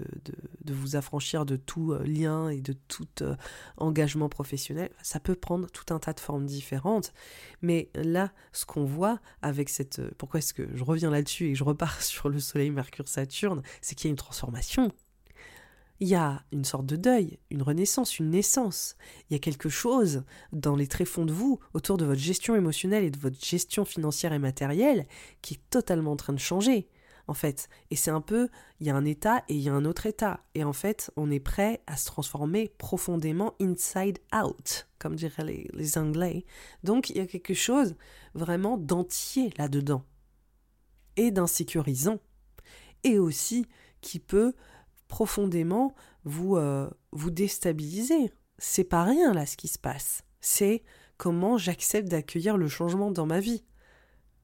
de, 0.63 0.73
vous 0.73 0.95
affranchir 0.95 1.45
de 1.45 1.55
tout 1.55 1.93
lien 2.03 2.49
et 2.49 2.61
de 2.61 2.73
tout 2.73 3.07
engagement 3.77 4.29
professionnel. 4.29 4.89
Ça 5.01 5.19
peut 5.19 5.35
prendre 5.35 5.69
tout 5.69 5.93
un 5.93 5.99
tas 5.99 6.13
de 6.13 6.19
formes 6.19 6.45
différentes. 6.45 7.13
Mais 7.61 7.89
là, 7.95 8.31
ce 8.51 8.65
qu'on 8.65 8.85
voit 8.85 9.19
avec 9.41 9.69
cette... 9.69 10.01
Pourquoi 10.15 10.39
est-ce 10.39 10.53
que 10.53 10.67
je 10.73 10.83
reviens 10.83 11.09
là-dessus 11.09 11.45
et 11.45 11.55
je 11.55 11.63
repars 11.63 12.01
sur 12.03 12.29
le 12.29 12.39
Soleil, 12.39 12.71
Mercure, 12.71 13.07
Saturne 13.07 13.61
C'est 13.81 13.95
qu'il 13.95 14.07
y 14.07 14.09
a 14.09 14.11
une 14.11 14.17
transformation 14.17 14.91
il 15.99 16.07
y 16.09 16.15
a 16.15 16.43
une 16.51 16.65
sorte 16.65 16.85
de 16.85 16.95
deuil, 16.95 17.39
une 17.49 17.61
renaissance, 17.61 18.19
une 18.19 18.29
naissance. 18.29 18.95
Il 19.29 19.33
y 19.33 19.35
a 19.35 19.39
quelque 19.39 19.69
chose 19.69 20.23
dans 20.51 20.75
les 20.75 20.87
tréfonds 20.87 21.25
de 21.25 21.31
vous, 21.31 21.59
autour 21.73 21.97
de 21.97 22.05
votre 22.05 22.19
gestion 22.19 22.55
émotionnelle 22.55 23.05
et 23.05 23.11
de 23.11 23.19
votre 23.19 23.43
gestion 23.43 23.85
financière 23.85 24.33
et 24.33 24.39
matérielle, 24.39 25.07
qui 25.41 25.55
est 25.55 25.69
totalement 25.69 26.11
en 26.11 26.15
train 26.17 26.33
de 26.33 26.39
changer, 26.39 26.89
en 27.27 27.33
fait. 27.33 27.69
Et 27.91 27.95
c'est 27.95 28.11
un 28.11 28.19
peu, 28.19 28.49
il 28.81 28.87
y 28.87 28.89
a 28.89 28.95
un 28.95 29.05
état 29.05 29.43
et 29.47 29.55
il 29.55 29.61
y 29.61 29.69
a 29.69 29.73
un 29.73 29.85
autre 29.85 30.05
état. 30.05 30.43
Et 30.53 30.65
en 30.65 30.73
fait, 30.73 31.11
on 31.15 31.31
est 31.31 31.39
prêt 31.39 31.81
à 31.87 31.95
se 31.95 32.07
transformer 32.07 32.73
profondément 32.77 33.53
inside 33.61 34.19
out, 34.35 34.87
comme 34.99 35.15
diraient 35.15 35.45
les, 35.45 35.69
les 35.73 35.97
Anglais. 35.97 36.45
Donc, 36.83 37.09
il 37.09 37.17
y 37.17 37.21
a 37.21 37.27
quelque 37.27 37.53
chose 37.53 37.95
vraiment 38.33 38.77
d'entier 38.77 39.53
là-dedans. 39.57 40.03
Et 41.15 41.31
d'insécurisant. 41.31 42.19
Et 43.05 43.17
aussi 43.17 43.65
qui 44.01 44.19
peut 44.19 44.53
profondément 45.07 45.95
vous, 46.23 46.57
euh, 46.57 46.89
vous 47.11 47.31
déstabiliser. 47.31 48.31
C'est 48.57 48.83
pas 48.83 49.03
rien 49.03 49.33
là 49.33 49.45
ce 49.45 49.57
qui 49.57 49.67
se 49.67 49.79
passe. 49.79 50.23
C'est 50.41 50.83
comment 51.17 51.57
j'accepte 51.57 52.09
d'accueillir 52.09 52.57
le 52.57 52.67
changement 52.67 53.11
dans 53.11 53.25
ma 53.25 53.39
vie. 53.39 53.63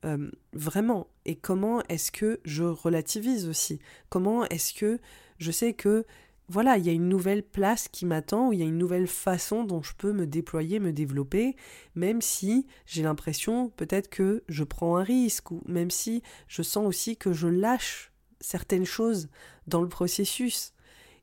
Euh, 0.06 0.32
vraiment. 0.54 1.08
Et 1.26 1.36
comment 1.36 1.82
est-ce 1.90 2.12
que 2.12 2.40
je 2.44 2.64
relativise 2.64 3.48
aussi? 3.48 3.80
Comment 4.10 4.46
est-ce 4.46 4.74
que 4.74 5.00
je 5.38 5.52
sais 5.52 5.74
que 5.74 6.06
voilà, 6.52 6.78
il 6.78 6.86
y 6.86 6.90
a 6.90 6.94
une 6.94 7.08
nouvelle 7.08 7.44
place 7.44 7.88
qui 7.88 8.06
m'attend, 8.06 8.50
ou 8.50 8.54
il 8.54 8.60
y 8.60 8.62
a 8.62 8.66
une 8.66 8.78
nouvelle 8.78 9.08
façon 9.08 9.64
dont 9.64 9.82
je 9.82 9.94
peux 9.98 10.12
me 10.12 10.28
déployer, 10.28 10.82
me 10.82 10.92
développer, 10.92 11.56
même 11.96 12.22
si 12.22 12.68
j'ai 12.86 13.04
l'impression 13.04 13.70
peut-être 13.70 14.10
que 14.10 14.44
je 14.50 14.66
prends 14.66 14.98
un 14.98 15.04
risque, 15.04 15.52
ou 15.52 15.62
même 15.66 15.90
si 15.90 16.24
je 16.50 16.62
sens 16.62 16.86
aussi 16.86 17.16
que 17.16 17.32
je 17.32 17.48
lâche 17.48 18.11
certaines 18.42 18.86
choses 18.86 19.30
dans 19.68 19.82
le 19.82 19.90
processus 19.90 20.74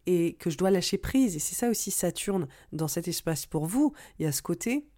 et 0.06 0.34
que 0.34 0.48
je 0.48 0.56
dois 0.56 0.70
lâcher 0.70 0.98
prise. 0.98 1.36
Et 1.36 1.38
c'est 1.38 1.54
ça 1.54 1.68
aussi 1.68 1.90
Saturne 1.90 2.48
dans 2.72 2.88
cet 2.88 3.08
espace 3.08 3.46
pour 3.46 3.66
vous. 3.66 3.92
Il 4.18 4.24
y 4.24 4.26
a 4.26 4.32
ce 4.32 4.42
côté, 4.42 4.88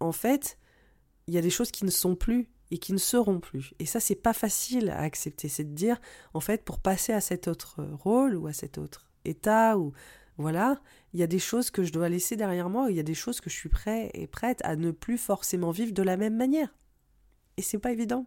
en 0.00 0.12
fait, 0.12 0.58
il 1.26 1.34
y 1.34 1.38
a 1.38 1.42
des 1.42 1.50
choses 1.50 1.70
qui 1.70 1.84
ne 1.84 1.90
sont 1.90 2.14
plus 2.14 2.48
et 2.70 2.78
qui 2.78 2.92
ne 2.92 2.98
seront 2.98 3.40
plus. 3.40 3.72
Et 3.78 3.86
ça, 3.86 3.98
c'est 3.98 4.14
pas 4.14 4.32
facile 4.32 4.90
à 4.90 5.00
accepter. 5.00 5.48
C'est 5.48 5.64
de 5.64 5.74
dire, 5.74 6.00
en 6.34 6.40
fait, 6.40 6.64
pour 6.64 6.78
passer 6.78 7.12
à 7.12 7.20
cet 7.20 7.48
autre 7.48 7.82
rôle 7.82 8.36
ou 8.36 8.46
à 8.46 8.52
cet 8.52 8.78
autre 8.78 9.10
état 9.24 9.76
ou 9.78 9.92
voilà, 10.36 10.80
il 11.12 11.20
y 11.20 11.24
a 11.24 11.26
des 11.26 11.40
choses 11.40 11.70
que 11.70 11.82
je 11.82 11.92
dois 11.92 12.08
laisser 12.08 12.36
derrière 12.36 12.70
moi, 12.70 12.90
il 12.90 12.96
y 12.96 13.00
a 13.00 13.04
des 13.04 13.14
choses 13.14 13.40
que 13.40 13.50
je 13.50 13.56
suis 13.56 13.68
prêt 13.68 14.10
et 14.14 14.28
prête 14.28 14.60
à 14.64 14.76
ne 14.76 14.92
plus 14.92 15.18
forcément 15.18 15.72
vivre 15.72 15.92
de 15.92 16.02
la 16.02 16.16
même 16.16 16.36
manière. 16.36 16.72
Et 17.56 17.62
c'est 17.62 17.78
pas 17.78 17.90
évident. 17.90 18.24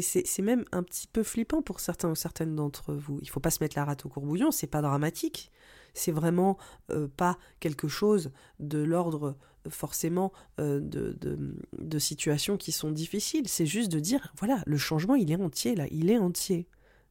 Et 0.00 0.02
c'est 0.02 0.40
même 0.40 0.64
un 0.72 0.82
petit 0.82 1.06
peu 1.06 1.22
flippant 1.22 1.60
pour 1.60 1.78
certains 1.78 2.08
ou 2.08 2.14
certaines 2.14 2.56
d'entre 2.56 2.94
vous. 2.94 3.18
Il 3.20 3.28
faut 3.28 3.38
pas 3.38 3.50
se 3.50 3.62
mettre 3.62 3.76
la 3.76 3.84
rate 3.84 4.06
au 4.06 4.08
courbouillon, 4.08 4.50
c'est 4.50 4.66
pas 4.66 4.80
dramatique. 4.80 5.52
C'est 5.92 6.10
vraiment 6.10 6.56
euh, 6.90 7.06
pas 7.06 7.36
quelque 7.60 7.86
chose 7.86 8.30
de 8.60 8.78
l'ordre 8.78 9.36
forcément 9.68 10.32
euh, 10.58 10.80
de, 10.80 11.98
situations 11.98 12.56
qui 12.56 12.72
sont 12.72 12.90
difficiles. 12.90 13.46
C'est 13.46 13.66
juste 13.66 13.92
de 13.92 14.00
dire, 14.00 14.32
voilà, 14.38 14.62
le 14.64 14.78
changement, 14.78 15.16
il 15.16 15.30
est 15.30 15.36
entier 15.36 15.74
là, 15.74 15.84
il 15.90 16.10
est 16.10 16.16
entier. 16.16 16.66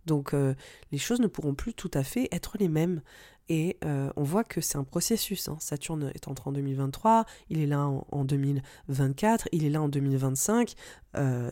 Donc 0.07 0.33
euh, 0.33 0.55
les 0.91 0.97
choses 0.97 1.19
ne 1.19 1.27
pourront 1.27 1.53
plus 1.53 1.75
tout 1.75 1.91
à 1.93 2.03
fait 2.03 2.27
être 2.31 2.57
les 2.59 2.69
mêmes. 2.69 3.03
Et 3.51 3.77
on 3.83 4.23
voit 4.23 4.43
que 4.43 4.61
c'est 4.61 4.77
un 4.77 4.83
processus. 4.83 5.47
Hein. 5.47 5.57
Saturne 5.59 6.11
est 6.13 6.27
entré 6.27 6.49
en 6.49 6.53
2023, 6.53 7.25
il 7.49 7.59
est 7.59 7.65
là 7.65 7.87
en, 7.87 8.23
2024, 8.23 9.49
il 9.51 9.65
est 9.65 9.71
là 9.71 9.81
en 9.81 9.89
2025. 9.89 10.75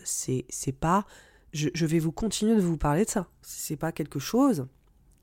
c'est 0.03 0.79
pas 0.79 1.05
je, 1.53 1.85
vais 1.85 1.99
vous 1.99 2.11
continuer 2.11 2.55
de 2.55 2.61
vous 2.61 2.77
parler 2.77 3.05
de 3.05 3.09
ça. 3.09 3.27
C'est 3.41 3.77
pas 3.77 3.91
quelque 3.91 4.19
chose 4.19 4.67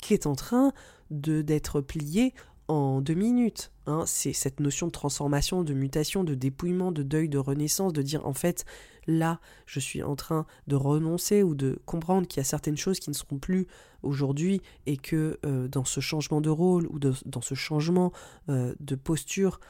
qui 0.00 0.14
est 0.14 0.26
en 0.26 0.34
train 0.34 0.72
de 1.10 1.42
d'être 1.42 1.80
plié 1.80 2.34
en 2.68 3.00
deux 3.00 3.14
minutes. 3.14 3.72
Hein. 3.86 4.04
C'est 4.06 4.32
cette 4.32 4.60
notion 4.60 4.86
de 4.86 4.92
transformation, 4.92 5.62
de 5.62 5.74
mutation, 5.74 6.24
de 6.24 6.34
dépouillement, 6.34 6.92
de 6.92 7.02
deuil, 7.02 7.28
de 7.28 7.38
renaissance, 7.38 7.92
de 7.92 8.02
dire 8.02 8.26
en 8.26 8.32
fait, 8.32 8.64
là, 9.06 9.40
je 9.66 9.80
suis 9.80 10.02
en 10.02 10.16
train 10.16 10.46
de 10.66 10.76
renoncer 10.76 11.42
ou 11.42 11.54
de 11.54 11.78
comprendre 11.84 12.26
qu'il 12.26 12.38
y 12.38 12.40
a 12.40 12.44
certaines 12.44 12.76
choses 12.76 13.00
qui 13.00 13.10
ne 13.10 13.14
seront 13.14 13.38
plus 13.38 13.66
aujourd'hui 14.02 14.60
et 14.86 14.96
que 14.96 15.38
euh, 15.44 15.68
dans 15.68 15.84
ce 15.84 16.00
changement 16.00 16.40
de 16.40 16.50
rôle 16.50 16.86
ou 16.86 16.98
dans 16.98 17.42
ce 17.42 17.54
changement 17.54 18.12
euh, 18.48 18.74
de 18.80 18.94
posture, 18.94 19.60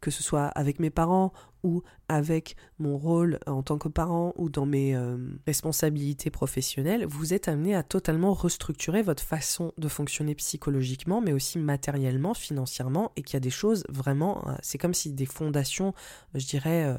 que 0.00 0.10
ce 0.10 0.22
soit 0.22 0.46
avec 0.46 0.80
mes 0.80 0.90
parents 0.90 1.32
ou 1.62 1.82
avec 2.08 2.56
mon 2.78 2.98
rôle 2.98 3.38
en 3.46 3.62
tant 3.62 3.78
que 3.78 3.88
parent 3.88 4.32
ou 4.36 4.48
dans 4.48 4.66
mes 4.66 4.94
euh, 4.94 5.16
responsabilités 5.46 6.30
professionnelles, 6.30 7.06
vous 7.06 7.34
êtes 7.34 7.48
amené 7.48 7.74
à 7.74 7.82
totalement 7.82 8.32
restructurer 8.32 9.02
votre 9.02 9.22
façon 9.22 9.72
de 9.78 9.88
fonctionner 9.88 10.34
psychologiquement, 10.34 11.20
mais 11.20 11.32
aussi 11.32 11.58
matériellement, 11.58 12.34
financièrement, 12.34 13.12
et 13.16 13.22
qu'il 13.22 13.34
y 13.34 13.36
a 13.36 13.40
des 13.40 13.50
choses 13.50 13.84
vraiment, 13.88 14.46
euh, 14.48 14.54
c'est 14.62 14.78
comme 14.78 14.94
si 14.94 15.12
des 15.12 15.26
fondations, 15.26 15.94
je 16.34 16.46
dirais, 16.46 16.84
euh, 16.84 16.98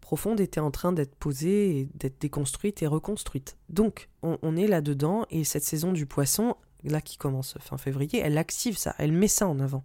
profondes 0.00 0.40
étaient 0.40 0.60
en 0.60 0.70
train 0.70 0.92
d'être 0.92 1.14
posées 1.14 1.80
et 1.80 1.88
d'être 1.94 2.20
déconstruites 2.20 2.82
et 2.82 2.86
reconstruites. 2.86 3.56
Donc, 3.68 4.08
on, 4.22 4.38
on 4.42 4.56
est 4.56 4.68
là-dedans, 4.68 5.26
et 5.30 5.44
cette 5.44 5.64
saison 5.64 5.92
du 5.92 6.06
poisson, 6.06 6.56
là 6.84 7.00
qui 7.00 7.16
commence 7.16 7.56
fin 7.60 7.78
février, 7.78 8.20
elle 8.22 8.38
active 8.38 8.78
ça, 8.78 8.94
elle 8.98 9.12
met 9.12 9.28
ça 9.28 9.48
en 9.48 9.58
avant 9.58 9.84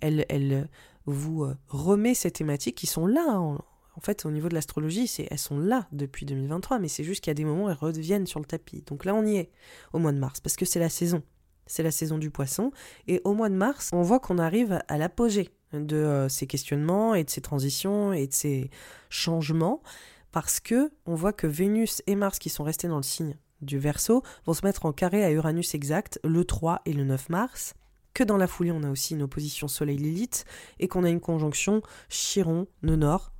elle, 0.00 0.26
elle 0.28 0.68
vous 1.06 1.44
euh, 1.44 1.56
remet 1.68 2.14
ces 2.14 2.30
thématiques 2.30 2.76
qui 2.76 2.86
sont 2.86 3.06
là. 3.06 3.38
En, 3.38 4.00
fait, 4.00 4.26
au 4.26 4.30
niveau 4.30 4.48
de 4.48 4.54
l'astrologie, 4.54 5.06
c'est, 5.06 5.26
elles 5.30 5.38
sont 5.38 5.58
là 5.58 5.86
depuis 5.92 6.26
2023, 6.26 6.78
mais 6.78 6.88
c'est 6.88 7.04
juste 7.04 7.22
qu'il 7.22 7.30
y 7.30 7.32
a 7.32 7.34
des 7.34 7.44
moments 7.44 7.64
où 7.64 7.70
elles 7.70 7.76
reviennent 7.76 8.26
sur 8.26 8.40
le 8.40 8.44
tapis. 8.44 8.82
Donc 8.86 9.04
là, 9.04 9.14
on 9.14 9.24
y 9.24 9.36
est 9.36 9.50
au 9.92 9.98
mois 9.98 10.12
de 10.12 10.18
mars, 10.18 10.40
parce 10.40 10.56
que 10.56 10.64
c'est 10.64 10.80
la 10.80 10.90
saison. 10.90 11.22
C'est 11.66 11.82
la 11.82 11.90
saison 11.90 12.18
du 12.18 12.30
poisson. 12.30 12.70
Et 13.08 13.20
au 13.24 13.34
mois 13.34 13.48
de 13.48 13.54
mars, 13.54 13.90
on 13.92 14.02
voit 14.02 14.20
qu'on 14.20 14.38
arrive 14.38 14.80
à 14.86 14.98
l'apogée 14.98 15.50
de 15.72 15.96
euh, 15.96 16.28
ces 16.28 16.46
questionnements 16.46 17.14
et 17.14 17.24
de 17.24 17.30
ces 17.30 17.40
transitions 17.40 18.12
et 18.12 18.26
de 18.26 18.34
ces 18.34 18.70
changements, 19.08 19.82
parce 20.30 20.60
que 20.60 20.92
on 21.06 21.14
voit 21.14 21.32
que 21.32 21.46
Vénus 21.46 22.02
et 22.06 22.14
Mars, 22.14 22.38
qui 22.38 22.50
sont 22.50 22.64
restés 22.64 22.88
dans 22.88 22.98
le 22.98 23.02
signe 23.02 23.36
du 23.62 23.78
Verseau, 23.78 24.22
vont 24.44 24.52
se 24.52 24.64
mettre 24.64 24.86
en 24.86 24.92
carré 24.92 25.24
à 25.24 25.30
Uranus 25.30 25.74
exact 25.74 26.20
le 26.22 26.44
3 26.44 26.82
et 26.84 26.92
le 26.92 27.04
9 27.04 27.30
mars 27.30 27.74
que 28.16 28.24
dans 28.24 28.38
la 28.38 28.46
foulée, 28.46 28.72
on 28.72 28.82
a 28.82 28.90
aussi 28.90 29.12
une 29.12 29.20
opposition 29.20 29.68
Soleil-Lilith 29.68 30.46
et 30.78 30.88
qu'on 30.88 31.04
a 31.04 31.10
une 31.10 31.20
conjonction 31.20 31.82
Chiron-Nord. 32.08 33.30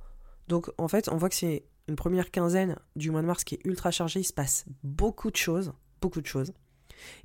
Donc 0.49 0.69
en 0.77 0.87
fait, 0.87 1.09
on 1.09 1.17
voit 1.17 1.29
que 1.29 1.35
c'est 1.35 1.65
une 1.87 1.95
première 1.95 2.29
quinzaine 2.29 2.77
du 2.95 3.09
mois 3.09 3.23
de 3.23 3.25
mars 3.25 3.43
qui 3.43 3.55
est 3.55 3.65
ultra 3.65 3.89
chargée. 3.89 4.19
Il 4.19 4.23
se 4.23 4.33
passe 4.33 4.65
beaucoup 4.83 5.31
de 5.31 5.35
choses, 5.35 5.73
beaucoup 5.99 6.21
de 6.21 6.27
choses. 6.27 6.53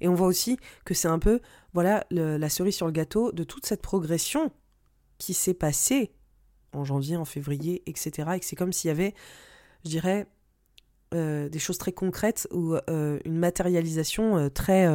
Et 0.00 0.08
on 0.08 0.14
voit 0.14 0.28
aussi 0.28 0.56
que 0.86 0.94
c'est 0.94 1.08
un 1.08 1.18
peu, 1.18 1.40
voilà, 1.74 2.06
la 2.10 2.48
cerise 2.48 2.74
sur 2.74 2.86
le 2.86 2.92
gâteau 2.92 3.32
de 3.32 3.44
toute 3.44 3.66
cette 3.66 3.82
progression 3.82 4.50
qui 5.18 5.34
s'est 5.34 5.52
passée 5.52 6.10
en 6.72 6.86
janvier, 6.86 7.18
en 7.18 7.26
février, 7.26 7.82
etc. 7.84 8.30
Et 8.34 8.40
que 8.40 8.46
c'est 8.46 8.56
comme 8.56 8.72
s'il 8.72 8.88
y 8.88 8.92
avait, 8.92 9.14
je 9.84 9.90
dirais, 9.90 10.26
euh, 11.12 11.48
des 11.48 11.58
choses 11.58 11.78
très 11.78 11.92
concrètes 11.92 12.48
ou 12.52 12.74
euh, 12.74 13.18
une 13.24 13.36
matérialisation 13.36 14.38
euh, 14.38 14.48
très, 14.48 14.88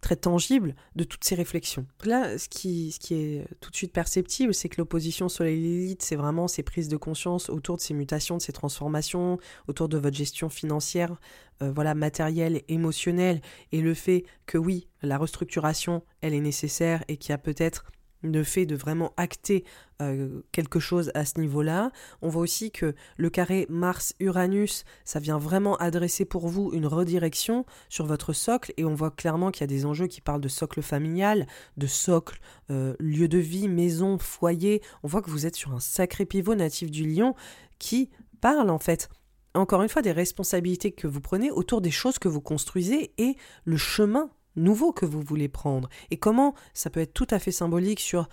très 0.00 0.16
tangible 0.16 0.74
de 0.96 1.04
toutes 1.04 1.24
ces 1.24 1.34
réflexions. 1.34 1.86
Là, 2.04 2.36
ce 2.36 2.48
qui, 2.48 2.92
ce 2.92 2.98
qui 2.98 3.14
est 3.14 3.46
tout 3.60 3.70
de 3.70 3.76
suite 3.76 3.92
perceptible, 3.92 4.52
c'est 4.52 4.68
que 4.68 4.76
l'opposition 4.78 5.28
Soleil-Lilith, 5.28 6.02
c'est 6.02 6.16
vraiment 6.16 6.48
ces 6.48 6.62
prises 6.62 6.88
de 6.88 6.96
conscience 6.96 7.48
autour 7.48 7.76
de 7.76 7.80
ces 7.80 7.94
mutations, 7.94 8.36
de 8.36 8.42
ces 8.42 8.52
transformations, 8.52 9.38
autour 9.66 9.88
de 9.88 9.98
votre 9.98 10.16
gestion 10.16 10.48
financière, 10.48 11.16
voilà, 11.60 11.94
matérielle, 11.94 12.62
émotionnelle, 12.66 13.40
et 13.70 13.80
le 13.80 13.94
fait 13.94 14.24
que 14.46 14.58
oui, 14.58 14.88
la 15.02 15.16
restructuration, 15.16 16.02
elle 16.20 16.34
est 16.34 16.40
nécessaire 16.40 17.04
et 17.06 17.16
qu'il 17.16 17.30
y 17.30 17.34
a 17.34 17.38
peut-être 17.38 17.84
le 18.22 18.44
fait 18.44 18.66
de 18.66 18.76
vraiment 18.76 19.12
acter 19.16 19.64
euh, 20.00 20.42
quelque 20.52 20.80
chose 20.80 21.10
à 21.14 21.24
ce 21.24 21.38
niveau-là. 21.40 21.90
On 22.22 22.28
voit 22.28 22.42
aussi 22.42 22.70
que 22.70 22.94
le 23.16 23.30
carré 23.30 23.66
Mars-Uranus, 23.68 24.84
ça 25.04 25.20
vient 25.20 25.38
vraiment 25.38 25.76
adresser 25.76 26.24
pour 26.24 26.48
vous 26.48 26.70
une 26.72 26.86
redirection 26.86 27.64
sur 27.88 28.06
votre 28.06 28.32
socle 28.32 28.72
et 28.76 28.84
on 28.84 28.94
voit 28.94 29.10
clairement 29.10 29.50
qu'il 29.50 29.62
y 29.62 29.64
a 29.64 29.68
des 29.68 29.86
enjeux 29.86 30.06
qui 30.06 30.20
parlent 30.20 30.40
de 30.40 30.48
socle 30.48 30.82
familial, 30.82 31.46
de 31.76 31.86
socle, 31.86 32.40
euh, 32.70 32.94
lieu 32.98 33.28
de 33.28 33.38
vie, 33.38 33.68
maison, 33.68 34.18
foyer. 34.18 34.82
On 35.02 35.08
voit 35.08 35.22
que 35.22 35.30
vous 35.30 35.46
êtes 35.46 35.56
sur 35.56 35.72
un 35.72 35.80
sacré 35.80 36.24
pivot 36.24 36.54
natif 36.54 36.90
du 36.90 37.08
lion 37.08 37.34
qui 37.78 38.10
parle 38.40 38.70
en 38.70 38.78
fait 38.78 39.08
encore 39.54 39.82
une 39.82 39.88
fois 39.88 40.02
des 40.02 40.12
responsabilités 40.12 40.92
que 40.92 41.06
vous 41.06 41.20
prenez 41.20 41.50
autour 41.50 41.80
des 41.80 41.90
choses 41.90 42.18
que 42.18 42.28
vous 42.28 42.40
construisez 42.40 43.12
et 43.18 43.36
le 43.64 43.76
chemin 43.76 44.30
nouveau 44.56 44.92
que 44.92 45.06
vous 45.06 45.20
voulez 45.20 45.48
prendre 45.48 45.88
et 46.10 46.16
comment 46.16 46.54
ça 46.74 46.90
peut 46.90 47.00
être 47.00 47.14
tout 47.14 47.26
à 47.30 47.38
fait 47.38 47.52
symbolique 47.52 48.00
sur 48.00 48.28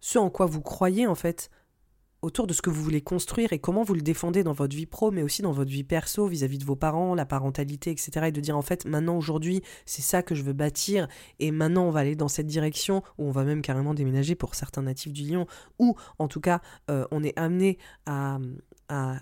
ce 0.00 0.18
en 0.18 0.30
quoi 0.30 0.46
vous 0.46 0.60
croyez 0.60 1.06
en 1.06 1.14
fait 1.14 1.50
autour 2.22 2.46
de 2.46 2.52
ce 2.52 2.62
que 2.62 2.70
vous 2.70 2.82
voulez 2.82 3.00
construire 3.00 3.52
et 3.52 3.58
comment 3.58 3.82
vous 3.82 3.94
le 3.94 4.00
défendez 4.00 4.44
dans 4.44 4.52
votre 4.52 4.76
vie 4.76 4.86
pro 4.86 5.10
mais 5.10 5.22
aussi 5.22 5.42
dans 5.42 5.52
votre 5.52 5.70
vie 5.70 5.82
perso 5.82 6.26
vis-à-vis 6.26 6.58
de 6.58 6.64
vos 6.64 6.76
parents, 6.76 7.14
la 7.16 7.26
parentalité, 7.26 7.90
etc. 7.90 8.26
Et 8.26 8.32
de 8.32 8.40
dire 8.40 8.56
en 8.56 8.62
fait 8.62 8.84
maintenant 8.84 9.16
aujourd'hui 9.16 9.62
c'est 9.86 10.02
ça 10.02 10.22
que 10.22 10.34
je 10.34 10.42
veux 10.42 10.52
bâtir 10.52 11.08
et 11.40 11.50
maintenant 11.50 11.84
on 11.84 11.90
va 11.90 12.00
aller 12.00 12.14
dans 12.14 12.28
cette 12.28 12.46
direction 12.46 13.02
ou 13.18 13.26
on 13.26 13.32
va 13.32 13.44
même 13.44 13.60
carrément 13.60 13.92
déménager 13.92 14.36
pour 14.36 14.54
certains 14.54 14.82
natifs 14.82 15.12
du 15.12 15.24
lion 15.24 15.46
ou 15.78 15.96
en 16.18 16.28
tout 16.28 16.40
cas 16.40 16.60
euh, 16.90 17.04
on 17.10 17.24
est 17.24 17.36
amené 17.36 17.78
à, 18.06 18.38
à, 18.88 19.16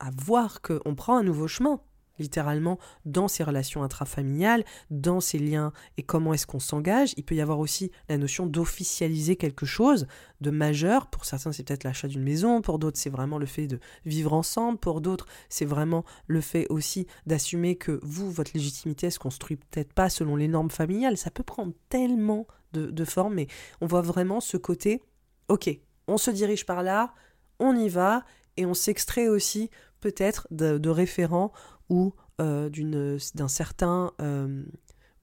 à 0.00 0.10
voir 0.16 0.62
qu'on 0.62 0.94
prend 0.94 1.18
un 1.18 1.22
nouveau 1.22 1.48
chemin 1.48 1.80
littéralement 2.18 2.78
dans 3.04 3.28
ces 3.28 3.44
relations 3.44 3.82
intrafamiliales, 3.82 4.64
dans 4.90 5.20
ces 5.20 5.38
liens 5.38 5.72
et 5.96 6.02
comment 6.02 6.34
est-ce 6.34 6.46
qu'on 6.46 6.60
s'engage. 6.60 7.12
Il 7.16 7.24
peut 7.24 7.34
y 7.34 7.40
avoir 7.40 7.58
aussi 7.58 7.90
la 8.08 8.18
notion 8.18 8.46
d'officialiser 8.46 9.36
quelque 9.36 9.66
chose 9.66 10.06
de 10.40 10.50
majeur. 10.50 11.06
Pour 11.08 11.24
certains, 11.24 11.52
c'est 11.52 11.62
peut-être 11.62 11.84
l'achat 11.84 12.08
d'une 12.08 12.22
maison, 12.22 12.60
pour 12.60 12.78
d'autres, 12.78 12.98
c'est 12.98 13.10
vraiment 13.10 13.38
le 13.38 13.46
fait 13.46 13.66
de 13.66 13.80
vivre 14.04 14.32
ensemble, 14.32 14.78
pour 14.78 15.00
d'autres, 15.00 15.26
c'est 15.48 15.64
vraiment 15.64 16.04
le 16.26 16.40
fait 16.40 16.66
aussi 16.68 17.06
d'assumer 17.26 17.76
que 17.76 18.00
vous, 18.02 18.30
votre 18.30 18.52
légitimité, 18.54 19.06
elle 19.06 19.12
se 19.12 19.18
construit 19.18 19.56
peut-être 19.56 19.92
pas 19.92 20.08
selon 20.08 20.36
les 20.36 20.48
normes 20.48 20.70
familiales. 20.70 21.16
Ça 21.16 21.30
peut 21.30 21.42
prendre 21.42 21.72
tellement 21.88 22.46
de, 22.72 22.86
de 22.86 23.04
formes, 23.04 23.34
mais 23.34 23.46
on 23.80 23.86
voit 23.86 24.02
vraiment 24.02 24.40
ce 24.40 24.56
côté, 24.56 25.02
ok, 25.48 25.70
on 26.08 26.18
se 26.18 26.30
dirige 26.30 26.66
par 26.66 26.82
là, 26.82 27.14
on 27.58 27.74
y 27.76 27.88
va, 27.88 28.24
et 28.56 28.66
on 28.66 28.74
s'extrait 28.74 29.28
aussi 29.28 29.70
peut-être 30.00 30.46
de, 30.50 30.78
de 30.78 30.90
référents 30.90 31.52
ou 31.88 32.12
euh, 32.40 32.68
d'un 33.34 33.48
certain 33.48 34.12
euh, 34.20 34.62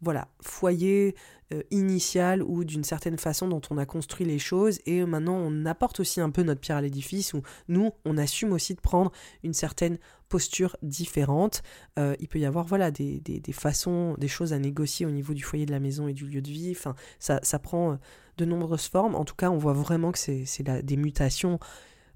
voilà, 0.02 0.28
foyer 0.42 1.16
euh, 1.54 1.62
initial 1.70 2.42
ou 2.42 2.64
d'une 2.64 2.84
certaine 2.84 3.18
façon 3.18 3.48
dont 3.48 3.62
on 3.70 3.78
a 3.78 3.86
construit 3.86 4.26
les 4.26 4.40
choses 4.40 4.80
et 4.86 5.06
maintenant 5.06 5.36
on 5.36 5.66
apporte 5.66 6.00
aussi 6.00 6.22
un 6.22 6.32
peu 6.32 6.42
notre 6.42 6.60
pierre 6.60 6.78
à 6.78 6.82
l'édifice 6.82 7.34
où 7.34 7.44
nous 7.68 7.92
on 8.04 8.18
assume 8.18 8.52
aussi 8.52 8.74
de 8.74 8.82
prendre 8.82 9.12
une 9.44 9.54
certaine 9.54 10.00
posture 10.28 10.76
différente. 10.82 11.62
il 11.98 12.28
peut 12.28 12.40
y 12.40 12.46
avoir 12.46 12.66
voilà 12.66 12.90
des, 12.90 13.42
façons, 13.52 14.16
des 14.18 14.28
choses 14.28 14.52
à 14.52 14.58
négocier 14.58 15.06
au 15.06 15.12
niveau 15.12 15.36
du 15.36 15.44
foyer 15.44 15.68
de 15.68 15.72
la 15.72 15.80
maison 15.80 16.08
et 16.08 16.14
du 16.14 16.26
lieu 16.26 16.42
de 16.42 16.50
vie. 16.50 16.76
Ça, 17.20 17.40
ça 17.44 17.60
prend 17.60 18.00
de 18.38 18.46
nombreuses 18.46 18.88
formes. 18.88 19.14
En 19.14 19.26
tout 19.26 19.36
cas, 19.36 19.52
on 19.52 19.60
voit 19.60 19.74
vraiment 19.74 20.12
que 20.12 20.18
c'est 20.18 20.64
des 20.84 20.98
mutations 20.98 21.60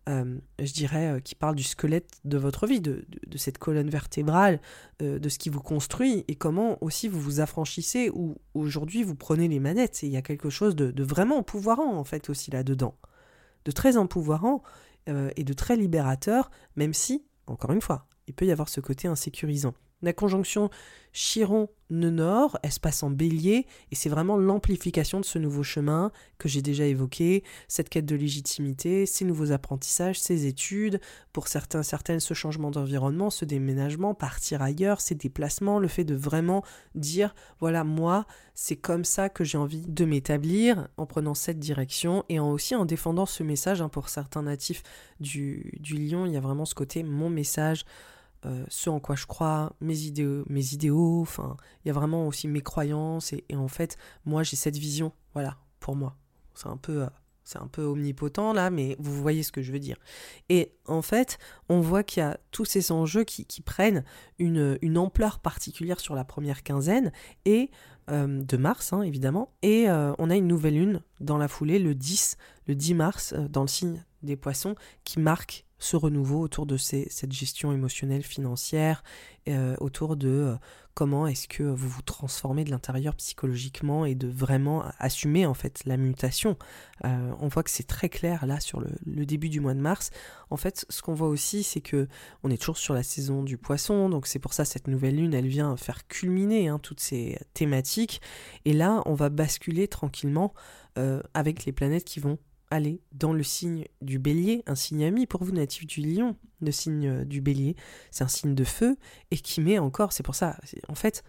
euh, 0.07 0.39
je 0.59 0.71
dirais, 0.71 1.15
euh, 1.15 1.19
qui 1.19 1.35
parle 1.35 1.55
du 1.55 1.63
squelette 1.63 2.19
de 2.23 2.37
votre 2.37 2.65
vie, 2.65 2.79
de, 2.79 3.05
cette 3.35 3.57
colonne 3.57 3.89
vertébrale, 3.89 4.61
euh, 5.01 5.19
de 5.19 5.29
ce 5.29 5.37
qui 5.37 5.49
vous 5.49 5.61
construit 5.61 6.23
et 6.27 6.35
comment 6.35 6.77
aussi 6.81 7.07
vous 7.07 7.19
vous 7.19 7.39
affranchissez 7.39 8.09
ou 8.13 8.35
aujourd'hui 8.53 9.03
vous 9.03 9.15
prenez 9.15 9.47
les 9.47 9.59
manettes. 9.59 10.03
Et 10.03 10.07
il 10.07 10.13
y 10.13 10.17
a 10.17 10.21
quelque 10.21 10.49
chose 10.49 10.75
de, 10.75 11.03
vraiment 11.03 11.39
empouvoirant 11.39 11.97
en 11.97 12.03
fait 12.03 12.29
aussi 12.29 12.51
là-dedans. 12.51 12.95
De 13.65 13.71
très 13.71 13.97
empouvoirant 13.97 14.63
et 15.07 15.45
de 15.45 15.53
très 15.53 15.77
libérateur, 15.77 16.51
même 16.75 16.93
si, 16.93 17.23
encore 17.47 17.71
une 17.71 17.79
fois, 17.79 18.07
il 18.27 18.33
peut 18.33 18.45
y 18.45 18.51
avoir 18.51 18.67
ce 18.67 18.81
côté 18.81 19.07
insécurisant. 19.07 19.73
La 20.03 20.13
conjonction 20.13 20.69
Chiron-Nord, 21.11 22.59
elle 22.61 22.71
se 22.71 22.79
passe 22.79 23.01
en 23.01 23.09
bélier, 23.09 23.65
et 23.91 23.95
c'est 23.95 24.09
vraiment 24.09 24.37
l'amplification 24.37 25.19
de 25.19 25.25
ce 25.25 25.39
nouveau 25.39 25.63
chemin 25.63 26.11
que 26.37 26.47
j'ai 26.47 26.61
déjà 26.61 26.85
évoqué, 26.85 27.43
cette 27.67 27.89
quête 27.89 28.05
de 28.05 28.15
légitimité, 28.15 29.07
ces 29.07 29.25
nouveaux 29.25 29.51
apprentissages, 29.51 30.19
ces 30.19 30.45
études, 30.45 30.99
pour 31.33 31.47
certains, 31.47 31.81
certaines, 31.81 32.19
ce 32.19 32.35
changement 32.35 32.69
d'environnement, 32.69 33.31
ce 33.31 33.45
déménagement, 33.45 34.13
partir 34.13 34.61
ailleurs, 34.61 35.01
ces 35.01 35.15
déplacements, 35.15 35.79
le 35.79 35.87
fait 35.87 36.03
de 36.03 36.13
vraiment 36.13 36.63
dire, 36.93 37.33
voilà, 37.59 37.83
moi, 37.83 38.27
c'est 38.53 38.75
comme 38.75 39.03
ça 39.03 39.29
que 39.29 39.43
j'ai 39.43 39.57
envie 39.57 39.87
de 39.87 40.05
m'établir, 40.05 40.87
en 40.97 41.07
prenant 41.07 41.33
cette 41.33 41.57
direction, 41.57 42.23
et 42.29 42.39
en, 42.39 42.51
aussi 42.51 42.75
en 42.75 42.85
défendant 42.85 43.25
ce 43.25 43.41
message, 43.41 43.81
hein, 43.81 43.89
pour 43.89 44.09
certains 44.09 44.43
natifs 44.43 44.83
du, 45.19 45.79
du 45.79 45.97
Lion, 45.97 46.27
il 46.27 46.33
y 46.33 46.37
a 46.37 46.41
vraiment 46.41 46.65
ce 46.65 46.75
côté, 46.75 47.01
mon 47.01 47.31
message, 47.31 47.85
euh, 48.45 48.65
ce 48.69 48.89
en 48.89 48.99
quoi 48.99 49.15
je 49.15 49.25
crois, 49.25 49.73
mes 49.81 49.99
idéaux, 50.01 50.43
mes 50.47 50.73
idéaux, 50.73 51.21
enfin, 51.21 51.57
il 51.83 51.87
y 51.87 51.91
a 51.91 51.93
vraiment 51.93 52.27
aussi 52.27 52.47
mes 52.47 52.61
croyances, 52.61 53.33
et, 53.33 53.43
en 53.55 53.67
fait, 53.67 53.97
moi 54.25 54.43
j'ai 54.43 54.55
cette 54.55 54.77
vision, 54.77 55.11
voilà, 55.33 55.57
pour 55.79 55.95
moi. 55.95 56.15
C'est 56.53 56.67
un 56.67 56.77
peu, 56.77 57.03
euh, 57.03 57.09
c'est 57.43 57.59
un 57.59 57.67
peu 57.67 57.83
omnipotent 57.83 58.53
là, 58.53 58.69
mais 58.69 58.95
vous 58.99 59.13
voyez 59.21 59.43
ce 59.43 59.51
que 59.51 59.61
je 59.61 59.71
veux 59.71 59.79
dire. 59.79 59.97
Et 60.49 60.73
en 60.85 61.01
fait, 61.01 61.39
on 61.69 61.81
voit 61.81 62.03
qu'il 62.03 62.21
y 62.21 62.25
a 62.25 62.39
tous 62.51 62.65
ces 62.65 62.91
enjeux 62.91 63.23
qui, 63.23 63.61
prennent 63.61 64.03
une, 64.37 64.97
ampleur 64.97 65.39
particulière 65.39 65.99
sur 65.99 66.15
la 66.15 66.23
première 66.23 66.63
quinzaine 66.63 67.11
et 67.45 67.71
euh, 68.09 68.43
de 68.43 68.57
mars, 68.57 68.93
hein, 68.93 69.01
évidemment. 69.01 69.53
Et 69.61 69.87
on 69.89 70.29
a 70.29 70.35
une 70.35 70.47
nouvelle 70.47 70.75
lune 70.75 71.01
dans 71.19 71.37
la 71.37 71.47
foulée, 71.47 71.79
le 71.79 71.95
10, 71.95 72.37
le 72.67 72.75
10 72.75 72.93
mars, 72.95 73.33
dans 73.33 73.61
le 73.61 73.67
signe 73.67 74.03
des 74.23 74.35
poissons, 74.35 74.75
qui 75.03 75.19
marque 75.19 75.65
ce 75.79 75.95
renouveau 75.95 76.41
autour 76.41 76.65
de 76.65 76.75
cette 76.77 77.31
gestion 77.31 77.71
émotionnelle 77.71 78.23
financière, 78.23 79.03
autour 79.79 80.15
de 80.15 80.57
comment 80.97 81.27
est-ce 81.27 81.47
que 81.47 81.61
vous 81.61 81.87
vous 81.87 82.01
transformez 82.01 82.63
de 82.63 82.71
l'intérieur 82.71 83.15
psychologiquement 83.17 84.03
et 84.03 84.15
de 84.15 84.27
vraiment 84.27 84.83
assumer 84.97 85.45
en 85.45 85.53
fait 85.53 85.83
la 85.85 85.95
mutation. 85.95 86.57
Euh, 87.05 87.33
on 87.39 87.49
voit 87.49 87.61
que 87.61 87.69
c'est 87.69 87.85
très 87.85 88.09
clair 88.09 88.47
là 88.47 88.59
sur 88.59 88.79
le, 88.79 89.25
début 89.27 89.49
du 89.49 89.59
mois 89.59 89.75
de 89.75 89.79
mars. 89.79 90.09
En 90.49 90.57
fait, 90.57 90.87
ce 90.89 91.03
qu'on 91.03 91.13
voit 91.13 91.27
aussi, 91.27 91.61
c'est 91.61 91.81
que 91.81 92.07
on 92.41 92.49
est 92.49 92.57
toujours 92.57 92.79
sur 92.79 92.95
la 92.95 93.03
saison 93.03 93.43
du 93.43 93.59
poisson, 93.59 94.09
donc 94.09 94.25
c'est 94.25 94.39
pour 94.39 94.53
ça 94.53 94.65
cette 94.65 94.87
nouvelle 94.87 95.17
lune, 95.17 95.35
elle 95.35 95.45
vient 95.45 95.77
faire 95.77 96.07
culminer 96.07 96.67
hein, 96.67 96.79
toutes 96.79 96.99
ces 96.99 97.37
thématiques. 97.53 98.19
Et 98.65 98.73
là, 98.73 99.03
on 99.05 99.13
va 99.13 99.29
basculer 99.29 99.87
tranquillement 99.87 100.55
euh, 100.97 101.21
avec 101.35 101.65
les 101.65 101.73
planètes 101.73 102.05
qui 102.05 102.19
vont 102.19 102.39
aller 102.69 103.01
dans 103.13 103.33
le 103.33 103.43
signe 103.43 103.85
du 104.01 104.19
bélier, 104.19 104.63
un 104.67 104.75
signe 104.75 105.05
ami 105.05 105.25
pour 105.25 105.43
vous 105.43 105.51
natif 105.51 105.85
du 105.85 106.01
lion, 106.01 106.35
le 106.61 106.71
signe 106.71 107.07
euh, 107.07 107.25
du 107.25 107.41
bélier, 107.41 107.75
c'est 108.11 108.23
un 108.23 108.27
signe 108.27 108.55
de 108.55 108.63
feu 108.63 108.97
et 109.31 109.37
qui 109.37 109.61
met 109.61 109.79
encore, 109.79 110.13
c'est 110.13 110.23
pour 110.23 110.35
ça, 110.35 110.57
en 110.87 110.95
fait, 110.95 111.23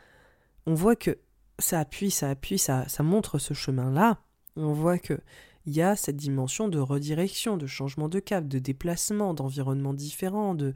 on 0.67 0.75
voit 0.75 0.97
que 0.97 1.19
ça 1.59 1.81
appuie, 1.81 2.11
ça 2.11 2.31
appuie, 2.31 2.59
ça, 2.59 2.87
montre 3.01 3.39
ce 3.39 3.55
chemin-là, 3.55 4.19
on 4.57 4.73
voit 4.73 4.99
que 4.99 5.19
il 5.67 5.77
y 5.77 5.83
a 5.83 5.97
cette 5.97 6.17
dimension 6.17 6.69
de 6.69 6.79
redirection, 6.79 7.59
de 7.59 7.67
changement 7.67 8.09
de 8.09 8.21
cap, 8.21 8.49
de 8.49 8.59
déplacement, 8.59 9.35
d'environnement 9.35 9.93
différent, 9.93 10.55
de, 10.55 10.73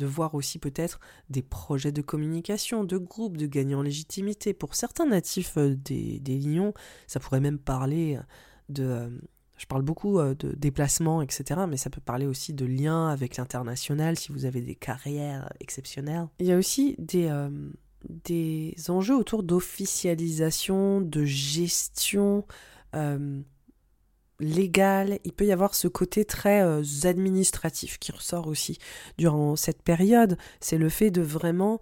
voir 0.00 0.36
aussi 0.36 0.60
peut-être 0.60 1.00
des 1.28 1.42
projets 1.42 1.90
de 1.90 2.00
communication, 2.00 2.84
de 2.84 2.98
groupe, 2.98 3.36
de 3.36 3.46
gagner 3.46 3.74
en 3.74 3.82
légitimité. 3.82 4.54
Pour 4.54 4.76
certains 4.76 5.06
natifs 5.06 5.56
euh, 5.56 5.74
des, 5.74 6.20
des 6.20 6.38
lions, 6.38 6.72
ça 7.08 7.18
pourrait 7.18 7.40
même 7.40 7.58
parler 7.58 8.20
de, 8.68 8.84
euh, 8.84 9.08
je 9.56 9.66
parle 9.66 9.82
beaucoup 9.82 10.18
euh, 10.18 10.34
de 10.34 10.52
déplacement, 10.52 11.22
etc., 11.22 11.60
mais 11.68 11.76
ça 11.76 11.90
peut 11.90 12.00
parler 12.00 12.26
aussi 12.26 12.52
de 12.52 12.66
liens 12.66 13.08
avec 13.08 13.36
l'international 13.36 14.16
si 14.16 14.32
vous 14.32 14.44
avez 14.44 14.60
des 14.60 14.74
carrières 14.74 15.52
exceptionnelles. 15.60 16.26
Il 16.40 16.46
y 16.46 16.52
a 16.52 16.56
aussi 16.56 16.96
des, 16.98 17.28
euh, 17.28 17.50
des 18.24 18.74
enjeux 18.88 19.16
autour 19.16 19.42
d'officialisation, 19.42 21.00
de 21.00 21.24
gestion 21.24 22.44
euh, 22.96 23.40
légale. 24.40 25.20
Il 25.24 25.32
peut 25.32 25.46
y 25.46 25.52
avoir 25.52 25.74
ce 25.74 25.86
côté 25.86 26.24
très 26.24 26.60
administratif 27.06 27.98
qui 27.98 28.10
ressort 28.10 28.48
aussi 28.48 28.78
durant 29.18 29.54
cette 29.54 29.82
période. 29.82 30.36
C'est 30.60 30.78
le 30.78 30.88
fait 30.88 31.12
de 31.12 31.22
vraiment 31.22 31.80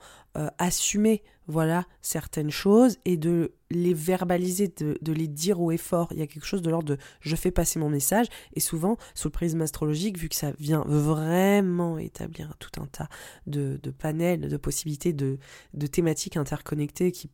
assumer 0.58 1.22
voilà 1.46 1.84
certaines 2.00 2.50
choses 2.50 2.98
et 3.04 3.16
de 3.16 3.52
les 3.70 3.94
verbaliser, 3.94 4.68
de, 4.68 5.12
les 5.12 5.28
dire 5.28 5.60
haut 5.60 5.70
et 5.70 5.76
fort. 5.76 6.08
Il 6.12 6.18
y 6.18 6.22
a 6.22 6.26
quelque 6.26 6.46
chose 6.46 6.62
de 6.62 6.70
l'ordre 6.70 6.88
de 6.88 6.98
je 7.20 7.36
fais 7.36 7.50
passer 7.50 7.78
mon 7.78 7.88
message 7.88 8.26
et 8.54 8.60
souvent 8.60 8.96
sous 9.14 9.28
le 9.28 9.32
prisme 9.32 9.60
astrologique, 9.60 10.18
vu 10.18 10.28
que 10.28 10.36
ça 10.36 10.52
vient 10.58 10.84
vraiment 10.86 11.98
établir 11.98 12.54
tout 12.58 12.80
un 12.80 12.86
tas 12.86 13.08
de, 13.46 13.78
panels, 13.98 14.48
de 14.48 14.56
possibilités, 14.56 15.12
de, 15.12 15.38
de 15.74 15.86
thématiques 15.86 16.36
interconnectées 16.36 17.12
qui 17.12 17.30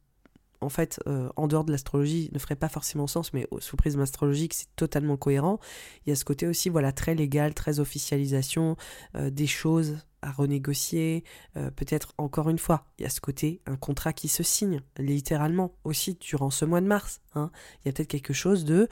en 0.60 0.68
fait, 0.68 1.00
euh, 1.06 1.28
en 1.36 1.46
dehors 1.46 1.64
de 1.64 1.72
l'astrologie, 1.72 2.30
ne 2.32 2.38
ferait 2.38 2.56
pas 2.56 2.68
forcément 2.68 3.06
sens, 3.06 3.32
mais 3.32 3.46
sous 3.60 3.76
prisme 3.76 4.00
astrologique, 4.00 4.54
c'est 4.54 4.74
totalement 4.76 5.16
cohérent. 5.16 5.60
Il 6.04 6.10
y 6.10 6.12
a 6.12 6.16
ce 6.16 6.24
côté 6.24 6.46
aussi, 6.46 6.68
voilà, 6.68 6.92
très 6.92 7.14
légal, 7.14 7.54
très 7.54 7.80
officialisation 7.80 8.76
euh, 9.14 9.30
des 9.30 9.46
choses 9.46 9.98
à 10.20 10.32
renégocier, 10.32 11.22
euh, 11.56 11.70
peut-être 11.70 12.12
encore 12.18 12.48
une 12.48 12.58
fois, 12.58 12.86
il 12.98 13.02
y 13.02 13.06
a 13.06 13.08
ce 13.08 13.20
côté, 13.20 13.60
un 13.66 13.76
contrat 13.76 14.12
qui 14.12 14.26
se 14.26 14.42
signe, 14.42 14.80
littéralement, 14.98 15.74
aussi 15.84 16.18
durant 16.20 16.50
ce 16.50 16.64
mois 16.64 16.80
de 16.80 16.86
mars. 16.86 17.20
Hein. 17.34 17.52
Il 17.76 17.86
y 17.86 17.90
a 17.90 17.92
peut-être 17.92 18.08
quelque 18.08 18.32
chose 18.34 18.64
de, 18.64 18.88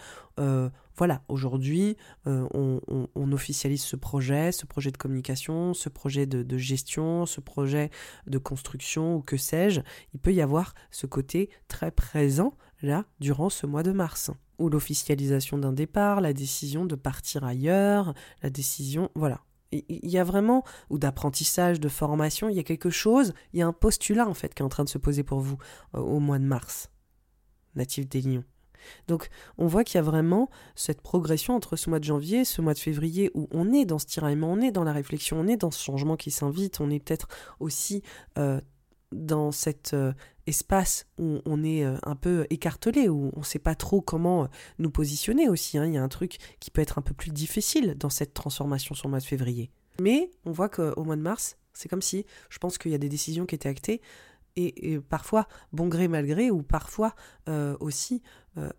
voilà, 0.97 1.23
aujourd'hui, 1.29 1.97
euh, 2.27 2.47
on, 2.53 3.33
officialise 3.33 3.83
ce 3.83 3.97
projet, 3.97 4.51
ce 4.53 4.65
projet 4.65 4.91
de 4.91 4.97
communication, 4.97 5.75
ce 5.75 5.89
projet 5.89 6.27
de, 6.27 6.57
gestion, 6.57 7.27
ce 7.27 7.41
projet 7.41 7.91
de 8.27 8.39
construction, 8.39 9.17
ou 9.17 9.21
que 9.21 9.37
sais-je. 9.37 9.81
Il 10.15 10.21
peut 10.21 10.33
y 10.33 10.41
avoir 10.41 10.75
ce 10.91 11.07
côté 11.07 11.51
très 11.69 11.91
présent, 11.91 12.55
là, 12.83 13.05
durant 13.21 13.51
ce 13.51 13.67
mois 13.67 13.83
de 13.83 13.93
mars 13.93 14.31
ou 14.59 14.71
l'officialisation 14.71 15.59
d'un 15.59 15.73
départ, 15.73 16.23
la 16.23 16.33
décision 16.33 16.87
de 16.87 16.95
partir 16.95 17.45
ailleurs, 17.45 18.15
la 18.43 18.49
décision, 18.49 19.11
voilà, 19.15 19.43
il 19.73 20.09
y 20.09 20.19
a 20.19 20.25
vraiment, 20.25 20.65
ou 20.89 20.99
d'apprentissage, 20.99 21.81
de 21.81 21.89
formation, 21.89 22.49
il 22.49 22.57
y 22.57 22.61
a 22.61 22.63
quelque 22.63 22.91
chose, 22.91 23.35
il 23.53 23.59
y 23.59 23.63
a 23.63 23.67
un 23.67 23.73
postulat 23.73 24.27
en 24.27 24.35
fait 24.35 24.55
qui 24.55 24.63
est 24.63 24.65
en 24.65 24.71
train 24.71 24.85
de 24.85 24.89
se 24.89 24.99
poser 24.99 25.25
pour 25.25 25.41
vous 25.41 25.59
euh, 25.95 25.99
au 25.99 26.21
mois 26.21 26.39
de 26.39 26.45
mars, 26.45 26.91
natif 27.75 28.09
des 28.09 28.23
lions. 28.23 28.45
Donc 29.09 29.29
on 29.59 29.67
voit 29.67 29.85
qu'il 29.85 29.97
y 29.97 29.99
a 29.99 30.03
vraiment 30.03 30.51
cette 30.75 31.01
progression 31.01 31.55
entre 31.55 31.77
ce 31.77 31.91
mois 31.91 31.99
de 31.99 32.05
janvier 32.05 32.45
ce 32.45 32.63
mois 32.63 32.75
de 32.75 32.79
février 32.79 33.31
où 33.35 33.49
on 33.51 33.73
est 33.73 33.85
dans 33.85 33.99
ce 33.99 34.07
tiraillement, 34.07 34.53
on 34.53 34.61
est 34.61 34.71
dans 34.71 34.85
la 34.85 34.93
réflexion, 34.93 35.39
on 35.41 35.47
est 35.47 35.57
dans 35.57 35.71
ce 35.71 35.83
changement 35.83 36.17
qui 36.17 36.31
s'invite, 36.31 36.81
on 36.81 36.91
est 36.91 37.01
peut-être 37.01 37.29
aussi 37.61 38.03
euh, 38.39 38.61
dans 39.13 39.53
cet 39.53 39.95
euh, 39.95 40.13
espace 40.47 41.07
où 41.19 41.41
on 41.45 41.63
est 41.63 41.85
euh, 41.85 41.97
un 42.03 42.17
peu 42.17 42.47
écartelé, 42.51 43.09
où 43.09 43.31
on 43.35 43.41
ne 43.41 43.45
sait 43.45 43.59
pas 43.59 43.75
trop 43.75 44.01
comment 44.01 44.49
nous 44.79 44.91
positionner 44.91 45.49
aussi. 45.49 45.79
Hein. 45.79 45.87
Il 45.87 45.95
y 45.95 45.99
a 45.99 46.03
un 46.03 46.09
truc 46.09 46.39
qui 46.61 46.71
peut 46.71 46.83
être 46.83 46.99
un 46.99 47.03
peu 47.03 47.15
plus 47.15 47.31
difficile 47.31 47.95
dans 47.97 48.11
cette 48.11 48.35
transformation 48.35 48.95
sur 48.95 49.09
le 49.09 49.11
mois 49.11 49.21
de 49.21 49.25
février. 49.25 49.71
Mais 50.01 50.31
on 50.45 50.53
voit 50.53 50.69
qu'au 50.69 51.05
mois 51.05 51.17
de 51.17 51.23
mars, 51.23 51.57
c'est 51.73 51.89
comme 51.89 52.03
si, 52.03 52.27
je 52.49 52.59
pense 52.59 52.79
qu'il 52.79 52.91
y 52.91 52.95
a 52.95 52.99
des 52.99 53.09
décisions 53.09 53.47
qui 53.47 53.55
étaient 53.55 53.69
actées, 53.69 54.01
et, 54.59 54.99
parfois 55.01 55.49
bon 55.73 55.87
gré 55.87 56.09
mal 56.09 56.27
gré, 56.27 56.51
ou 56.51 56.63
parfois 56.63 57.15
aussi 57.79 58.23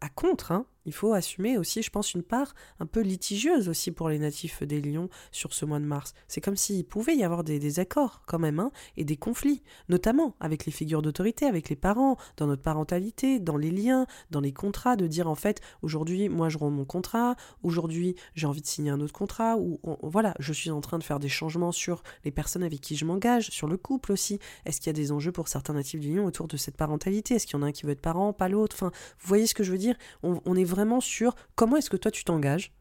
à 0.02 0.10
contre. 0.10 0.52
Hein 0.52 0.66
il 0.88 0.94
faut 0.94 1.14
assumer 1.14 1.58
aussi, 1.58 1.84
je 1.84 1.92
pense, 1.92 2.14
une 2.14 2.24
part 2.24 2.56
un 2.80 2.86
peu 2.86 3.02
litigieuse 3.02 3.70
aussi 3.70 3.92
pour 3.92 4.10
les 4.10 4.18
natifs 4.18 4.64
des 4.64 4.82
Lions 4.82 5.10
sur 5.32 5.54
ce 5.54 5.66
mois 5.66 5.80
de 5.80 5.86
mars. 5.86 6.14
C'est 6.28 6.42
comme 6.42 6.56
s'il 6.56 6.86
pouvait 6.86 7.16
y 7.16 7.24
avoir 7.24 7.44
des, 7.44 7.80
accords 7.80 8.22
quand 8.26 8.40
même, 8.40 8.60
hein, 8.60 8.72
et 8.96 9.04
des 9.04 9.18
conflits, 9.18 9.62
notamment 9.90 10.36
avec 10.40 10.66
les 10.66 10.72
figures 10.72 11.02
d'autorité, 11.02 11.46
avec 11.46 11.70
les 11.70 11.76
parents, 11.76 12.18
dans 12.38 12.48
notre 12.48 12.62
parentalité, 12.62 13.40
dans 13.40 13.58
les 13.58 13.70
liens, 13.70 14.08
dans 14.32 14.40
les 14.40 14.54
contrats, 14.54 14.96
de 14.96 15.08
dire 15.08 15.28
en 15.28 15.36
fait, 15.36 15.60
aujourd'hui, 15.82 16.30
moi 16.30 16.48
je 16.48 16.58
rends 16.58 16.70
mon 16.70 16.86
contrat, 16.86 17.36
aujourd'hui 17.64 18.16
j'ai 18.34 18.48
envie 18.48 18.62
de 18.62 18.68
signer 18.68 18.90
un 18.90 19.02
autre 19.02 19.14
contrat, 19.14 19.58
ou 19.58 19.80
voilà, 20.02 20.34
je 20.40 20.54
suis 20.54 20.72
en 20.72 20.80
train 20.80 20.98
de 20.98 21.04
faire 21.04 21.20
des 21.20 21.30
changements 21.30 21.74
sur 21.74 22.02
les 22.24 22.32
personnes 22.32 22.64
avec 22.64 22.80
qui 22.80 22.96
je 22.96 23.04
m'engage, 23.04 23.50
sur 23.50 23.68
le 23.68 23.76
couple 23.76 24.14
aussi. 24.14 24.40
Est-ce 24.66 24.80
qu'il 24.80 24.88
y 24.88 24.92
a 24.92 24.94
des 24.94 25.12
enjeux 25.12 25.34
pour 25.34 25.50
certains 25.50 25.74
natifs 25.74 26.00
du 26.00 26.16
Lion 26.16 26.26
autour 26.26 26.48
de 26.48 26.56
cette 26.56 26.78
parentalité? 26.78 27.36
Est-ce 27.36 27.46
qu'il 27.46 27.58
y 27.58 27.60
en 27.60 27.64
a 27.64 27.68
un 27.68 27.72
qui 27.74 27.86
veut 27.86 27.92
être 27.92 28.02
parent, 28.02 28.32
pas 28.32 28.48
l'autre? 28.48 28.78
Enfin, 28.78 28.92
vous 29.20 29.28
voyez 29.28 29.48
ce 29.48 29.54
que 29.54 29.64
je 29.64 29.72
veux 29.72 29.78
dire? 29.78 29.96
On, 30.24 30.40
on 30.46 30.56
est 30.56 30.64
vraiment 30.78 31.02
sur 31.02 31.36
comment 31.56 31.78
est-ce 31.78 31.90
que 31.90 31.98
toi 31.98 32.12
tu 32.12 32.24
t'engages, 32.24 32.72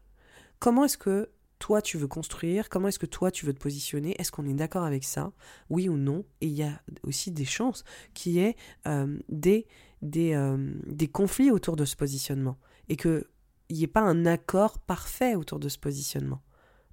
comment 0.59 0.85
est-ce 0.85 0.99
que 0.99 1.31
toi 1.57 1.81
tu 1.81 1.97
veux 1.97 2.07
construire, 2.07 2.69
comment 2.69 2.89
est-ce 2.89 2.99
que 2.99 3.07
toi 3.07 3.31
tu 3.31 3.47
veux 3.47 3.53
te 3.53 3.59
positionner, 3.59 4.15
est-ce 4.19 4.31
qu'on 4.31 4.45
est, 4.45 4.53
d'accord 4.53 4.83
avec 4.83 5.03
ça, 5.03 5.33
oui 5.71 5.89
ou 5.89 5.97
non, 5.97 6.23
et 6.41 6.45
il 6.45 6.53
y 6.53 6.61
a 6.61 6.79
aussi 7.01 7.31
des 7.31 7.43
chances 7.43 7.83
qu'il 8.13 8.33
y 8.33 8.39
ait 8.39 8.55
euh, 8.87 9.17
des, 9.29 9.65
des, 10.03 10.35
euh, 10.35 10.73
des 10.85 11.07
conflits 11.07 11.49
autour 11.49 11.75
de 11.75 11.85
ce 11.85 11.95
positionnement, 11.95 12.59
et 12.87 12.97
qu'il 12.97 13.25
n'y 13.71 13.83
ait 13.83 13.87
pas 13.87 14.01
un 14.01 14.27
accord 14.27 14.77
parfait 14.77 15.33
autour 15.33 15.59
de 15.59 15.67
ce 15.67 15.79
positionnement 15.79 16.43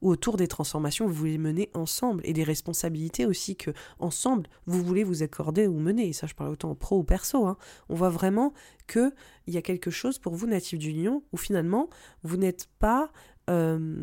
ou 0.04 0.10
autour 0.10 0.36
des 0.36 0.46
transformations 0.46 1.06
que 1.06 1.10
vous 1.10 1.16
voulez 1.16 1.38
mener 1.38 1.70
ensemble 1.72 2.20
et 2.24 2.34
des 2.34 2.44
responsabilités 2.44 3.24
aussi 3.24 3.56
que 3.56 3.70
ensemble 3.98 4.48
vous 4.66 4.84
voulez 4.84 5.02
vous 5.02 5.22
accorder 5.22 5.66
ou 5.66 5.78
mener. 5.78 6.06
Et 6.08 6.12
ça, 6.12 6.26
je 6.26 6.34
parle 6.34 6.50
autant 6.50 6.74
pro 6.74 6.98
ou 6.98 7.04
perso. 7.04 7.46
Hein. 7.46 7.56
On 7.88 7.94
voit 7.94 8.10
vraiment 8.10 8.52
qu'il 8.86 9.12
y 9.48 9.56
a 9.56 9.62
quelque 9.62 9.90
chose 9.90 10.18
pour 10.18 10.34
vous, 10.34 10.46
natif 10.46 10.78
d'union, 10.78 11.24
où 11.32 11.38
finalement 11.38 11.88
vous 12.22 12.36
n'êtes 12.36 12.68
pas 12.78 13.10
euh, 13.48 13.96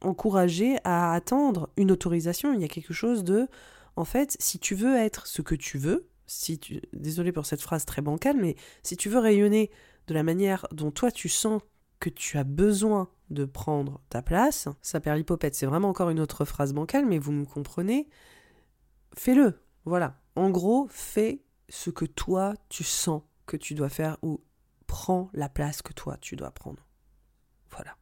encouragé 0.00 0.78
à 0.82 1.14
attendre 1.14 1.70
une 1.76 1.92
autorisation. 1.92 2.52
Il 2.52 2.60
y 2.60 2.64
a 2.64 2.68
quelque 2.68 2.92
chose 2.92 3.22
de, 3.22 3.46
en 3.94 4.04
fait, 4.04 4.36
si 4.40 4.58
tu 4.58 4.74
veux 4.74 4.96
être 4.96 5.28
ce 5.28 5.42
que 5.42 5.54
tu 5.54 5.78
veux, 5.78 6.08
si 6.26 6.58
tu, 6.58 6.82
désolé 6.92 7.30
pour 7.30 7.46
cette 7.46 7.62
phrase 7.62 7.84
très 7.84 8.02
bancale, 8.02 8.36
mais 8.36 8.56
si 8.82 8.96
tu 8.96 9.08
veux 9.08 9.20
rayonner 9.20 9.70
de 10.08 10.14
la 10.14 10.24
manière 10.24 10.66
dont 10.72 10.90
toi 10.90 11.12
tu 11.12 11.28
sens 11.28 11.62
que 12.04 12.10
tu 12.10 12.36
as 12.36 12.44
besoin 12.44 13.08
de 13.30 13.46
prendre 13.46 14.02
ta 14.10 14.20
place, 14.20 14.68
ça 14.82 15.00
perd 15.00 15.16
l'hypopète, 15.16 15.54
c'est 15.54 15.64
vraiment 15.64 15.88
encore 15.88 16.10
une 16.10 16.20
autre 16.20 16.44
phrase 16.44 16.74
bancale, 16.74 17.06
mais 17.06 17.16
vous 17.16 17.32
me 17.32 17.46
comprenez, 17.46 18.10
fais-le. 19.16 19.58
Voilà. 19.86 20.20
En 20.36 20.50
gros, 20.50 20.86
fais 20.90 21.42
ce 21.70 21.88
que 21.88 22.04
toi 22.04 22.52
tu 22.68 22.84
sens 22.84 23.22
que 23.46 23.56
tu 23.56 23.72
dois 23.74 23.88
faire 23.88 24.18
ou 24.20 24.44
prends 24.86 25.30
la 25.32 25.48
place 25.48 25.80
que 25.80 25.94
toi 25.94 26.18
tu 26.20 26.36
dois 26.36 26.50
prendre. 26.50 26.86
Voilà. 27.70 27.96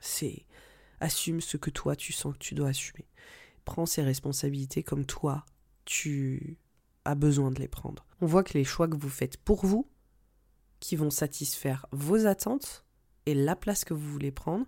C'est 0.00 0.44
assume 1.00 1.40
ce 1.40 1.56
que 1.56 1.70
toi 1.70 1.96
tu 1.96 2.12
sens 2.12 2.34
que 2.34 2.38
tu 2.38 2.54
dois 2.54 2.68
assumer. 2.68 3.08
Prends 3.64 3.86
ces 3.86 4.02
responsabilités 4.02 4.82
comme 4.82 5.06
toi 5.06 5.46
tu 5.86 6.58
as 7.06 7.14
besoin 7.14 7.50
de 7.50 7.58
les 7.58 7.68
prendre. 7.68 8.04
On 8.20 8.26
voit 8.26 8.44
que 8.44 8.52
les 8.52 8.64
choix 8.64 8.86
que 8.86 8.98
vous 8.98 9.08
faites 9.08 9.38
pour 9.38 9.64
vous, 9.64 9.88
qui 10.78 10.94
vont 10.94 11.10
satisfaire 11.10 11.86
vos 11.90 12.26
attentes, 12.26 12.85
et 13.26 13.34
la 13.34 13.56
place 13.56 13.84
que 13.84 13.94
vous 13.94 14.10
voulez 14.10 14.30
prendre 14.30 14.66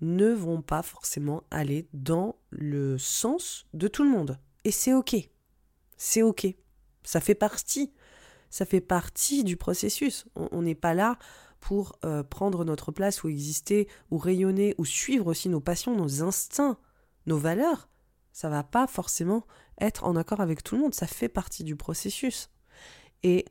ne 0.00 0.30
vont 0.32 0.62
pas 0.62 0.82
forcément 0.82 1.42
aller 1.50 1.88
dans 1.92 2.36
le 2.50 2.98
sens 2.98 3.66
de 3.72 3.88
tout 3.88 4.04
le 4.04 4.10
monde. 4.10 4.38
Et 4.64 4.70
c'est 4.70 4.92
OK. 4.92 5.16
C'est 5.96 6.22
OK. 6.22 6.46
Ça 7.02 7.20
fait 7.20 7.34
partie. 7.34 7.92
Ça 8.50 8.66
fait 8.66 8.80
partie 8.80 9.44
du 9.44 9.56
processus. 9.56 10.26
On 10.34 10.62
n'est 10.62 10.74
pas 10.74 10.94
là 10.94 11.18
pour 11.60 11.98
euh, 12.04 12.22
prendre 12.22 12.64
notre 12.64 12.92
place 12.92 13.24
ou 13.24 13.28
exister 13.28 13.88
ou 14.10 14.18
rayonner 14.18 14.74
ou 14.78 14.84
suivre 14.84 15.26
aussi 15.28 15.48
nos 15.48 15.60
passions, 15.60 15.96
nos 15.96 16.22
instincts, 16.22 16.78
nos 17.26 17.38
valeurs. 17.38 17.88
Ça 18.32 18.48
va 18.48 18.62
pas 18.62 18.86
forcément 18.86 19.46
être 19.80 20.04
en 20.04 20.14
accord 20.16 20.40
avec 20.40 20.62
tout 20.62 20.76
le 20.76 20.82
monde. 20.82 20.94
Ça 20.94 21.06
fait 21.06 21.28
partie 21.28 21.64
du 21.64 21.74
processus. 21.74 22.50
Et 23.22 23.46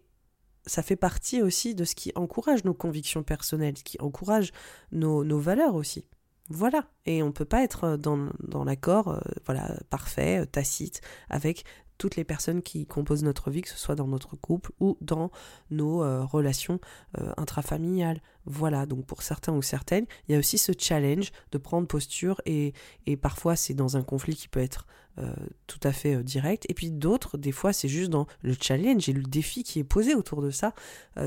ça 0.66 0.82
fait 0.84 0.96
partie 0.96 1.42
aussi 1.42 1.76
de 1.76 1.86
ce 1.86 1.96
qui 1.96 2.12
encourage 2.16 2.64
nos 2.64 2.74
convictions 2.74 3.24
personnelles, 3.24 3.78
ce 3.78 3.84
qui 3.84 4.00
encourage 4.00 4.52
nos, 4.92 5.40
valeurs 5.40 5.76
aussi. 5.76 6.06
Voilà, 6.50 6.86
et 7.06 7.24
on 7.24 7.28
ne 7.28 7.32
peut 7.32 7.46
pas 7.46 7.64
être 7.64 7.98
dans, 7.98 8.30
dans 8.40 8.64
l'accord 8.64 9.08
euh, 9.08 9.20
voilà, 9.46 9.76
parfait, 9.90 10.42
euh, 10.42 10.46
tacite, 10.46 11.02
avec 11.28 11.66
toutes 11.98 12.16
les 12.16 12.24
personnes 12.24 12.62
qui 12.62 12.86
composent 12.86 13.24
notre 13.24 13.52
vie, 13.52 13.62
que 13.62 13.70
ce 13.70 13.78
soit 13.78 13.96
dans 13.96 14.08
notre 14.08 14.36
couple 14.36 14.72
ou 14.80 14.98
dans 15.02 15.32
nos 15.70 16.04
euh, 16.04 16.24
relations 16.24 16.80
euh, 17.20 17.32
intrafamiliales. 17.38 18.22
Voilà, 18.46 18.86
donc 18.86 19.06
pour 19.06 19.24
certains 19.24 19.54
ou 19.54 19.62
certaines, 19.62 20.06
il 20.28 20.34
y 20.34 20.36
a 20.36 20.40
aussi 20.40 20.58
ce 20.58 20.72
challenge 20.78 21.32
de 21.52 21.58
prendre 21.58 21.88
posture 21.88 22.42
et, 22.46 22.74
et 23.06 23.18
parfois 23.18 23.56
c'est 23.56 23.74
dans 23.74 23.98
un 23.98 24.04
conflit 24.04 24.36
qui 24.36 24.48
peut 24.48 24.60
être 24.60 24.86
euh, 25.18 25.34
tout 25.66 25.80
à 25.84 25.92
fait 25.92 26.24
direct. 26.24 26.66
Et 26.70 26.74
puis 26.74 26.92
d'autres, 26.92 27.38
des 27.38 27.54
fois, 27.54 27.72
c'est 27.74 27.88
juste 27.88 28.12
dans 28.12 28.28
le 28.42 28.54
challenge 28.60 29.08
et 29.08 29.14
le 29.14 29.24
défi 29.24 29.64
qui 29.64 29.80
est 29.80 29.86
posé 29.86 30.14
autour 30.14 30.42
de 30.42 30.52
ça, 30.52 30.74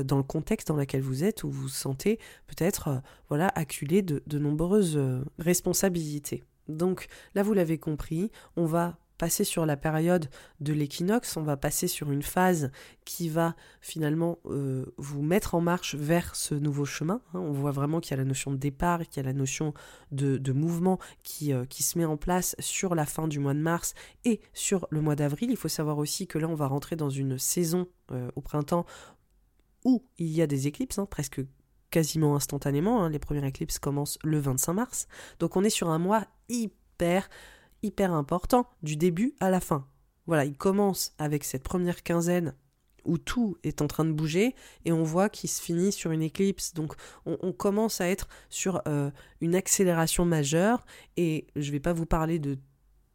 dans 0.03 0.17
le 0.17 0.23
contexte 0.23 0.67
dans 0.67 0.75
lequel 0.75 1.01
vous 1.01 1.23
êtes, 1.23 1.43
où 1.43 1.49
vous 1.49 1.63
vous 1.63 1.67
sentez 1.69 2.19
peut-être 2.47 3.01
voilà, 3.27 3.47
acculé 3.55 4.01
de, 4.03 4.21
de 4.27 4.37
nombreuses 4.39 4.99
responsabilités. 5.39 6.43
Donc 6.69 7.07
là, 7.33 7.43
vous 7.43 7.53
l'avez 7.53 7.79
compris, 7.79 8.31
on 8.55 8.65
va 8.65 8.99
passer 9.19 9.43
sur 9.43 9.67
la 9.67 9.77
période 9.77 10.29
de 10.61 10.73
l'équinoxe, 10.73 11.37
on 11.37 11.43
va 11.43 11.57
passer 11.57 11.87
sur 11.87 12.09
une 12.09 12.23
phase 12.23 12.71
qui 13.05 13.29
va 13.29 13.55
finalement 13.81 14.39
euh, 14.45 14.85
vous 14.97 15.21
mettre 15.21 15.53
en 15.53 15.61
marche 15.61 15.93
vers 15.93 16.35
ce 16.35 16.55
nouveau 16.55 16.85
chemin. 16.85 17.21
Hein. 17.33 17.39
On 17.39 17.51
voit 17.51 17.71
vraiment 17.71 17.99
qu'il 17.99 18.11
y 18.11 18.13
a 18.15 18.17
la 18.17 18.25
notion 18.25 18.49
de 18.49 18.55
départ, 18.55 19.05
qu'il 19.07 19.17
y 19.17 19.25
a 19.25 19.29
la 19.29 19.37
notion 19.37 19.73
de, 20.11 20.51
mouvement 20.53 20.99
qui, 21.21 21.53
euh, 21.53 21.65
qui 21.65 21.83
se 21.83 21.97
met 21.99 22.05
en 22.05 22.17
place 22.17 22.55
sur 22.59 22.95
la 22.95 23.05
fin 23.05 23.27
du 23.27 23.39
mois 23.39 23.53
de 23.53 23.59
mars 23.59 23.93
et 24.23 24.39
sur 24.53 24.87
le 24.89 25.01
mois 25.01 25.15
d'avril. 25.15 25.51
Il 25.51 25.57
faut 25.57 25.67
savoir 25.67 25.97
aussi 25.97 26.25
que 26.25 26.39
là, 26.39 26.47
on 26.47 26.55
va 26.55 26.67
rentrer 26.67 26.95
dans 26.95 27.09
une 27.09 27.37
saison 27.37 27.87
euh, 28.11 28.31
au 28.35 28.41
printemps 28.41 28.85
où 29.83 30.03
il 30.17 30.27
y 30.27 30.41
a 30.41 30.47
des 30.47 30.67
éclipses, 30.67 30.97
hein, 30.97 31.05
presque 31.05 31.41
quasiment 31.91 32.35
instantanément. 32.35 33.03
Hein. 33.03 33.09
Les 33.09 33.19
premières 33.19 33.45
éclipses 33.45 33.79
commencent 33.79 34.17
le 34.23 34.39
25 34.39 34.73
mars. 34.73 35.07
Donc 35.39 35.57
on 35.57 35.63
est 35.63 35.69
sur 35.69 35.89
un 35.89 35.99
mois 35.99 36.25
hyper 36.47 37.29
hyper 37.83 38.13
important 38.13 38.67
du 38.83 38.95
début 38.95 39.35
à 39.39 39.49
la 39.49 39.59
fin. 39.59 39.85
Voilà, 40.27 40.45
il 40.45 40.55
commence 40.55 41.13
avec 41.17 41.43
cette 41.43 41.63
première 41.63 42.03
quinzaine 42.03 42.53
où 43.05 43.17
tout 43.17 43.57
est 43.63 43.81
en 43.81 43.87
train 43.87 44.05
de 44.05 44.11
bouger 44.11 44.55
et 44.85 44.91
on 44.91 45.03
voit 45.03 45.29
qu'il 45.29 45.49
se 45.49 45.61
finit 45.61 45.91
sur 45.91 46.11
une 46.11 46.21
éclipse. 46.21 46.73
Donc 46.73 46.93
on, 47.25 47.51
commence 47.51 48.01
à 48.01 48.07
être 48.07 48.27
sur 48.49 48.81
euh, 48.87 49.09
une 49.41 49.55
accélération 49.55 50.25
majeure 50.25 50.85
et 51.17 51.47
je 51.55 51.71
vais 51.71 51.79
pas 51.79 51.93
vous 51.93 52.05
parler 52.05 52.39
de 52.39 52.57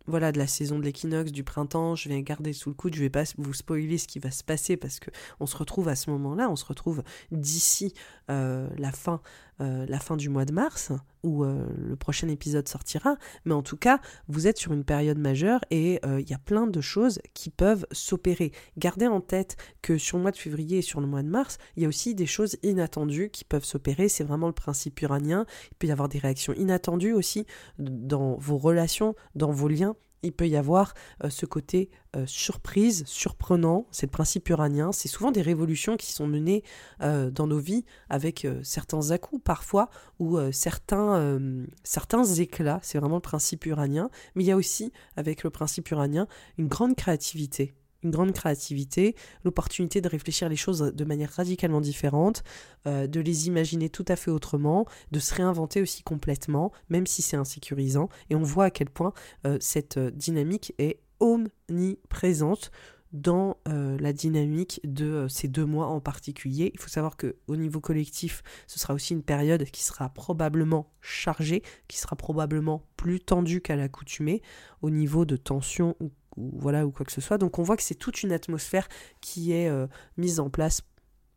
voilà 0.06 0.32
de 0.32 0.38
la 0.38 0.46
saison 0.46 0.78
de 0.78 0.84
l'équinoxe 0.84 1.32
du 1.32 1.44
printemps, 1.44 1.94
je 1.94 2.10
vais 2.10 2.22
garder 2.22 2.52
sous 2.52 2.68
le 2.68 2.74
coude, 2.74 2.94
je 2.94 3.00
vais 3.00 3.10
pas 3.10 3.24
vous 3.38 3.54
spoiler 3.54 3.96
ce 3.96 4.06
qui 4.06 4.18
va 4.18 4.30
se 4.30 4.44
passer 4.44 4.76
parce 4.76 5.00
que 5.00 5.10
on 5.40 5.46
se 5.46 5.56
retrouve 5.56 5.88
à 5.88 5.96
ce 5.96 6.10
moment-là, 6.10 6.50
on 6.50 6.56
se 6.56 6.64
retrouve 6.66 7.02
d'ici 7.30 7.94
euh, 8.30 8.68
la 8.76 8.92
fin 8.92 9.22
euh, 9.60 9.86
la 9.88 9.98
fin 9.98 10.16
du 10.16 10.28
mois 10.28 10.44
de 10.44 10.52
mars 10.52 10.92
où 11.22 11.44
euh, 11.44 11.66
le 11.78 11.96
prochain 11.96 12.28
épisode 12.28 12.68
sortira, 12.68 13.16
mais 13.44 13.54
en 13.54 13.62
tout 13.62 13.76
cas, 13.76 14.00
vous 14.28 14.46
êtes 14.46 14.58
sur 14.58 14.72
une 14.72 14.84
période 14.84 15.18
majeure 15.18 15.60
et 15.70 16.00
il 16.04 16.28
y 16.28 16.34
a 16.34 16.38
plein 16.38 16.66
de 16.66 16.80
choses 16.80 17.18
qui 17.32 17.48
peuvent 17.48 17.86
s'opérer. 17.92 18.52
Gardez 18.76 19.06
en 19.06 19.20
tête 19.20 19.56
que 19.80 19.96
sur 19.96 20.18
le 20.18 20.22
mois 20.22 20.32
de 20.32 20.36
février 20.36 20.78
et 20.78 20.82
sur 20.82 21.00
le 21.00 21.06
mois 21.06 21.22
de 21.22 21.28
mars, 21.28 21.56
il 21.76 21.82
y 21.82 21.86
a 21.86 21.88
aussi 21.88 22.14
des 22.14 22.26
choses 22.26 22.56
inattendues 22.62 23.30
qui 23.30 23.44
peuvent 23.44 23.64
s'opérer, 23.64 24.08
c'est 24.08 24.24
vraiment 24.24 24.48
le 24.48 24.52
principe 24.52 25.00
uranien. 25.00 25.46
Il 25.72 25.76
peut 25.76 25.86
y 25.86 25.92
avoir 25.92 26.08
des 26.08 26.18
réactions 26.18 26.52
inattendues 26.52 27.14
aussi 27.14 27.46
dans 27.78 28.36
vos 28.36 28.58
relations, 28.58 29.14
dans 29.34 29.50
vos 29.50 29.68
liens 29.68 29.96
il 30.24 30.32
peut 30.32 30.48
y 30.48 30.56
avoir 30.56 30.94
euh, 31.22 31.30
ce 31.30 31.46
côté 31.46 31.90
euh, 32.16 32.26
surprise, 32.26 33.04
surprenant, 33.06 33.86
c'est 33.90 34.06
le 34.06 34.10
principe 34.10 34.48
uranien, 34.48 34.92
c'est 34.92 35.08
souvent 35.08 35.30
des 35.30 35.42
révolutions 35.42 35.96
qui 35.96 36.12
sont 36.12 36.26
menées 36.26 36.64
euh, 37.02 37.30
dans 37.30 37.46
nos 37.46 37.58
vies 37.58 37.84
avec 38.08 38.46
certains 38.62 39.10
à-coups 39.10 39.42
parfois 39.44 39.90
ou 40.18 40.38
certains, 40.52 41.38
certains 41.82 42.24
éclats, 42.24 42.78
c'est 42.82 42.98
vraiment 42.98 43.16
le 43.16 43.20
principe 43.20 43.66
uranien, 43.66 44.10
mais 44.34 44.44
il 44.44 44.46
y 44.46 44.52
a 44.52 44.56
aussi 44.56 44.92
avec 45.16 45.42
le 45.42 45.50
principe 45.50 45.90
uranien 45.90 46.26
une 46.58 46.68
grande 46.68 46.94
créativité 46.94 47.74
une 48.04 48.10
grande 48.10 48.32
créativité, 48.32 49.16
l'opportunité 49.44 50.00
de 50.00 50.08
réfléchir 50.08 50.48
les 50.48 50.56
choses 50.56 50.92
de 50.94 51.04
manière 51.04 51.30
radicalement 51.30 51.80
différente, 51.80 52.42
euh, 52.86 53.06
de 53.06 53.20
les 53.20 53.46
imaginer 53.48 53.88
tout 53.88 54.04
à 54.08 54.16
fait 54.16 54.30
autrement, 54.30 54.86
de 55.10 55.18
se 55.18 55.34
réinventer 55.34 55.80
aussi 55.80 56.02
complètement, 56.02 56.72
même 56.88 57.06
si 57.06 57.22
c'est 57.22 57.36
insécurisant. 57.36 58.08
Et 58.30 58.34
on 58.34 58.42
voit 58.42 58.66
à 58.66 58.70
quel 58.70 58.90
point 58.90 59.12
euh, 59.46 59.56
cette 59.60 59.96
euh, 59.96 60.10
dynamique 60.10 60.74
est 60.78 61.00
omniprésente 61.20 62.70
dans 63.12 63.58
la 63.66 64.12
dynamique 64.12 64.80
de 64.82 65.28
ces 65.28 65.46
deux 65.46 65.64
mois 65.64 65.86
en 65.86 66.00
particulier. 66.00 66.72
Il 66.74 66.80
faut 66.80 66.88
savoir 66.88 67.16
que 67.16 67.36
au 67.46 67.54
niveau 67.54 67.78
collectif, 67.78 68.42
ce 68.66 68.80
sera 68.80 68.92
aussi 68.92 69.12
une 69.12 69.22
période 69.22 69.64
qui 69.66 69.84
sera 69.84 70.08
probablement 70.08 70.90
chargée, 71.00 71.62
qui 71.86 71.98
sera 71.98 72.16
probablement 72.16 72.82
plus 72.96 73.20
tendue 73.20 73.60
qu'à 73.60 73.76
l'accoutumée 73.76 74.42
au 74.82 74.90
niveau 74.90 75.24
de 75.24 75.36
tension 75.36 75.94
ou 76.00 76.10
ou 76.36 76.50
voilà 76.58 76.86
ou 76.86 76.90
quoi 76.90 77.06
que 77.06 77.12
ce 77.12 77.20
soit. 77.20 77.38
Donc 77.38 77.58
on 77.58 77.62
voit 77.62 77.76
que 77.76 77.82
c'est 77.82 77.94
toute 77.94 78.22
une 78.22 78.32
atmosphère 78.32 78.88
qui 79.20 79.52
est 79.52 79.68
euh, 79.68 79.86
mise 80.16 80.40
en 80.40 80.50
place 80.50 80.82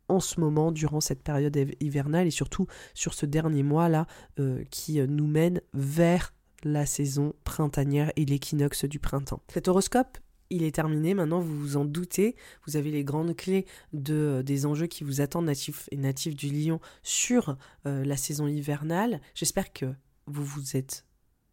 en 0.08 0.20
ce 0.20 0.40
moment 0.40 0.72
durant 0.72 1.00
cette 1.00 1.22
période 1.22 1.56
hivernale 1.80 2.26
et 2.26 2.30
surtout 2.30 2.66
sur 2.94 3.14
ce 3.14 3.26
dernier 3.26 3.62
mois 3.62 3.88
là 3.88 4.06
euh, 4.38 4.64
qui 4.70 5.00
euh, 5.00 5.06
nous 5.06 5.26
mène 5.26 5.60
vers 5.74 6.32
la 6.64 6.86
saison 6.86 7.34
printanière 7.44 8.10
et 8.16 8.24
l'équinoxe 8.24 8.84
du 8.84 8.98
printemps. 8.98 9.42
Cet 9.52 9.68
horoscope 9.68 10.18
il 10.50 10.62
est 10.62 10.74
terminé, 10.74 11.12
maintenant 11.12 11.40
vous 11.40 11.58
vous 11.58 11.76
en 11.76 11.84
doutez, 11.84 12.34
vous 12.66 12.78
avez 12.78 12.90
les 12.90 13.04
grandes 13.04 13.36
clés 13.36 13.66
de, 13.92 14.42
des 14.42 14.64
enjeux 14.64 14.86
qui 14.86 15.04
vous 15.04 15.20
attendent 15.20 15.44
natifs 15.44 15.90
et 15.92 15.98
natifs 15.98 16.34
du 16.34 16.48
lion 16.48 16.80
sur 17.02 17.58
la 17.84 18.16
saison 18.16 18.46
hivernale. 18.46 19.20
J'espère 19.34 19.74
que 19.74 19.84
vous 20.26 20.46
vous 20.46 20.74
êtes 20.74 21.04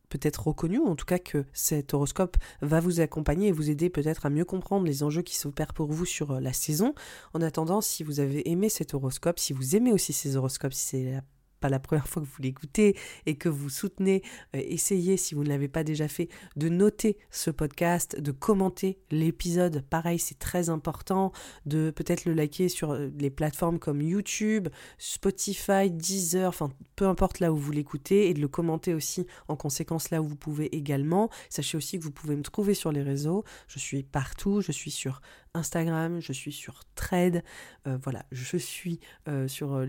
peut-être 0.10 0.48
reconnu, 0.48 0.80
ou 0.80 0.88
en 0.88 0.95
tout 0.95 1.06
cas 1.06 1.19
que 1.19 1.45
cet 1.53 1.94
horoscope 1.94 2.38
va 2.61 2.80
vous 2.80 2.99
accompagner 2.99 3.49
et 3.49 3.52
vous 3.52 3.69
aider 3.69 3.90
peut-être 3.90 4.26
à 4.26 4.30
mieux 4.30 4.45
comprendre 4.45 4.86
les 4.86 5.03
enjeux 5.03 5.22
qui 5.22 5.36
s'opèrent 5.36 5.73
pour 5.73 5.91
vous 5.91 6.06
sur 6.06 6.32
euh, 6.32 6.40
la 6.40 6.53
saison. 6.53 6.94
En 7.34 7.41
attendant, 7.41 7.82
si 7.82 8.03
vous 8.03 8.19
avez 8.19 8.49
aimé 8.49 8.69
cet 8.69 8.94
horoscope, 8.94 9.40
si 9.40 9.53
vous 9.53 9.76
aimez 9.76 9.91
aussi 9.91 10.14
ces 10.14 10.36
horoscopes, 10.36 10.73
si 10.73 10.86
c'est 10.86 11.03
la 11.03 11.22
la 11.70 11.80
première 11.80 12.08
fois 12.08 12.22
que 12.22 12.28
vous 12.28 12.42
l'écoutez 12.42 12.96
et 13.26 13.36
que 13.36 13.50
vous 13.50 13.70
soutenez, 13.70 14.22
euh, 14.56 14.62
essayez, 14.66 15.18
si 15.18 15.36
vous 15.36 15.44
ne 15.44 15.50
l'avez 15.50 15.68
pas 15.68 15.84
déjà 15.84 16.08
fait, 16.08 16.30
de 16.56 16.70
noter 16.70 17.18
ce 17.32 17.52
podcast, 17.52 18.20
de 18.20 18.32
commenter 18.32 19.00
l'épisode. 19.12 19.84
Pareil, 19.90 20.20
c'est 20.20 20.40
très 20.40 20.70
important 20.70 21.32
de 21.66 21.92
peut-être 21.92 22.26
le 22.26 22.34
liker 22.34 22.70
sur 22.70 22.92
euh, 22.92 23.10
les 23.18 23.30
plateformes 23.30 23.80
comme 23.80 24.02
YouTube, 24.02 24.70
Spotify, 24.98 25.90
Deezer, 25.90 26.50
enfin 26.50 26.70
peu 26.96 27.08
importe 27.08 27.40
là 27.40 27.52
où 27.52 27.58
vous 27.58 27.72
l'écoutez 27.72 28.30
et 28.30 28.34
de 28.34 28.42
le 28.42 28.48
commenter 28.48 28.94
aussi 28.94 29.26
en 29.48 29.56
conséquence 29.56 30.10
là 30.10 30.22
où 30.22 30.28
vous 30.28 30.36
pouvez 30.36 30.76
également. 30.76 31.30
Sachez 31.50 31.78
aussi 31.78 32.00
que 32.00 32.04
vous 32.04 32.12
pouvez 32.12 32.36
me 32.36 32.44
trouver 32.44 32.74
sur 32.74 32.92
les 32.92 33.02
réseaux. 33.02 33.44
Je 33.68 33.80
suis 33.80 34.04
partout, 34.04 34.62
je 34.62 34.72
suis 34.72 34.92
sur 34.92 35.22
Instagram, 35.56 36.19
je 36.19 36.34
suis 36.34 36.52
sur 36.52 36.84
Trade, 36.95 37.44
euh, 37.88 37.98
voilà, 38.03 38.26
je 38.32 38.57
suis 38.57 38.99
euh, 39.27 39.48
sur 39.48 39.73
euh, 39.73 39.88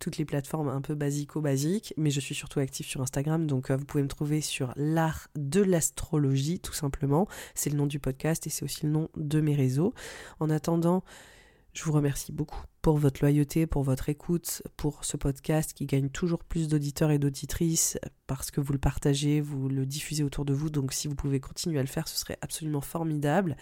toutes 0.00 0.16
les 0.16 0.24
plateformes 0.24 0.68
un 0.68 0.80
peu 0.80 0.94
basico-basiques, 0.94 1.92
mais 1.96 2.10
je 2.10 2.20
suis 2.20 2.34
surtout 2.34 2.60
active 2.60 2.86
sur 2.86 3.00
Instagram, 3.00 3.46
donc 3.46 3.70
vous 3.70 3.84
pouvez 3.84 4.02
me 4.02 4.08
trouver 4.08 4.40
sur 4.40 4.72
l'art 4.76 5.28
de 5.36 5.60
l'astrologie, 5.60 6.60
tout 6.60 6.72
simplement. 6.72 7.26
C'est 7.54 7.70
le 7.70 7.76
nom 7.76 7.86
du 7.86 7.98
podcast 7.98 8.46
et 8.46 8.50
c'est 8.50 8.64
aussi 8.64 8.86
le 8.86 8.92
nom 8.92 9.08
de 9.16 9.40
mes 9.40 9.54
réseaux. 9.54 9.92
En 10.40 10.50
attendant, 10.50 11.02
je 11.72 11.84
vous 11.84 11.92
remercie 11.92 12.32
beaucoup 12.32 12.62
pour 12.82 12.98
votre 12.98 13.22
loyauté, 13.22 13.66
pour 13.66 13.82
votre 13.82 14.08
écoute, 14.08 14.62
pour 14.76 15.04
ce 15.04 15.16
podcast 15.16 15.72
qui 15.72 15.86
gagne 15.86 16.10
toujours 16.10 16.44
plus 16.44 16.68
d'auditeurs 16.68 17.10
et 17.10 17.18
d'auditrices 17.18 17.98
parce 18.26 18.50
que 18.50 18.60
vous 18.60 18.72
le 18.72 18.78
partagez, 18.78 19.40
vous 19.40 19.68
le 19.68 19.86
diffusez 19.86 20.22
autour 20.22 20.44
de 20.44 20.52
vous. 20.52 20.68
Donc 20.68 20.92
si 20.92 21.08
vous 21.08 21.14
pouvez 21.14 21.40
continuer 21.40 21.78
à 21.78 21.82
le 21.82 21.88
faire, 21.88 22.08
ce 22.08 22.18
serait 22.18 22.38
absolument 22.42 22.80
formidable. 22.80 23.56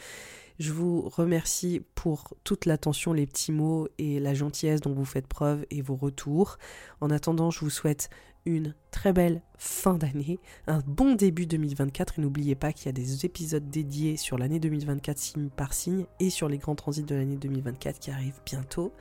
Je 0.59 0.73
vous 0.73 1.09
remercie 1.09 1.82
pour 1.95 2.35
toute 2.45 2.66
l'attention, 2.66 3.12
les 3.12 3.27
petits 3.27 3.53
mots 3.53 3.89
et 3.99 4.19
la 4.20 4.35
gentillesse 4.35 4.81
dont 4.81 4.93
vous 4.93 5.05
faites 5.05 5.27
preuve 5.27 5.65
et 5.70 5.81
vos 5.81 5.97
retours. 5.97 6.59
En 7.01 7.11
attendant, 7.11 7.51
je 7.51 7.61
vous 7.61 7.70
souhaite 7.70 8.11
une 8.46 8.74
très 8.90 9.12
belle 9.12 9.42
fin 9.58 9.94
d'année, 9.94 10.38
un 10.66 10.80
bon 10.86 11.14
début 11.14 11.46
2024 11.46 12.18
et 12.18 12.22
n'oubliez 12.22 12.54
pas 12.54 12.72
qu'il 12.72 12.86
y 12.86 12.88
a 12.88 12.92
des 12.92 13.24
épisodes 13.26 13.68
dédiés 13.68 14.16
sur 14.16 14.38
l'année 14.38 14.60
2024 14.60 15.18
signe 15.18 15.48
par 15.50 15.72
signe 15.72 16.06
et 16.18 16.30
sur 16.30 16.48
les 16.48 16.58
grands 16.58 16.74
transits 16.74 17.04
de 17.04 17.14
l'année 17.14 17.36
2024 17.36 17.98
qui 17.98 18.10
arrivent 18.10 18.40
bientôt. 18.44 18.92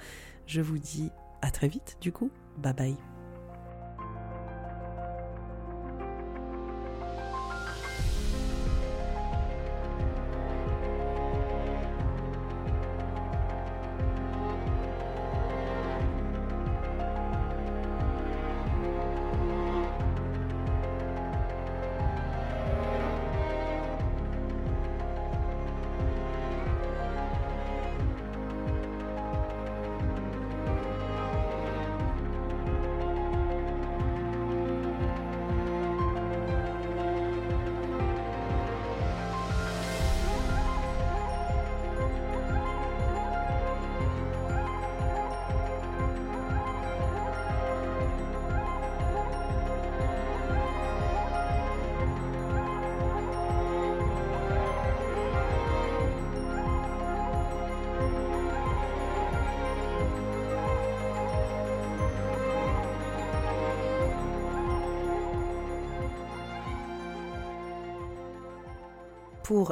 Je 0.46 0.62
vous 0.62 0.78
dis 0.78 1.10
à 1.42 1.52
très 1.52 1.68
vite 1.68 1.98
du 2.02 2.12
coup, 2.12 2.32
bye 2.58 2.74
bye. 2.74 3.19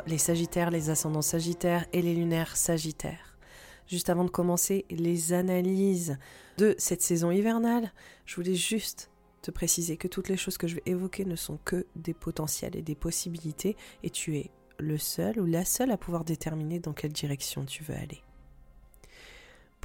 Les 0.05 0.17
Sagittaires, 0.17 0.71
les 0.71 0.89
ascendants 0.89 1.21
Sagittaires 1.21 1.85
et 1.93 2.01
les 2.01 2.13
lunaires 2.13 2.57
Sagittaires. 2.57 3.37
Juste 3.87 4.09
avant 4.09 4.25
de 4.25 4.29
commencer 4.29 4.85
les 4.89 5.33
analyses 5.33 6.17
de 6.57 6.75
cette 6.77 7.01
saison 7.01 7.31
hivernale, 7.31 7.93
je 8.25 8.35
voulais 8.35 8.55
juste 8.55 9.11
te 9.41 9.51
préciser 9.51 9.95
que 9.95 10.07
toutes 10.07 10.27
les 10.29 10.35
choses 10.35 10.57
que 10.57 10.67
je 10.67 10.75
vais 10.75 10.83
évoquer 10.85 11.23
ne 11.23 11.35
sont 11.35 11.57
que 11.63 11.85
des 11.95 12.13
potentiels 12.13 12.75
et 12.75 12.81
des 12.81 12.95
possibilités 12.95 13.77
et 14.03 14.09
tu 14.09 14.37
es 14.37 14.51
le 14.77 14.97
seul 14.97 15.39
ou 15.39 15.45
la 15.45 15.63
seule 15.63 15.91
à 15.91 15.97
pouvoir 15.97 16.25
déterminer 16.25 16.79
dans 16.79 16.93
quelle 16.93 17.13
direction 17.13 17.63
tu 17.65 17.83
veux 17.83 17.95
aller. 17.95 18.21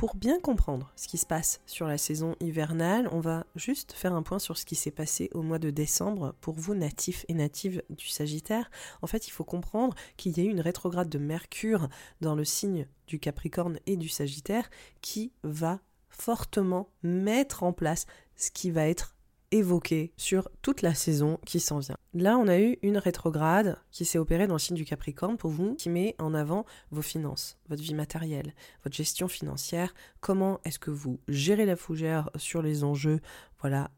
Pour 0.02 0.16
bien 0.16 0.40
comprendre 0.40 0.90
ce 0.96 1.06
qui 1.06 1.16
se 1.16 1.26
passe 1.26 1.60
sur 1.64 1.86
la 1.86 1.96
saison 1.96 2.34
hivernale, 2.40 3.08
on 3.12 3.20
va 3.20 3.46
juste 3.54 3.92
faire 3.92 4.14
un 4.14 4.24
point 4.24 4.40
sur 4.40 4.58
ce 4.58 4.64
qui 4.64 4.74
s'est 4.74 4.90
passé 4.90 5.30
au 5.32 5.42
mois 5.42 5.60
de 5.60 5.70
décembre 5.70 6.34
pour 6.40 6.56
vous 6.56 6.74
natifs 6.74 7.24
et 7.28 7.34
natives 7.34 7.84
du 7.88 8.08
Sagittaire. 8.08 8.68
En 9.00 9.06
fait, 9.06 9.28
il 9.28 9.30
faut 9.30 9.44
comprendre 9.44 9.94
qu'il 10.16 10.36
y 10.36 10.40
a 10.40 10.42
eu 10.42 10.50
une 10.50 10.60
rétrograde 10.60 11.08
de 11.08 11.18
Mercure 11.18 11.88
dans 12.20 12.34
le 12.34 12.44
signe 12.44 12.88
du 13.06 13.20
Capricorne 13.20 13.78
et 13.86 13.96
du 13.96 14.08
Sagittaire 14.08 14.68
qui 15.02 15.30
va 15.44 15.78
fortement 16.08 16.88
mettre 17.04 17.62
en 17.62 17.72
place 17.72 18.06
ce 18.34 18.50
qui 18.50 18.72
va 18.72 18.88
être 18.88 19.11
évoqué 19.52 20.12
sur 20.16 20.48
toute 20.62 20.82
la 20.82 20.94
saison 20.94 21.38
qui 21.46 21.60
s'en 21.60 21.78
vient. 21.78 21.96
Là, 22.14 22.36
on 22.38 22.48
a 22.48 22.58
eu 22.58 22.78
une 22.82 22.98
rétrograde 22.98 23.78
qui 23.90 24.04
s'est 24.04 24.18
opérée 24.18 24.46
dans 24.46 24.54
le 24.54 24.58
signe 24.58 24.76
du 24.76 24.84
Capricorne 24.84 25.36
pour 25.36 25.50
vous, 25.50 25.74
qui 25.76 25.88
met 25.88 26.16
en 26.18 26.34
avant 26.34 26.66
vos 26.90 27.02
finances, 27.02 27.58
votre 27.68 27.82
vie 27.82 27.94
matérielle, 27.94 28.54
votre 28.82 28.96
gestion 28.96 29.28
financière, 29.28 29.94
comment 30.20 30.60
est-ce 30.64 30.78
que 30.78 30.90
vous 30.90 31.20
gérez 31.28 31.66
la 31.66 31.76
fougère 31.76 32.30
sur 32.36 32.62
les 32.62 32.82
enjeux, 32.82 33.20
voilà, 33.60 33.90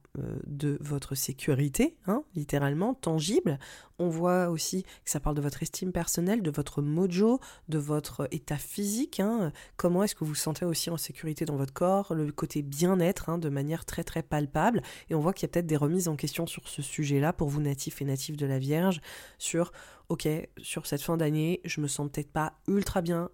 de 0.47 0.79
votre 0.81 1.15
sécurité, 1.15 1.97
hein, 2.07 2.23
littéralement, 2.35 2.95
tangible. 2.95 3.59
On 3.99 4.09
voit 4.09 4.49
aussi 4.49 4.83
que 4.83 5.11
ça 5.11 5.21
parle 5.21 5.37
de 5.37 5.41
votre 5.41 5.63
estime 5.63 5.93
personnelle, 5.93 6.43
de 6.43 6.51
votre 6.51 6.83
mojo, 6.83 7.41
de 7.69 7.79
votre 7.79 8.29
état 8.31 8.57
physique. 8.57 9.21
Hein. 9.21 9.53
Comment 9.77 10.03
est-ce 10.03 10.15
que 10.15 10.21
vous 10.21 10.31
vous 10.31 10.35
sentez 10.35 10.65
aussi 10.65 10.91
en 10.91 10.97
sécurité 10.97 11.45
dans 11.45 11.57
votre 11.57 11.73
corps, 11.73 12.15
le 12.15 12.31
côté 12.33 12.63
bien-être 12.63 13.29
hein, 13.29 13.39
de 13.39 13.49
manière 13.49 13.85
très 13.85 14.05
très 14.05 14.23
palpable. 14.23 14.83
Et 15.11 15.15
on 15.15 15.21
voit 15.21 15.33
qu'il 15.33 15.47
y 15.47 15.51
a 15.51 15.53
peut-être 15.53 15.67
des 15.67 15.77
remises 15.77 16.09
en 16.09 16.17
question 16.17 16.47
sur 16.47 16.69
ce 16.69 16.83
sujet-là 16.83 17.33
pour 17.33 17.49
vous 17.49 17.61
natifs 17.61 18.01
et 18.03 18.05
natifs 18.05 18.37
de 18.37 18.47
la 18.47 18.59
Vierge, 18.59 19.01
sur, 19.39 19.73
ok, 20.09 20.29
sur 20.59 20.87
cette 20.87 21.03
fin 21.03 21.17
d'année, 21.17 21.61
je 21.65 21.81
me 21.81 21.89
sens 21.89 22.11
peut-être 22.11 22.33
pas 22.33 22.55
ultra 22.69 23.03
bien 23.03 23.31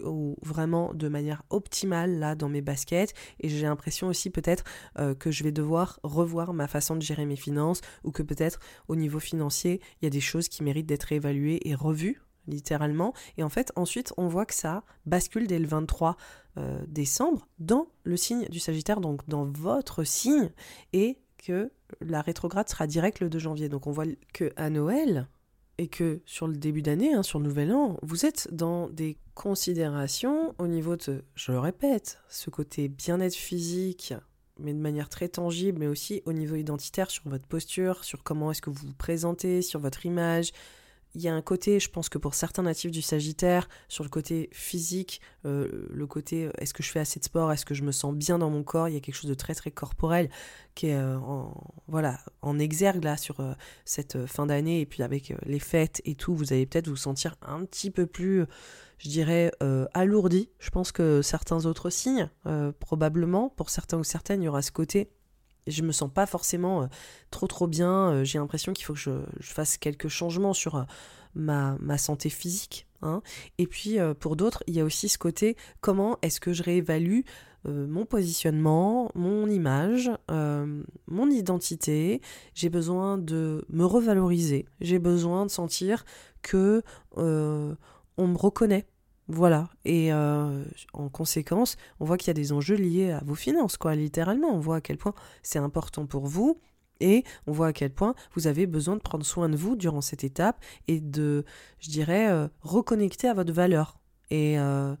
ou 0.00 0.36
vraiment 0.42 0.92
de 0.94 1.08
manière 1.08 1.42
optimale 1.50 2.18
là 2.18 2.34
dans 2.34 2.48
mes 2.48 2.62
baskets. 2.62 3.14
Et 3.40 3.48
j'ai 3.48 3.62
l'impression 3.62 4.08
aussi 4.08 4.30
peut-être 4.30 4.64
euh, 4.98 5.14
que 5.14 5.30
je 5.30 5.44
vais 5.44 5.52
devoir 5.52 6.00
revoir 6.02 6.52
ma 6.52 6.66
façon 6.66 6.96
de 6.96 7.02
gérer 7.02 7.26
mes 7.26 7.36
finances 7.36 7.80
ou 8.02 8.10
que 8.10 8.22
peut-être 8.22 8.58
au 8.88 8.96
niveau 8.96 9.20
financier 9.20 9.80
il 10.00 10.04
y 10.04 10.06
a 10.06 10.10
des 10.10 10.20
choses 10.20 10.48
qui 10.48 10.62
méritent 10.62 10.86
d'être 10.86 11.12
évaluées 11.12 11.60
et 11.64 11.74
revues 11.74 12.22
littéralement. 12.46 13.14
Et 13.36 13.42
en 13.42 13.48
fait 13.48 13.72
ensuite 13.76 14.12
on 14.16 14.28
voit 14.28 14.46
que 14.46 14.54
ça 14.54 14.84
bascule 15.06 15.46
dès 15.46 15.58
le 15.58 15.66
23 15.66 16.16
euh, 16.56 16.84
décembre 16.86 17.48
dans 17.58 17.88
le 18.04 18.16
signe 18.16 18.46
du 18.48 18.60
Sagittaire 18.60 19.00
donc 19.00 19.26
dans 19.28 19.44
votre 19.44 20.04
signe 20.04 20.50
et 20.92 21.18
que 21.38 21.72
la 22.00 22.22
rétrograde 22.22 22.68
sera 22.68 22.86
directe 22.86 23.20
le 23.20 23.28
2 23.28 23.38
janvier. 23.38 23.68
Donc 23.68 23.86
on 23.86 23.92
voit 23.92 24.06
que 24.32 24.52
à 24.56 24.70
Noël 24.70 25.28
et 25.78 25.88
que 25.88 26.20
sur 26.24 26.46
le 26.46 26.56
début 26.56 26.82
d'année, 26.82 27.14
hein, 27.14 27.22
sur 27.22 27.38
le 27.38 27.46
nouvel 27.46 27.72
an, 27.72 27.98
vous 28.02 28.26
êtes 28.26 28.48
dans 28.52 28.88
des 28.88 29.16
considérations 29.34 30.54
au 30.58 30.66
niveau 30.66 30.96
de, 30.96 31.24
je 31.34 31.52
le 31.52 31.58
répète, 31.58 32.18
ce 32.28 32.50
côté 32.50 32.88
bien-être 32.88 33.34
physique, 33.34 34.14
mais 34.58 34.72
de 34.72 34.78
manière 34.78 35.08
très 35.08 35.28
tangible, 35.28 35.80
mais 35.80 35.86
aussi 35.86 36.22
au 36.26 36.32
niveau 36.32 36.54
identitaire, 36.54 37.10
sur 37.10 37.28
votre 37.28 37.46
posture, 37.46 38.04
sur 38.04 38.22
comment 38.22 38.50
est-ce 38.50 38.62
que 38.62 38.70
vous 38.70 38.86
vous 38.86 38.94
présentez, 38.94 39.62
sur 39.62 39.80
votre 39.80 40.06
image, 40.06 40.52
il 41.14 41.22
y 41.22 41.28
a 41.28 41.34
un 41.34 41.42
côté, 41.42 41.78
je 41.78 41.88
pense 41.88 42.08
que 42.08 42.18
pour 42.18 42.34
certains 42.34 42.64
natifs 42.64 42.90
du 42.90 43.02
Sagittaire, 43.02 43.68
sur 43.88 44.02
le 44.02 44.10
côté 44.10 44.48
physique, 44.52 45.20
euh, 45.46 45.86
le 45.90 46.06
côté 46.06 46.46
euh, 46.46 46.50
est-ce 46.58 46.74
que 46.74 46.82
je 46.82 46.90
fais 46.90 46.98
assez 46.98 47.20
de 47.20 47.24
sport, 47.24 47.52
est-ce 47.52 47.64
que 47.64 47.74
je 47.74 47.84
me 47.84 47.92
sens 47.92 48.14
bien 48.14 48.38
dans 48.38 48.50
mon 48.50 48.64
corps, 48.64 48.88
il 48.88 48.94
y 48.94 48.96
a 48.96 49.00
quelque 49.00 49.14
chose 49.14 49.30
de 49.30 49.34
très 49.34 49.54
très 49.54 49.70
corporel 49.70 50.28
qui 50.74 50.88
est 50.88 50.96
euh, 50.96 51.16
en, 51.18 51.54
voilà, 51.86 52.18
en 52.42 52.58
exergue 52.58 53.04
là 53.04 53.16
sur 53.16 53.36
cette 53.84 54.26
fin 54.26 54.46
d'année 54.46 54.80
et 54.80 54.86
puis 54.86 55.02
avec 55.02 55.32
les 55.46 55.60
fêtes 55.60 56.02
et 56.04 56.16
tout, 56.16 56.34
vous 56.34 56.52
allez 56.52 56.66
peut-être 56.66 56.88
vous 56.88 56.96
sentir 56.96 57.36
un 57.42 57.64
petit 57.64 57.90
peu 57.90 58.06
plus, 58.06 58.44
je 58.98 59.08
dirais, 59.08 59.52
alourdi. 59.92 60.50
Je 60.58 60.70
pense 60.70 60.90
que 60.90 61.22
certains 61.22 61.66
autres 61.66 61.90
signes, 61.90 62.28
probablement, 62.80 63.50
pour 63.50 63.70
certains 63.70 63.98
ou 63.98 64.04
certaines, 64.04 64.42
il 64.42 64.46
y 64.46 64.48
aura 64.48 64.62
ce 64.62 64.72
côté 64.72 65.10
je 65.66 65.82
me 65.82 65.92
sens 65.92 66.10
pas 66.12 66.26
forcément 66.26 66.82
euh, 66.82 66.86
trop 67.30 67.46
trop 67.46 67.66
bien. 67.66 68.12
Euh, 68.12 68.24
j'ai 68.24 68.38
l'impression 68.38 68.72
qu'il 68.72 68.84
faut 68.84 68.94
que 68.94 68.98
je, 68.98 69.10
fasse 69.40 69.76
quelques 69.76 70.08
changements 70.08 70.52
sur 70.52 70.76
euh, 70.76 70.82
ma, 71.34 71.76
ma, 71.80 71.98
santé 71.98 72.28
physique. 72.28 72.86
Hein. 73.02 73.22
Et 73.58 73.66
puis 73.66 73.98
pour 74.18 74.34
d'autres, 74.34 74.64
il 74.66 74.74
y 74.74 74.80
a 74.80 74.84
aussi 74.84 75.10
ce 75.10 75.18
côté 75.18 75.56
comment 75.82 76.18
est-ce 76.22 76.40
que 76.40 76.52
je 76.52 76.62
réévalue 76.62 77.20
mon 77.66 78.04
positionnement, 78.06 79.10
mon 79.14 79.46
image, 79.48 80.10
mon 80.30 81.30
identité? 81.30 82.22
J'ai 82.54 82.70
besoin 82.70 83.18
de 83.18 83.66
me 83.68 83.84
revaloriser. 83.84 84.64
J'ai 84.80 84.98
besoin 84.98 85.44
de 85.44 85.50
sentir 85.50 86.06
que 86.40 86.82
on 87.16 87.76
me 88.26 88.36
reconnaît 88.38 88.86
voilà. 89.28 89.68
Et 89.84 90.12
euh, 90.12 90.64
en 90.92 91.08
conséquence, 91.08 91.76
on 92.00 92.04
voit 92.04 92.18
qu'il 92.18 92.28
y 92.28 92.30
a 92.30 92.34
des 92.34 92.52
enjeux 92.52 92.76
liés 92.76 93.12
à 93.12 93.22
vos 93.24 93.34
finances, 93.34 93.76
quoi, 93.76 93.94
littéralement. 93.94 94.48
On 94.48 94.60
voit 94.60 94.76
à 94.76 94.80
quel 94.80 94.98
point 94.98 95.14
c'est 95.42 95.58
important 95.58 96.06
pour 96.06 96.26
vous. 96.26 96.60
Et 97.00 97.24
on 97.46 97.52
voit 97.52 97.68
à 97.68 97.72
quel 97.72 97.90
point 97.90 98.14
vous 98.34 98.46
avez 98.46 98.66
besoin 98.66 98.96
de 98.96 99.00
prendre 99.00 99.24
soin 99.24 99.48
de 99.48 99.56
vous 99.56 99.76
durant 99.76 100.00
cette 100.00 100.24
étape 100.24 100.62
et 100.88 101.00
de, 101.00 101.44
je 101.80 101.90
dirais, 101.90 102.30
euh, 102.30 102.48
reconnecter 102.60 103.28
à 103.28 103.34
votre 103.34 103.52
valeur. 103.52 103.98
Et 104.30 104.58
euh, 104.58 104.94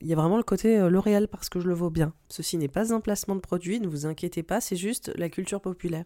il 0.00 0.08
y 0.08 0.12
a 0.12 0.16
vraiment 0.16 0.36
le 0.36 0.42
côté 0.42 0.78
euh, 0.78 0.88
L'Oréal 0.88 1.28
parce 1.28 1.48
que 1.48 1.60
je 1.60 1.68
le 1.68 1.74
vaux 1.74 1.90
bien. 1.90 2.14
Ceci 2.28 2.56
n'est 2.56 2.68
pas 2.68 2.94
un 2.94 3.00
placement 3.00 3.34
de 3.34 3.40
produit, 3.40 3.80
ne 3.80 3.88
vous 3.88 4.06
inquiétez 4.06 4.42
pas, 4.42 4.60
c'est 4.60 4.76
juste 4.76 5.12
la 5.16 5.28
culture 5.28 5.60
populaire. 5.60 6.04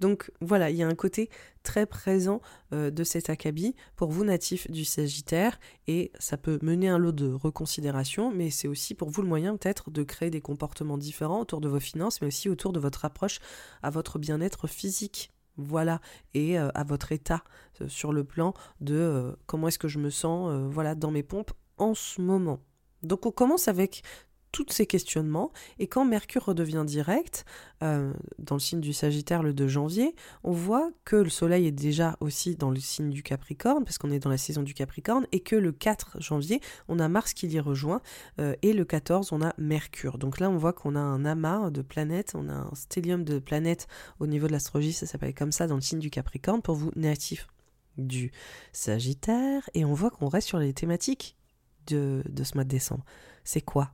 Donc 0.00 0.30
voilà, 0.40 0.70
il 0.70 0.76
y 0.76 0.82
a 0.82 0.88
un 0.88 0.94
côté 0.94 1.28
très 1.62 1.86
présent 1.86 2.40
euh, 2.72 2.90
de 2.90 3.04
cet 3.04 3.30
acabit 3.30 3.74
pour 3.96 4.10
vous 4.10 4.24
natifs 4.24 4.70
du 4.70 4.84
Sagittaire 4.84 5.58
et 5.88 6.12
ça 6.18 6.36
peut 6.36 6.58
mener 6.62 6.88
un 6.88 6.98
lot 6.98 7.12
de 7.12 7.32
reconsidération, 7.32 8.32
mais 8.32 8.50
c'est 8.50 8.68
aussi 8.68 8.94
pour 8.94 9.10
vous 9.10 9.22
le 9.22 9.28
moyen 9.28 9.56
peut-être 9.56 9.90
de 9.90 10.02
créer 10.04 10.30
des 10.30 10.40
comportements 10.40 10.98
différents 10.98 11.40
autour 11.40 11.60
de 11.60 11.68
vos 11.68 11.80
finances, 11.80 12.20
mais 12.20 12.28
aussi 12.28 12.48
autour 12.48 12.72
de 12.72 12.80
votre 12.80 13.04
approche 13.04 13.40
à 13.82 13.90
votre 13.90 14.18
bien-être 14.18 14.66
physique. 14.66 15.30
Voilà, 15.58 16.00
et 16.32 16.58
euh, 16.58 16.70
à 16.74 16.82
votre 16.82 17.12
état 17.12 17.44
sur 17.86 18.14
le 18.14 18.24
plan 18.24 18.54
de 18.80 19.36
comment 19.46 19.68
est-ce 19.68 19.78
que 19.78 19.88
je 19.88 19.98
me 19.98 20.08
sens 20.08 20.50
voilà, 20.70 20.94
dans 20.94 21.10
mes 21.10 21.22
pompes 21.22 21.52
en 21.76 21.94
ce 21.94 22.22
moment. 22.22 22.60
Donc 23.02 23.26
on 23.26 23.30
commence 23.30 23.68
avec 23.68 24.02
tous 24.52 24.66
ces 24.68 24.86
questionnements, 24.86 25.50
et 25.78 25.86
quand 25.86 26.04
Mercure 26.04 26.44
redevient 26.44 26.84
direct, 26.86 27.46
euh, 27.82 28.12
dans 28.38 28.56
le 28.56 28.60
signe 28.60 28.80
du 28.80 28.92
Sagittaire 28.92 29.42
le 29.42 29.54
2 29.54 29.66
janvier, 29.66 30.14
on 30.44 30.52
voit 30.52 30.90
que 31.06 31.16
le 31.16 31.30
Soleil 31.30 31.66
est 31.66 31.72
déjà 31.72 32.16
aussi 32.20 32.54
dans 32.54 32.70
le 32.70 32.78
signe 32.78 33.08
du 33.08 33.22
Capricorne, 33.22 33.84
parce 33.84 33.96
qu'on 33.96 34.10
est 34.10 34.18
dans 34.18 34.30
la 34.30 34.36
saison 34.36 34.62
du 34.62 34.74
Capricorne, 34.74 35.26
et 35.32 35.40
que 35.40 35.56
le 35.56 35.72
4 35.72 36.20
janvier, 36.20 36.60
on 36.88 36.98
a 36.98 37.08
Mars 37.08 37.32
qui 37.32 37.48
l'y 37.48 37.60
rejoint, 37.60 38.02
euh, 38.40 38.54
et 38.60 38.74
le 38.74 38.84
14, 38.84 39.32
on 39.32 39.40
a 39.40 39.54
Mercure. 39.56 40.18
Donc 40.18 40.38
là, 40.38 40.50
on 40.50 40.58
voit 40.58 40.74
qu'on 40.74 40.96
a 40.96 41.00
un 41.00 41.24
amas 41.24 41.70
de 41.70 41.80
planètes, 41.80 42.34
on 42.34 42.50
a 42.50 42.54
un 42.54 42.74
stellium 42.74 43.24
de 43.24 43.38
planètes 43.38 43.88
au 44.20 44.26
niveau 44.26 44.46
de 44.48 44.52
l'astrologie, 44.52 44.92
ça 44.92 45.06
s'appelle 45.06 45.34
comme 45.34 45.52
ça 45.52 45.66
dans 45.66 45.76
le 45.76 45.80
signe 45.80 45.98
du 45.98 46.10
Capricorne, 46.10 46.60
pour 46.60 46.74
vous 46.74 46.90
natifs 46.94 47.48
du 47.96 48.32
Sagittaire, 48.72 49.68
et 49.72 49.86
on 49.86 49.94
voit 49.94 50.10
qu'on 50.10 50.28
reste 50.28 50.48
sur 50.48 50.58
les 50.58 50.74
thématiques 50.74 51.36
de, 51.86 52.22
ce 52.42 52.54
mois 52.54 52.64
de 52.64 52.68
décembre. 52.68 53.04
C'est 53.44 53.60
quoi? 53.60 53.92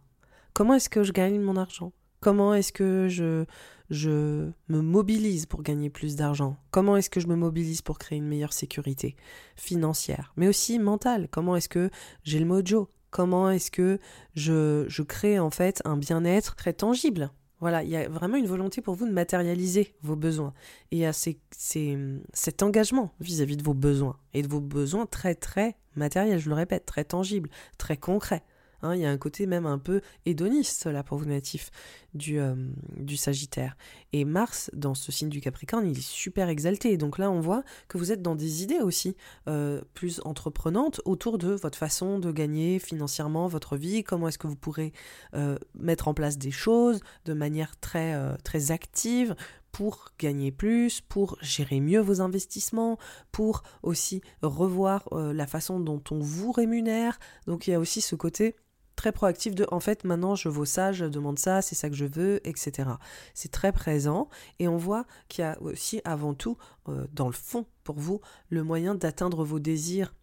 Comment 0.55 0.75
est-ce 0.75 0.89
que 0.89 1.05
je 1.05 1.13
gagne 1.13 1.41
mon 1.41 1.57
argent? 1.57 1.93
Comment 2.21 2.55
est-ce 2.55 2.73
que 2.73 3.09
je, 3.09 3.45
je 3.91 4.51
me 4.69 4.81
mobilise 4.81 5.47
pour 5.47 5.63
gagner 5.63 5.89
plus 5.89 6.17
d'argent? 6.17 6.57
Comment 6.71 6.97
est-ce 6.97 7.11
que 7.11 7.21
je 7.21 7.29
me 7.29 7.37
mobilise 7.37 7.83
pour 7.83 7.99
créer 7.99 8.19
une 8.19 8.27
meilleure 8.27 8.53
sécurité 8.53 9.15
financière, 9.55 10.33
mais 10.37 10.49
aussi 10.49 10.79
mentale. 10.79 11.29
Comment 11.31 11.55
est-ce 11.57 11.69
que 11.69 11.91
j'ai 12.25 12.41
le 12.41 12.47
mojo? 12.47 12.91
Comment 13.11 13.51
est-ce 13.51 13.71
que 13.71 13.99
je, 14.35 14.85
je 14.89 15.03
crée 15.03 15.39
en 15.39 15.51
fait 15.51 15.81
un 15.85 15.97
bien-être 15.97 16.57
très 16.57 16.73
tangible? 16.73 17.31
Voilà, 17.61 17.83
il 17.83 17.91
y 17.91 17.97
a 17.97 18.09
vraiment 18.09 18.37
une 18.37 18.47
volonté 18.47 18.81
pour 18.81 18.95
vous 18.95 19.07
de 19.07 19.13
matérialiser 19.13 19.95
vos 20.03 20.17
besoins. 20.17 20.55
Et 20.91 20.97
il 20.97 21.01
y 21.01 21.07
a 21.07 21.13
cet 21.13 22.63
engagement 22.63 23.13
vis-à-vis 23.21 23.57
de 23.57 23.65
vos 23.65 23.75
besoins. 23.75 24.17
Et 24.33 24.43
de 24.43 24.49
vos 24.49 24.61
besoins 24.61 25.07
très, 25.07 25.35
très 25.35 25.77
matériels, 25.97 26.39
je 26.39 26.49
le 26.49 26.55
répète, 26.55 26.87
très 26.87 27.05
tangibles, 27.05 27.51
très 27.77 27.97
concrets. 27.97 28.45
Hein, 28.83 28.95
il 28.95 29.01
y 29.01 29.07
a 29.07 29.11
un 29.11 29.19
côté 29.19 29.47
même 29.47 29.67
un 29.67 29.79
peu 29.79 30.01
hédoniste 30.25 30.87
là 30.87 31.03
pour 31.03 31.19
vous 31.19 31.25
natifs 31.25 31.71
du, 32.15 32.39
euh, 32.39 32.55
du 32.97 33.17
Sagittaire. 33.17 33.77
Et 34.13 34.25
Mars, 34.25 34.71
dans 34.73 34.95
ce 34.95 35.11
signe 35.13 35.29
du 35.29 35.41
Capricorne, 35.41 35.87
il 35.87 35.99
est 35.99 36.09
super 36.09 36.49
exalté. 36.49 36.97
Donc 36.97 37.19
là, 37.19 37.31
on 37.31 37.41
voit 37.41 37.65
que 37.89 37.99
vous 37.99 38.13
êtes 38.13 38.23
dans 38.23 38.35
des 38.35 38.63
idées 38.63 38.81
aussi 38.81 39.17
euh, 39.49 39.81
plus 39.95 40.21
entreprenantes 40.25 41.01
autour 41.05 41.39
de 41.39 41.53
votre 41.53 41.79
façon 41.79 42.19
de 42.19 42.31
gagner 42.31 42.79
financièrement 42.79 43.47
votre 43.49 43.77
vie, 43.77 44.05
comment 44.05 44.29
est-ce 44.29 44.39
que 44.39 44.47
vous 44.47 44.57
pourrez 44.57 44.93
euh, 45.35 45.59
mettre 45.75 46.09
en 46.09 46.15
place 46.15 46.39
des 46.39 46.51
choses 46.51 47.01
de 47.25 47.33
manière 47.33 47.79
très, 47.81 48.17
très 48.43 48.71
active 48.71 49.35
pour 49.73 50.13
gagner 50.19 50.51
plus, 50.51 51.01
pour 51.01 51.37
gérer 51.43 51.81
mieux 51.81 52.01
vos 52.01 52.21
investissements, 52.21 52.99
pour 53.33 53.63
aussi 53.83 54.23
revoir 54.43 55.09
la 55.13 55.47
façon 55.47 55.79
dont 55.79 56.03
on 56.11 56.19
vous 56.21 56.53
rémunère. 56.53 57.19
Donc 57.47 57.67
il 57.67 57.73
y 57.73 57.75
a 57.75 57.81
aussi 57.81 58.01
ce 58.01 58.17
côté 58.17 58.57
très 58.99 59.13
proactif 59.13 59.55
de 59.55 59.65
en 59.71 59.79
fait 59.79 60.03
maintenant 60.03 60.35
je 60.35 60.49
vaux 60.49 60.65
ça, 60.65 60.91
je 60.91 61.05
demande 61.05 61.39
ça, 61.39 61.63
c'est 61.63 61.77
ça 61.77 61.89
que 61.89 61.95
je 61.95 62.05
veux, 62.05 62.47
etc. 62.47 62.91
C'est 63.33 63.53
très 63.53 63.71
présent 63.71 64.29
et 64.59 64.67
on 64.67 64.77
voit 64.77 65.07
qu'il 65.29 65.43
y 65.43 65.47
a 65.47 65.57
aussi 65.63 66.01
avant 66.05 66.35
tout 66.35 66.59
euh, 66.89 67.07
dans 67.13 67.29
le 67.29 67.33
fond 67.33 67.65
pour 67.85 67.97
vous 67.97 68.21
le 68.51 68.65
moyen 68.65 68.97
d'atteindre 68.97 69.45
vos 69.45 69.61
désirs, 69.61 70.15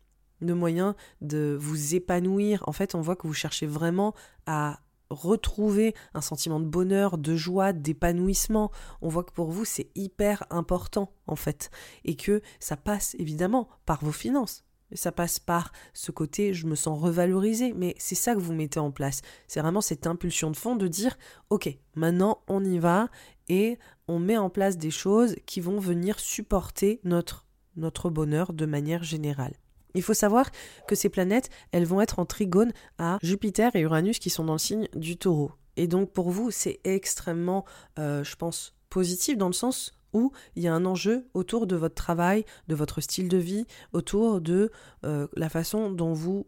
le 0.42 0.56
moyen 0.56 0.96
de 1.22 1.58
vous 1.58 1.96
épanouir. 1.96 2.64
En 2.68 2.74
fait 2.74 2.96
on 2.96 3.02
voit 3.02 3.16
que 3.16 3.28
vous 3.28 3.34
cherchez 3.34 3.66
vraiment 3.66 4.14
à 4.46 4.82
retrouver 5.10 5.96
un 6.14 6.22
sentiment 6.22 6.60
de 6.60 6.66
bonheur, 6.66 7.18
de 7.18 7.36
joie, 7.36 7.72
d'épanouissement. 7.72 8.72
On 9.02 9.08
voit 9.08 9.24
que 9.24 9.32
pour 9.32 9.52
vous, 9.52 9.64
c'est 9.64 9.88
hyper 9.94 10.44
important, 10.50 11.14
en 11.28 11.36
fait. 11.36 11.70
Et 12.06 12.16
que 12.16 12.42
ça 12.60 12.76
passe 12.76 13.16
évidemment 13.20 13.70
par 13.86 14.04
vos 14.04 14.12
finances. 14.12 14.65
Ça 14.94 15.12
passe 15.12 15.40
par 15.40 15.72
ce 15.94 16.12
côté 16.12 16.54
je 16.54 16.68
me 16.68 16.76
sens 16.76 17.02
revalorisé, 17.02 17.74
mais 17.74 17.96
c'est 17.98 18.16
ça 18.16 18.36
que 18.36 18.40
vous 18.40 18.54
mettez 18.54 18.80
en 18.80 18.92
place. 18.92 19.22
C'est 19.48 19.60
vraiment 19.60 19.82
cette 19.82 20.08
impulsion 20.08 20.52
de 20.52 20.56
fond 20.56 20.76
de 20.76 20.88
dire 20.88 21.18
ok, 21.50 21.76
maintenant 21.96 22.40
on 22.48 22.64
y 22.64 22.78
va 22.78 23.10
et 23.50 23.78
on 24.08 24.20
met 24.20 24.38
en 24.38 24.50
place 24.50 24.78
des 24.78 24.92
choses 24.92 25.36
qui 25.46 25.60
vont 25.60 25.80
venir 25.80 26.20
supporter 26.20 27.00
notre, 27.04 27.46
notre 27.76 28.10
bonheur 28.10 28.54
de 28.54 28.66
manière 28.66 29.04
générale. 29.04 29.54
Il 29.96 30.04
faut 30.04 30.14
savoir 30.14 30.52
que 30.88 30.96
ces 30.96 31.10
planètes, 31.10 31.50
elles 31.72 31.86
vont 31.86 32.02
être 32.02 32.20
en 32.20 32.26
trigone 32.26 32.74
à 32.98 33.18
Jupiter 33.24 33.76
et 33.76 33.82
Uranus 33.82 34.20
qui 34.20 34.30
sont 34.30 34.44
dans 34.44 34.54
le 34.54 34.60
signe 34.60 34.88
du 34.94 35.18
taureau. 35.18 35.52
Et 35.78 35.88
donc 35.88 36.12
pour 36.12 36.32
vous, 36.32 36.52
c'est 36.52 36.80
extrêmement, 36.84 37.66
euh, 37.98 38.24
je 38.24 38.36
pense, 38.36 38.76
positif 38.90 39.38
dans 39.38 39.48
le 39.48 39.54
sens 39.54 39.98
où 40.16 40.32
il 40.56 40.64
y 40.64 40.68
a 40.68 40.74
un 40.74 40.86
enjeu 40.86 41.28
autour 41.34 41.68
de 41.68 41.76
votre 41.76 41.96
travail, 41.96 42.46
de 42.68 42.76
votre 42.76 43.02
style 43.02 43.28
de 43.28 43.38
vie, 43.38 43.66
autour 43.94 44.42
de 44.42 44.72
euh, 45.04 45.28
la 45.36 45.50
façon 45.50 45.92
dont 45.92 46.14
vous 46.14 46.48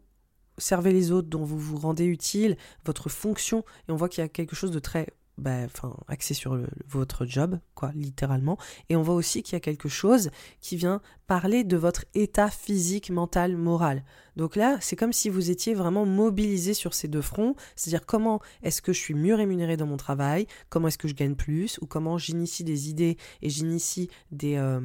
servez 0.57 0.93
les 0.93 1.11
autres, 1.11 1.27
dont 1.27 1.43
vous 1.43 1.59
vous 1.59 1.77
rendez 1.77 2.05
utile, 2.05 2.57
votre 2.85 3.09
fonction. 3.09 3.63
Et 3.87 3.91
on 3.91 3.95
voit 3.95 4.09
qu'il 4.09 4.21
y 4.21 4.25
a 4.25 4.29
quelque 4.29 4.55
chose 4.55 4.71
de 4.71 4.79
très 4.79 5.13
bah, 5.37 5.67
axé 6.07 6.33
sur 6.33 6.59
votre 6.87 7.25
job, 7.25 7.59
quoi, 7.75 7.91
littéralement. 7.93 8.57
Et 8.89 8.95
on 8.95 9.03
voit 9.03 9.13
aussi 9.13 9.43
qu'il 9.43 9.53
y 9.53 9.57
a 9.57 9.59
quelque 9.59 9.89
chose 9.89 10.31
qui 10.61 10.77
vient 10.77 11.01
parler 11.27 11.65
de 11.65 11.77
votre 11.77 12.05
état 12.15 12.49
physique, 12.49 13.09
mental, 13.09 13.57
moral. 13.57 14.03
Donc 14.37 14.55
là, 14.55 14.77
c'est 14.79 14.95
comme 14.95 15.11
si 15.11 15.29
vous 15.29 15.49
étiez 15.49 15.73
vraiment 15.73 16.05
mobilisé 16.05 16.73
sur 16.73 16.93
ces 16.93 17.07
deux 17.07 17.21
fronts, 17.21 17.55
c'est-à-dire 17.75 18.05
comment 18.05 18.39
est-ce 18.63 18.81
que 18.81 18.93
je 18.93 18.99
suis 18.99 19.13
mieux 19.13 19.35
rémunéré 19.35 19.77
dans 19.77 19.85
mon 19.85 19.97
travail, 19.97 20.47
comment 20.69 20.87
est-ce 20.87 20.97
que 20.97 21.07
je 21.07 21.15
gagne 21.15 21.35
plus, 21.35 21.79
ou 21.81 21.85
comment 21.85 22.17
j'initie 22.17 22.63
des 22.63 22.89
idées 22.89 23.17
et 23.41 23.49
j'initie 23.49 24.09
des, 24.31 24.55
euh, 24.55 24.79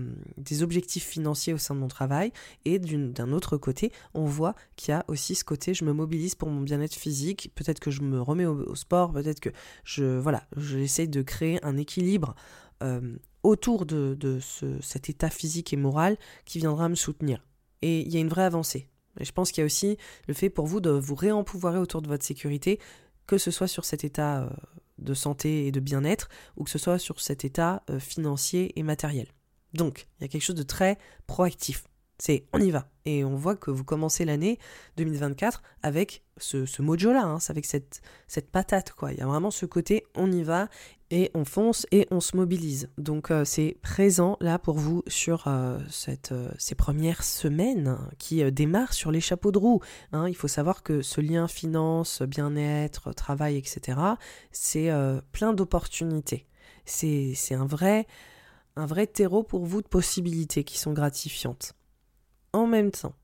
objectifs 0.62 1.06
financiers 1.06 1.52
au 1.52 1.58
sein 1.58 1.74
de 1.74 1.80
mon 1.80 1.88
travail. 1.88 2.32
Et 2.64 2.78
d'un 2.78 3.32
autre 3.32 3.56
côté, 3.56 3.92
on 4.14 4.24
voit 4.24 4.54
qu'il 4.76 4.92
y 4.92 4.94
a 4.94 5.04
aussi 5.08 5.34
ce 5.34 5.44
côté, 5.44 5.74
je 5.74 5.84
me 5.84 5.92
mobilise 5.92 6.34
pour 6.34 6.48
mon 6.48 6.62
bien-être 6.62 6.94
physique, 6.94 7.52
peut-être 7.54 7.78
que 7.78 7.90
je 7.90 8.02
me 8.02 8.20
remets 8.20 8.46
au, 8.46 8.74
sport, 8.74 9.12
peut-être 9.12 9.40
que 9.40 9.50
je, 9.84 10.18
voilà, 10.18 10.44
j'essaye 10.56 11.08
de 11.08 11.22
créer 11.22 11.62
un 11.64 11.76
équilibre. 11.76 12.34
Euh, 12.82 13.16
autour 13.42 13.86
de, 13.86 14.16
de 14.18 14.40
ce, 14.40 14.80
cet 14.80 15.08
état 15.08 15.30
physique 15.30 15.72
et 15.72 15.76
moral 15.76 16.16
qui 16.44 16.58
viendra 16.58 16.88
me 16.88 16.94
soutenir. 16.94 17.44
Et 17.82 18.00
il 18.00 18.12
y 18.12 18.16
a 18.16 18.20
une 18.20 18.28
vraie 18.28 18.44
avancée. 18.44 18.88
Et 19.20 19.24
je 19.24 19.32
pense 19.32 19.52
qu'il 19.52 19.60
y 19.60 19.62
a 19.62 19.66
aussi 19.66 19.98
le 20.26 20.34
fait 20.34 20.50
pour 20.50 20.66
vous 20.66 20.80
de 20.80 20.90
vous 20.90 21.14
réempouvoirer 21.14 21.78
autour 21.78 22.02
de 22.02 22.08
votre 22.08 22.24
sécurité, 22.24 22.78
que 23.26 23.38
ce 23.38 23.50
soit 23.50 23.68
sur 23.68 23.84
cet 23.84 24.04
état 24.04 24.42
euh, 24.42 24.50
de 24.98 25.14
santé 25.14 25.66
et 25.66 25.72
de 25.72 25.80
bien-être, 25.80 26.28
ou 26.56 26.64
que 26.64 26.70
ce 26.70 26.78
soit 26.78 26.98
sur 26.98 27.20
cet 27.20 27.44
état 27.44 27.82
euh, 27.90 27.98
financier 27.98 28.78
et 28.78 28.82
matériel. 28.82 29.28
Donc, 29.74 30.08
il 30.18 30.22
y 30.22 30.24
a 30.24 30.28
quelque 30.28 30.42
chose 30.42 30.56
de 30.56 30.62
très 30.62 30.98
proactif. 31.26 31.84
C'est 32.18 32.46
on 32.52 32.60
y 32.60 32.70
va. 32.70 32.88
Et 33.04 33.24
on 33.24 33.34
voit 33.34 33.56
que 33.56 33.70
vous 33.70 33.84
commencez 33.84 34.24
l'année 34.24 34.58
2024 34.96 35.62
avec 35.82 36.24
ce, 36.36 36.66
ce 36.66 36.80
mojo-là, 36.80 37.24
hein, 37.24 37.38
avec 37.48 37.66
cette, 37.66 38.00
cette 38.28 38.50
patate. 38.50 38.92
quoi. 38.92 39.12
Il 39.12 39.18
y 39.18 39.22
a 39.22 39.26
vraiment 39.26 39.50
ce 39.50 39.66
côté 39.66 40.04
on 40.14 40.30
y 40.30 40.42
va 40.42 40.68
et 41.12 41.30
on 41.34 41.44
fonce 41.44 41.86
et 41.92 42.08
on 42.10 42.20
se 42.20 42.36
mobilise. 42.36 42.88
Donc 42.96 43.30
euh, 43.30 43.44
c'est 43.44 43.76
présent 43.82 44.38
là 44.40 44.58
pour 44.58 44.78
vous 44.78 45.04
sur 45.06 45.46
euh, 45.46 45.78
euh, 46.08 46.50
ces 46.58 46.74
premières 46.74 47.22
semaines 47.22 47.98
qui 48.18 48.50
démarrent 48.50 48.94
sur 48.94 49.12
les 49.12 49.20
chapeaux 49.20 49.52
de 49.52 49.58
roue. 49.58 49.80
Hein. 50.12 50.26
Il 50.28 50.34
faut 50.34 50.48
savoir 50.48 50.82
que 50.82 51.02
ce 51.02 51.20
lien 51.20 51.46
finance, 51.48 52.22
bien-être, 52.22 53.12
travail, 53.12 53.58
etc., 53.58 54.00
c'est 54.52 54.90
plein 55.32 55.52
d'opportunités. 55.52 56.46
C'est 56.86 57.36
un 57.54 57.66
vrai, 57.66 58.06
un 58.76 58.86
vrai 58.86 59.06
terreau 59.06 59.42
pour 59.42 59.66
vous 59.66 59.82
de 59.82 59.88
possibilités 59.88 60.64
qui 60.64 60.78
sont 60.78 60.94
gratifiantes. 60.94 61.74
En 62.54 62.66
même 62.66 62.90
temps, 62.90 63.14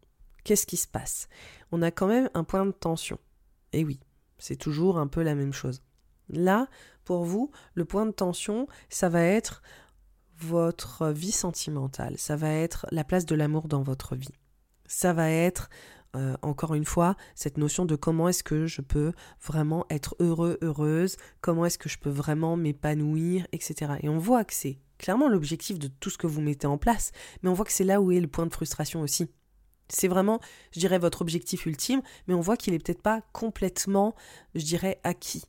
qu'est-ce 0.44 0.66
qui 0.66 0.76
se 0.76 0.86
passe? 0.86 1.28
On 1.72 1.80
a 1.80 1.90
quand 1.90 2.06
même 2.06 2.28
un 2.34 2.44
point 2.44 2.66
de 2.66 2.72
tension. 2.72 3.18
Et 3.72 3.82
oui, 3.82 3.98
c'est 4.38 4.56
toujours 4.56 4.98
un 4.98 5.06
peu 5.06 5.22
la 5.22 5.34
même 5.34 5.54
chose. 5.54 5.82
Là, 6.28 6.68
pour 7.08 7.24
vous, 7.24 7.50
le 7.72 7.86
point 7.86 8.04
de 8.04 8.10
tension, 8.10 8.66
ça 8.90 9.08
va 9.08 9.22
être 9.22 9.62
votre 10.38 11.08
vie 11.08 11.32
sentimentale, 11.32 12.18
ça 12.18 12.36
va 12.36 12.50
être 12.50 12.84
la 12.90 13.02
place 13.02 13.24
de 13.24 13.34
l'amour 13.34 13.66
dans 13.66 13.82
votre 13.82 14.14
vie. 14.14 14.34
Ça 14.84 15.14
va 15.14 15.30
être, 15.30 15.70
euh, 16.16 16.36
encore 16.42 16.74
une 16.74 16.84
fois, 16.84 17.16
cette 17.34 17.56
notion 17.56 17.86
de 17.86 17.96
comment 17.96 18.28
est-ce 18.28 18.44
que 18.44 18.66
je 18.66 18.82
peux 18.82 19.12
vraiment 19.42 19.86
être 19.88 20.16
heureux, 20.20 20.58
heureuse, 20.60 21.16
comment 21.40 21.64
est-ce 21.64 21.78
que 21.78 21.88
je 21.88 21.96
peux 21.96 22.10
vraiment 22.10 22.58
m'épanouir, 22.58 23.46
etc. 23.52 23.92
Et 24.02 24.10
on 24.10 24.18
voit 24.18 24.44
que 24.44 24.52
c'est 24.52 24.78
clairement 24.98 25.30
l'objectif 25.30 25.78
de 25.78 25.88
tout 25.88 26.10
ce 26.10 26.18
que 26.18 26.26
vous 26.26 26.42
mettez 26.42 26.66
en 26.66 26.76
place, 26.76 27.12
mais 27.42 27.48
on 27.48 27.54
voit 27.54 27.64
que 27.64 27.72
c'est 27.72 27.84
là 27.84 28.02
où 28.02 28.12
est 28.12 28.20
le 28.20 28.28
point 28.28 28.44
de 28.44 28.52
frustration 28.52 29.00
aussi. 29.00 29.30
C'est 29.88 30.08
vraiment, 30.08 30.40
je 30.72 30.80
dirais, 30.80 30.98
votre 30.98 31.22
objectif 31.22 31.64
ultime, 31.64 32.02
mais 32.26 32.34
on 32.34 32.42
voit 32.42 32.58
qu'il 32.58 32.74
n'est 32.74 32.78
peut-être 32.78 33.00
pas 33.00 33.22
complètement, 33.32 34.14
je 34.54 34.62
dirais, 34.62 35.00
acquis. 35.04 35.44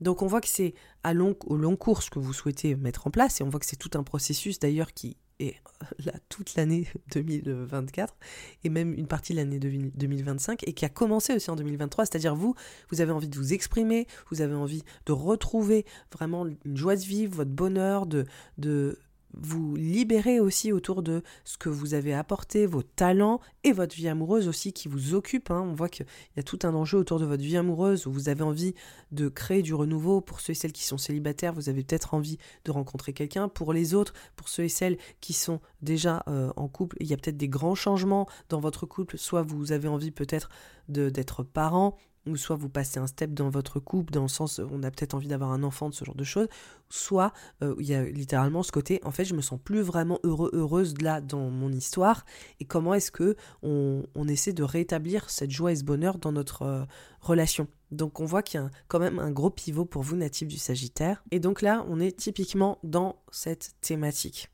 Donc 0.00 0.22
on 0.22 0.26
voit 0.26 0.40
que 0.40 0.48
c'est 0.48 0.74
long, 1.12 1.36
au 1.46 1.56
long 1.56 1.76
cours 1.76 2.02
ce 2.02 2.10
que 2.10 2.18
vous 2.18 2.32
souhaitez 2.32 2.74
mettre 2.76 3.06
en 3.06 3.10
place, 3.10 3.40
et 3.40 3.44
on 3.44 3.48
voit 3.48 3.60
que 3.60 3.66
c'est 3.66 3.76
tout 3.76 3.90
un 3.94 4.02
processus 4.02 4.58
d'ailleurs 4.58 4.92
qui 4.92 5.16
est 5.40 5.56
là 6.04 6.12
toute 6.28 6.54
l'année 6.56 6.86
2024, 7.12 8.16
et 8.64 8.68
même 8.68 8.94
une 8.94 9.06
partie 9.06 9.32
de 9.32 9.38
l'année 9.38 9.58
2025, 9.58 10.66
et 10.66 10.72
qui 10.72 10.84
a 10.84 10.88
commencé 10.88 11.34
aussi 11.34 11.50
en 11.50 11.56
2023, 11.56 12.06
c'est-à-dire 12.06 12.34
vous, 12.34 12.54
vous 12.90 13.00
avez 13.00 13.12
envie 13.12 13.28
de 13.28 13.36
vous 13.36 13.52
exprimer, 13.52 14.06
vous 14.30 14.42
avez 14.42 14.54
envie 14.54 14.82
de 15.06 15.12
retrouver 15.12 15.84
vraiment 16.12 16.46
une 16.46 16.76
joie 16.76 16.96
de 16.96 17.02
vivre, 17.02 17.36
votre 17.36 17.50
bonheur, 17.50 18.06
de 18.06 18.98
vous 19.36 19.76
libérer 19.76 20.40
aussi 20.40 20.72
autour 20.72 21.02
de 21.02 21.22
ce 21.44 21.58
que 21.58 21.68
vous 21.68 21.94
avez 21.94 22.14
apporté, 22.14 22.66
vos 22.66 22.82
talents 22.82 23.40
et 23.62 23.72
votre 23.72 23.94
vie 23.94 24.08
amoureuse 24.08 24.48
aussi 24.48 24.72
qui 24.72 24.88
vous 24.88 25.14
occupe. 25.14 25.50
Hein. 25.50 25.60
On 25.60 25.74
voit 25.74 25.88
qu'il 25.88 26.06
y 26.36 26.40
a 26.40 26.42
tout 26.42 26.58
un 26.62 26.74
enjeu 26.74 26.98
autour 26.98 27.18
de 27.18 27.24
votre 27.24 27.42
vie 27.42 27.56
amoureuse 27.56 28.06
où 28.06 28.12
vous 28.12 28.28
avez 28.28 28.42
envie 28.42 28.74
de 29.12 29.28
créer 29.28 29.62
du 29.62 29.74
renouveau. 29.74 30.20
Pour 30.20 30.40
ceux 30.40 30.52
et 30.52 30.54
celles 30.54 30.72
qui 30.72 30.84
sont 30.84 30.98
célibataires, 30.98 31.52
vous 31.52 31.68
avez 31.68 31.82
peut-être 31.82 32.14
envie 32.14 32.38
de 32.64 32.70
rencontrer 32.70 33.12
quelqu'un. 33.12 33.48
Pour 33.48 33.72
les 33.72 33.94
autres, 33.94 34.14
pour 34.36 34.48
ceux 34.48 34.64
et 34.64 34.68
celles 34.68 34.98
qui 35.20 35.32
sont 35.32 35.60
déjà 35.82 36.22
euh, 36.28 36.52
en 36.56 36.68
couple, 36.68 36.96
il 37.00 37.06
y 37.06 37.14
a 37.14 37.16
peut-être 37.16 37.36
des 37.36 37.48
grands 37.48 37.74
changements 37.74 38.28
dans 38.48 38.60
votre 38.60 38.86
couple. 38.86 39.18
Soit 39.18 39.42
vous 39.42 39.72
avez 39.72 39.88
envie 39.88 40.10
peut-être 40.10 40.48
d'être 40.88 41.42
parent, 41.42 41.96
ou 42.26 42.36
soit 42.36 42.56
vous 42.56 42.68
passez 42.68 42.98
un 42.98 43.06
step 43.06 43.32
dans 43.32 43.48
votre 43.48 43.80
couple, 43.80 44.12
dans 44.12 44.22
le 44.22 44.28
sens 44.28 44.60
on 44.70 44.82
a 44.82 44.90
peut-être 44.90 45.14
envie 45.14 45.28
d'avoir 45.28 45.52
un 45.52 45.62
enfant, 45.62 45.88
de 45.88 45.94
ce 45.94 46.04
genre 46.04 46.14
de 46.14 46.24
choses, 46.24 46.48
soit 46.88 47.32
euh, 47.62 47.74
il 47.78 47.86
y 47.86 47.94
a 47.94 48.04
littéralement 48.04 48.62
ce 48.62 48.72
côté, 48.72 49.00
en 49.04 49.10
fait, 49.10 49.24
je 49.24 49.34
me 49.34 49.42
sens 49.42 49.58
plus 49.62 49.80
vraiment 49.80 50.18
heureux, 50.24 50.50
heureuse 50.52 50.94
là 51.00 51.20
dans 51.20 51.50
mon 51.50 51.72
histoire, 51.72 52.24
et 52.60 52.64
comment 52.64 52.94
est-ce 52.94 53.10
que 53.10 53.36
on, 53.62 54.04
essaie 54.28 54.54
de 54.54 54.62
rétablir 54.62 55.28
cette 55.28 55.50
joie 55.50 55.72
et 55.72 55.76
ce 55.76 55.84
bonheur 55.84 56.18
dans 56.18 56.32
notre 56.32 56.62
euh, 56.62 56.84
relation? 57.20 57.68
Donc 57.90 58.20
on 58.20 58.24
voit 58.24 58.42
qu'il 58.42 58.60
y 58.60 58.62
a 58.62 58.70
quand 58.88 58.98
même 58.98 59.18
un 59.18 59.30
gros 59.30 59.50
pivot 59.50 59.84
pour 59.84 60.02
vous 60.02 60.16
natifs 60.16 60.48
du 60.48 60.56
Sagittaire. 60.56 61.22
Et 61.30 61.40
donc 61.40 61.62
là, 61.62 61.84
on 61.88 62.00
est 62.00 62.16
typiquement 62.16 62.78
dans 62.82 63.16
cette 63.30 63.74
thématique 63.80 64.50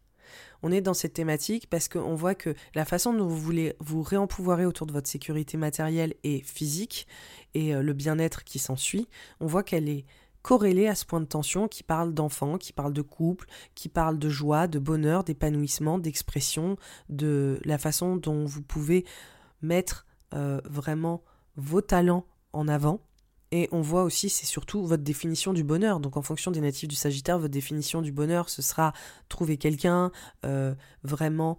on 0.62 0.72
est 0.72 0.80
dans 0.80 0.94
cette 0.94 1.14
thématique 1.14 1.68
parce 1.68 1.88
qu'on 1.88 2.14
voit 2.14 2.34
que 2.34 2.54
la 2.74 2.84
façon 2.84 3.12
dont 3.12 3.26
vous 3.26 3.38
voulez 3.38 3.74
vous 3.80 4.02
réempouvoirer 4.02 4.66
autour 4.66 4.86
de 4.86 4.92
votre 4.92 5.08
sécurité 5.08 5.56
matérielle 5.56 6.14
et 6.22 6.40
physique 6.40 7.06
et 7.54 7.74
euh, 7.74 7.82
le 7.82 7.92
bien-être 7.92 8.44
qui 8.44 8.58
s'ensuit, 8.58 9.08
on 9.40 9.46
voit 9.46 9.62
qu'elle 9.62 9.88
est 9.88 10.04
corrélée 10.42 10.88
à 10.88 10.94
ce 10.94 11.04
point 11.04 11.20
de 11.20 11.26
tension 11.26 11.68
qui 11.68 11.82
parle 11.82 12.14
d'enfants, 12.14 12.58
qui 12.58 12.72
parle 12.72 12.92
de 12.92 13.02
couple, 13.02 13.46
qui 13.74 13.88
parle 13.88 14.18
de 14.18 14.28
joie, 14.28 14.66
de 14.66 14.78
bonheur, 14.78 15.24
d'épanouissement, 15.24 15.98
d'expression, 15.98 16.76
de 17.08 17.60
la 17.64 17.78
façon 17.78 18.16
dont 18.16 18.44
vous 18.44 18.62
pouvez 18.62 19.04
mettre 19.62 20.06
euh, 20.34 20.60
vraiment 20.64 21.22
vos 21.56 21.82
talents 21.82 22.26
en 22.52 22.68
avant 22.68 23.00
et 23.52 23.68
on 23.72 23.80
voit 23.80 24.04
aussi, 24.04 24.28
c'est 24.28 24.46
surtout 24.46 24.86
votre 24.86 25.02
définition 25.02 25.52
du 25.52 25.64
bonheur. 25.64 26.00
Donc 26.00 26.16
en 26.16 26.22
fonction 26.22 26.50
des 26.50 26.60
natifs 26.60 26.88
du 26.88 26.94
Sagittaire, 26.94 27.38
votre 27.38 27.52
définition 27.52 28.02
du 28.02 28.12
bonheur, 28.12 28.48
ce 28.48 28.62
sera 28.62 28.92
trouver 29.28 29.56
quelqu'un, 29.56 30.12
euh, 30.44 30.74
vraiment 31.02 31.58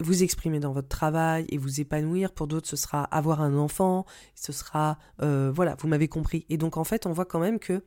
vous 0.00 0.24
exprimer 0.24 0.58
dans 0.58 0.72
votre 0.72 0.88
travail 0.88 1.46
et 1.50 1.58
vous 1.58 1.80
épanouir. 1.80 2.32
Pour 2.32 2.48
d'autres, 2.48 2.68
ce 2.68 2.76
sera 2.76 3.04
avoir 3.04 3.40
un 3.40 3.56
enfant, 3.56 4.06
ce 4.34 4.52
sera... 4.52 4.98
Euh, 5.22 5.52
voilà, 5.54 5.76
vous 5.78 5.88
m'avez 5.88 6.08
compris. 6.08 6.46
Et 6.48 6.56
donc 6.56 6.76
en 6.76 6.84
fait, 6.84 7.06
on 7.06 7.12
voit 7.12 7.26
quand 7.26 7.38
même 7.38 7.60
que 7.60 7.84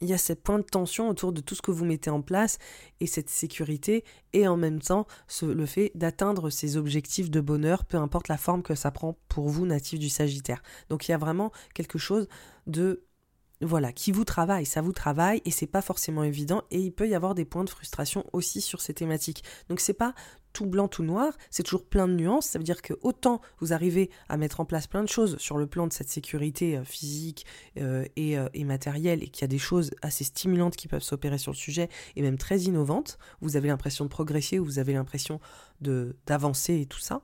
il 0.00 0.08
y 0.08 0.12
a 0.12 0.18
ce 0.18 0.32
point 0.32 0.58
de 0.58 0.64
tension 0.64 1.08
autour 1.08 1.32
de 1.32 1.40
tout 1.40 1.54
ce 1.54 1.62
que 1.62 1.70
vous 1.70 1.84
mettez 1.84 2.10
en 2.10 2.22
place 2.22 2.58
et 3.00 3.06
cette 3.06 3.30
sécurité 3.30 4.04
et 4.32 4.46
en 4.46 4.56
même 4.56 4.80
temps 4.80 5.06
le 5.42 5.66
fait 5.66 5.90
d'atteindre 5.94 6.50
ces 6.50 6.76
objectifs 6.76 7.30
de 7.30 7.40
bonheur, 7.40 7.84
peu 7.84 7.96
importe 7.96 8.28
la 8.28 8.36
forme 8.36 8.62
que 8.62 8.74
ça 8.74 8.90
prend 8.90 9.18
pour 9.28 9.48
vous, 9.48 9.66
natif 9.66 9.98
du 9.98 10.08
Sagittaire. 10.08 10.62
Donc 10.88 11.08
il 11.08 11.10
y 11.10 11.14
a 11.14 11.18
vraiment 11.18 11.52
quelque 11.74 11.98
chose 11.98 12.28
de 12.66 13.04
voilà, 13.60 13.92
qui 13.92 14.12
vous 14.12 14.24
travaille, 14.24 14.66
ça 14.66 14.80
vous 14.80 14.92
travaille 14.92 15.42
et 15.44 15.50
c'est 15.50 15.66
pas 15.66 15.82
forcément 15.82 16.22
évident 16.22 16.62
et 16.70 16.78
il 16.80 16.92
peut 16.92 17.08
y 17.08 17.14
avoir 17.14 17.34
des 17.34 17.44
points 17.44 17.64
de 17.64 17.70
frustration 17.70 18.24
aussi 18.32 18.60
sur 18.60 18.80
ces 18.80 18.94
thématiques. 18.94 19.42
Donc 19.68 19.80
c'est 19.80 19.94
pas 19.94 20.14
tout 20.52 20.66
blanc, 20.66 20.88
tout 20.88 21.02
noir, 21.02 21.36
c'est 21.50 21.62
toujours 21.62 21.84
plein 21.84 22.08
de 22.08 22.14
nuances. 22.14 22.46
Ça 22.46 22.58
veut 22.58 22.64
dire 22.64 22.82
que 22.82 22.94
autant 23.02 23.40
vous 23.60 23.72
arrivez 23.72 24.10
à 24.28 24.36
mettre 24.36 24.60
en 24.60 24.64
place 24.64 24.86
plein 24.86 25.02
de 25.02 25.08
choses 25.08 25.36
sur 25.38 25.58
le 25.58 25.66
plan 25.66 25.86
de 25.86 25.92
cette 25.92 26.08
sécurité 26.08 26.76
euh, 26.76 26.84
physique 26.84 27.46
euh, 27.78 28.04
euh, 28.18 28.48
et, 28.54 28.64
matérielle 28.64 29.22
et 29.22 29.28
qu'il 29.28 29.42
y 29.42 29.44
a 29.44 29.48
des 29.48 29.58
choses 29.58 29.90
assez 30.02 30.24
stimulantes 30.24 30.76
qui 30.76 30.88
peuvent 30.88 31.02
s'opérer 31.02 31.38
sur 31.38 31.52
le 31.52 31.56
sujet 31.56 31.88
et 32.16 32.22
même 32.22 32.38
très 32.38 32.60
innovantes, 32.60 33.18
vous 33.40 33.56
avez 33.56 33.68
l'impression 33.68 34.04
de 34.04 34.10
progresser, 34.10 34.58
vous 34.58 34.78
avez 34.78 34.92
l'impression 34.92 35.40
d'avancer 35.80 36.80
et 36.80 36.86
tout 36.86 36.98
ça. 36.98 37.22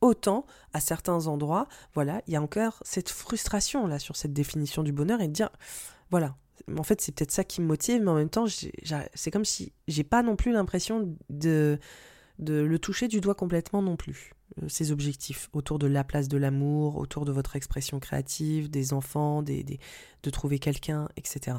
Autant, 0.00 0.46
à 0.72 0.80
certains 0.80 1.26
endroits, 1.26 1.68
voilà, 1.94 2.22
il 2.26 2.34
y 2.34 2.36
a 2.36 2.42
encore 2.42 2.82
cette 2.82 3.08
frustration 3.08 3.86
là 3.86 3.98
sur 3.98 4.16
cette 4.16 4.32
définition 4.32 4.82
du 4.82 4.92
bonheur 4.92 5.20
et 5.20 5.28
de 5.28 5.32
dire, 5.32 5.50
voilà, 6.10 6.36
en 6.76 6.82
fait 6.82 7.00
c'est 7.00 7.12
peut-être 7.12 7.32
ça 7.32 7.44
qui 7.44 7.60
me 7.60 7.66
motive, 7.66 8.02
mais 8.02 8.10
en 8.10 8.16
même 8.16 8.30
temps 8.30 8.46
c'est 8.46 9.30
comme 9.30 9.44
si 9.44 9.72
j'ai 9.88 10.04
pas 10.04 10.22
non 10.22 10.36
plus 10.36 10.52
l'impression 10.52 11.16
de 11.30 11.78
le 12.38 12.78
toucher 12.78 13.08
du 13.08 13.20
doigt 13.20 13.34
complètement 13.34 13.82
non 13.82 13.96
plus. 13.96 14.32
Euh, 14.62 14.68
ses 14.68 14.92
objectifs 14.92 15.48
autour 15.52 15.78
de 15.78 15.86
la 15.86 16.04
place 16.04 16.28
de 16.28 16.38
l'amour, 16.38 16.96
autour 16.96 17.24
de 17.24 17.32
votre 17.32 17.56
expression 17.56 17.98
créative, 17.98 18.70
des 18.70 18.92
enfants, 18.92 19.42
de 19.42 20.30
trouver 20.30 20.58
quelqu'un, 20.58 21.08
etc. 21.16 21.58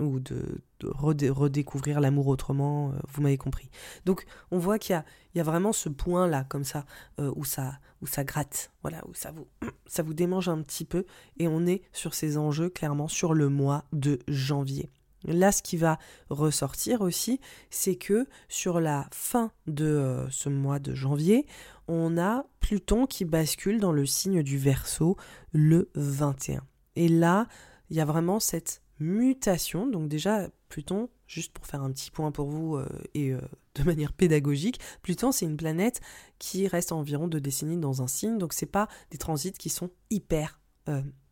Ou 0.00 0.20
de, 0.20 0.60
redécouvrir 0.84 2.00
l'amour 2.00 2.28
autrement, 2.28 2.90
euh, 2.90 2.98
vous 3.08 3.22
m'avez 3.22 3.36
compris. 3.36 3.68
Donc 4.04 4.26
on 4.52 4.58
voit 4.58 4.78
qu'il 4.78 5.02
y, 5.34 5.38
y 5.38 5.40
a, 5.40 5.44
vraiment 5.44 5.72
ce 5.72 5.88
point-là, 5.88 6.44
comme 6.44 6.64
ça, 6.64 6.84
euh, 7.18 7.32
où, 7.34 7.44
ça, 7.44 7.78
où 8.00 8.06
ça 8.06 8.22
gratte, 8.22 8.70
voilà, 8.82 9.02
où 9.08 9.14
ça 9.14 9.32
vous, 9.32 9.48
ça 9.86 10.04
démange 10.04 10.48
un 10.48 10.62
petit 10.62 10.84
peu, 10.84 11.04
et 11.38 11.48
on 11.48 11.66
est 11.66 11.82
sur 11.92 12.14
ces 12.14 12.38
enjeux 12.38 12.70
clairement 12.70 13.08
sur 13.08 13.34
le 13.34 13.48
mois 13.48 13.84
de 13.92 14.20
janvier. 14.28 14.90
Là, 15.24 15.50
ce 15.50 15.62
qui 15.62 15.76
va 15.76 15.98
ressortir 16.30 17.00
aussi, 17.00 17.40
c'est 17.70 17.96
que 17.96 18.26
sur 18.48 18.80
la 18.80 19.08
fin 19.10 19.50
de 19.66 19.84
euh, 19.84 20.30
ce 20.30 20.48
mois 20.48 20.78
de 20.78 20.94
janvier, 20.94 21.46
on 21.88 22.18
a 22.18 22.44
Pluton 22.60 23.06
qui 23.06 23.24
bascule 23.24 23.80
dans 23.80 23.92
le 23.92 24.06
signe 24.06 24.42
du 24.42 24.58
Verseau 24.58 25.16
le 25.52 25.90
21. 25.94 26.62
Et 26.96 27.08
là, 27.08 27.48
il 27.90 27.96
y 27.96 28.00
a 28.00 28.04
vraiment 28.04 28.38
cette 28.38 28.82
mutation. 29.00 29.86
Donc 29.86 30.08
déjà, 30.08 30.48
Pluton, 30.68 31.08
juste 31.26 31.52
pour 31.52 31.66
faire 31.66 31.82
un 31.82 31.90
petit 31.92 32.10
point 32.10 32.30
pour 32.32 32.48
vous 32.48 32.76
euh, 32.76 32.86
et 33.14 33.32
euh, 33.32 33.40
de 33.74 33.82
manière 33.84 34.12
pédagogique, 34.12 34.80
Pluton 35.02 35.32
c'est 35.32 35.46
une 35.46 35.56
planète 35.56 36.00
qui 36.38 36.66
reste 36.66 36.92
environ 36.92 37.28
deux 37.28 37.40
décennies 37.40 37.78
dans 37.78 38.02
un 38.02 38.06
signe. 38.06 38.38
Donc 38.38 38.52
c'est 38.52 38.66
pas 38.66 38.88
des 39.10 39.18
transits 39.18 39.52
qui 39.52 39.68
sont 39.68 39.90
hyper 40.10 40.60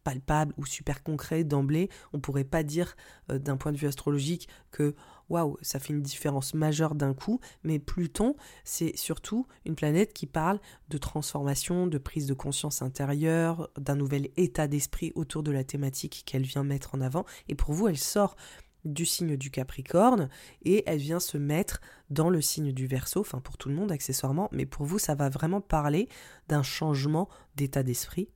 palpable 0.07 0.55
ou 0.57 0.65
super 0.65 1.03
concret 1.03 1.43
d'emblée. 1.43 1.91
On 2.13 2.21
pourrait 2.21 2.45
pas 2.45 2.63
dire 2.63 2.95
euh, 3.33 3.41
d'un 3.41 3.57
point 3.57 3.73
de 3.73 3.77
vue 3.77 3.89
astrologique 3.89 4.49
que 4.71 4.95
waouh, 5.29 5.57
ça 5.63 5.79
fait 5.79 5.93
une 5.93 6.03
différence 6.03 6.55
majeure 6.55 6.95
d'un 6.95 7.15
coup, 7.15 7.41
mais 7.63 7.79
Pluton, 7.79 8.37
c'est 8.65 8.97
surtout 8.97 9.47
une 9.65 9.75
planète 9.75 10.13
qui 10.13 10.27
parle 10.27 10.61
de 10.89 10.99
transformation, 10.99 11.87
de 11.87 11.99
prise 11.99 12.27
de 12.27 12.35
conscience 12.35 12.83
intérieure, 12.83 13.71
d'un 13.79 13.97
nouvel 13.97 14.29
état 14.37 14.69
d'esprit 14.69 15.13
autour 15.15 15.43
de 15.43 15.51
la 15.51 15.65
thématique 15.65 16.23
qu'elle 16.27 16.45
vient 16.45 16.65
mettre 16.65 16.95
en 16.95 17.01
avant. 17.01 17.25
Et 17.49 17.55
pour 17.55 17.73
vous, 17.73 17.89
elle 17.89 17.99
sort 17.99 18.37
du 18.87 19.05
signe 19.05 19.37
du 19.37 19.51
Capricorne 19.51 20.29
et 20.63 20.85
elle 20.87 20.99
vient 20.99 21.21
se 21.21 21.37
mettre 21.37 21.81
dans 22.09 22.31
le 22.31 22.41
signe 22.41 22.73
du 22.73 22.87
Verseau, 22.87 23.21
enfin 23.21 23.41
pour 23.41 23.57
tout 23.57 23.69
le 23.69 23.75
monde 23.75 23.93
accessoirement, 23.93 24.49
mais 24.53 24.65
pour 24.65 24.87
vous 24.87 24.99
ça 24.99 25.15
va 25.15 25.29
vraiment 25.29 25.61
parler 25.61 26.09
d'un 26.49 26.63
changement 26.63 27.29
d'état 27.57 27.83
d'esprit, 27.83 28.29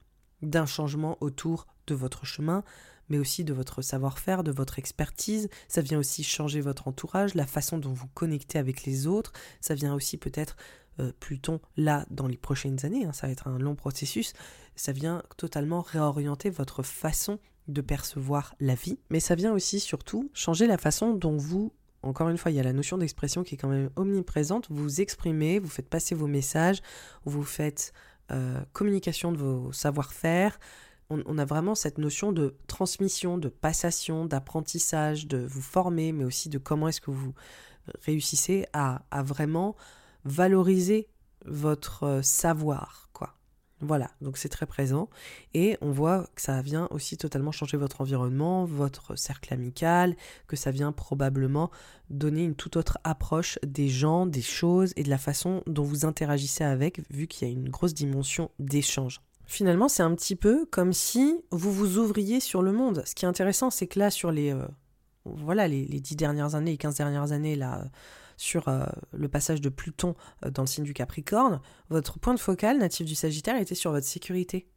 d'un 0.42 0.66
changement 0.66 1.16
autour 1.20 1.66
de 1.86 1.94
votre 1.94 2.26
chemin, 2.26 2.64
mais 3.10 3.18
aussi 3.18 3.44
de 3.44 3.52
votre 3.52 3.82
savoir-faire, 3.82 4.42
de 4.42 4.50
votre 4.50 4.78
expertise. 4.78 5.48
Ça 5.68 5.82
vient 5.82 5.98
aussi 5.98 6.24
changer 6.24 6.60
votre 6.60 6.88
entourage, 6.88 7.34
la 7.34 7.46
façon 7.46 7.78
dont 7.78 7.92
vous 7.92 8.08
connectez 8.14 8.58
avec 8.58 8.84
les 8.84 9.06
autres. 9.06 9.32
Ça 9.60 9.74
vient 9.74 9.94
aussi 9.94 10.16
peut-être, 10.16 10.56
euh, 11.00 11.12
Pluton, 11.20 11.60
là, 11.76 12.06
dans 12.10 12.26
les 12.26 12.36
prochaines 12.36 12.84
années, 12.86 13.04
hein, 13.04 13.12
ça 13.12 13.26
va 13.26 13.32
être 13.32 13.48
un 13.48 13.58
long 13.58 13.74
processus, 13.74 14.32
ça 14.76 14.92
vient 14.92 15.22
totalement 15.36 15.82
réorienter 15.82 16.48
votre 16.48 16.82
façon 16.82 17.38
de 17.68 17.80
percevoir 17.82 18.54
la 18.60 18.74
vie. 18.74 18.98
Mais 19.10 19.20
ça 19.20 19.34
vient 19.34 19.52
aussi, 19.52 19.80
surtout, 19.80 20.30
changer 20.32 20.66
la 20.66 20.78
façon 20.78 21.14
dont 21.14 21.36
vous 21.36 21.72
encore 22.02 22.30
une 22.30 22.38
fois, 22.38 22.50
il 22.50 22.54
y 22.54 22.60
a 22.60 22.62
la 22.62 22.72
notion 22.72 22.96
d'expression 22.96 23.44
qui 23.44 23.56
est 23.56 23.58
quand 23.58 23.68
même 23.68 23.90
omniprésente. 23.96 24.68
Vous 24.70 25.02
exprimez, 25.02 25.58
vous 25.58 25.68
faites 25.68 25.88
passer 25.88 26.14
vos 26.14 26.26
messages, 26.26 26.80
vous 27.26 27.42
faites 27.42 27.92
euh, 28.30 28.60
communication 28.72 29.32
de 29.32 29.36
vos 29.36 29.72
savoir-faire. 29.72 30.58
On, 31.10 31.38
a 31.38 31.44
vraiment 31.44 31.74
cette 31.74 31.98
notion 31.98 32.30
de 32.30 32.54
transmission, 32.68 33.36
de 33.36 33.48
passation, 33.48 34.26
d'apprentissage, 34.26 35.26
de 35.26 35.38
vous 35.38 35.60
former, 35.60 36.12
mais 36.12 36.24
aussi 36.24 36.48
de 36.48 36.58
comment 36.58 36.86
est-ce 36.86 37.00
que 37.00 37.10
vous 37.10 37.34
réussissez 38.02 38.66
à, 38.72 39.02
vraiment 39.24 39.74
valoriser 40.24 41.08
votre 41.46 42.04
euh, 42.04 42.22
savoir, 42.22 43.08
quoi. 43.12 43.34
Voilà, 43.80 44.10
donc 44.20 44.36
c'est 44.36 44.50
très 44.50 44.66
présent. 44.66 45.08
Et 45.54 45.78
on 45.80 45.90
voit 45.90 46.26
que 46.34 46.42
ça 46.42 46.60
vient 46.60 46.86
aussi 46.90 47.16
totalement 47.16 47.50
changer 47.50 47.78
votre 47.78 48.02
environnement, 48.02 48.66
votre 48.66 49.16
cercle 49.16 49.54
amical, 49.54 50.16
que 50.46 50.56
ça 50.56 50.70
vient 50.70 50.92
probablement 50.92 51.70
donner 52.10 52.44
une 52.44 52.54
toute 52.54 52.76
autre 52.76 52.98
approche 53.04 53.58
des 53.66 53.88
gens, 53.88 54.26
des 54.26 54.42
choses 54.42 54.92
et 54.96 55.02
de 55.02 55.08
la 55.08 55.16
façon 55.16 55.62
dont 55.66 55.82
vous 55.82 56.04
interagissez 56.04 56.62
avec, 56.62 57.00
vu 57.10 57.26
qu'il 57.26 57.48
y 57.48 57.50
a 57.50 57.54
une 57.54 57.70
grosse 57.70 57.94
dimension 57.94 58.50
d'échange. 58.58 59.22
Finalement, 59.50 59.88
c'est 59.88 60.04
un 60.04 60.14
petit 60.14 60.36
peu 60.36 60.64
comme 60.64 60.92
si 60.92 61.42
vous 61.50 61.72
vous 61.72 61.98
ouvriez 61.98 62.38
sur 62.38 62.62
le 62.62 62.70
monde. 62.70 63.02
Ce 63.04 63.16
qui 63.16 63.24
est 63.24 63.28
intéressant, 63.28 63.68
c'est 63.70 63.88
que 63.88 63.98
là, 63.98 64.08
sur 64.08 64.30
les, 64.30 64.52
euh, 64.52 64.64
voilà, 65.24 65.66
les, 65.66 65.84
les, 65.86 65.98
10 65.98 66.14
dernières 66.14 66.54
années, 66.54 66.70
les 66.70 66.76
15 66.76 66.94
dernières 66.94 67.32
années, 67.32 67.56
là, 67.56 67.84
sur 68.36 68.68
euh, 68.68 68.86
le 69.12 69.28
passage 69.28 69.60
de 69.60 69.68
Pluton 69.68 70.14
euh, 70.44 70.52
dans 70.52 70.62
le 70.62 70.68
signe 70.68 70.84
du 70.84 70.94
Capricorne, 70.94 71.60
votre 71.88 72.20
point 72.20 72.34
de 72.34 72.38
focal 72.38 72.78
natif 72.78 73.04
du 73.04 73.16
Sagittaire 73.16 73.60
était 73.60 73.74
sur 73.74 73.90
votre 73.90 74.06
sécurité. 74.06 74.68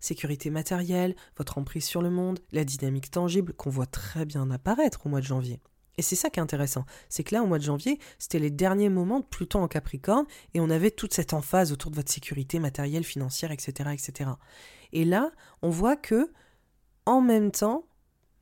Sécurité 0.00 0.48
matérielle, 0.48 1.14
votre 1.36 1.58
emprise 1.58 1.84
sur 1.84 2.00
le 2.00 2.08
monde, 2.08 2.40
la 2.52 2.64
dynamique 2.64 3.10
tangible 3.10 3.52
qu'on 3.52 3.68
voit 3.68 3.84
très 3.84 4.24
bien 4.24 4.50
apparaître 4.50 5.04
au 5.04 5.10
mois 5.10 5.20
de 5.20 5.26
janvier. 5.26 5.60
Et 5.98 6.02
c'est 6.02 6.16
ça 6.16 6.30
qui 6.30 6.40
est 6.40 6.42
intéressant, 6.42 6.84
c'est 7.08 7.22
que 7.22 7.34
là, 7.34 7.42
au 7.42 7.46
mois 7.46 7.58
de 7.58 7.64
janvier, 7.64 7.98
c'était 8.18 8.38
les 8.38 8.50
derniers 8.50 8.88
moments 8.88 9.20
de 9.20 9.24
Pluton 9.24 9.62
en 9.62 9.68
Capricorne, 9.68 10.24
et 10.54 10.60
on 10.60 10.70
avait 10.70 10.90
toute 10.90 11.12
cette 11.12 11.34
emphase 11.34 11.72
autour 11.72 11.90
de 11.90 11.96
votre 11.96 12.10
sécurité 12.10 12.58
matérielle, 12.58 13.04
financière, 13.04 13.50
etc., 13.50 13.90
etc. 13.92 14.30
Et 14.92 15.04
là, 15.04 15.30
on 15.60 15.68
voit 15.68 15.96
que, 15.96 16.30
en 17.04 17.20
même 17.20 17.50
temps, 17.50 17.84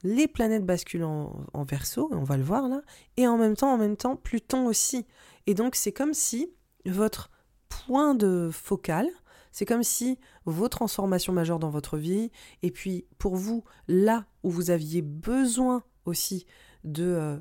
les 0.02 0.28
planètes 0.28 0.64
basculent 0.64 1.04
en, 1.04 1.64
verso, 1.64 2.08
on 2.12 2.24
va 2.24 2.36
le 2.36 2.42
voir 2.42 2.68
là, 2.68 2.82
et 3.16 3.26
en 3.26 3.36
même 3.36 3.56
temps, 3.56 3.72
en 3.72 3.78
même 3.78 3.96
temps, 3.96 4.16
Pluton 4.16 4.66
aussi. 4.66 5.06
Et 5.46 5.54
donc 5.54 5.74
c'est 5.74 5.92
comme 5.92 6.14
si 6.14 6.50
votre 6.86 7.30
point 7.68 8.14
de 8.14 8.50
focal, 8.52 9.08
c'est 9.52 9.66
comme 9.66 9.82
si 9.82 10.18
vos 10.44 10.68
transformations 10.68 11.32
majeures 11.32 11.58
dans 11.58 11.70
votre 11.70 11.98
vie, 11.98 12.30
et 12.62 12.70
puis 12.70 13.06
pour 13.18 13.36
vous, 13.36 13.64
là 13.88 14.24
où 14.42 14.50
vous 14.50 14.70
aviez 14.70 15.02
besoin 15.02 15.82
aussi 16.06 16.46
de 16.84 17.04
euh, 17.04 17.38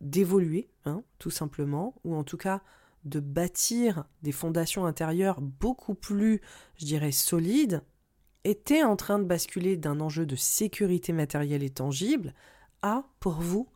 d'évoluer, 0.00 0.68
hein, 0.84 1.02
tout 1.18 1.30
simplement, 1.30 1.94
ou 2.04 2.14
en 2.14 2.24
tout 2.24 2.36
cas 2.36 2.62
de 3.04 3.20
bâtir 3.20 4.04
des 4.22 4.32
fondations 4.32 4.86
intérieures 4.86 5.40
beaucoup 5.40 5.94
plus, 5.94 6.40
je 6.76 6.84
dirais, 6.84 7.12
solides, 7.12 7.82
était 8.44 8.82
en 8.82 8.96
train 8.96 9.18
de 9.18 9.24
basculer 9.24 9.76
d'un 9.76 10.00
enjeu 10.00 10.26
de 10.26 10.36
sécurité 10.36 11.12
matérielle 11.12 11.62
et 11.62 11.70
tangible 11.70 12.34
à, 12.82 13.04
pour 13.20 13.34
vous, 13.34 13.68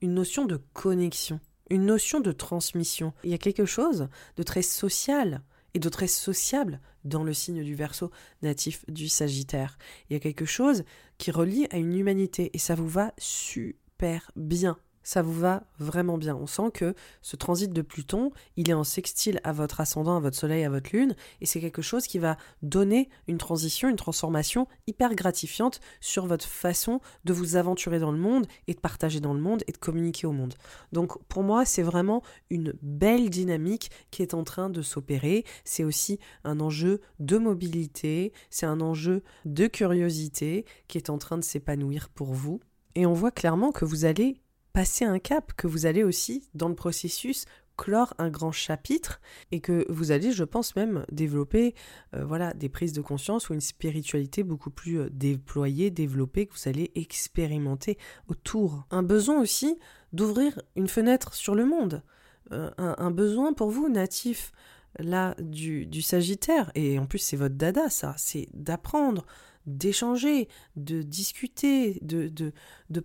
une 0.00 0.14
notion 0.14 0.44
de 0.44 0.56
connexion, 0.72 1.40
une 1.70 1.86
notion 1.86 2.20
de 2.20 2.32
transmission. 2.32 3.12
Il 3.24 3.30
y 3.30 3.34
a 3.34 3.38
quelque 3.38 3.66
chose 3.66 4.08
de 4.36 4.42
très 4.42 4.62
social 4.62 5.42
et 5.74 5.78
de 5.78 5.88
très 5.88 6.06
sociable 6.06 6.80
dans 7.04 7.24
le 7.24 7.34
signe 7.34 7.62
du 7.62 7.74
Verseau 7.74 8.10
natif 8.42 8.84
du 8.88 9.08
Sagittaire. 9.08 9.76
Il 10.08 10.14
y 10.14 10.16
a 10.16 10.20
quelque 10.20 10.46
chose 10.46 10.84
qui 11.18 11.30
relie 11.30 11.66
à 11.70 11.76
une 11.76 11.94
humanité 11.94 12.50
et 12.54 12.58
ça 12.58 12.74
vous 12.74 12.88
va 12.88 13.12
super 13.18 13.87
bien 14.36 14.78
ça 15.08 15.22
vous 15.22 15.32
va 15.32 15.64
vraiment 15.78 16.18
bien. 16.18 16.36
On 16.36 16.46
sent 16.46 16.70
que 16.74 16.94
ce 17.22 17.34
transit 17.36 17.72
de 17.72 17.80
Pluton, 17.80 18.30
il 18.58 18.68
est 18.68 18.74
en 18.74 18.84
sextile 18.84 19.40
à 19.42 19.54
votre 19.54 19.80
ascendant, 19.80 20.18
à 20.18 20.20
votre 20.20 20.36
soleil, 20.36 20.64
à 20.64 20.68
votre 20.68 20.94
lune, 20.94 21.16
et 21.40 21.46
c'est 21.46 21.62
quelque 21.62 21.80
chose 21.80 22.06
qui 22.06 22.18
va 22.18 22.36
donner 22.60 23.08
une 23.26 23.38
transition, 23.38 23.88
une 23.88 23.96
transformation 23.96 24.68
hyper 24.86 25.14
gratifiante 25.14 25.80
sur 26.02 26.26
votre 26.26 26.44
façon 26.44 27.00
de 27.24 27.32
vous 27.32 27.56
aventurer 27.56 28.00
dans 28.00 28.12
le 28.12 28.18
monde 28.18 28.46
et 28.66 28.74
de 28.74 28.80
partager 28.80 29.18
dans 29.20 29.32
le 29.32 29.40
monde 29.40 29.62
et 29.66 29.72
de 29.72 29.78
communiquer 29.78 30.26
au 30.26 30.32
monde. 30.32 30.52
Donc 30.92 31.16
pour 31.28 31.42
moi, 31.42 31.64
c'est 31.64 31.82
vraiment 31.82 32.22
une 32.50 32.74
belle 32.82 33.30
dynamique 33.30 33.90
qui 34.10 34.20
est 34.20 34.34
en 34.34 34.44
train 34.44 34.68
de 34.68 34.82
s'opérer. 34.82 35.46
C'est 35.64 35.84
aussi 35.84 36.18
un 36.44 36.60
enjeu 36.60 37.00
de 37.18 37.38
mobilité, 37.38 38.34
c'est 38.50 38.66
un 38.66 38.82
enjeu 38.82 39.22
de 39.46 39.68
curiosité 39.68 40.66
qui 40.86 40.98
est 40.98 41.08
en 41.08 41.16
train 41.16 41.38
de 41.38 41.44
s'épanouir 41.44 42.10
pour 42.10 42.34
vous 42.34 42.60
Et 42.98 43.06
on 43.06 43.12
voit 43.12 43.30
clairement 43.30 43.70
que 43.70 43.84
vous 43.84 44.06
allez 44.06 44.40
passer 44.72 45.04
un 45.04 45.20
cap, 45.20 45.52
que 45.52 45.68
vous 45.68 45.86
allez 45.86 46.02
aussi, 46.02 46.48
dans 46.54 46.68
le 46.68 46.74
processus, 46.74 47.44
clore 47.76 48.12
un 48.18 48.28
grand 48.28 48.50
chapitre 48.50 49.20
et 49.52 49.60
que 49.60 49.86
vous 49.88 50.10
allez, 50.10 50.32
je 50.32 50.42
pense 50.42 50.74
même, 50.74 51.06
développer 51.12 51.76
euh, 52.16 52.24
voilà, 52.24 52.52
des 52.54 52.68
prises 52.68 52.92
de 52.92 53.00
conscience 53.00 53.50
ou 53.50 53.54
une 53.54 53.60
spiritualité 53.60 54.42
beaucoup 54.42 54.70
plus 54.70 54.98
euh, 54.98 55.10
déployée, 55.12 55.92
développée, 55.92 56.46
que 56.46 56.54
vous 56.54 56.68
allez 56.68 56.90
expérimenter 56.96 57.98
autour. 58.26 58.84
Un 58.90 59.04
besoin 59.04 59.40
aussi 59.40 59.78
d'ouvrir 60.12 60.60
une 60.74 60.88
fenêtre 60.88 61.34
sur 61.34 61.54
le 61.54 61.66
monde. 61.66 62.02
Euh, 62.50 62.72
un, 62.78 63.12
besoin 63.12 63.52
pour 63.52 63.70
vous, 63.70 63.88
natif 63.88 64.50
là 64.98 65.36
du, 65.38 65.86
du 65.86 66.02
Sagittaire, 66.02 66.72
et 66.74 66.98
en 66.98 67.06
plus 67.06 67.18
c'est 67.18 67.36
votre 67.36 67.54
dada 67.54 67.90
ça, 67.90 68.16
c'est 68.16 68.48
d'apprendre, 68.54 69.24
d'échanger, 69.68 70.48
de 70.76 71.02
discuter, 71.02 71.98
de, 72.02 72.28
de, 72.28 72.52
de 72.90 73.04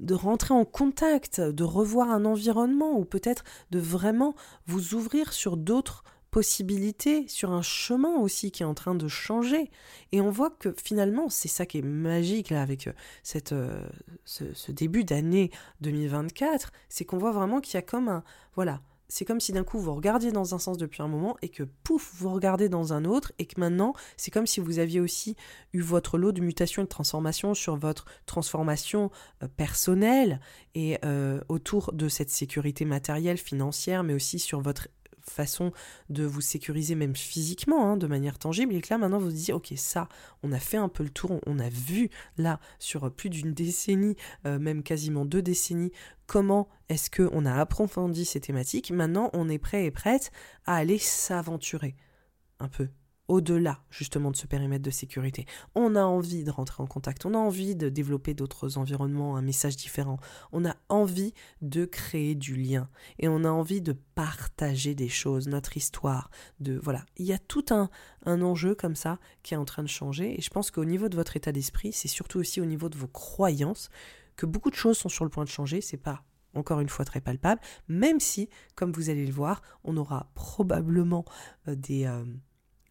de 0.00 0.14
rentrer 0.14 0.54
en 0.54 0.64
contact, 0.64 1.40
de 1.40 1.64
revoir 1.64 2.10
un 2.10 2.24
environnement 2.24 2.98
ou 2.98 3.04
peut-être 3.04 3.44
de 3.70 3.78
vraiment 3.78 4.34
vous 4.66 4.94
ouvrir 4.94 5.32
sur 5.34 5.56
d'autres 5.56 6.02
possibilités, 6.32 7.28
sur 7.28 7.52
un 7.52 7.62
chemin 7.62 8.16
aussi 8.16 8.50
qui 8.50 8.62
est 8.62 8.66
en 8.66 8.74
train 8.74 8.94
de 8.94 9.06
changer. 9.06 9.70
Et 10.12 10.20
on 10.22 10.30
voit 10.30 10.50
que 10.50 10.74
finalement, 10.82 11.28
c'est 11.28 11.48
ça 11.48 11.66
qui 11.66 11.78
est 11.78 11.82
magique 11.82 12.48
là 12.48 12.62
avec 12.62 12.86
euh, 12.86 12.92
cette, 13.22 13.52
euh, 13.52 13.86
ce, 14.24 14.52
ce 14.54 14.72
début 14.72 15.04
d'année 15.04 15.50
2024, 15.82 16.72
c'est 16.88 17.04
qu'on 17.04 17.18
voit 17.18 17.32
vraiment 17.32 17.60
qu'il 17.60 17.74
y 17.74 17.76
a 17.76 17.82
comme 17.82 18.08
un... 18.08 18.24
Voilà, 18.54 18.80
c'est 19.08 19.24
comme 19.24 19.40
si 19.40 19.52
d'un 19.52 19.64
coup 19.64 19.78
vous 19.78 19.94
regardiez 19.94 20.32
dans 20.32 20.54
un 20.54 20.58
sens 20.58 20.78
depuis 20.78 21.02
un 21.02 21.08
moment 21.08 21.36
et 21.42 21.48
que 21.48 21.62
pouf, 21.62 22.12
vous 22.16 22.30
regardez 22.30 22.68
dans 22.68 22.92
un 22.92 23.04
autre 23.04 23.32
et 23.38 23.46
que 23.46 23.60
maintenant 23.60 23.94
c'est 24.16 24.30
comme 24.30 24.46
si 24.46 24.60
vous 24.60 24.78
aviez 24.78 25.00
aussi 25.00 25.36
eu 25.72 25.80
votre 25.80 26.18
lot 26.18 26.32
de 26.32 26.40
mutations 26.40 26.82
et 26.82 26.84
de 26.86 26.90
transformations 26.90 27.54
sur 27.54 27.76
votre 27.76 28.06
transformation 28.26 29.10
euh, 29.42 29.48
personnelle 29.56 30.40
et 30.74 30.98
euh, 31.04 31.40
autour 31.48 31.92
de 31.92 32.08
cette 32.08 32.30
sécurité 32.30 32.84
matérielle, 32.84 33.38
financière, 33.38 34.02
mais 34.02 34.14
aussi 34.14 34.38
sur 34.38 34.60
votre 34.60 34.88
façon 35.30 35.72
de 36.08 36.24
vous 36.24 36.40
sécuriser 36.40 36.94
même 36.94 37.16
physiquement, 37.16 37.86
hein, 37.86 37.96
de 37.96 38.06
manière 38.06 38.38
tangible, 38.38 38.74
et 38.74 38.80
que 38.80 38.92
là 38.92 38.98
maintenant 38.98 39.18
vous 39.18 39.26
vous 39.26 39.32
dites, 39.32 39.50
ok, 39.50 39.72
ça, 39.76 40.08
on 40.42 40.52
a 40.52 40.58
fait 40.58 40.76
un 40.76 40.88
peu 40.88 41.02
le 41.02 41.10
tour, 41.10 41.40
on 41.46 41.58
a 41.58 41.68
vu 41.68 42.10
là 42.36 42.60
sur 42.78 43.12
plus 43.12 43.30
d'une 43.30 43.52
décennie, 43.52 44.16
euh, 44.46 44.58
même 44.58 44.82
quasiment 44.82 45.24
deux 45.24 45.42
décennies, 45.42 45.92
comment 46.26 46.68
est-ce 46.88 47.10
qu'on 47.10 47.46
a 47.46 47.54
approfondi 47.54 48.24
ces 48.24 48.40
thématiques. 48.40 48.90
Maintenant, 48.90 49.30
on 49.32 49.48
est 49.48 49.58
prêt 49.58 49.84
et 49.84 49.90
prête 49.90 50.30
à 50.66 50.76
aller 50.76 50.98
s'aventurer 50.98 51.96
un 52.58 52.68
peu 52.68 52.88
au-delà 53.32 53.80
justement 53.88 54.30
de 54.30 54.36
ce 54.36 54.46
périmètre 54.46 54.84
de 54.84 54.90
sécurité. 54.90 55.46
On 55.74 55.96
a 55.96 56.02
envie 56.02 56.44
de 56.44 56.50
rentrer 56.50 56.82
en 56.82 56.86
contact, 56.86 57.24
on 57.24 57.32
a 57.32 57.38
envie 57.38 57.74
de 57.74 57.88
développer 57.88 58.34
d'autres 58.34 58.76
environnements, 58.76 59.36
un 59.36 59.42
message 59.42 59.76
différent, 59.76 60.18
on 60.52 60.66
a 60.66 60.76
envie 60.90 61.32
de 61.62 61.86
créer 61.86 62.34
du 62.34 62.56
lien 62.56 62.90
et 63.18 63.28
on 63.28 63.44
a 63.44 63.48
envie 63.48 63.80
de 63.80 63.96
partager 64.14 64.94
des 64.94 65.08
choses, 65.08 65.48
notre 65.48 65.78
histoire, 65.78 66.30
de 66.60 66.78
voilà, 66.82 67.06
il 67.16 67.24
y 67.24 67.32
a 67.32 67.38
tout 67.38 67.64
un, 67.70 67.88
enjeu 68.26 68.74
comme 68.74 68.96
ça 68.96 69.18
qui 69.42 69.54
est 69.54 69.56
en 69.56 69.64
train 69.64 69.82
de 69.82 69.88
changer 69.88 70.38
et 70.38 70.42
je 70.42 70.50
pense 70.50 70.70
qu'au 70.70 70.84
niveau 70.84 71.08
de 71.08 71.16
votre 71.16 71.34
état 71.34 71.52
d'esprit, 71.52 71.92
c'est 71.94 72.08
surtout 72.08 72.38
aussi 72.38 72.60
au 72.60 72.66
niveau 72.66 72.90
de 72.90 72.98
vos 72.98 73.08
croyances 73.08 73.88
que 74.36 74.44
beaucoup 74.44 74.70
de 74.70 74.76
choses 74.76 74.98
sont 74.98 75.08
sur 75.08 75.24
le 75.24 75.30
point 75.30 75.44
de 75.44 75.48
changer, 75.48 75.80
c'est 75.80 75.96
pas 75.96 76.22
encore 76.54 76.80
une 76.80 76.90
fois 76.90 77.06
très 77.06 77.22
palpable, 77.22 77.62
même 77.88 78.20
si, 78.20 78.50
comme 78.74 78.92
vous 78.92 79.08
allez 79.08 79.24
le 79.24 79.32
voir, 79.32 79.62
on 79.84 79.96
aura 79.96 80.30
probablement 80.34 81.24
euh, 81.66 81.74
des, 81.74 82.04
euh, 82.04 82.24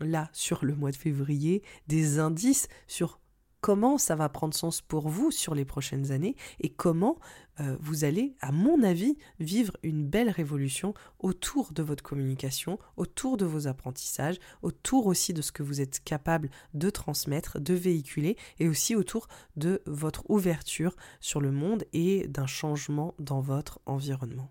là 0.02 0.30
sur 0.34 0.65
le 0.65 0.76
mois 0.76 0.91
de 0.91 0.95
février 0.95 1.64
des 1.88 2.19
indices 2.19 2.68
sur 2.88 3.22
comment 3.61 3.98
ça 3.98 4.15
va 4.15 4.28
prendre 4.28 4.53
sens 4.53 4.82
pour 4.82 5.07
vous 5.07 5.32
sur 5.32 5.56
les 5.56 5.65
prochaines 5.65 6.11
années 6.11 6.36
et 6.60 6.69
comment 6.69 7.19
euh, 7.60 7.78
vous 7.80 8.03
allez, 8.03 8.36
à 8.41 8.52
mon 8.52 8.82
avis, 8.82 9.18
vivre 9.40 9.78
une 9.84 10.07
belle 10.07 10.30
révolution 10.30 10.94
autour 11.19 11.72
de 11.73 11.84
votre 11.84 12.03
communication, 12.03 12.80
autour 12.98 13.38
de 13.38 13.45
vos 13.45 13.68
apprentissages, 13.68 14.40
autour 14.64 15.06
aussi 15.06 15.34
de 15.34 15.41
ce 15.41 15.52
que 15.52 15.64
vous 15.64 15.80
êtes 15.80 16.03
capable 16.03 16.49
de 16.73 16.90
transmettre, 16.90 17.60
de 17.60 17.73
véhiculer 17.73 18.36
et 18.60 18.68
aussi 18.68 18.95
autour 18.95 19.28
de 19.56 19.82
votre 19.86 20.23
ouverture 20.30 20.95
sur 21.19 21.40
le 21.40 21.52
monde 21.52 21.84
et 21.94 22.28
d'un 22.28 22.48
changement 22.48 23.14
dans 23.19 23.41
votre 23.41 23.80
environnement. 23.86 24.49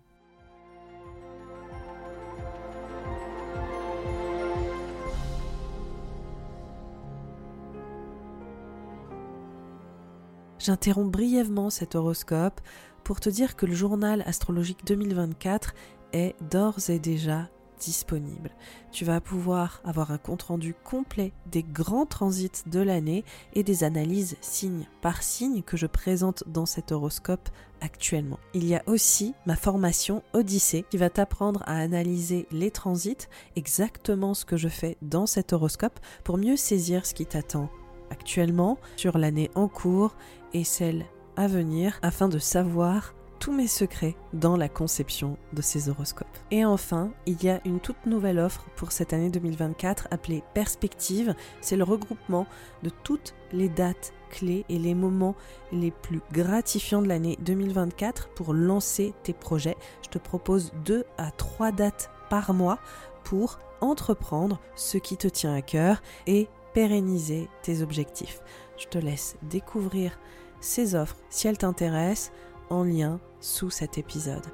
J'interromps 10.63 11.11
brièvement 11.11 11.71
cet 11.71 11.95
horoscope 11.95 12.61
pour 13.03 13.19
te 13.19 13.29
dire 13.29 13.55
que 13.55 13.65
le 13.65 13.73
journal 13.73 14.21
astrologique 14.27 14.85
2024 14.85 15.73
est 16.13 16.35
d'ores 16.51 16.91
et 16.91 16.99
déjà 16.99 17.49
disponible. 17.79 18.51
Tu 18.91 19.03
vas 19.03 19.21
pouvoir 19.21 19.81
avoir 19.83 20.11
un 20.11 20.19
compte-rendu 20.19 20.75
complet 20.83 21.33
des 21.47 21.63
grands 21.63 22.05
transits 22.05 22.67
de 22.67 22.79
l'année 22.79 23.25
et 23.53 23.63
des 23.63 23.83
analyses 23.83 24.37
signe 24.39 24.85
par 25.01 25.23
signe 25.23 25.63
que 25.63 25.77
je 25.77 25.87
présente 25.87 26.43
dans 26.45 26.67
cet 26.67 26.91
horoscope 26.91 27.49
actuellement. 27.79 28.37
Il 28.53 28.67
y 28.67 28.75
a 28.75 28.83
aussi 28.85 29.33
ma 29.47 29.55
formation 29.55 30.21
Odyssée 30.33 30.85
qui 30.91 30.97
va 30.97 31.09
t'apprendre 31.09 31.63
à 31.65 31.77
analyser 31.77 32.47
les 32.51 32.69
transits, 32.69 33.27
exactement 33.55 34.35
ce 34.35 34.45
que 34.45 34.57
je 34.57 34.67
fais 34.67 34.95
dans 35.01 35.25
cet 35.25 35.53
horoscope 35.53 35.99
pour 36.23 36.37
mieux 36.37 36.55
saisir 36.55 37.07
ce 37.07 37.15
qui 37.15 37.25
t'attend 37.25 37.71
actuellement, 38.11 38.77
sur 38.97 39.17
l'année 39.17 39.49
en 39.55 39.67
cours 39.67 40.15
et 40.53 40.63
celle 40.63 41.05
à 41.35 41.47
venir 41.47 41.99
afin 42.01 42.27
de 42.27 42.39
savoir 42.39 43.13
tous 43.41 43.51
mes 43.51 43.67
secrets 43.67 44.15
dans 44.33 44.55
la 44.55 44.69
conception 44.69 45.35
de 45.51 45.63
ces 45.63 45.89
horoscopes. 45.89 46.37
Et 46.51 46.63
enfin, 46.63 47.11
il 47.25 47.43
y 47.43 47.49
a 47.49 47.59
une 47.65 47.79
toute 47.79 48.05
nouvelle 48.05 48.37
offre 48.37 48.67
pour 48.75 48.91
cette 48.91 49.13
année 49.13 49.31
2024 49.31 50.07
appelée 50.11 50.43
Perspective. 50.53 51.33
C'est 51.59 51.75
le 51.75 51.83
regroupement 51.83 52.45
de 52.83 52.91
toutes 53.03 53.33
les 53.51 53.67
dates 53.67 54.13
clés 54.29 54.63
et 54.69 54.77
les 54.77 54.93
moments 54.93 55.35
les 55.71 55.89
plus 55.89 56.21
gratifiants 56.31 57.01
de 57.01 57.07
l'année 57.07 57.35
2024 57.41 58.29
pour 58.29 58.53
lancer 58.53 59.13
tes 59.23 59.33
projets. 59.33 59.77
Je 60.03 60.09
te 60.09 60.19
propose 60.19 60.71
deux 60.85 61.03
à 61.17 61.31
trois 61.31 61.71
dates 61.71 62.11
par 62.29 62.53
mois 62.53 62.77
pour 63.23 63.57
entreprendre 63.81 64.59
ce 64.75 64.99
qui 64.99 65.17
te 65.17 65.27
tient 65.27 65.55
à 65.55 65.63
cœur 65.63 66.03
et 66.27 66.47
pérenniser 66.75 67.49
tes 67.63 67.81
objectifs. 67.81 68.39
Je 68.77 68.87
te 68.87 68.99
laisse 68.99 69.35
découvrir 69.41 70.19
ces 70.61 70.95
offres 70.95 71.17
si 71.29 71.47
elles 71.47 71.57
t'intéressent 71.57 72.31
en 72.69 72.83
lien 72.83 73.19
sous 73.41 73.69
cet 73.69 73.97
épisode. 73.97 74.45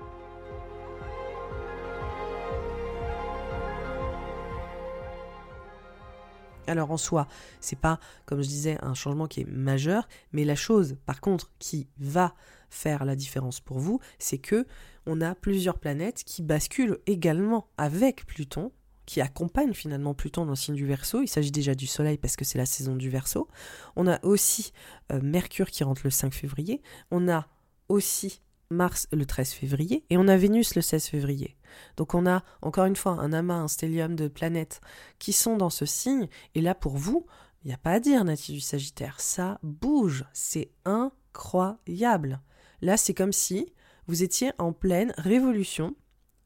Alors 6.68 6.92
en 6.92 6.98
soi, 6.98 7.28
c'est 7.62 7.80
pas, 7.80 8.00
comme 8.26 8.42
je 8.42 8.48
disais, 8.48 8.78
un 8.82 8.94
changement 8.94 9.28
qui 9.28 9.42
est 9.42 9.50
majeur, 9.50 10.08
mais 10.34 10.44
la 10.44 10.56
chose, 10.56 10.98
par 11.06 11.22
contre, 11.22 11.50
qui 11.60 11.88
va 11.98 12.36
faire 12.70 13.06
la 13.06 13.16
différence 13.16 13.62
pour 13.62 13.80
vous, 13.80 14.02
c'est 14.20 14.38
que 14.38 14.66
on 15.06 15.22
a 15.22 15.34
plusieurs 15.36 15.80
planètes 15.80 16.24
qui 16.26 16.44
basculent 16.44 17.00
également 17.06 17.68
avec 17.78 18.26
Pluton 18.26 18.74
qui 19.08 19.22
accompagne 19.22 19.74
finalement 19.74 20.14
Pluton 20.14 20.44
dans 20.46 20.52
le 20.52 20.56
signe 20.58 20.76
du 20.76 20.86
Verseau. 20.86 21.24
Il 21.24 21.30
s'agit 21.30 21.52
déjà 21.52 21.74
du 21.74 21.88
Soleil 21.88 22.18
parce 22.18 22.36
que 22.36 22.46
c'est 22.46 22.58
la 22.60 22.68
saison 22.68 22.96
du 22.96 23.10
Verseau. 23.10 23.48
On 23.96 24.06
a 24.06 24.24
aussi 24.24 24.74
euh, 25.12 25.20
Mercure 25.24 25.72
qui 25.72 25.84
rentre 25.84 26.02
le 26.04 26.12
5 26.12 26.34
février. 26.34 26.84
On 27.10 27.30
a 27.30 27.48
aussi 27.88 28.42
Mars 28.70 29.08
le 29.14 29.26
13 29.26 29.52
février 29.54 30.04
et 30.10 30.18
on 30.18 30.28
a 30.28 30.36
Vénus 30.36 30.76
le 30.76 30.82
16 30.82 31.06
février. 31.08 31.56
Donc 31.96 32.14
on 32.14 32.28
a 32.28 32.44
encore 32.62 32.86
une 32.86 32.98
fois 32.98 33.14
un 33.14 33.32
amas, 33.32 33.56
un 33.56 33.70
stellium 33.70 34.16
de 34.16 34.28
planètes 34.28 34.82
qui 35.20 35.32
sont 35.32 35.56
dans 35.56 35.70
ce 35.70 35.86
signe. 35.86 36.28
Et 36.54 36.62
là 36.62 36.76
pour 36.76 36.98
vous, 36.98 37.26
il 37.64 37.70
n'y 37.70 37.74
a 37.74 37.78
pas 37.78 37.94
à 37.94 38.00
dire 38.02 38.24
natif 38.26 38.56
du 38.56 38.62
Sagittaire, 38.62 39.22
ça 39.22 39.58
bouge, 39.64 40.26
c'est 40.34 40.70
incroyable. 40.84 42.42
Là 42.82 42.98
c'est 42.98 43.14
comme 43.14 43.34
si 43.34 43.74
vous 44.08 44.22
étiez 44.22 44.52
en 44.58 44.74
pleine 44.74 45.14
révolution 45.18 45.96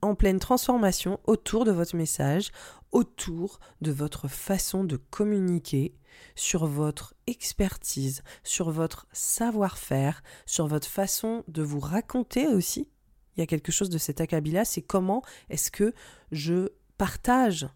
en 0.02 0.16
pleine 0.16 0.40
transformation 0.40 1.20
autour 1.26 1.66
de 1.66 1.72
votre 1.72 1.96
message, 1.96 2.52
autour 2.92 3.60
de 3.82 3.92
votre 3.92 4.28
façon 4.28 4.84
de 4.84 4.98
communiquer, 4.98 5.96
sur 6.36 6.66
votre 6.66 7.14
expertise, 7.28 8.24
sur 8.44 8.72
votre 8.72 9.08
savoir-faire, 9.12 10.24
sur 10.46 10.68
votre 10.68 10.88
façon 10.88 11.44
de 11.48 11.62
vous 11.62 11.80
raconter 11.80 12.48
aussi. 12.48 12.90
Il 13.36 13.40
y 13.40 13.44
a 13.44 13.48
quelque 13.48 13.72
chose 13.72 13.90
de 13.90 13.98
cet 13.98 14.22
acabit-là, 14.22 14.66
c'est 14.66 14.82
comment 14.82 15.24
est-ce 15.50 15.72
que 15.72 15.94
je 16.32 16.70
partage 16.98 17.68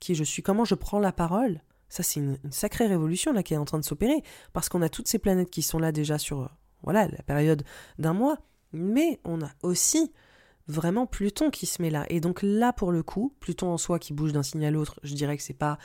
qui 0.00 0.14
je 0.14 0.24
suis, 0.24 0.42
comment 0.42 0.64
je 0.64 0.74
prends 0.74 1.00
la 1.00 1.12
parole. 1.12 1.62
Ça, 1.88 2.02
c'est 2.02 2.20
une, 2.20 2.38
sacrée 2.50 2.86
révolution 2.86 3.32
là 3.32 3.42
qui 3.42 3.54
est 3.54 3.58
en 3.58 3.64
train 3.64 3.78
de 3.78 3.84
s'opérer, 3.84 4.22
parce 4.52 4.68
qu'on 4.68 4.82
a 4.82 4.88
toutes 4.88 5.08
ces 5.08 5.18
planètes 5.18 5.50
qui 5.50 5.62
sont 5.62 5.78
là 5.78 5.92
déjà 5.92 6.18
sur 6.18 6.50
voilà 6.82 7.08
la 7.08 7.22
période 7.22 7.64
d'un 7.98 8.12
mois, 8.12 8.38
mais 8.72 9.20
on 9.24 9.40
a 9.42 9.50
aussi 9.62 10.12
vraiment 10.68 11.06
Pluton 11.06 11.50
qui 11.50 11.66
se 11.66 11.82
met 11.82 11.90
là. 11.90 12.06
Et 12.08 12.20
donc 12.20 12.40
là, 12.42 12.72
pour 12.72 12.92
le 12.92 13.02
coup, 13.02 13.34
Pluton 13.40 13.68
en 13.72 13.78
soi 13.78 13.98
qui 13.98 14.12
bouge 14.12 14.32
d'un 14.32 14.42
signe 14.42 14.64
à 14.64 14.70
l'autre, 14.70 15.00
je 15.02 15.14
dirais 15.14 15.36
que 15.36 15.42
c'est 15.42 15.54
pas 15.54 15.78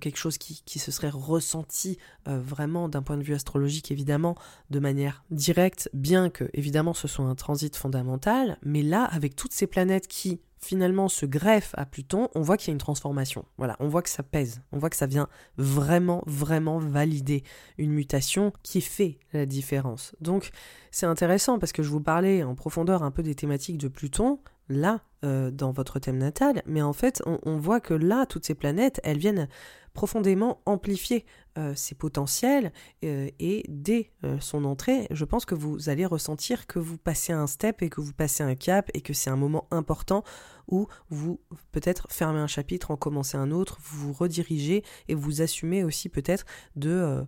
quelque 0.00 0.16
chose 0.16 0.38
qui, 0.38 0.78
se 0.78 0.90
serait 0.90 1.10
ressenti 1.10 1.98
vraiment 2.24 2.88
d'un 2.88 3.02
point 3.02 3.18
de 3.18 3.22
vue 3.22 3.34
astrologique, 3.34 3.90
évidemment, 3.90 4.36
de 4.70 4.78
manière 4.78 5.22
directe, 5.30 5.90
bien 5.92 6.30
que, 6.30 6.48
évidemment, 6.54 6.94
ce 6.94 7.08
soit 7.08 7.26
un 7.26 7.34
transit 7.34 7.76
fondamental. 7.76 8.56
Mais 8.62 8.80
là, 8.80 9.04
avec 9.04 9.36
toutes 9.36 9.52
ces 9.52 9.66
planètes 9.66 10.08
qui 10.08 10.40
finalement 10.62 11.08
se 11.08 11.26
greffe 11.26 11.74
à 11.76 11.84
Pluton, 11.84 12.28
on 12.34 12.40
voit 12.40 12.56
qu'il 12.56 12.68
y 12.68 12.70
a 12.70 12.72
une 12.72 12.78
transformation. 12.78 13.44
Voilà, 13.58 13.76
on 13.80 13.88
voit 13.88 14.02
que 14.02 14.08
ça 14.08 14.22
pèse, 14.22 14.62
on 14.70 14.78
voit 14.78 14.90
que 14.90 14.96
ça 14.96 15.06
vient 15.06 15.28
vraiment, 15.56 16.22
vraiment 16.26 16.78
valider 16.78 17.42
une 17.78 17.90
mutation 17.90 18.52
qui 18.62 18.80
fait 18.80 19.18
la 19.32 19.44
différence. 19.44 20.14
Donc 20.20 20.50
c'est 20.90 21.06
intéressant 21.06 21.58
parce 21.58 21.72
que 21.72 21.82
je 21.82 21.88
vous 21.88 22.00
parlais 22.00 22.42
en 22.44 22.54
profondeur 22.54 23.02
un 23.02 23.10
peu 23.10 23.22
des 23.22 23.34
thématiques 23.34 23.78
de 23.78 23.88
Pluton, 23.88 24.38
là, 24.72 25.00
euh, 25.24 25.50
dans 25.50 25.70
votre 25.70 25.98
thème 26.00 26.18
natal, 26.18 26.62
mais 26.66 26.82
en 26.82 26.92
fait, 26.92 27.22
on, 27.26 27.56
voit 27.56 27.80
que 27.80 27.94
là, 27.94 28.26
toutes 28.26 28.44
ces 28.44 28.54
planètes, 28.54 29.00
elles 29.04 29.18
viennent 29.18 29.48
profondément 29.94 30.60
amplifier 30.66 31.24
euh, 31.58 31.74
ses 31.76 31.94
potentiels 31.94 32.72
euh, 33.04 33.28
et 33.38 33.64
dès 33.68 34.10
son 34.40 34.64
entrée, 34.64 35.06
je 35.10 35.24
pense 35.24 35.44
que 35.44 35.54
vous 35.54 35.88
allez 35.88 36.06
ressentir 36.06 36.66
que 36.66 36.78
vous 36.78 36.98
passez 36.98 37.32
un 37.32 37.46
step 37.46 37.82
et 37.82 37.90
que 37.90 38.00
vous 38.00 38.12
passez 38.12 38.42
un 38.42 38.54
cap 38.54 38.90
et 38.94 39.00
que 39.00 39.12
c'est 39.12 39.30
un 39.30 39.36
moment 39.36 39.68
important 39.70 40.24
où 40.66 40.88
vous 41.08 41.38
peut-être 41.70 42.06
fermez 42.10 42.40
un 42.40 42.48
chapitre, 42.48 42.90
en 42.90 42.96
commencez 42.96 43.36
un 43.36 43.52
autre, 43.52 43.78
vous 43.80 44.08
vous 44.08 44.12
redirigez 44.12 44.82
et 45.06 45.14
vous 45.14 45.40
assumez 45.40 45.84
aussi 45.84 46.08
peut-être 46.08 46.46
de 46.74 47.24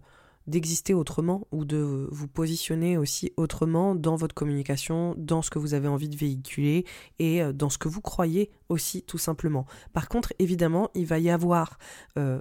d'exister 0.46 0.94
autrement 0.94 1.46
ou 1.52 1.64
de 1.64 2.08
vous 2.10 2.28
positionner 2.28 2.98
aussi 2.98 3.32
autrement 3.36 3.94
dans 3.94 4.16
votre 4.16 4.34
communication, 4.34 5.14
dans 5.16 5.42
ce 5.42 5.50
que 5.50 5.58
vous 5.58 5.74
avez 5.74 5.88
envie 5.88 6.08
de 6.08 6.16
véhiculer 6.16 6.84
et 7.18 7.42
euh, 7.42 7.52
dans 7.52 7.70
ce 7.70 7.78
que 7.78 7.88
vous 7.88 8.00
croyez 8.00 8.50
aussi 8.68 9.02
tout 9.02 9.18
simplement. 9.18 9.66
Par 9.92 10.08
contre, 10.08 10.32
évidemment, 10.38 10.90
il 10.94 11.06
va 11.06 11.18
y 11.18 11.30
avoir 11.30 11.78
euh, 12.18 12.40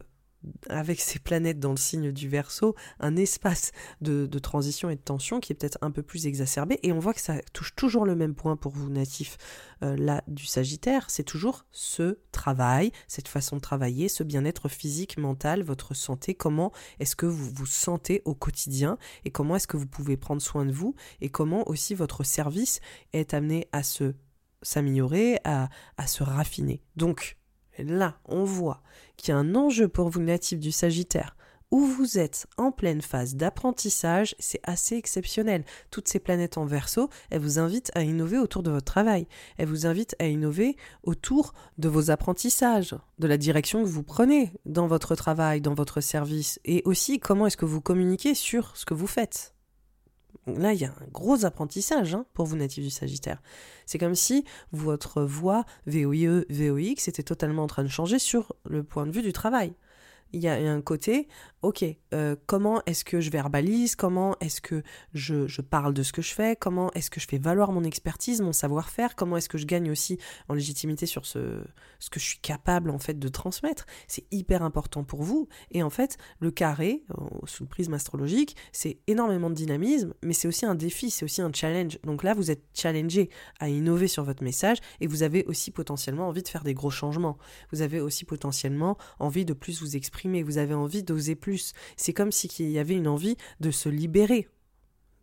avec 0.69 0.99
ces 0.99 1.19
planètes 1.19 1.59
dans 1.59 1.71
le 1.71 1.77
signe 1.77 2.11
du 2.11 2.29
Verseau, 2.29 2.75
un 2.99 3.15
espace 3.15 3.71
de, 4.01 4.27
transition 4.39 4.89
et 4.89 4.95
de 4.95 5.01
tension 5.01 5.39
qui 5.39 5.53
est 5.53 5.55
peut-être 5.55 5.77
un 5.81 5.91
peu 5.91 6.03
plus 6.03 6.27
exacerbé. 6.27 6.79
Et 6.83 6.91
on 6.91 6.99
voit 6.99 7.13
que 7.13 7.21
ça 7.21 7.39
touche 7.53 7.75
toujours 7.75 8.05
le 8.05 8.15
même 8.15 8.35
point 8.35 8.55
pour 8.55 8.71
vous 8.71 8.89
natifs 8.89 9.37
euh, 9.83 9.95
là 9.95 10.23
du 10.27 10.45
Sagittaire, 10.45 11.09
c'est 11.09 11.23
toujours 11.23 11.65
ce 11.71 12.19
travail, 12.31 12.91
cette 13.07 13.27
façon 13.27 13.57
de 13.57 13.61
travailler, 13.61 14.09
ce 14.09 14.23
bien-être 14.23 14.69
physique, 14.69 15.17
mental, 15.17 15.63
votre 15.63 15.93
santé. 15.93 16.33
Comment 16.35 16.71
est-ce 16.99 17.15
que 17.15 17.25
vous 17.25 17.51
vous 17.53 17.65
sentez 17.65 18.21
au 18.25 18.35
quotidien 18.35 18.97
et 19.25 19.31
comment 19.31 19.55
est-ce 19.55 19.67
que 19.67 19.77
vous 19.77 19.87
pouvez 19.87 20.17
prendre 20.17 20.41
soin 20.41 20.65
de 20.65 20.71
vous 20.71 20.95
et 21.21 21.29
comment 21.29 21.67
aussi 21.69 21.95
votre 21.95 22.23
service 22.23 22.79
est 23.13 23.33
amené 23.33 23.67
à 23.71 23.83
se 23.83 24.13
s'améliorer, 24.61 25.39
à 25.43 25.67
se 26.07 26.23
raffiner. 26.23 26.81
Donc 26.95 27.37
là, 27.77 28.17
on 28.25 28.43
voit 28.43 28.81
qu'il 29.17 29.29
y 29.29 29.35
a 29.35 29.37
un 29.37 29.55
enjeu 29.55 29.87
pour 29.87 30.09
vous 30.09 30.21
natifs 30.21 30.59
du 30.59 30.71
Sagittaire 30.71 31.35
où 31.73 31.87
vous 31.87 32.19
êtes 32.19 32.45
en 32.57 32.71
pleine 32.71 33.01
phase 33.01 33.35
d'apprentissage, 33.35 34.35
c'est 34.37 34.59
assez 34.61 34.95
exceptionnel. 34.95 35.65
Toutes 35.89 36.07
ces 36.07 36.19
planètes 36.19 36.59
en 36.59 36.65
verso, 36.65 37.09
elles 37.31 37.41
vous 37.41 37.57
invitent 37.57 37.89
à 37.95 38.03
innover 38.03 38.37
autour 38.37 38.61
de 38.61 38.69
votre 38.69 38.85
travail. 38.85 39.27
Elles 39.57 39.67
vous 39.67 39.87
invitent 39.87 40.15
à 40.19 40.27
innover 40.27 40.77
autour 41.01 41.55
de 41.79 41.89
vos 41.89 42.11
apprentissages, 42.11 42.95
de 43.17 43.25
la 43.25 43.37
direction 43.37 43.81
que 43.81 43.89
vous 43.89 44.03
prenez 44.03 44.53
dans 44.67 44.85
votre 44.85 45.15
travail, 45.15 45.61
dans 45.61 45.73
votre 45.73 45.99
service, 45.99 46.59
et 46.63 46.83
aussi 46.85 47.19
comment 47.19 47.47
est-ce 47.47 47.57
que 47.57 47.65
vous 47.65 47.81
communiquez 47.81 48.35
sur 48.35 48.77
ce 48.77 48.85
que 48.85 48.93
vous 48.93 49.07
faites? 49.07 49.55
Là, 50.47 50.73
il 50.73 50.79
y 50.79 50.85
a 50.85 50.89
un 50.89 51.07
gros 51.11 51.45
apprentissage 51.45 52.15
hein, 52.15 52.25
pour 52.33 52.45
vous 52.45 52.55
natifs 52.55 52.83
du 52.83 52.89
Sagittaire. 52.89 53.41
C'est 53.85 53.97
comme 53.97 54.15
si 54.15 54.45
votre 54.71 55.23
voix 55.23 55.65
VOIE, 55.87 56.45
VOX 56.49 57.07
était 57.07 57.23
totalement 57.23 57.63
en 57.63 57.67
train 57.67 57.83
de 57.83 57.89
changer 57.89 58.19
sur 58.19 58.55
le 58.65 58.83
point 58.83 59.05
de 59.05 59.11
vue 59.11 59.21
du 59.21 59.33
travail 59.33 59.73
il 60.33 60.41
y 60.41 60.47
a 60.47 60.55
un 60.55 60.81
côté, 60.81 61.27
ok, 61.61 61.85
euh, 62.13 62.35
comment 62.47 62.81
est-ce 62.87 63.05
que 63.05 63.21
je 63.21 63.29
verbalise, 63.29 63.95
comment 63.95 64.35
est-ce 64.41 64.61
que 64.61 64.81
je, 65.13 65.61
parle 65.61 65.93
de 65.93 66.01
ce 66.01 66.11
que 66.11 66.23
je 66.23 66.33
fais, 66.33 66.55
comment 66.55 66.91
est-ce 66.93 67.11
que 67.11 67.19
je 67.19 67.27
fais 67.27 67.37
valoir 67.37 67.71
mon 67.71 67.83
expertise, 67.83 68.41
mon 68.41 68.51
savoir-faire, 68.51 69.15
comment 69.15 69.37
est-ce 69.37 69.47
que 69.47 69.59
je 69.59 69.65
gagne 69.65 69.91
aussi 69.91 70.17
en 70.49 70.55
légitimité 70.55 71.05
sur 71.05 71.25
ce, 71.27 71.63
que 72.09 72.19
je 72.19 72.25
suis 72.25 72.39
capable 72.39 72.89
en 72.89 72.97
fait 72.97 73.17
de 73.19 73.27
transmettre. 73.27 73.85
C'est 74.07 74.25
hyper 74.31 74.63
important 74.63 75.03
pour 75.03 75.21
vous. 75.21 75.47
Et 75.71 75.83
en 75.83 75.89
fait, 75.89 76.17
le 76.39 76.51
carré, 76.51 77.03
euh, 77.11 77.23
sous 77.45 77.63
le 77.63 77.69
prisme 77.69 77.93
astrologique, 77.93 78.55
c'est 78.71 78.97
énormément 79.07 79.49
de 79.49 79.55
dynamisme, 79.55 80.13
mais 80.23 80.33
c'est 80.33 80.47
aussi 80.47 80.65
un 80.65 80.75
défi, 80.75 81.11
c'est 81.11 81.25
aussi 81.25 81.41
un 81.41 81.51
challenge. 81.53 81.99
Donc 82.03 82.23
là, 82.23 82.33
vous 82.33 82.49
êtes 82.49 82.63
challengé 82.73 83.29
à 83.59 83.69
innover 83.69 84.07
sur 84.07 84.23
votre 84.23 84.43
message 84.43 84.79
et 84.99 85.07
vous 85.07 85.21
avez 85.21 85.45
aussi 85.45 85.69
potentiellement 85.69 86.27
envie 86.27 86.43
de 86.43 86.47
faire 86.47 86.63
des 86.63 86.73
gros 86.73 86.91
changements. 86.91 87.37
Vous 87.71 87.81
avez 87.83 88.01
aussi 88.01 88.25
potentiellement 88.25 88.97
envie 89.19 89.45
de 89.45 89.53
plus 89.53 89.81
vous 89.81 89.95
exprimer 89.95 90.22
vous 90.43 90.57
avez 90.57 90.73
envie 90.73 91.03
d'oser 91.03 91.35
plus. 91.35 91.73
C'est 91.97 92.13
comme 92.13 92.31
s'il 92.31 92.69
y 92.69 92.79
avait 92.79 92.95
une 92.95 93.07
envie 93.07 93.37
de 93.59 93.71
se 93.71 93.89
libérer. 93.89 94.47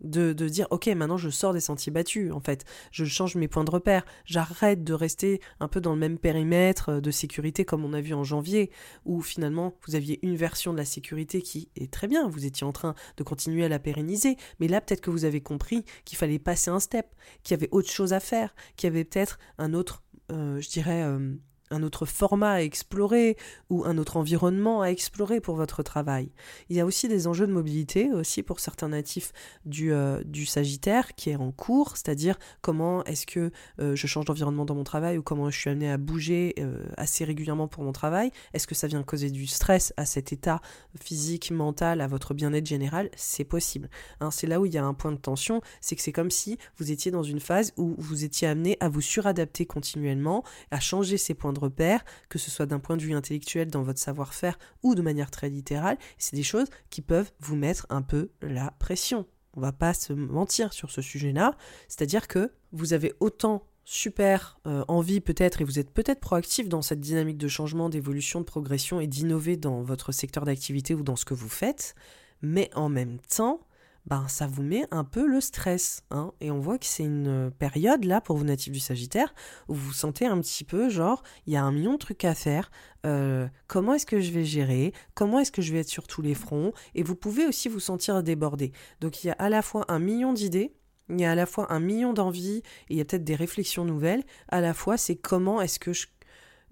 De, 0.03 0.33
dire 0.33 0.67
ok 0.71 0.87
maintenant 0.87 1.19
je 1.19 1.29
sors 1.29 1.53
des 1.53 1.61
sentiers 1.61 1.93
battus 1.93 2.33
en 2.33 2.41
fait 2.41 2.65
je 2.91 3.05
change 3.05 3.35
mes 3.35 3.49
points 3.49 3.65
de 3.65 3.71
repère 3.71 4.07
j'arrête 4.25 4.83
de 4.83 4.95
rester 4.95 5.43
un 5.61 5.69
peu 5.69 5.83
dans 5.83 5.93
le 5.93 5.99
même 5.99 6.19
périmètre 6.19 6.89
euh, 6.89 7.01
de 7.03 7.11
sécurité 7.11 7.67
comme 7.67 7.85
on 7.85 7.93
a 7.93 8.01
vu 8.01 8.15
en 8.15 8.25
janvier 8.25 8.71
où 9.05 9.21
finalement 9.21 9.75
vous 9.87 9.97
aviez 9.97 10.19
une 10.23 10.37
version 10.37 10.73
de 10.73 10.79
la 10.79 10.87
sécurité 10.87 11.43
qui 11.43 11.69
est 11.77 11.93
très 11.93 12.07
bien 12.07 12.31
vous 12.31 12.47
étiez 12.47 12.67
en 12.67 12.73
train 12.73 12.95
de 13.19 13.23
continuer 13.23 13.63
à 13.63 13.69
la 13.69 13.79
pérenniser 13.79 14.39
mais 14.59 14.69
là 14.69 14.81
peut-être 14.81 15.03
que 15.03 15.11
vous 15.11 15.27
avez 15.27 15.43
compris 15.43 15.85
qu'il 16.07 16.17
fallait 16.17 16.39
passer 16.39 16.71
un 16.71 16.81
step 16.81 17.07
qu'il 17.43 17.55
y 17.55 17.59
avait 17.61 17.69
autre 17.71 17.91
chose 17.91 18.15
à 18.15 18.21
faire 18.21 18.55
qu'il 18.77 18.89
y 18.89 18.91
avait 18.91 19.05
peut-être 19.05 19.39
un 19.59 19.75
autre 19.75 20.03
euh, 20.33 20.63
je 20.63 20.71
dirais 20.71 21.03
euh, 21.03 21.35
un 21.71 21.83
autre 21.83 22.07
format 22.07 22.53
à 22.53 22.63
explorer 22.63 23.37
ou 23.69 23.85
un 23.85 23.99
autre 23.99 24.17
environnement 24.17 24.83
à 24.83 24.89
explorer 24.89 25.41
pour 25.41 25.57
votre 25.57 25.83
travail. 25.83 26.31
Il 26.69 26.77
y 26.77 26.81
a 26.81 26.87
aussi 26.87 27.09
des 27.09 27.27
enjeux 27.27 27.47
de 27.47 27.53
mobilité 27.53 28.11
aussi 28.13 28.43
pour 28.43 28.61
certains 28.61 28.89
natifs 28.89 29.33
du, 29.65 29.93
euh, 29.93 30.23
Sagittaire 30.47 31.15
qui 31.15 31.31
est 31.31 31.37
en 31.37 31.53
cours, 31.53 31.97
c'est-à-dire 31.97 32.37
comment 32.61 33.05
est-ce 33.05 33.27
que 33.27 33.53
euh, 33.79 33.95
je 33.95 34.07
change 34.07 34.25
d'environnement 34.25 34.65
dans 34.65 34.75
mon 34.75 34.85
travail 34.85 35.19
ou 35.19 35.23
comment 35.23 35.49
je 35.51 35.59
suis 35.59 35.71
amené 35.71 35.91
à 35.91 35.97
bouger 35.97 36.55
euh, 36.59 36.83
assez 36.97 37.25
régulièrement 37.25 37.69
pour 37.69 37.85
mon 37.85 37.93
travail. 37.93 38.33
Est-ce 38.53 38.67
que 38.67 38.75
ça 38.75 38.89
vient 38.89 39.03
causer 39.03 39.31
du 39.31 39.47
stress 39.47 39.93
à 39.97 40.07
cet 40.07 40.33
état 40.33 40.61
physique, 40.99 41.51
mental, 41.51 42.01
à 42.01 42.07
votre 42.09 42.35
bien-être 42.35 42.67
général? 42.67 43.11
C'est 43.17 43.45
possible. 43.45 43.91
Hein, 44.21 44.31
c'est 44.31 44.47
là 44.47 44.61
où 44.61 44.67
il 44.67 44.75
y 44.75 44.79
a 44.79 44.85
un 44.85 44.95
point 44.95 45.13
de 45.13 45.19
tension, 45.19 45.61
c'est 45.81 45.95
que 45.95 46.03
c'est 46.03 46.13
comme 46.13 46.31
si 46.31 46.59
vous 46.79 46.91
étiez 46.91 47.11
dans 47.11 47.23
une 47.23 47.41
phase 47.41 47.73
où 47.77 47.95
vous 47.99 48.25
étiez 48.25 48.49
amené 48.49 48.77
à 48.81 48.89
vous 48.89 49.03
suradapter 49.03 49.67
continuellement, 49.67 50.43
à 50.71 50.81
changer 50.81 51.17
ces 51.17 51.35
points 51.35 51.53
de 51.53 51.60
repères, 51.61 52.05
que 52.29 52.39
ce 52.39 52.51
soit 52.51 52.67
d'un 52.67 52.81
point 52.81 52.97
de 52.97 53.03
vue 53.03 53.15
intellectuel 53.15 53.69
dans 53.69 53.83
votre 53.83 54.01
savoir-faire 54.01 54.59
ou 54.83 54.95
de 54.95 55.03
manière 55.03 55.31
très 55.31 55.49
littérale, 55.49 55.99
c'est 56.19 56.37
des 56.37 56.43
choses 56.43 56.69
qui 56.91 57.03
peuvent 57.03 57.31
vous 57.39 57.57
mettre 57.57 57.87
un 57.91 58.03
peu 58.03 58.31
la 58.43 58.73
pression. 58.73 59.27
On 59.55 59.61
va 59.61 59.73
pas 59.73 59.95
se 59.95 60.13
mentir 60.13 60.73
sur 60.73 60.91
ce 60.91 61.03
sujet-là, 61.03 61.57
c'est-à-dire 61.89 62.29
que 62.29 62.53
vous 62.73 62.93
avez 62.93 63.15
autant 63.21 63.65
super 63.85 64.61
euh, 64.67 64.85
envie 64.87 65.21
peut-être 65.21 65.61
et 65.61 65.65
vous 65.65 65.81
êtes 65.81 65.91
peut-être 65.91 66.21
proactif 66.21 66.69
dans 66.69 66.83
cette 66.83 67.01
dynamique 67.01 67.39
de 67.39 67.49
changement, 67.49 67.89
d'évolution, 67.89 68.41
de 68.41 68.45
progression 68.45 69.01
et 69.01 69.09
d'innover 69.09 69.57
dans 69.57 69.83
votre 69.83 70.13
secteur 70.13 70.45
d'activité 70.45 70.95
ou 70.95 71.03
dans 71.03 71.17
ce 71.17 71.25
que 71.25 71.35
vous 71.35 71.49
faites, 71.49 71.95
mais 72.43 72.71
en 72.75 72.89
même 72.89 73.19
temps, 73.19 73.61
ben, 74.07 74.27
ça 74.29 74.47
vous 74.47 74.63
met 74.63 74.85
un 74.91 75.05
peu 75.05 75.27
le 75.27 75.41
stress. 75.41 76.03
Hein. 76.11 76.33
Et 76.41 76.51
on 76.51 76.59
voit 76.59 76.79
que 76.79 76.87
c'est 76.87 77.05
une 77.05 77.51
période, 77.59 78.05
là, 78.05 78.21
pour 78.21 78.37
vous 78.37 78.45
natifs 78.45 78.73
du 78.73 78.81
Sagittaire, 78.81 79.35
où 79.69 79.75
vous 79.75 79.93
sentez 79.93 80.27
un 80.27 80.41
petit 80.41 80.65
peu 80.65 80.89
genre, 80.89 81.23
il 81.47 81.53
y 81.53 81.57
a 81.57 81.63
un 81.63 81.73
million 81.73 81.93
de 81.93 81.99
trucs 81.99 82.25
à 82.25 82.35
faire, 82.35 82.71
euh, 83.07 83.49
comment 83.67 83.95
est-ce 83.95 84.07
que 84.07 84.21
je 84.21 84.31
vais 84.33 84.45
gérer, 84.45 84.93
comment 85.15 85.39
est-ce 85.41 85.53
que 85.53 85.63
je 85.63 85.73
vais 85.73 85.81
être 85.81 85.89
sur 85.89 86.07
tous 86.07 86.23
les 86.23 86.35
fronts, 86.35 86.73
et 86.95 87.03
vous 87.03 87.17
pouvez 87.17 87.47
aussi 87.47 87.69
vous 87.69 87.81
sentir 87.81 88.23
débordé. 88.23 88.73
Donc 89.01 89.25
il 89.25 89.29
y 89.29 89.31
a 89.31 89.35
à 89.35 89.49
la 89.49 89.63
fois 89.63 89.85
un 89.89 89.99
million 89.99 90.33
d'idées, 90.33 90.75
il 91.09 91.21
y 91.21 91.25
a 91.25 91.33
à 91.33 91.35
la 91.35 91.47
fois 91.47 91.73
un 91.73 91.81
million 91.81 92.13
d'envies, 92.13 92.59
et 92.59 92.63
il 92.91 92.97
y 92.97 93.01
a 93.01 93.05
peut-être 93.05 93.25
des 93.25 93.35
réflexions 93.35 93.85
nouvelles, 93.85 94.25
à 94.49 94.61
la 94.61 94.75
fois 94.75 94.97
c'est 94.97 95.17
comment 95.17 95.61
est-ce 95.61 95.79
que 95.79 95.93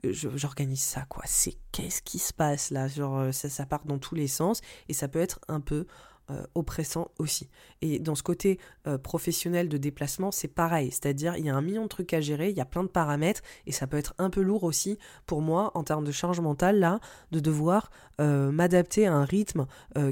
j'organise 0.05 0.81
ça 0.81 1.07
quoi 1.09 1.25
c'est 1.27 1.57
qu'est-ce 1.73 2.03
qui 2.03 2.21
se 2.21 2.33
passe 2.33 2.71
là? 2.71 2.87
Genre 2.87 3.19
euh, 3.19 3.33
ça, 3.33 3.49
ça 3.49 3.67
part 3.67 3.85
dans 3.85 3.99
tous 3.99 4.15
les 4.15 4.29
sens 4.29 4.61
et 4.89 4.93
ça 4.93 5.09
peut 5.09 5.19
être 5.19 5.41
un 5.49 5.61
peu 5.61 5.87
euh, 6.31 6.43
oppressant 6.55 7.11
aussi. 7.19 7.49
Et 7.81 7.99
dans 7.99 8.15
ce 8.15 8.23
côté 8.23 8.59
euh, 8.87 8.99
professionnel 8.99 9.69
de 9.69 9.77
déplacement, 9.77 10.31
c'est 10.31 10.49
pareil, 10.49 10.91
c'est-à-dire 10.91 11.37
il 11.37 11.47
y 11.47 11.51
a 11.51 11.55
un 11.55 11.63
million 11.63 11.85
de 11.85 11.89
trucs 11.89 12.13
à 12.13 12.21
gérer, 12.21 12.51
il 12.51 12.57
y 12.57 12.61
a 12.61 12.65
plein 12.65 12.83
de 12.83 12.89
paramètres, 12.89 13.43
et 13.67 13.73
ça 13.73 13.87
peut 13.87 13.97
être 13.97 14.15
un 14.19 14.31
peu 14.31 14.43
lourd 14.43 14.65
aussi 14.65 14.99
pour 15.27 15.41
moi 15.41 15.71
en 15.75 15.85
termes 15.85 16.05
de 16.05 16.13
charge 16.13 16.41
mentale, 16.41 16.79
là, 16.79 17.01
de 17.33 17.41
devoir 17.41 17.91
euh, 18.21 18.51
m'adapter 18.51 19.07
à 19.07 19.15
un 19.15 19.25
rythme 19.25 19.67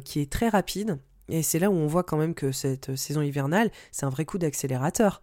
qui 0.04 0.20
est 0.20 0.30
très 0.30 0.48
rapide. 0.48 0.98
Et 1.28 1.42
c'est 1.42 1.58
là 1.58 1.70
où 1.70 1.74
on 1.74 1.86
voit 1.86 2.02
quand 2.02 2.16
même 2.16 2.34
que 2.34 2.52
cette 2.52 2.96
saison 2.96 3.22
hivernale, 3.22 3.70
c'est 3.90 4.06
un 4.06 4.10
vrai 4.10 4.24
coup 4.24 4.38
d'accélérateur. 4.38 5.22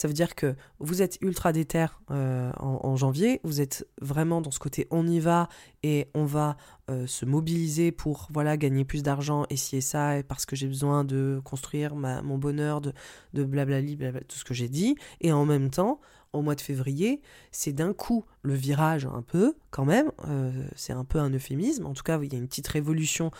Ça 0.00 0.08
veut 0.08 0.14
dire 0.14 0.34
que 0.34 0.56
vous 0.78 1.02
êtes 1.02 1.18
ultra 1.20 1.52
déter 1.52 1.84
euh, 2.10 2.50
en, 2.56 2.96
janvier, 2.96 3.38
vous 3.44 3.60
êtes 3.60 3.86
vraiment 4.00 4.40
dans 4.40 4.50
ce 4.50 4.58
côté 4.58 4.86
on 4.90 5.06
y 5.06 5.20
va 5.20 5.50
et 5.82 6.08
on 6.14 6.24
va 6.24 6.56
euh, 6.88 7.06
se 7.06 7.26
mobiliser 7.26 7.92
pour 7.92 8.26
voilà 8.32 8.56
gagner 8.56 8.86
plus 8.86 9.02
d'argent 9.02 9.44
et 9.50 9.58
ça 9.58 10.16
et 10.16 10.22
parce 10.22 10.46
que 10.46 10.56
j'ai 10.56 10.68
besoin 10.68 11.04
de 11.04 11.42
construire 11.44 11.96
ma, 11.96 12.22
mon 12.22 12.38
bonheur, 12.38 12.80
de, 12.80 12.94
de 13.34 13.44
blablabli, 13.44 13.98
tout 14.26 14.38
ce 14.38 14.44
que 14.44 14.54
j'ai 14.54 14.70
dit. 14.70 14.96
Et 15.20 15.32
en 15.32 15.44
même 15.44 15.68
temps, 15.68 16.00
au 16.32 16.40
mois 16.40 16.54
de 16.54 16.62
février, 16.62 17.20
c'est 17.52 17.74
d'un 17.74 17.92
coup 17.92 18.24
le 18.40 18.54
virage 18.54 19.04
un 19.04 19.20
peu 19.20 19.54
quand 19.70 19.84
même, 19.84 20.12
euh, 20.28 20.66
c'est 20.76 20.94
un 20.94 21.04
peu 21.04 21.18
un 21.18 21.28
euphémisme, 21.28 21.84
en 21.84 21.92
tout 21.92 22.04
cas 22.04 22.18
il 22.22 22.32
y 22.32 22.36
a 22.36 22.38
une 22.38 22.48
petite 22.48 22.68
révolution 22.68 23.32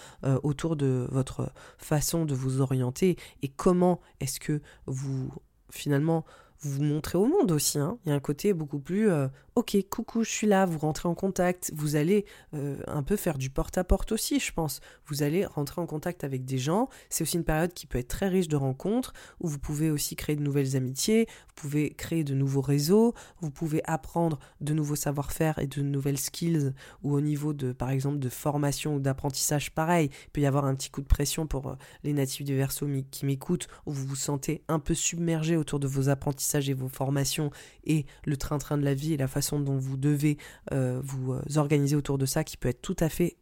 autour 0.42 0.76
de 0.76 1.08
votre 1.10 1.54
façon 1.78 2.26
de 2.26 2.34
vous 2.34 2.60
orienter. 2.60 3.16
Et 3.40 3.48
comment 3.48 4.02
est-ce 4.20 4.38
que 4.38 4.60
vous 4.84 5.30
finalement 5.70 6.26
vous 6.62 6.82
montrez 6.82 7.16
au 7.16 7.26
monde 7.26 7.52
aussi. 7.52 7.78
Hein. 7.78 7.98
Il 8.04 8.10
y 8.10 8.12
a 8.12 8.14
un 8.14 8.20
côté 8.20 8.52
beaucoup 8.52 8.78
plus 8.78 9.10
euh, 9.10 9.28
ok, 9.54 9.76
coucou, 9.90 10.24
je 10.24 10.30
suis 10.30 10.46
là, 10.46 10.66
vous 10.66 10.78
rentrez 10.78 11.08
en 11.08 11.14
contact, 11.14 11.72
vous 11.74 11.96
allez 11.96 12.24
euh, 12.54 12.76
un 12.86 13.02
peu 13.02 13.16
faire 13.16 13.38
du 13.38 13.50
porte-à-porte 13.50 14.12
aussi, 14.12 14.40
je 14.40 14.52
pense. 14.52 14.80
Vous 15.06 15.22
allez 15.22 15.44
rentrer 15.44 15.80
en 15.80 15.86
contact 15.86 16.24
avec 16.24 16.44
des 16.44 16.58
gens. 16.58 16.88
C'est 17.08 17.22
aussi 17.22 17.36
une 17.36 17.44
période 17.44 17.72
qui 17.72 17.86
peut 17.86 17.98
être 17.98 18.08
très 18.08 18.28
riche 18.28 18.48
de 18.48 18.56
rencontres, 18.56 19.12
où 19.40 19.48
vous 19.48 19.58
pouvez 19.58 19.90
aussi 19.90 20.16
créer 20.16 20.36
de 20.36 20.42
nouvelles 20.42 20.76
amitiés, 20.76 21.26
vous 21.28 21.54
pouvez 21.68 21.90
créer 21.90 22.24
de 22.24 22.34
nouveaux 22.34 22.60
réseaux, 22.60 23.14
vous 23.40 23.50
pouvez 23.50 23.82
apprendre 23.84 24.38
de 24.60 24.72
nouveaux 24.74 24.96
savoir-faire 24.96 25.58
et 25.58 25.66
de 25.66 25.82
nouvelles 25.82 26.18
skills, 26.18 26.72
ou 27.02 27.14
au 27.14 27.20
niveau 27.20 27.52
de, 27.52 27.72
par 27.72 27.90
exemple, 27.90 28.18
de 28.18 28.28
formation 28.28 28.96
ou 28.96 29.00
d'apprentissage, 29.00 29.72
pareil. 29.72 30.10
Il 30.26 30.30
peut 30.30 30.40
y 30.40 30.46
avoir 30.46 30.64
un 30.64 30.74
petit 30.74 30.90
coup 30.90 31.00
de 31.00 31.06
pression 31.06 31.46
pour 31.46 31.68
euh, 31.68 31.74
les 32.04 32.12
natifs 32.12 32.44
du 32.44 32.56
Verseau 32.56 32.86
qui 33.10 33.26
m'écoutent, 33.26 33.68
où 33.86 33.92
vous 33.92 34.06
vous 34.06 34.16
sentez 34.16 34.62
un 34.68 34.78
peu 34.78 34.94
submergé 34.94 35.56
autour 35.56 35.80
de 35.80 35.86
vos 35.86 36.08
apprentissages 36.08 36.49
et 36.58 36.74
vos 36.74 36.88
formations 36.88 37.50
et 37.84 38.06
le 38.24 38.36
train-train 38.36 38.78
de 38.78 38.84
la 38.84 38.94
vie 38.94 39.14
et 39.14 39.16
la 39.16 39.28
façon 39.28 39.60
dont 39.60 39.76
vous 39.76 39.96
devez 39.96 40.36
euh, 40.72 41.00
vous 41.02 41.32
euh, 41.32 41.42
organiser 41.56 41.96
autour 41.96 42.18
de 42.18 42.26
ça 42.26 42.44
qui 42.44 42.56
peut 42.56 42.68
être 42.68 42.82
tout 42.82 42.96
à 43.00 43.08
fait, 43.08 43.36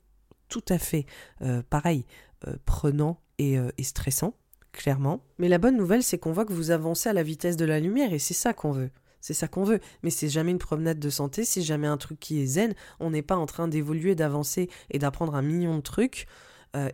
tout 0.49 0.65
à 0.69 0.79
fait 0.79 1.07
euh, 1.43 1.63
pareil, 1.69 2.05
prenant 2.65 3.21
et, 3.39 3.59
stressant, 3.83 4.35
clairement. 4.73 5.25
Mais 5.39 5.49
la 5.49 5.59
bonne 5.59 5.77
nouvelle, 5.77 6.05
c'est 6.05 6.19
qu'on 6.19 6.33
voit 6.33 6.45
que 6.45 6.53
vous 6.53 6.71
avancez 6.71 7.09
à 7.09 7.13
la 7.13 7.23
vitesse 7.25 7.57
de 7.57 7.65
la 7.65 7.81
lumière 7.81 8.13
et 8.13 8.19
c'est 8.19 8.35
ça 8.35 8.53
qu'on 8.53 8.73
veut. 8.73 8.91
C'est 9.21 9.35
ça 9.35 9.49
qu'on 9.49 9.65
veut. 9.65 9.81
Mais 10.05 10.11
c'est 10.11 10.29
jamais 10.29 10.53
une 10.53 10.59
promenade 10.59 11.01
de 11.01 11.11
santé, 11.11 11.45
c'est 11.45 11.63
jamais 11.63 11.89
un 11.89 11.97
truc 11.97 12.21
qui 12.21 12.41
est 12.41 12.47
zen. 12.47 12.75
On 13.01 13.11
n'est 13.11 13.23
pas 13.23 13.37
en 13.37 13.47
train 13.47 13.67
d'évoluer, 13.67 14.15
d'avancer 14.15 14.71
et 14.91 15.01
d'apprendre 15.01 15.35
un 15.35 15.43
million 15.43 15.77
de 15.77 15.83
trucs 15.83 16.27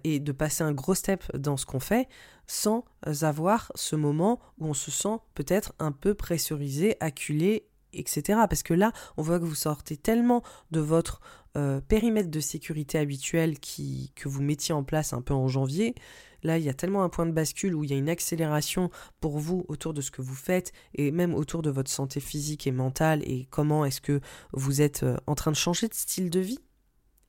et 0.04 0.20
de 0.20 0.32
passer 0.32 0.62
un 0.62 0.72
gros 0.72 0.94
step 0.94 1.24
dans 1.36 1.58
ce 1.58 1.66
qu'on 1.66 1.80
fait 1.80 2.08
sans 2.46 2.84
avoir 3.22 3.72
ce 3.74 3.96
moment 3.96 4.40
où 4.58 4.66
on 4.66 4.74
se 4.74 4.90
sent 4.90 5.18
peut-être 5.34 5.74
un 5.78 5.92
peu 5.92 6.14
pressurisé, 6.14 6.96
acculé 7.00 7.68
etc. 7.98 8.40
Parce 8.48 8.62
que 8.62 8.74
là, 8.74 8.92
on 9.16 9.22
voit 9.22 9.38
que 9.38 9.44
vous 9.44 9.54
sortez 9.54 9.96
tellement 9.96 10.42
de 10.70 10.80
votre 10.80 11.20
euh, 11.56 11.80
périmètre 11.80 12.30
de 12.30 12.40
sécurité 12.40 12.98
habituel 12.98 13.58
qui, 13.58 14.12
que 14.14 14.28
vous 14.28 14.42
mettiez 14.42 14.74
en 14.74 14.82
place 14.82 15.12
un 15.12 15.22
peu 15.22 15.34
en 15.34 15.48
janvier. 15.48 15.94
Là, 16.42 16.58
il 16.58 16.64
y 16.64 16.68
a 16.68 16.74
tellement 16.74 17.04
un 17.04 17.08
point 17.08 17.26
de 17.26 17.32
bascule 17.32 17.74
où 17.74 17.84
il 17.84 17.90
y 17.90 17.94
a 17.94 17.96
une 17.96 18.08
accélération 18.08 18.90
pour 19.20 19.38
vous 19.38 19.64
autour 19.68 19.94
de 19.94 20.00
ce 20.00 20.10
que 20.10 20.20
vous 20.20 20.34
faites 20.34 20.72
et 20.94 21.10
même 21.10 21.34
autour 21.34 21.62
de 21.62 21.70
votre 21.70 21.90
santé 21.90 22.20
physique 22.20 22.66
et 22.66 22.72
mentale 22.72 23.22
et 23.24 23.46
comment 23.50 23.84
est-ce 23.84 24.00
que 24.00 24.20
vous 24.52 24.82
êtes 24.82 25.04
euh, 25.04 25.16
en 25.26 25.34
train 25.34 25.52
de 25.52 25.56
changer 25.56 25.88
de 25.88 25.94
style 25.94 26.30
de 26.30 26.40
vie 26.40 26.60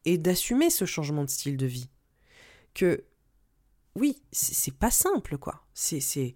et 0.04 0.18
d'assumer 0.18 0.70
ce 0.70 0.86
changement 0.86 1.24
de 1.24 1.30
style 1.30 1.58
de 1.58 1.66
vie. 1.66 1.90
Que 2.74 3.06
oui, 3.96 4.22
c'est 4.32 4.76
pas 4.78 4.92
simple 4.92 5.38
quoi. 5.38 5.62
C'est 5.74 6.36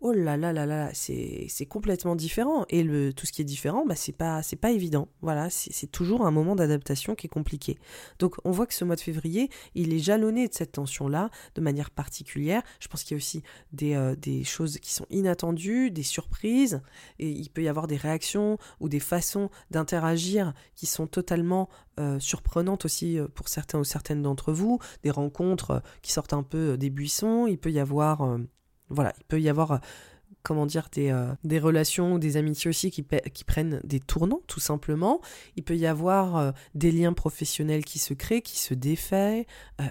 oh 0.00 0.12
là 0.12 0.36
là 0.36 0.52
là 0.52 0.66
là, 0.66 0.90
c'est 0.94 1.66
complètement 1.68 2.16
différent. 2.16 2.64
Et 2.68 2.82
le, 2.82 3.12
tout 3.12 3.26
ce 3.26 3.32
qui 3.32 3.42
est 3.42 3.44
différent, 3.44 3.84
bah, 3.86 3.94
c'est 3.94 4.12
pas, 4.12 4.40
pas 4.60 4.70
évident. 4.70 5.08
Voilà, 5.20 5.48
c'est 5.50 5.90
toujours 5.90 6.26
un 6.26 6.30
moment 6.30 6.56
d'adaptation 6.56 7.14
qui 7.14 7.26
est 7.26 7.30
compliqué. 7.30 7.78
Donc 8.18 8.36
on 8.44 8.50
voit 8.50 8.66
que 8.66 8.74
ce 8.74 8.84
mois 8.84 8.96
de 8.96 9.00
février, 9.00 9.50
il 9.74 9.92
est 9.92 9.98
jalonné 9.98 10.48
de 10.48 10.54
cette 10.54 10.72
tension-là 10.72 11.30
de 11.54 11.60
manière 11.60 11.90
particulière. 11.90 12.62
Je 12.80 12.88
pense 12.88 13.02
qu'il 13.02 13.12
y 13.12 13.16
a 13.16 13.18
aussi 13.18 13.42
des, 13.72 13.94
euh, 13.94 14.14
choses 14.44 14.78
qui 14.78 14.92
sont 14.92 15.06
inattendues, 15.10 15.90
des 15.90 16.02
surprises, 16.02 16.80
et 17.18 17.28
il 17.28 17.50
peut 17.50 17.62
y 17.62 17.68
avoir 17.68 17.86
des 17.86 17.96
réactions 17.96 18.58
ou 18.80 18.88
des 18.88 19.00
façons 19.00 19.50
d'interagir 19.70 20.54
qui 20.74 20.86
sont 20.86 21.06
totalement 21.06 21.68
euh, 21.98 22.18
surprenantes 22.18 22.84
aussi 22.84 23.18
euh, 23.18 23.28
pour 23.28 23.48
certains 23.48 23.78
ou 23.78 23.84
certaines 23.84 24.22
d'entre 24.22 24.52
vous, 24.52 24.78
des 25.02 25.10
rencontres 25.10 25.82
qui 26.02 26.12
sortent 26.12 26.32
un 26.32 26.42
peu 26.42 26.78
des 26.78 26.90
buissons, 26.90 27.46
il 27.46 27.58
peut 27.58 27.70
y 27.70 27.78
avoir 27.78 28.38
voilà, 28.90 29.12
il 29.18 29.24
peut 29.24 29.40
y 29.40 29.48
avoir, 29.48 29.72
euh, 29.72 29.78
comment 30.42 30.66
dire, 30.66 30.88
des, 30.92 31.10
euh, 31.10 31.32
des 31.44 31.58
relations 31.58 32.14
ou 32.14 32.18
des 32.18 32.36
amitiés 32.36 32.68
aussi 32.68 32.90
qui, 32.90 33.02
prennent 33.02 33.80
des 33.84 34.00
tournants, 34.00 34.40
tout 34.46 34.60
simplement. 34.60 35.20
Il 35.56 35.62
peut 35.62 35.76
y 35.76 35.86
avoir 35.86 36.36
euh, 36.36 36.52
des 36.74 36.92
liens 36.92 37.12
professionnels 37.12 37.84
qui 37.84 37.98
se 37.98 38.14
créent, 38.14 38.42
qui 38.42 38.58
se 38.58 38.74
défaient. 38.74 39.46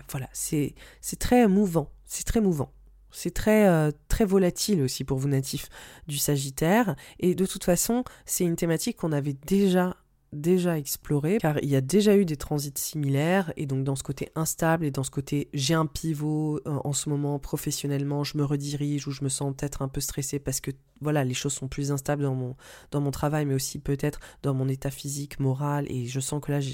voilà, 0.09 0.29
c'est 0.33 0.75
très 1.19 1.47
mouvant, 1.47 1.91
c'est 2.05 2.25
très 2.25 2.41
mouvant. 2.41 2.71
C'est 3.11 3.33
très, 3.33 3.91
très 4.07 4.23
volatile 4.23 4.83
aussi 4.83 5.03
pour 5.03 5.17
vous 5.17 5.29
natifs 5.29 5.67
du 6.07 6.19
Sagittaire. 6.19 6.95
Et 7.19 7.33
de 7.33 7.47
toute 7.47 7.63
façon, 7.63 8.03
c'est 8.27 8.43
une 8.43 8.55
thématique 8.55 8.97
qu'on 8.97 9.11
avait 9.11 9.35
déjà 9.47 9.97
déjà 10.33 10.77
exploré 10.77 11.37
car 11.39 11.57
il 11.63 11.69
y 11.69 11.75
a 11.75 11.81
déjà 11.81 12.15
eu 12.15 12.25
des 12.25 12.37
transits 12.37 12.73
similaires 12.75 13.51
et 13.57 13.65
donc 13.65 13.83
dans 13.83 13.95
ce 13.95 14.03
côté 14.03 14.29
instable 14.35 14.85
et 14.85 14.91
dans 14.91 15.03
ce 15.03 15.11
côté 15.11 15.49
j'ai 15.53 15.73
un 15.73 15.85
pivot 15.85 16.57
euh, 16.67 16.79
en 16.83 16.93
ce 16.93 17.09
moment 17.09 17.39
professionnellement 17.39 18.23
je 18.23 18.37
me 18.37 18.43
redirige 18.43 19.07
ou 19.07 19.11
je 19.11 19.23
me 19.23 19.29
sens 19.29 19.53
peut-être 19.55 19.81
un 19.81 19.87
peu 19.87 20.01
stressé 20.01 20.39
parce 20.39 20.61
que 20.61 20.71
voilà 21.01 21.23
les 21.23 21.33
choses 21.33 21.53
sont 21.53 21.67
plus 21.67 21.91
instables 21.91 22.23
dans 22.23 22.35
mon 22.35 22.55
dans 22.91 23.01
mon 23.01 23.11
travail 23.11 23.45
mais 23.45 23.53
aussi 23.53 23.79
peut-être 23.79 24.19
dans 24.43 24.53
mon 24.53 24.67
état 24.67 24.91
physique 24.91 25.39
moral 25.39 25.85
et 25.89 26.07
je 26.07 26.19
sens 26.19 26.41
que 26.41 26.51
là 26.51 26.59
je, 26.59 26.73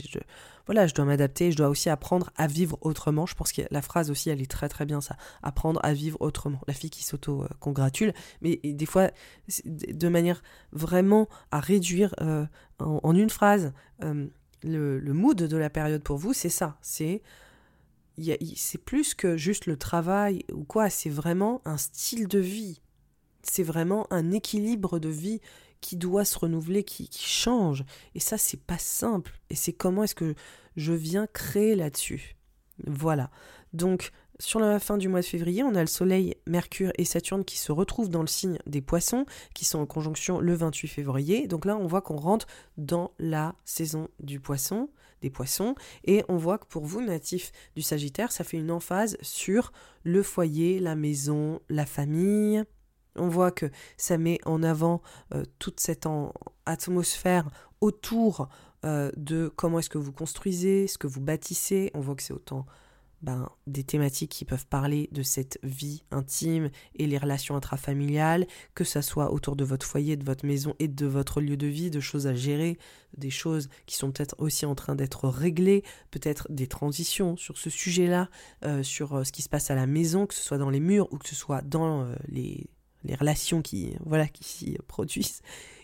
voilà, 0.65 0.87
je 0.87 0.93
dois 0.93 1.05
m'adapter, 1.05 1.51
je 1.51 1.57
dois 1.57 1.69
aussi 1.69 1.89
apprendre 1.89 2.31
à 2.35 2.47
vivre 2.47 2.77
autrement. 2.81 3.25
Je 3.25 3.35
pense 3.35 3.51
que 3.51 3.61
la 3.69 3.81
phrase 3.81 4.09
aussi, 4.09 4.29
elle 4.29 4.41
est 4.41 4.49
très 4.49 4.69
très 4.69 4.85
bien 4.85 5.01
ça. 5.01 5.15
Apprendre 5.43 5.79
à 5.83 5.93
vivre 5.93 6.17
autrement. 6.21 6.59
La 6.67 6.73
fille 6.73 6.89
qui 6.89 7.03
s'auto-congratule, 7.03 8.13
mais 8.41 8.59
des 8.63 8.85
fois, 8.85 9.11
de 9.65 10.07
manière 10.07 10.41
vraiment 10.71 11.27
à 11.51 11.59
réduire 11.59 12.15
euh, 12.21 12.45
en, 12.79 13.15
une 13.15 13.29
phrase 13.29 13.73
euh, 14.03 14.27
le, 14.63 14.99
le 14.99 15.13
mood 15.13 15.37
de 15.37 15.57
la 15.57 15.69
période 15.69 16.03
pour 16.03 16.17
vous, 16.17 16.33
c'est 16.33 16.49
ça. 16.49 16.77
C'est 16.81 17.21
c'est 18.55 18.77
plus 18.77 19.13
que 19.13 19.35
juste 19.35 19.65
le 19.65 19.75
travail 19.75 20.45
ou 20.49 20.63
quoi, 20.63 20.89
c'est 20.89 21.09
vraiment 21.09 21.61
un 21.65 21.77
style 21.77 22.29
de 22.29 22.39
vie. 22.39 22.81
C'est 23.47 23.63
vraiment 23.63 24.07
un 24.11 24.31
équilibre 24.31 24.99
de 24.99 25.09
vie 25.09 25.39
qui 25.81 25.97
doit 25.97 26.25
se 26.25 26.39
renouveler, 26.39 26.83
qui, 26.83 27.07
change. 27.11 27.85
Et 28.15 28.19
ça, 28.19 28.37
c'est 28.37 28.59
pas 28.59 28.79
simple. 28.79 29.39
Et 29.49 29.55
c'est 29.55 29.73
comment 29.73 30.03
est-ce 30.03 30.15
que 30.15 30.33
je 30.75 30.93
viens 30.93 31.27
créer 31.27 31.75
là-dessus. 31.75 32.35
Voilà. 32.87 33.29
Donc, 33.73 34.11
sur 34.39 34.59
la 34.59 34.79
fin 34.79 34.97
du 34.97 35.07
mois 35.07 35.21
de 35.21 35.25
février, 35.25 35.63
on 35.63 35.75
a 35.75 35.81
le 35.81 35.87
Soleil, 35.87 36.35
Mercure 36.47 36.91
et 36.97 37.05
Saturne 37.05 37.45
qui 37.45 37.57
se 37.57 37.71
retrouvent 37.71 38.09
dans 38.09 38.21
le 38.21 38.27
signe 38.27 38.57
des 38.65 38.81
poissons, 38.81 39.25
qui 39.53 39.63
sont 39.63 39.79
en 39.79 39.85
conjonction 39.85 40.39
le 40.39 40.53
28 40.55 40.87
février. 40.87 41.47
Donc 41.47 41.65
là, 41.65 41.77
on 41.77 41.85
voit 41.85 42.01
qu'on 42.01 42.17
rentre 42.17 42.47
dans 42.77 43.11
la 43.19 43.55
saison 43.63 44.09
du 44.19 44.39
poisson, 44.39 44.89
des 45.21 45.29
poissons, 45.29 45.75
et 46.03 46.23
on 46.27 46.37
voit 46.37 46.57
que 46.57 46.65
pour 46.65 46.85
vous, 46.85 47.01
natifs 47.01 47.51
du 47.75 47.81
Sagittaire, 47.81 48.31
ça 48.31 48.43
fait 48.43 48.57
une 48.57 48.71
emphase 48.71 49.17
sur 49.21 49.71
le 50.03 50.21
foyer, 50.23 50.79
la 50.79 50.95
maison, 50.95 51.61
la 51.69 51.85
famille, 51.85 52.63
on 53.15 53.27
voit 53.27 53.51
que 53.51 53.69
ça 53.97 54.17
met 54.17 54.39
en 54.45 54.63
avant 54.63 55.01
euh, 55.33 55.43
toute 55.59 55.79
cette 55.79 56.07
atmosphère 56.65 57.49
autour 57.81 58.49
euh, 58.85 59.11
de 59.17 59.51
comment 59.55 59.79
est-ce 59.79 59.89
que 59.89 59.97
vous 59.97 60.11
construisez, 60.11 60.87
ce 60.87 60.97
que 60.97 61.07
vous 61.07 61.21
bâtissez. 61.21 61.91
On 61.93 62.01
voit 62.01 62.15
que 62.15 62.23
c'est 62.23 62.33
autant 62.33 62.65
ben, 63.21 63.49
des 63.65 63.83
thématiques 63.83 64.31
qui 64.31 64.45
peuvent 64.45 64.67
parler 64.67 65.09
de 65.11 65.23
cette 65.23 65.57
vie 65.63 66.03
intime 66.11 66.69
et 66.95 67.07
les 67.07 67.17
relations 67.17 67.55
intrafamiliales, 67.55 68.45
que 68.75 68.83
ça 68.83 69.01
soit 69.01 69.31
autour 69.31 69.55
de 69.55 69.63
votre 69.63 69.85
foyer, 69.85 70.17
de 70.17 70.25
votre 70.25 70.45
maison 70.45 70.75
et 70.77 70.87
de 70.87 71.05
votre 71.07 71.41
lieu 71.41 71.57
de 71.57 71.65
vie, 71.65 71.89
de 71.89 71.99
choses 71.99 72.27
à 72.27 72.35
gérer, 72.35 72.77
des 73.17 73.31
choses 73.31 73.69
qui 73.87 73.95
sont 73.95 74.11
peut-être 74.11 74.35
aussi 74.37 74.67
en 74.67 74.75
train 74.75 74.95
d'être 74.95 75.27
réglées, 75.27 75.83
peut-être 76.11 76.45
des 76.51 76.67
transitions 76.67 77.37
sur 77.37 77.57
ce 77.57 77.71
sujet-là, 77.71 78.29
euh, 78.65 78.83
sur 78.83 79.25
ce 79.25 79.31
qui 79.31 79.41
se 79.41 79.49
passe 79.49 79.71
à 79.71 79.75
la 79.75 79.87
maison, 79.87 80.27
que 80.27 80.35
ce 80.35 80.43
soit 80.43 80.59
dans 80.59 80.69
les 80.69 80.81
murs 80.81 81.11
ou 81.11 81.17
que 81.17 81.27
ce 81.27 81.35
soit 81.35 81.61
dans 81.61 82.07
les 82.27 82.69
les 83.05 83.15
relations 83.15 83.61
qui, 83.61 83.95
voilà, 84.05 84.27
qui 84.27 84.43
s'y 84.43 84.77
produisent, 84.87 85.41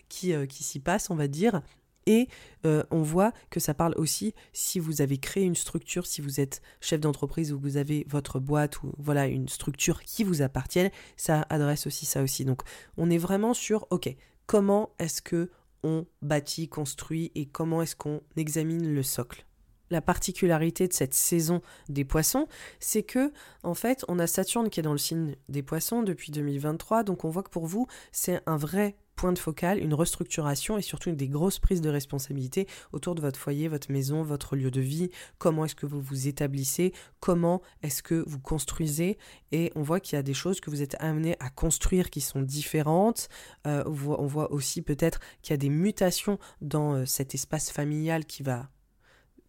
qui, 0.08 0.32
euh, 0.32 0.46
qui 0.46 0.62
s'y 0.62 0.80
passent, 0.80 1.10
on 1.10 1.14
va 1.14 1.28
dire. 1.28 1.62
Et 2.06 2.28
euh, 2.66 2.82
on 2.90 3.02
voit 3.02 3.32
que 3.50 3.60
ça 3.60 3.74
parle 3.74 3.94
aussi 3.96 4.34
si 4.52 4.80
vous 4.80 5.00
avez 5.02 5.18
créé 5.18 5.44
une 5.44 5.54
structure, 5.54 6.06
si 6.06 6.20
vous 6.20 6.40
êtes 6.40 6.60
chef 6.80 7.00
d'entreprise 7.00 7.52
ou 7.52 7.58
vous 7.58 7.76
avez 7.76 8.04
votre 8.08 8.40
boîte 8.40 8.82
ou 8.82 8.92
voilà 8.98 9.26
une 9.26 9.48
structure 9.48 10.02
qui 10.02 10.24
vous 10.24 10.42
appartienne, 10.42 10.90
ça 11.16 11.46
adresse 11.48 11.86
aussi 11.86 12.04
ça 12.04 12.22
aussi. 12.22 12.44
Donc 12.44 12.62
on 12.96 13.08
est 13.08 13.18
vraiment 13.18 13.54
sur 13.54 13.86
ok, 13.90 14.14
comment 14.46 14.90
est-ce 14.98 15.22
que 15.22 15.50
on 15.84 16.06
bâtit, 16.22 16.68
construit 16.68 17.30
et 17.34 17.46
comment 17.46 17.82
est-ce 17.82 17.96
qu'on 17.96 18.20
examine 18.36 18.92
le 18.92 19.02
socle? 19.02 19.46
La 19.92 20.00
particularité 20.00 20.88
de 20.88 20.92
cette 20.92 21.14
saison 21.14 21.62
des 21.88 22.04
poissons, 22.04 22.48
c'est 22.80 23.02
que, 23.02 23.32
en 23.62 23.74
fait, 23.74 24.04
on 24.08 24.18
a 24.18 24.26
Saturne 24.26 24.70
qui 24.70 24.80
est 24.80 24.82
dans 24.82 24.92
le 24.92 24.98
signe 24.98 25.36
des 25.48 25.62
poissons 25.62 26.02
depuis 26.02 26.32
2023, 26.32 27.04
donc 27.04 27.24
on 27.24 27.30
voit 27.30 27.42
que 27.42 27.50
pour 27.50 27.66
vous, 27.66 27.86
c'est 28.10 28.40
un 28.46 28.56
vrai 28.56 28.96
point 29.16 29.32
de 29.32 29.38
focal, 29.38 29.78
une 29.78 29.94
restructuration 29.94 30.78
et 30.78 30.82
surtout 30.82 31.12
des 31.12 31.28
grosses 31.28 31.58
prises 31.58 31.80
de 31.80 31.90
responsabilité 31.90 32.66
autour 32.92 33.14
de 33.14 33.20
votre 33.20 33.38
foyer, 33.38 33.68
votre 33.68 33.92
maison, 33.92 34.22
votre 34.22 34.56
lieu 34.56 34.70
de 34.70 34.80
vie, 34.80 35.10
comment 35.38 35.64
est-ce 35.64 35.74
que 35.74 35.86
vous 35.86 36.00
vous 36.00 36.28
établissez, 36.28 36.92
comment 37.20 37.62
est-ce 37.82 38.02
que 38.02 38.24
vous 38.26 38.40
construisez 38.40 39.18
et 39.52 39.70
on 39.76 39.82
voit 39.82 40.00
qu'il 40.00 40.16
y 40.16 40.18
a 40.18 40.22
des 40.22 40.34
choses 40.34 40.60
que 40.60 40.70
vous 40.70 40.82
êtes 40.82 40.96
amenés 40.98 41.36
à 41.38 41.50
construire 41.50 42.10
qui 42.10 42.20
sont 42.20 42.42
différentes. 42.42 43.28
Euh, 43.66 43.84
on 43.86 44.26
voit 44.26 44.50
aussi 44.50 44.82
peut-être 44.82 45.20
qu'il 45.42 45.52
y 45.52 45.54
a 45.54 45.58
des 45.58 45.68
mutations 45.68 46.38
dans 46.60 46.94
euh, 46.94 47.06
cet 47.06 47.34
espace 47.34 47.70
familial 47.70 48.24
qui 48.24 48.42
va 48.42 48.70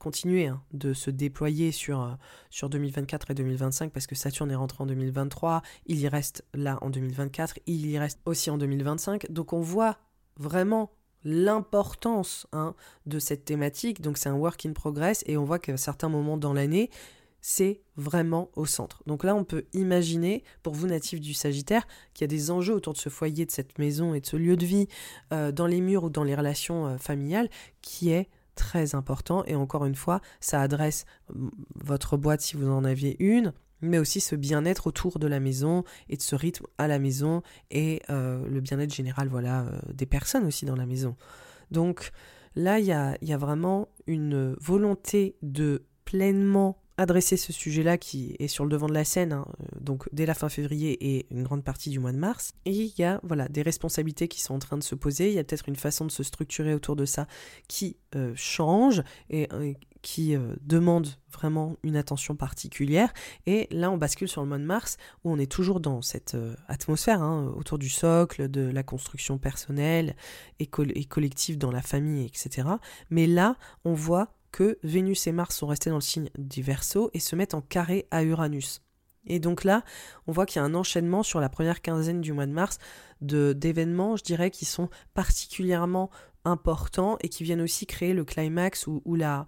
continuer 0.03 0.47
hein, 0.47 0.61
de 0.73 0.93
se 0.93 1.09
déployer 1.09 1.71
sur, 1.71 2.01
euh, 2.01 2.11
sur 2.49 2.69
2024 2.69 3.31
et 3.31 3.33
2025 3.33 3.91
parce 3.91 4.05
que 4.05 4.15
Saturne 4.15 4.51
est 4.51 4.55
rentré 4.55 4.83
en 4.83 4.85
2023, 4.85 5.61
il 5.85 5.99
y 5.99 6.07
reste 6.07 6.45
là 6.53 6.77
en 6.81 6.89
2024, 6.89 7.59
il 7.65 7.85
y 7.89 7.97
reste 7.97 8.19
aussi 8.25 8.49
en 8.49 8.57
2025. 8.57 9.31
Donc 9.31 9.53
on 9.53 9.61
voit 9.61 9.97
vraiment 10.37 10.91
l'importance 11.23 12.47
hein, 12.51 12.75
de 13.05 13.17
cette 13.17 13.45
thématique. 13.45 14.01
Donc 14.01 14.17
c'est 14.17 14.29
un 14.29 14.35
work 14.35 14.65
in 14.65 14.73
progress 14.73 15.23
et 15.25 15.37
on 15.37 15.45
voit 15.45 15.59
qu'à 15.59 15.77
certains 15.77 16.09
moments 16.09 16.37
dans 16.37 16.53
l'année, 16.53 16.89
c'est 17.39 17.81
vraiment 17.97 18.49
au 18.55 18.65
centre. 18.65 19.03
Donc 19.05 19.23
là, 19.23 19.35
on 19.35 19.43
peut 19.43 19.65
imaginer, 19.73 20.43
pour 20.63 20.73
vous 20.73 20.87
natifs 20.87 21.19
du 21.19 21.33
Sagittaire, 21.33 21.85
qu'il 22.13 22.23
y 22.23 22.25
a 22.25 22.27
des 22.27 22.51
enjeux 22.51 22.73
autour 22.73 22.93
de 22.93 22.97
ce 22.97 23.09
foyer, 23.09 23.45
de 23.45 23.51
cette 23.51 23.79
maison 23.79 24.13
et 24.13 24.21
de 24.21 24.25
ce 24.25 24.37
lieu 24.37 24.55
de 24.55 24.65
vie, 24.65 24.87
euh, 25.33 25.51
dans 25.51 25.67
les 25.67 25.81
murs 25.81 26.05
ou 26.05 26.09
dans 26.09 26.23
les 26.23 26.35
relations 26.35 26.87
euh, 26.87 26.97
familiales, 26.97 27.49
qui 27.81 28.11
est 28.11 28.29
très 28.55 28.95
important. 28.95 29.43
Et 29.45 29.55
encore 29.55 29.85
une 29.85 29.95
fois, 29.95 30.21
ça 30.39 30.61
adresse 30.61 31.05
votre 31.75 32.17
boîte 32.17 32.41
si 32.41 32.55
vous 32.55 32.69
en 32.69 32.83
aviez 32.83 33.15
une, 33.23 33.53
mais 33.81 33.99
aussi 33.99 34.21
ce 34.21 34.35
bien-être 34.35 34.87
autour 34.87 35.19
de 35.19 35.27
la 35.27 35.39
maison 35.39 35.83
et 36.09 36.17
de 36.17 36.21
ce 36.21 36.35
rythme 36.35 36.65
à 36.77 36.87
la 36.87 36.99
maison 36.99 37.43
et 37.69 38.01
euh, 38.09 38.47
le 38.47 38.61
bien-être 38.61 38.93
général 38.93 39.27
voilà, 39.27 39.61
euh, 39.61 39.79
des 39.93 40.05
personnes 40.05 40.45
aussi 40.45 40.65
dans 40.65 40.75
la 40.75 40.85
maison. 40.85 41.15
Donc 41.71 42.11
là, 42.55 42.79
il 42.79 42.85
y 42.85 42.93
a, 42.93 43.17
y 43.21 43.33
a 43.33 43.37
vraiment 43.37 43.89
une 44.07 44.53
volonté 44.59 45.35
de 45.41 45.85
pleinement 46.05 46.82
adresser 46.97 47.37
ce 47.37 47.51
sujet-là 47.51 47.97
qui 47.97 48.35
est 48.39 48.47
sur 48.47 48.65
le 48.65 48.69
devant 48.69 48.87
de 48.87 48.93
la 48.93 49.03
scène, 49.03 49.33
hein, 49.33 49.45
euh, 49.61 49.79
donc 49.79 50.07
dès 50.11 50.25
la 50.25 50.33
fin 50.33 50.49
février 50.49 51.15
et 51.15 51.25
une 51.31 51.43
grande 51.43 51.63
partie 51.63 51.89
du 51.89 51.99
mois 51.99 52.11
de 52.11 52.17
mars. 52.17 52.53
Et 52.65 52.71
il 52.71 52.93
y 52.97 53.03
a 53.03 53.19
voilà 53.23 53.47
des 53.47 53.61
responsabilités 53.61 54.27
qui 54.27 54.41
sont 54.41 54.53
en 54.53 54.59
train 54.59 54.77
de 54.77 54.83
se 54.83 54.95
poser. 54.95 55.29
Il 55.29 55.35
y 55.35 55.39
a 55.39 55.43
peut-être 55.43 55.67
une 55.67 55.75
façon 55.75 56.05
de 56.05 56.11
se 56.11 56.23
structurer 56.23 56.73
autour 56.73 56.95
de 56.95 57.05
ça 57.05 57.27
qui 57.67 57.97
euh, 58.15 58.33
change 58.35 59.03
et 59.29 59.47
euh, 59.53 59.73
qui 60.01 60.35
demande 60.59 61.07
vraiment 61.31 61.77
une 61.81 61.95
attention 61.95 62.35
particulière. 62.35 63.13
Et 63.45 63.69
là, 63.71 63.89
on 63.89 63.95
bascule 63.95 64.27
sur 64.27 64.41
le 64.41 64.49
mois 64.49 64.57
de 64.57 64.65
mars 64.65 64.97
où 65.23 65.31
on 65.31 65.39
est 65.39 65.49
toujours 65.49 65.79
dans 65.79 66.01
cette 66.01 66.35
atmosphère 66.67 67.21
hein, 67.21 67.53
autour 67.55 67.77
du 67.77 67.87
socle, 67.87 68.51
de 68.51 68.69
la 68.69 68.83
construction 68.83 69.37
personnelle 69.37 70.17
et, 70.59 70.69
et 70.95 71.05
collective 71.05 71.57
dans 71.57 71.71
la 71.71 71.81
famille, 71.81 72.25
etc. 72.25 72.67
Mais 73.11 73.27
là, 73.27 73.55
on 73.85 73.93
voit 73.93 74.35
que 74.53 74.77
Vénus 74.83 75.27
et 75.27 75.33
Mars 75.33 75.57
sont 75.57 75.67
restés 75.67 75.89
dans 75.89 75.97
le 75.97 76.01
signe 76.01 76.29
du 76.37 76.61
Verseau 76.61 77.09
et 77.13 77.19
se 77.19 77.35
mettent 77.35 77.55
en 77.55 77.61
carré 77.61 78.07
à 78.11 78.23
Uranus. 78.23 78.81
Et 79.25 79.39
donc 79.39 79.63
là, 79.63 79.83
on 80.27 80.31
voit 80.31 80.45
qu'il 80.45 80.61
y 80.61 80.63
a 80.63 80.65
un 80.65 80.75
enchaînement 80.75 81.23
sur 81.23 81.41
la 81.41 81.49
première 81.49 81.81
quinzaine 81.81 82.21
du 82.21 82.31
mois 82.33 82.45
de 82.45 82.51
mars 82.51 82.77
d'événements, 83.21 84.15
je 84.15 84.23
dirais, 84.23 84.51
qui 84.51 84.65
sont 84.65 84.89
particulièrement 85.13 86.09
importants 86.45 87.17
et 87.21 87.29
qui 87.29 87.43
viennent 87.43 87.61
aussi 87.61 87.85
créer 87.85 88.13
le 88.13 88.25
climax 88.25 88.87
ou, 88.87 89.01
ou 89.05 89.15
la 89.15 89.45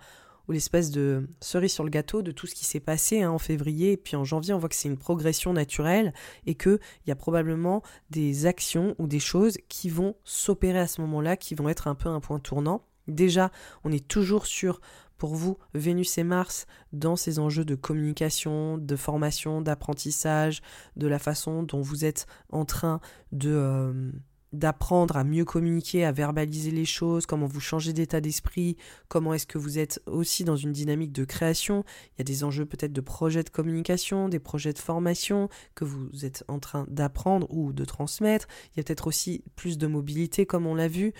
ou 0.47 0.51
l'espèce 0.51 0.91
de 0.91 1.27
cerise 1.41 1.73
sur 1.73 1.83
le 1.83 1.89
gâteau 1.89 2.21
de 2.21 2.31
tout 2.31 2.45
ce 2.45 2.53
qui 2.53 2.65
s'est 2.65 2.79
passé 2.79 3.23
hein, 3.23 3.31
en 3.31 3.39
février 3.39 3.93
et 3.93 3.97
puis 3.97 4.15
en 4.15 4.23
janvier 4.23 4.53
on 4.53 4.59
voit 4.59 4.69
que 4.69 4.75
c'est 4.75 4.87
une 4.87 4.97
progression 4.97 5.53
naturelle 5.53 6.13
et 6.45 6.53
qu'il 6.53 6.79
y 7.07 7.11
a 7.11 7.15
probablement 7.15 7.81
des 8.11 8.45
actions 8.45 8.93
ou 8.99 9.07
des 9.07 9.19
choses 9.19 9.57
qui 9.69 9.89
vont 9.89 10.15
s'opérer 10.23 10.77
à 10.77 10.85
ce 10.85 11.01
moment-là 11.01 11.35
qui 11.35 11.55
vont 11.55 11.67
être 11.67 11.87
un 11.87 11.95
peu 11.95 12.09
un 12.09 12.19
point 12.19 12.39
tournant 12.39 12.85
Déjà, 13.07 13.51
on 13.83 13.91
est 13.91 14.07
toujours 14.07 14.45
sur, 14.45 14.81
pour 15.17 15.35
vous, 15.35 15.57
Vénus 15.73 16.17
et 16.17 16.23
Mars 16.23 16.65
dans 16.91 17.15
ces 17.15 17.39
enjeux 17.39 17.65
de 17.65 17.75
communication, 17.75 18.77
de 18.77 18.95
formation, 18.95 19.61
d'apprentissage, 19.61 20.61
de 20.95 21.07
la 21.07 21.19
façon 21.19 21.63
dont 21.63 21.81
vous 21.81 22.05
êtes 22.05 22.27
en 22.51 22.65
train 22.65 22.99
de... 23.31 23.51
Euh, 23.51 24.11
d'apprendre 24.55 25.17
à 25.17 25.23
mieux 25.23 25.45
communiquer, 25.45 26.05
à 26.05 26.11
verbaliser 26.11 26.71
les 26.71 26.85
choses, 26.85 27.25
comment 27.25 27.47
vous 27.47 27.59
changez 27.59 27.93
d'état 27.93 28.21
d'esprit, 28.21 28.77
comment 29.07 29.33
est-ce 29.33 29.47
que 29.47 29.57
vous 29.57 29.79
êtes 29.79 30.01
aussi 30.05 30.43
dans 30.43 30.55
une 30.55 30.71
dynamique 30.71 31.11
de 31.11 31.25
création. 31.25 31.83
Il 32.13 32.19
y 32.19 32.21
a 32.21 32.23
des 32.23 32.43
enjeux 32.43 32.65
peut-être 32.65 32.93
de 32.93 33.01
projets 33.01 33.43
de 33.43 33.49
communication, 33.49 34.29
des 34.29 34.39
projets 34.39 34.73
de 34.73 34.79
formation 34.79 35.49
que 35.75 35.85
vous 35.85 36.25
êtes 36.25 36.43
en 36.47 36.59
train 36.59 36.85
d'apprendre 36.89 37.47
ou 37.49 37.73
de 37.73 37.85
transmettre. 37.85 38.47
Il 38.73 38.77
y 38.77 38.79
a 38.79 38.83
peut-être 38.83 39.07
aussi 39.07 39.43
plus 39.55 39.77
de 39.77 39.87
mobilité 39.87 40.45
comme 40.45 40.65
on 40.65 40.75
l'a 40.75 40.87
vu 40.87 41.13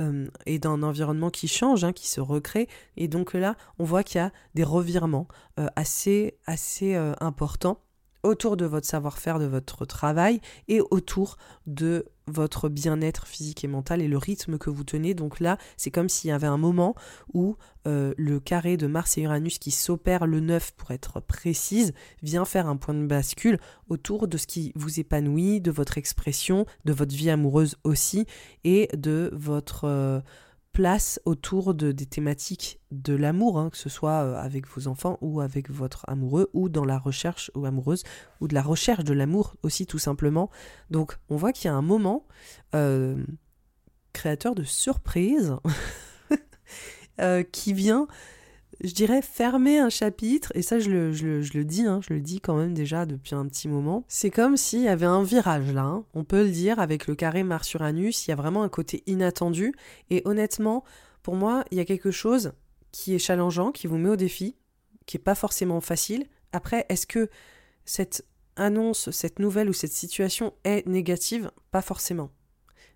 euh, 0.00 0.28
et 0.46 0.58
d'un 0.58 0.82
environnement 0.82 1.30
qui 1.30 1.48
change, 1.48 1.84
hein, 1.84 1.92
qui 1.92 2.08
se 2.08 2.20
recrée. 2.20 2.68
Et 2.96 3.08
donc 3.08 3.34
là, 3.34 3.56
on 3.78 3.84
voit 3.84 4.02
qu'il 4.02 4.18
y 4.18 4.22
a 4.24 4.32
des 4.54 4.64
revirements 4.64 5.28
euh, 5.58 5.66
assez, 5.76 6.38
assez 6.46 6.94
euh, 6.94 7.14
importants 7.20 7.80
autour 8.22 8.56
de 8.56 8.64
votre 8.64 8.86
savoir-faire, 8.86 9.38
de 9.38 9.46
votre 9.46 9.84
travail 9.84 10.40
et 10.68 10.80
autour 10.80 11.36
de 11.66 12.06
votre 12.26 12.68
bien-être 12.68 13.26
physique 13.26 13.64
et 13.64 13.68
mental 13.68 14.00
et 14.00 14.08
le 14.08 14.18
rythme 14.18 14.58
que 14.58 14.70
vous 14.70 14.84
tenez. 14.84 15.14
Donc 15.14 15.40
là, 15.40 15.58
c'est 15.76 15.90
comme 15.90 16.08
s'il 16.08 16.28
y 16.28 16.32
avait 16.32 16.46
un 16.46 16.58
moment 16.58 16.94
où 17.32 17.56
euh, 17.86 18.14
le 18.16 18.40
carré 18.40 18.76
de 18.76 18.86
Mars 18.86 19.18
et 19.18 19.22
Uranus 19.22 19.58
qui 19.58 19.70
s'opère 19.70 20.26
le 20.26 20.40
9 20.40 20.72
pour 20.72 20.90
être 20.92 21.20
précise 21.20 21.92
vient 22.22 22.44
faire 22.44 22.68
un 22.68 22.76
point 22.76 22.94
de 22.94 23.06
bascule 23.06 23.58
autour 23.88 24.28
de 24.28 24.36
ce 24.36 24.46
qui 24.46 24.72
vous 24.76 25.00
épanouit, 25.00 25.60
de 25.60 25.70
votre 25.70 25.98
expression, 25.98 26.66
de 26.84 26.92
votre 26.92 27.14
vie 27.14 27.30
amoureuse 27.30 27.76
aussi 27.84 28.26
et 28.64 28.88
de 28.96 29.30
votre... 29.32 29.84
Euh, 29.84 30.20
place 30.72 31.20
autour 31.24 31.74
de, 31.74 31.92
des 31.92 32.06
thématiques 32.06 32.80
de 32.90 33.14
l'amour, 33.14 33.58
hein, 33.58 33.70
que 33.70 33.76
ce 33.76 33.88
soit 33.88 34.24
euh, 34.24 34.36
avec 34.36 34.66
vos 34.68 34.88
enfants 34.88 35.18
ou 35.20 35.40
avec 35.40 35.70
votre 35.70 36.04
amoureux, 36.08 36.50
ou 36.54 36.68
dans 36.68 36.84
la 36.84 36.98
recherche 36.98 37.50
ou 37.54 37.66
amoureuse, 37.66 38.04
ou 38.40 38.48
de 38.48 38.54
la 38.54 38.62
recherche 38.62 39.04
de 39.04 39.12
l'amour 39.12 39.56
aussi 39.62 39.86
tout 39.86 39.98
simplement. 39.98 40.50
Donc 40.90 41.18
on 41.28 41.36
voit 41.36 41.52
qu'il 41.52 41.66
y 41.66 41.68
a 41.68 41.74
un 41.74 41.82
moment 41.82 42.26
euh, 42.74 43.22
créateur 44.12 44.54
de 44.54 44.64
surprise 44.64 45.56
euh, 47.20 47.42
qui 47.42 47.72
vient 47.72 48.08
je 48.82 48.92
dirais, 48.92 49.22
fermer 49.22 49.78
un 49.78 49.90
chapitre, 49.90 50.50
et 50.54 50.62
ça 50.62 50.78
je 50.78 50.90
le, 50.90 51.64
dis, 51.64 51.82
hein, 51.82 52.00
je 52.06 52.14
le 52.14 52.20
dis 52.20 52.40
quand 52.40 52.56
même 52.56 52.74
déjà 52.74 53.06
depuis 53.06 53.34
un 53.34 53.46
petit 53.46 53.68
moment, 53.68 54.04
c'est 54.08 54.30
comme 54.30 54.56
s'il 54.56 54.82
y 54.82 54.88
avait 54.88 55.06
un 55.06 55.22
virage 55.22 55.72
là, 55.72 55.82
hein. 55.82 56.04
on 56.14 56.24
peut 56.24 56.42
le 56.42 56.50
dire, 56.50 56.80
avec 56.80 57.06
le 57.06 57.14
carré 57.14 57.44
Mars-Uranus, 57.44 58.26
il 58.26 58.30
y 58.30 58.32
a 58.32 58.36
vraiment 58.36 58.62
un 58.62 58.68
côté 58.68 59.02
inattendu, 59.06 59.72
et 60.10 60.22
honnêtement, 60.24 60.84
pour 61.22 61.36
moi, 61.36 61.64
il 61.70 61.78
y 61.78 61.80
a 61.80 61.84
quelque 61.84 62.10
chose 62.10 62.52
qui 62.90 63.14
est 63.14 63.18
challengeant, 63.18 63.72
qui 63.72 63.86
vous 63.86 63.98
met 63.98 64.10
au 64.10 64.16
défi, 64.16 64.56
qui 65.06 65.16
est 65.16 65.20
pas 65.20 65.34
forcément 65.34 65.80
facile. 65.80 66.26
Après, 66.52 66.86
est-ce 66.88 67.06
que 67.06 67.28
cette 67.84 68.24
annonce, 68.56 69.10
cette 69.10 69.38
nouvelle 69.38 69.68
ou 69.68 69.72
cette 69.72 69.92
situation 69.92 70.52
est 70.64 70.86
négative? 70.86 71.50
Pas 71.70 71.82
forcément. 71.82 72.30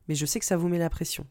Mais 0.09 0.15
je 0.15 0.27
sais 0.27 0.39
que 0.39 0.45
ça 0.45 0.57
vous 0.57 0.69
met 0.69 0.79
la 0.79 0.91
pression. 0.91 1.27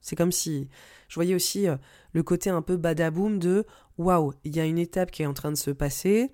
C'est 0.00 0.16
comme 0.16 0.32
si 0.32 0.68
je 1.08 1.14
voyais 1.14 1.34
aussi 1.34 1.68
euh, 1.68 1.76
le 2.12 2.22
côté 2.22 2.50
un 2.50 2.62
peu 2.62 2.76
badaboum 2.76 3.38
de 3.38 3.66
waouh, 3.98 4.32
il 4.44 4.56
y 4.56 4.60
a 4.60 4.64
une 4.64 4.78
étape 4.78 5.10
qui 5.10 5.22
est 5.22 5.26
en 5.26 5.34
train 5.34 5.50
de 5.50 5.56
se 5.56 5.70
passer. 5.70 6.32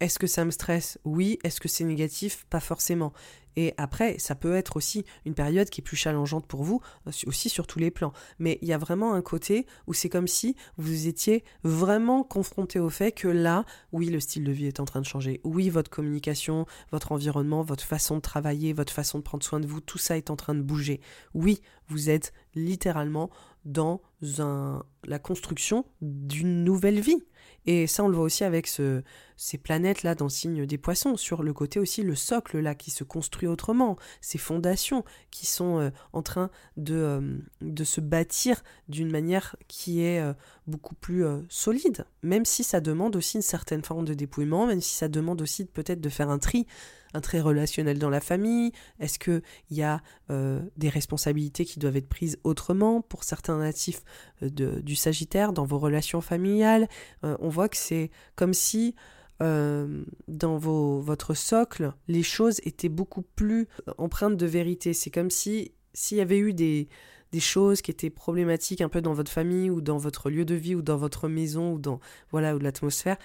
Est-ce 0.00 0.18
que 0.18 0.26
ça 0.26 0.44
me 0.44 0.50
stresse? 0.50 0.98
Oui. 1.04 1.38
Est-ce 1.44 1.60
que 1.60 1.68
c'est 1.68 1.84
négatif? 1.84 2.46
Pas 2.50 2.60
forcément. 2.60 3.12
Et 3.56 3.74
après, 3.76 4.18
ça 4.18 4.34
peut 4.34 4.54
être 4.54 4.76
aussi 4.76 5.04
une 5.26 5.34
période 5.34 5.68
qui 5.68 5.80
est 5.80 5.84
plus 5.84 5.96
challengeante 5.96 6.46
pour 6.46 6.62
vous, 6.62 6.80
aussi 7.26 7.48
sur 7.48 7.66
tous 7.66 7.78
les 7.78 7.90
plans. 7.90 8.12
Mais 8.38 8.58
il 8.62 8.68
y 8.68 8.72
a 8.72 8.78
vraiment 8.78 9.12
un 9.14 9.22
côté 9.22 9.66
où 9.86 9.92
c'est 9.92 10.08
comme 10.08 10.28
si 10.28 10.56
vous 10.76 11.08
étiez 11.08 11.44
vraiment 11.64 12.22
confronté 12.22 12.78
au 12.78 12.90
fait 12.90 13.12
que 13.12 13.28
là, 13.28 13.64
oui, 13.92 14.06
le 14.06 14.20
style 14.20 14.44
de 14.44 14.52
vie 14.52 14.66
est 14.66 14.80
en 14.80 14.84
train 14.84 15.00
de 15.00 15.06
changer. 15.06 15.40
Oui, 15.44 15.68
votre 15.68 15.90
communication, 15.90 16.64
votre 16.92 17.12
environnement, 17.12 17.62
votre 17.62 17.84
façon 17.84 18.16
de 18.16 18.20
travailler, 18.20 18.72
votre 18.72 18.92
façon 18.92 19.18
de 19.18 19.24
prendre 19.24 19.44
soin 19.44 19.60
de 19.60 19.66
vous, 19.66 19.80
tout 19.80 19.98
ça 19.98 20.16
est 20.16 20.30
en 20.30 20.36
train 20.36 20.54
de 20.54 20.62
bouger. 20.62 21.00
Oui, 21.34 21.60
vous 21.88 22.08
êtes 22.08 22.32
littéralement 22.54 23.30
dans 23.64 24.00
la 24.22 25.18
construction 25.18 25.84
d'une 26.00 26.64
nouvelle 26.64 27.00
vie. 27.00 27.22
Et 27.66 27.86
ça, 27.86 28.04
on 28.04 28.08
le 28.08 28.16
voit 28.16 28.24
aussi 28.24 28.44
avec 28.44 28.66
ce, 28.66 29.02
ces 29.42 29.56
planètes-là 29.56 30.14
dans 30.14 30.26
le 30.26 30.30
signe 30.30 30.66
des 30.66 30.76
poissons, 30.76 31.16
sur 31.16 31.42
le 31.42 31.54
côté 31.54 31.80
aussi 31.80 32.02
le 32.02 32.14
socle 32.14 32.58
là 32.58 32.74
qui 32.74 32.90
se 32.90 33.04
construit 33.04 33.48
autrement, 33.48 33.96
ces 34.20 34.36
fondations 34.36 35.02
qui 35.30 35.46
sont 35.46 35.78
euh, 35.78 35.90
en 36.12 36.20
train 36.20 36.50
de, 36.76 36.94
euh, 36.94 37.38
de 37.62 37.84
se 37.84 38.02
bâtir 38.02 38.62
d'une 38.90 39.10
manière 39.10 39.56
qui 39.66 40.02
est 40.02 40.20
euh, 40.20 40.34
beaucoup 40.66 40.94
plus 40.94 41.24
solide, 41.48 42.04
même 42.22 42.44
si 42.44 42.62
ça 42.62 42.82
demande 42.82 43.16
aussi 43.16 43.38
une 43.38 43.42
certaine 43.42 43.82
forme 43.82 44.04
de 44.04 44.12
dépouillement, 44.12 44.66
même 44.66 44.82
si 44.82 44.94
ça 44.94 45.08
demande 45.08 45.40
aussi 45.40 45.64
peut-être 45.64 46.02
de 46.02 46.10
faire 46.10 46.28
un 46.28 46.38
tri 46.38 46.66
un 47.12 47.20
trait 47.20 47.40
relationnel 47.40 47.98
dans 47.98 48.10
la 48.10 48.20
famille. 48.20 48.70
Est-ce 49.00 49.18
qu'il 49.18 49.42
y 49.72 49.82
a 49.82 50.00
des 50.28 50.88
responsabilités 50.88 51.64
qui 51.64 51.80
doivent 51.80 51.96
être 51.96 52.08
prises 52.08 52.38
autrement 52.44 53.00
pour 53.00 53.24
certains 53.24 53.58
natifs 53.58 54.04
de, 54.42 54.78
du 54.78 54.94
Sagittaire 54.94 55.52
dans 55.52 55.64
vos 55.64 55.80
relations 55.80 56.20
familiales? 56.20 56.88
On 57.24 57.48
voit 57.48 57.68
que 57.68 57.76
c'est 57.76 58.12
comme 58.36 58.54
si 58.54 58.94
dans 59.40 60.58
vos, 60.58 61.00
votre 61.00 61.34
socle, 61.34 61.92
les 62.08 62.22
choses 62.22 62.60
étaient 62.64 62.90
beaucoup 62.90 63.22
plus 63.22 63.68
empreintes 63.98 64.36
de 64.36 64.46
vérité. 64.46 64.92
C'est 64.92 65.10
comme 65.10 65.30
si 65.30 65.72
s'il 65.92 66.18
y 66.18 66.20
avait 66.20 66.38
eu 66.38 66.52
des, 66.52 66.88
des 67.32 67.40
choses 67.40 67.82
qui 67.82 67.90
étaient 67.90 68.10
problématiques 68.10 68.80
un 68.80 68.88
peu 68.88 69.00
dans 69.00 69.14
votre 69.14 69.30
famille 69.30 69.70
ou 69.70 69.80
dans 69.80 69.98
votre 69.98 70.30
lieu 70.30 70.44
de 70.44 70.54
vie 70.54 70.74
ou 70.74 70.82
dans 70.82 70.96
votre 70.96 71.28
maison 71.28 71.74
ou 71.74 71.78
dans 71.78 72.00
voilà 72.30 72.54
ou 72.56 72.58
l'atmosphère 72.58 73.16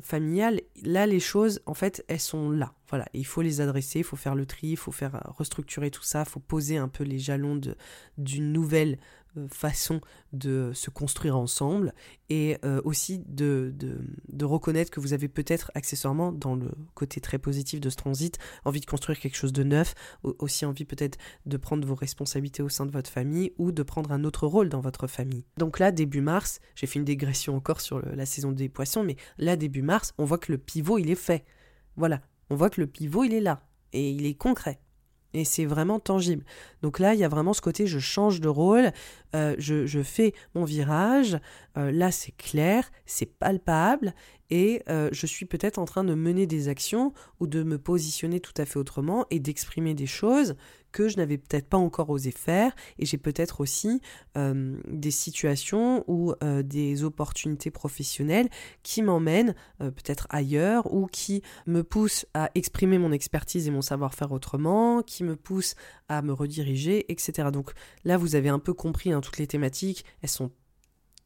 familiale, 0.00 0.60
là 0.82 1.06
les 1.06 1.20
choses 1.20 1.60
en 1.66 1.74
fait 1.74 2.04
elles 2.08 2.20
sont 2.20 2.50
là. 2.50 2.74
Voilà, 2.88 3.06
il 3.14 3.26
faut 3.26 3.42
les 3.42 3.60
adresser, 3.60 4.00
il 4.00 4.04
faut 4.04 4.16
faire 4.16 4.34
le 4.34 4.46
tri, 4.46 4.68
il 4.68 4.76
faut 4.76 4.92
faire 4.92 5.32
restructurer 5.36 5.90
tout 5.90 6.02
ça, 6.02 6.24
il 6.26 6.30
faut 6.30 6.40
poser 6.40 6.76
un 6.76 6.88
peu 6.88 7.04
les 7.04 7.18
jalons 7.18 7.60
d'une 8.18 8.52
nouvelle 8.52 8.94
euh, 8.94 8.98
façon 9.50 10.00
de 10.32 10.72
se 10.74 10.90
construire 10.90 11.36
ensemble 11.36 11.94
et 12.28 12.56
euh, 12.64 12.80
aussi 12.84 13.22
de, 13.26 13.74
de, 13.76 14.44
reconnaître 14.44 14.90
que 14.90 15.00
vous 15.00 15.12
avez 15.12 15.28
peut-être 15.28 15.70
accessoirement, 15.74 16.32
dans 16.32 16.54
le 16.54 16.70
côté 16.94 17.20
très 17.20 17.38
positif 17.38 17.80
de 17.80 17.90
ce 17.90 17.96
transit, 17.96 18.38
envie 18.64 18.80
de 18.80 18.86
construire 18.86 19.18
quelque 19.18 19.36
chose 19.36 19.52
de 19.52 19.62
neuf, 19.62 19.94
aussi 20.22 20.66
envie 20.66 20.84
peut-être 20.84 21.18
de 21.46 21.56
prendre 21.56 21.86
vos 21.86 21.94
responsabilités 21.94 22.62
au 22.62 22.68
sein 22.68 22.86
de 22.86 22.90
votre 22.90 23.10
famille 23.10 23.52
ou 23.58 23.72
de 23.72 23.82
prendre 23.82 24.12
un 24.12 24.24
autre 24.24 24.46
rôle 24.46 24.68
dans 24.68 24.80
votre 24.80 25.06
famille. 25.06 25.44
Donc 25.56 25.78
là, 25.78 25.92
début 25.92 26.20
mars, 26.20 26.60
j'ai 26.74 26.86
fait 26.86 26.98
une 26.98 27.04
dégression 27.04 27.56
encore 27.56 27.80
sur 27.80 28.00
la 28.00 28.26
saison 28.26 28.52
des 28.52 28.68
poissons, 28.68 29.02
mais 29.02 29.16
là, 29.38 29.56
début 29.56 29.82
mars, 29.82 30.12
on 30.18 30.24
voit 30.24 30.38
que 30.38 30.52
le 30.52 30.58
pivot, 30.58 30.98
il 30.98 31.10
est 31.10 31.14
fait. 31.14 31.44
Voilà, 31.96 32.20
on 32.50 32.56
voit 32.56 32.70
que 32.70 32.80
le 32.80 32.86
pivot, 32.86 33.24
il 33.24 33.34
est 33.34 33.40
là 33.40 33.66
et 33.92 34.10
il 34.10 34.26
est 34.26 34.34
concret 34.34 34.80
et 35.34 35.44
c'est 35.44 35.66
vraiment 35.66 35.98
tangible. 35.98 36.44
Donc 36.82 36.98
là, 36.98 37.12
il 37.12 37.20
y 37.20 37.24
a 37.24 37.28
vraiment 37.28 37.52
ce 37.52 37.60
côté, 37.60 37.86
je 37.86 37.98
change 37.98 38.40
de 38.40 38.48
rôle, 38.48 38.92
euh, 39.34 39.54
je, 39.58 40.02
fais 40.02 40.32
mon 40.54 40.64
virage, 40.64 41.38
euh, 41.76 41.90
là 41.90 42.10
c'est 42.10 42.34
clair, 42.36 42.90
c'est 43.04 43.26
palpable, 43.26 44.14
et 44.50 44.82
euh, 44.88 45.08
je 45.12 45.26
suis 45.26 45.44
peut-être 45.44 45.78
en 45.78 45.84
train 45.84 46.04
de 46.04 46.14
mener 46.14 46.46
des 46.46 46.68
actions 46.68 47.12
ou 47.40 47.46
de 47.46 47.62
me 47.62 47.78
positionner 47.78 48.40
tout 48.40 48.52
à 48.56 48.64
fait 48.64 48.78
autrement 48.78 49.26
et 49.30 49.40
d'exprimer 49.40 49.94
des 49.94 50.06
choses 50.06 50.54
que 50.94 51.08
je 51.08 51.16
n'avais 51.16 51.38
peut-être 51.38 51.68
pas 51.68 51.76
encore 51.76 52.08
osé 52.08 52.30
faire 52.30 52.72
et 53.00 53.04
j'ai 53.04 53.18
peut-être 53.18 53.60
aussi 53.60 54.00
euh, 54.38 54.78
des 54.88 55.10
situations 55.10 56.04
ou 56.06 56.32
euh, 56.44 56.62
des 56.62 57.02
opportunités 57.02 57.72
professionnelles 57.72 58.48
qui 58.84 59.02
m'emmènent 59.02 59.56
euh, 59.82 59.90
peut-être 59.90 60.28
ailleurs 60.30 60.94
ou 60.94 61.06
qui 61.06 61.42
me 61.66 61.82
poussent 61.82 62.26
à 62.32 62.48
exprimer 62.54 62.98
mon 62.98 63.10
expertise 63.10 63.66
et 63.66 63.72
mon 63.72 63.82
savoir-faire 63.82 64.30
autrement, 64.30 65.02
qui 65.02 65.24
me 65.24 65.34
poussent 65.34 65.74
à 66.08 66.22
me 66.22 66.32
rediriger, 66.32 67.10
etc. 67.10 67.48
Donc 67.52 67.72
là, 68.04 68.16
vous 68.16 68.36
avez 68.36 68.48
un 68.48 68.60
peu 68.60 68.72
compris 68.72 69.10
hein, 69.10 69.20
toutes 69.20 69.38
les 69.38 69.48
thématiques, 69.48 70.04
elles 70.22 70.28
sont 70.28 70.52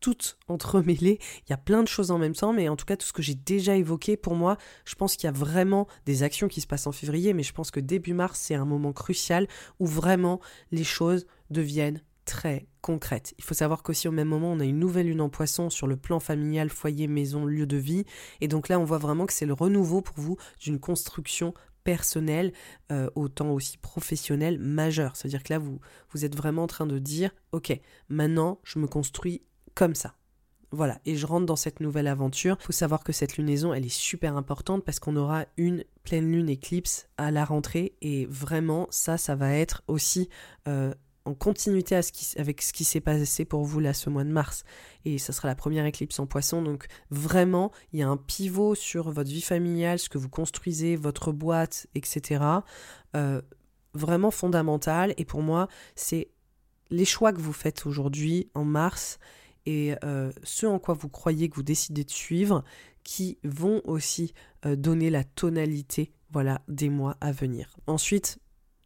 toutes 0.01 0.39
entremêlées. 0.49 1.19
Il 1.47 1.51
y 1.51 1.53
a 1.53 1.59
plein 1.59 1.83
de 1.83 1.89
choses 1.89 2.11
en 2.11 2.19
même 2.19 2.35
temps, 2.35 2.53
mais 2.53 2.69
en 2.69 2.77
tout 2.77 2.85
cas, 2.85 2.97
tout 2.97 3.07
ce 3.07 3.13
que 3.13 3.23
j'ai 3.23 3.35
déjà 3.35 3.77
évoqué, 3.77 4.17
pour 4.17 4.35
moi, 4.35 4.57
je 4.85 4.95
pense 4.95 5.17
qu'il 5.17 5.27
y 5.27 5.29
a 5.29 5.33
vraiment 5.33 5.87
des 6.07 6.23
actions 6.23 6.49
qui 6.49 6.61
se 6.61 6.67
passent 6.67 6.87
en 6.87 6.93
février, 6.93 7.35
mais 7.35 7.43
je 7.43 7.53
pense 7.53 7.71
que 7.71 7.81
début 7.81 8.15
mars, 8.15 8.39
c'est 8.41 8.55
un 8.55 8.65
moment 8.65 8.93
crucial 8.93 9.47
où 9.79 9.87
vraiment 9.87 10.41
les 10.71 10.85
choses 10.85 11.27
deviennent 11.51 12.03
très 12.25 12.67
concrètes. 12.83 13.35
Il 13.39 13.45
faut 13.45 13.55
savoir 13.55 13.83
qu'aussi 13.83 14.07
au 14.07 14.13
même 14.13 14.29
moment, 14.29 14.53
on 14.53 14.61
a 14.61 14.65
une 14.65 14.79
nouvelle 14.79 15.07
lune 15.07 15.23
en 15.23 15.31
poisson 15.31 15.71
sur 15.71 15.87
le 15.87 15.97
plan 15.97 16.21
familial, 16.21 16.69
foyer, 16.69 17.07
maison, 17.07 17.47
lieu 17.47 17.67
de 17.67 17.79
vie. 17.79 18.05
Et 18.43 18.49
donc 18.49 18.69
là, 18.69 18.79
on 18.79 18.85
voit 18.85 18.99
vraiment 18.99 19.25
que 19.25 19.33
c'est 19.33 19.47
le 19.47 19.55
renouveau 19.55 20.03
pour 20.03 20.19
vous 20.19 20.37
d'une 20.61 20.79
construction 20.79 21.55
personnelle, 21.85 22.53
euh, 22.93 23.09
autant 23.15 23.51
aussi 23.53 23.79
professionnelle, 23.79 24.59
majeure. 24.59 25.17
C'est-à-dire 25.17 25.43
que 25.43 25.55
là, 25.55 25.59
vous, 25.59 25.81
vous 26.11 26.27
êtes 26.27 26.37
vraiment 26.37 26.65
en 26.65 26.67
train 26.67 26.85
de 26.85 26.99
dire, 26.99 27.31
ok, 27.53 27.81
maintenant, 28.11 28.61
je 28.63 28.79
me 28.79 28.87
construis 28.87 29.41
comme 29.79 29.95
ça. 29.95 30.17
Voilà, 30.73 30.99
et 31.07 31.15
je 31.15 31.25
rentre 31.25 31.47
dans 31.47 31.55
cette 31.55 31.79
nouvelle 31.79 32.09
aventure. 32.09 32.57
Il 32.61 32.65
faut 32.65 32.73
savoir 32.73 33.05
que 33.05 33.13
cette 33.13 33.37
lunaison, 33.37 33.73
elle 33.73 33.87
est 33.87 33.89
super 33.89 34.37
importante 34.37 34.85
parce 34.85 34.99
qu'on 34.99 35.15
aura 35.15 35.47
une 35.57 35.85
pleine 36.03 36.31
lune 36.33 36.49
éclipse 36.49 37.09
à 37.17 37.31
la 37.31 37.45
rentrée 37.45 37.95
et 38.03 38.27
vraiment, 38.27 38.89
ça, 38.91 39.19
ça 39.19 39.37
va 39.37 39.55
être 39.55 39.85
aussi 39.87 40.29
euh, 40.67 40.93
en 41.25 41.35
continuité 41.35 41.95
avec 42.39 42.61
ce 42.61 42.73
qui 42.73 42.83
s'est 42.83 43.01
passé 43.01 43.45
pour 43.45 43.65
vous 43.65 43.79
là 43.79 43.95
ce 43.95 44.11
mois 44.11 44.25
de 44.25 44.31
mars. 44.31 44.65
Et 45.05 45.19
ça 45.19 45.33
sera 45.33 45.47
la 45.47 45.55
première 45.55 45.87
éclipse 45.87 46.19
en 46.19 46.27
poisson, 46.27 46.61
donc 46.61 46.89
vraiment, 47.11 47.71
il 47.93 48.01
y 48.01 48.03
a 48.03 48.09
un 48.09 48.17
pivot 48.17 48.75
sur 48.75 49.13
votre 49.13 49.31
vie 49.31 49.43
familiale, 49.43 50.01
ce 50.01 50.09
que 50.09 50.19
vous 50.19 50.29
construisez, 50.29 50.97
votre 50.97 51.31
boîte, 51.31 51.87
etc. 51.95 52.45
Euh, 53.15 53.41
vraiment 53.95 54.33
fondamental. 54.33 55.15
Et 55.19 55.25
pour 55.25 55.41
moi, 55.41 55.69
c'est 55.95 56.33
les 56.91 57.05
choix 57.05 57.33
que 57.33 57.41
vous 57.41 57.53
faites 57.53 57.87
aujourd'hui 57.87 58.51
en 58.55 58.65
mars 58.65 59.21
et 59.69 59.95
euh, 60.03 60.33
ce 60.45 60.65
en 60.65 60.79
quoi 60.79 60.95
vous 60.95 61.11
croyez 61.11 61.51
que 61.51 61.57
vous 61.57 61.63
décidez 61.63 62.03
de 62.03 62.11
suivre 62.11 62.65
qui 63.05 63.39
vont 63.45 63.83
aussi 63.85 64.33
euh, 64.65 64.77
donner 64.77 65.11
la 65.11 65.25
tonalité 65.25 66.11
voilà 66.31 66.63
des 66.69 66.89
mois 66.89 67.19
à 67.21 67.33
venir. 67.33 67.77
Ensuite, 67.87 68.39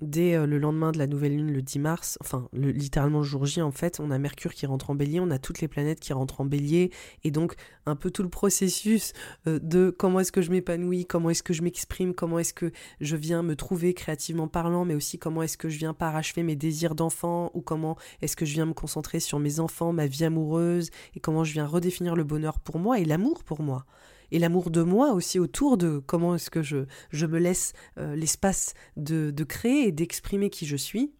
dès 0.02 0.34
euh, 0.34 0.46
le 0.46 0.58
lendemain 0.58 0.92
de 0.92 0.98
la 0.98 1.06
nouvelle 1.06 1.36
lune, 1.36 1.52
le 1.52 1.62
10 1.62 1.78
mars, 1.78 2.18
enfin 2.20 2.48
littéralement 2.52 3.18
le 3.18 3.24
jour 3.24 3.46
J 3.46 3.62
en 3.62 3.70
fait, 3.70 4.00
on 4.00 4.10
a 4.10 4.18
Mercure 4.18 4.52
qui 4.52 4.66
rentre 4.66 4.90
en 4.90 4.94
bélier, 4.94 5.20
on 5.20 5.30
a 5.30 5.38
toutes 5.38 5.60
les 5.60 5.68
planètes 5.68 6.00
qui 6.00 6.12
rentrent 6.12 6.40
en 6.40 6.44
bélier, 6.44 6.90
et 7.24 7.30
donc 7.30 7.54
un 7.86 7.96
peu 7.96 8.10
tout 8.10 8.22
le 8.22 8.28
processus 8.28 9.12
euh, 9.46 9.58
de 9.62 9.94
comment 9.96 10.20
est-ce 10.20 10.32
que 10.32 10.42
je 10.42 10.50
m'épanouis, 10.50 11.06
comment 11.06 11.30
est-ce 11.30 11.42
que 11.42 11.54
je 11.54 11.62
m'exprime, 11.62 12.14
comment 12.14 12.38
est-ce 12.38 12.52
que 12.52 12.72
je 13.00 13.16
viens 13.16 13.42
me 13.42 13.56
trouver 13.56 13.94
créativement 13.94 14.48
parlant, 14.48 14.84
mais 14.84 14.94
aussi 14.94 15.18
comment 15.18 15.42
est-ce 15.42 15.56
que 15.56 15.68
je 15.68 15.78
viens 15.78 15.94
parachever 15.94 16.42
mes 16.42 16.56
désirs 16.56 16.94
d'enfant, 16.94 17.50
ou 17.54 17.60
comment 17.60 17.96
est-ce 18.20 18.36
que 18.36 18.44
je 18.44 18.54
viens 18.54 18.66
me 18.66 18.74
concentrer 18.74 19.20
sur 19.20 19.38
mes 19.38 19.60
enfants, 19.60 19.92
ma 19.92 20.06
vie 20.06 20.24
amoureuse, 20.24 20.90
et 21.14 21.20
comment 21.20 21.44
je 21.44 21.52
viens 21.52 21.66
redéfinir 21.66 22.16
le 22.16 22.24
bonheur 22.24 22.58
pour 22.58 22.78
moi 22.78 22.98
et 22.98 23.04
l'amour 23.04 23.44
pour 23.44 23.62
moi 23.62 23.86
et 24.32 24.38
l'amour 24.38 24.70
de 24.70 24.82
moi 24.82 25.12
aussi 25.12 25.38
autour 25.38 25.76
de 25.76 25.98
comment 25.98 26.34
est-ce 26.34 26.50
que 26.50 26.62
je, 26.62 26.86
me 27.26 27.38
laisse 27.38 27.74
euh, 27.98 28.16
l'espace 28.16 28.74
de, 28.96 29.30
de 29.30 29.44
créer 29.44 29.86
et 29.88 29.92
d'exprimer 29.92 30.50
qui 30.50 30.66
je 30.66 30.76
suis, 30.76 31.14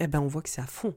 eh 0.00 0.06
ben 0.06 0.20
on 0.20 0.26
voit 0.26 0.42
que 0.42 0.48
c'est 0.48 0.62
à 0.62 0.66
fond. 0.66 0.94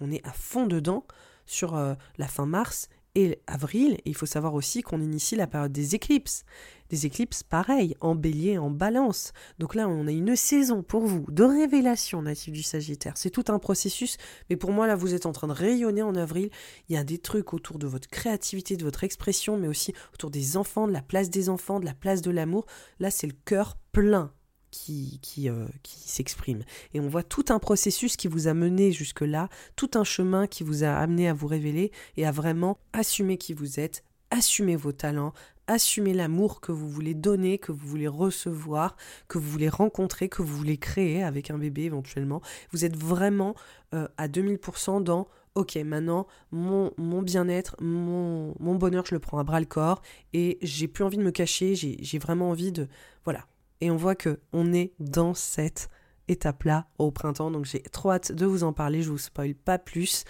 On 0.00 0.10
est 0.10 0.26
à 0.26 0.32
fond 0.32 0.66
dedans 0.66 1.06
sur 1.46 1.76
euh, 1.76 1.94
la 2.16 2.26
fin 2.26 2.46
mars 2.46 2.88
et 3.14 3.40
avril. 3.46 3.98
il 4.04 4.14
faut 4.14 4.26
savoir 4.26 4.54
aussi 4.54 4.82
qu'on 4.82 5.00
initie 5.00 5.36
la 5.36 5.46
période 5.46 5.72
des 5.72 5.94
éclipses. 5.94 6.44
Des 6.90 7.06
éclipses 7.06 7.42
pareil, 7.42 7.96
en 8.00 8.14
bélier, 8.14 8.58
en 8.58 8.70
balance. 8.70 9.32
Donc 9.58 9.74
là, 9.74 9.88
on 9.88 10.06
a 10.06 10.10
une 10.10 10.36
saison 10.36 10.82
pour 10.82 11.06
vous 11.06 11.24
de 11.30 11.42
révélation 11.42 12.22
native 12.22 12.52
du 12.52 12.62
Sagittaire. 12.62 13.14
C'est 13.16 13.30
tout 13.30 13.44
un 13.48 13.58
processus, 13.58 14.16
mais 14.50 14.56
pour 14.56 14.72
moi, 14.72 14.86
là, 14.86 14.94
vous 14.94 15.14
êtes 15.14 15.26
en 15.26 15.32
train 15.32 15.48
de 15.48 15.52
rayonner 15.52 16.02
en 16.02 16.14
avril. 16.14 16.50
Il 16.88 16.94
y 16.94 16.98
a 16.98 17.04
des 17.04 17.18
trucs 17.18 17.54
autour 17.54 17.78
de 17.78 17.86
votre 17.86 18.08
créativité, 18.08 18.76
de 18.76 18.84
votre 18.84 19.04
expression, 19.04 19.56
mais 19.56 19.68
aussi 19.68 19.94
autour 20.12 20.30
des 20.30 20.56
enfants, 20.56 20.86
de 20.86 20.92
la 20.92 21.02
place 21.02 21.30
des 21.30 21.48
enfants, 21.48 21.80
de 21.80 21.86
la 21.86 21.94
place 21.94 22.20
de 22.20 22.30
l'amour. 22.30 22.66
Là, 22.98 23.10
c'est 23.10 23.26
le 23.26 23.36
cœur 23.44 23.78
plein 23.92 24.32
qui, 24.74 25.20
qui, 25.22 25.48
euh, 25.48 25.66
qui 25.84 26.00
s'exprime. 26.00 26.64
Et 26.94 27.00
on 27.00 27.08
voit 27.08 27.22
tout 27.22 27.44
un 27.50 27.60
processus 27.60 28.16
qui 28.16 28.26
vous 28.26 28.48
a 28.48 28.54
mené 28.54 28.90
jusque-là, 28.90 29.48
tout 29.76 29.90
un 29.94 30.02
chemin 30.02 30.48
qui 30.48 30.64
vous 30.64 30.82
a 30.82 30.88
amené 30.88 31.28
à 31.28 31.32
vous 31.32 31.46
révéler 31.46 31.92
et 32.16 32.26
à 32.26 32.32
vraiment 32.32 32.78
assumer 32.92 33.38
qui 33.38 33.54
vous 33.54 33.78
êtes, 33.78 34.02
assumer 34.32 34.74
vos 34.74 34.90
talents, 34.90 35.32
assumer 35.68 36.12
l'amour 36.12 36.60
que 36.60 36.72
vous 36.72 36.88
voulez 36.88 37.14
donner, 37.14 37.58
que 37.58 37.70
vous 37.70 37.86
voulez 37.86 38.08
recevoir, 38.08 38.96
que 39.28 39.38
vous 39.38 39.48
voulez 39.48 39.68
rencontrer, 39.68 40.28
que 40.28 40.42
vous 40.42 40.56
voulez 40.56 40.76
créer 40.76 41.22
avec 41.22 41.52
un 41.52 41.58
bébé 41.58 41.84
éventuellement. 41.84 42.42
Vous 42.72 42.84
êtes 42.84 42.96
vraiment 42.96 43.54
euh, 43.94 44.08
à 44.16 44.26
2000% 44.26 45.04
dans 45.04 45.28
ok, 45.54 45.76
maintenant, 45.76 46.26
mon, 46.50 46.90
mon 46.96 47.22
bien-être, 47.22 47.76
mon, 47.80 48.56
mon, 48.58 48.74
bonheur, 48.74 49.06
je 49.06 49.14
le 49.14 49.20
prends 49.20 49.38
à 49.38 49.44
bras 49.44 49.60
le 49.60 49.66
corps 49.66 50.02
et 50.32 50.58
j'ai 50.62 50.88
plus 50.88 51.04
envie 51.04 51.16
de 51.16 51.22
me 51.22 51.30
cacher, 51.30 51.76
j'ai 51.76 52.18
vraiment 52.18 52.50
envie 52.50 52.72
de. 52.72 52.88
Voilà, 53.22 53.46
et 53.80 53.90
on 53.90 53.96
voit 53.96 54.14
que 54.14 54.40
on 54.52 54.72
est 54.72 54.92
dans 54.98 55.34
cette 55.34 55.90
étape-là 56.28 56.86
au 56.98 57.10
printemps. 57.10 57.50
Donc 57.50 57.64
j'ai 57.64 57.82
trop 57.82 58.12
hâte 58.12 58.32
de 58.32 58.46
vous 58.46 58.64
en 58.64 58.72
parler. 58.72 59.02
Je 59.02 59.10
vous 59.10 59.18
spoil 59.18 59.54
pas 59.54 59.78
plus. 59.78 60.24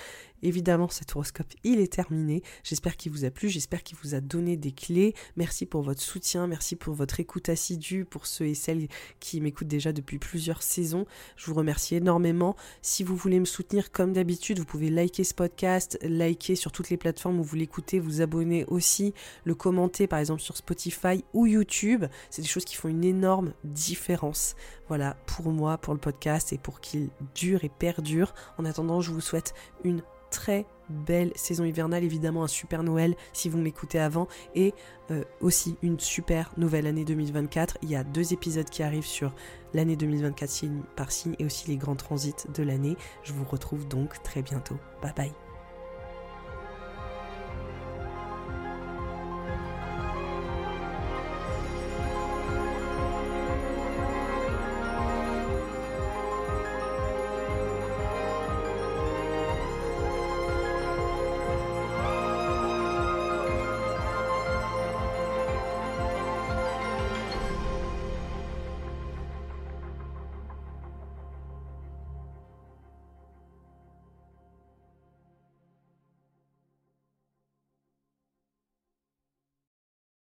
Évidemment, 0.44 0.90
cet 0.90 1.16
horoscope, 1.16 1.50
il 1.64 1.80
est 1.80 1.90
terminé. 1.90 2.42
J'espère 2.64 2.98
qu'il 2.98 3.10
vous 3.10 3.24
a 3.24 3.30
plu, 3.30 3.48
j'espère 3.48 3.82
qu'il 3.82 3.96
vous 4.02 4.14
a 4.14 4.20
donné 4.20 4.58
des 4.58 4.72
clés. 4.72 5.14
Merci 5.36 5.64
pour 5.64 5.80
votre 5.80 6.02
soutien, 6.02 6.46
merci 6.46 6.76
pour 6.76 6.92
votre 6.92 7.18
écoute 7.18 7.48
assidue, 7.48 8.04
pour 8.04 8.26
ceux 8.26 8.44
et 8.44 8.54
celles 8.54 8.88
qui 9.20 9.40
m'écoutent 9.40 9.68
déjà 9.68 9.94
depuis 9.94 10.18
plusieurs 10.18 10.62
saisons. 10.62 11.06
Je 11.36 11.46
vous 11.46 11.54
remercie 11.54 11.94
énormément. 11.94 12.56
Si 12.82 13.04
vous 13.04 13.16
voulez 13.16 13.40
me 13.40 13.46
soutenir 13.46 13.90
comme 13.90 14.12
d'habitude, 14.12 14.58
vous 14.58 14.66
pouvez 14.66 14.90
liker 14.90 15.24
ce 15.24 15.32
podcast, 15.32 15.98
liker 16.02 16.56
sur 16.56 16.72
toutes 16.72 16.90
les 16.90 16.98
plateformes 16.98 17.40
où 17.40 17.42
vous 17.42 17.56
l'écoutez, 17.56 17.98
vous 17.98 18.20
abonner 18.20 18.66
aussi, 18.66 19.14
le 19.44 19.54
commenter 19.54 20.06
par 20.06 20.18
exemple 20.18 20.42
sur 20.42 20.58
Spotify 20.58 21.24
ou 21.32 21.46
YouTube. 21.46 22.04
C'est 22.28 22.42
des 22.42 22.48
choses 22.48 22.66
qui 22.66 22.76
font 22.76 22.88
une 22.88 23.04
énorme 23.04 23.54
différence. 23.64 24.56
Voilà, 24.88 25.16
pour 25.26 25.50
moi, 25.50 25.78
pour 25.78 25.94
le 25.94 26.00
podcast 26.00 26.52
et 26.52 26.58
pour 26.58 26.82
qu'il 26.82 27.08
dure 27.34 27.64
et 27.64 27.70
perdure. 27.70 28.34
En 28.58 28.66
attendant, 28.66 29.00
je 29.00 29.10
vous 29.10 29.22
souhaite 29.22 29.54
une 29.84 30.02
très 30.34 30.66
belle 30.90 31.32
saison 31.36 31.64
hivernale, 31.64 32.04
évidemment 32.04 32.42
un 32.42 32.48
super 32.48 32.82
Noël 32.82 33.14
si 33.32 33.48
vous 33.48 33.56
m'écoutez 33.56 34.00
avant, 34.00 34.28
et 34.54 34.74
euh, 35.10 35.22
aussi 35.40 35.76
une 35.82 35.98
super 36.00 36.52
nouvelle 36.58 36.86
année 36.86 37.04
2024. 37.04 37.78
Il 37.82 37.90
y 37.90 37.96
a 37.96 38.04
deux 38.04 38.32
épisodes 38.32 38.68
qui 38.68 38.82
arrivent 38.82 39.06
sur 39.06 39.32
l'année 39.72 39.96
2024 39.96 40.50
signe 40.50 40.82
par 40.96 41.12
signe 41.12 41.36
et 41.38 41.44
aussi 41.44 41.68
les 41.68 41.76
grands 41.76 41.96
transits 41.96 42.34
de 42.52 42.62
l'année. 42.62 42.96
Je 43.22 43.32
vous 43.32 43.44
retrouve 43.44 43.86
donc 43.86 44.22
très 44.22 44.42
bientôt. 44.42 44.76
Bye 45.00 45.14
bye. 45.16 45.43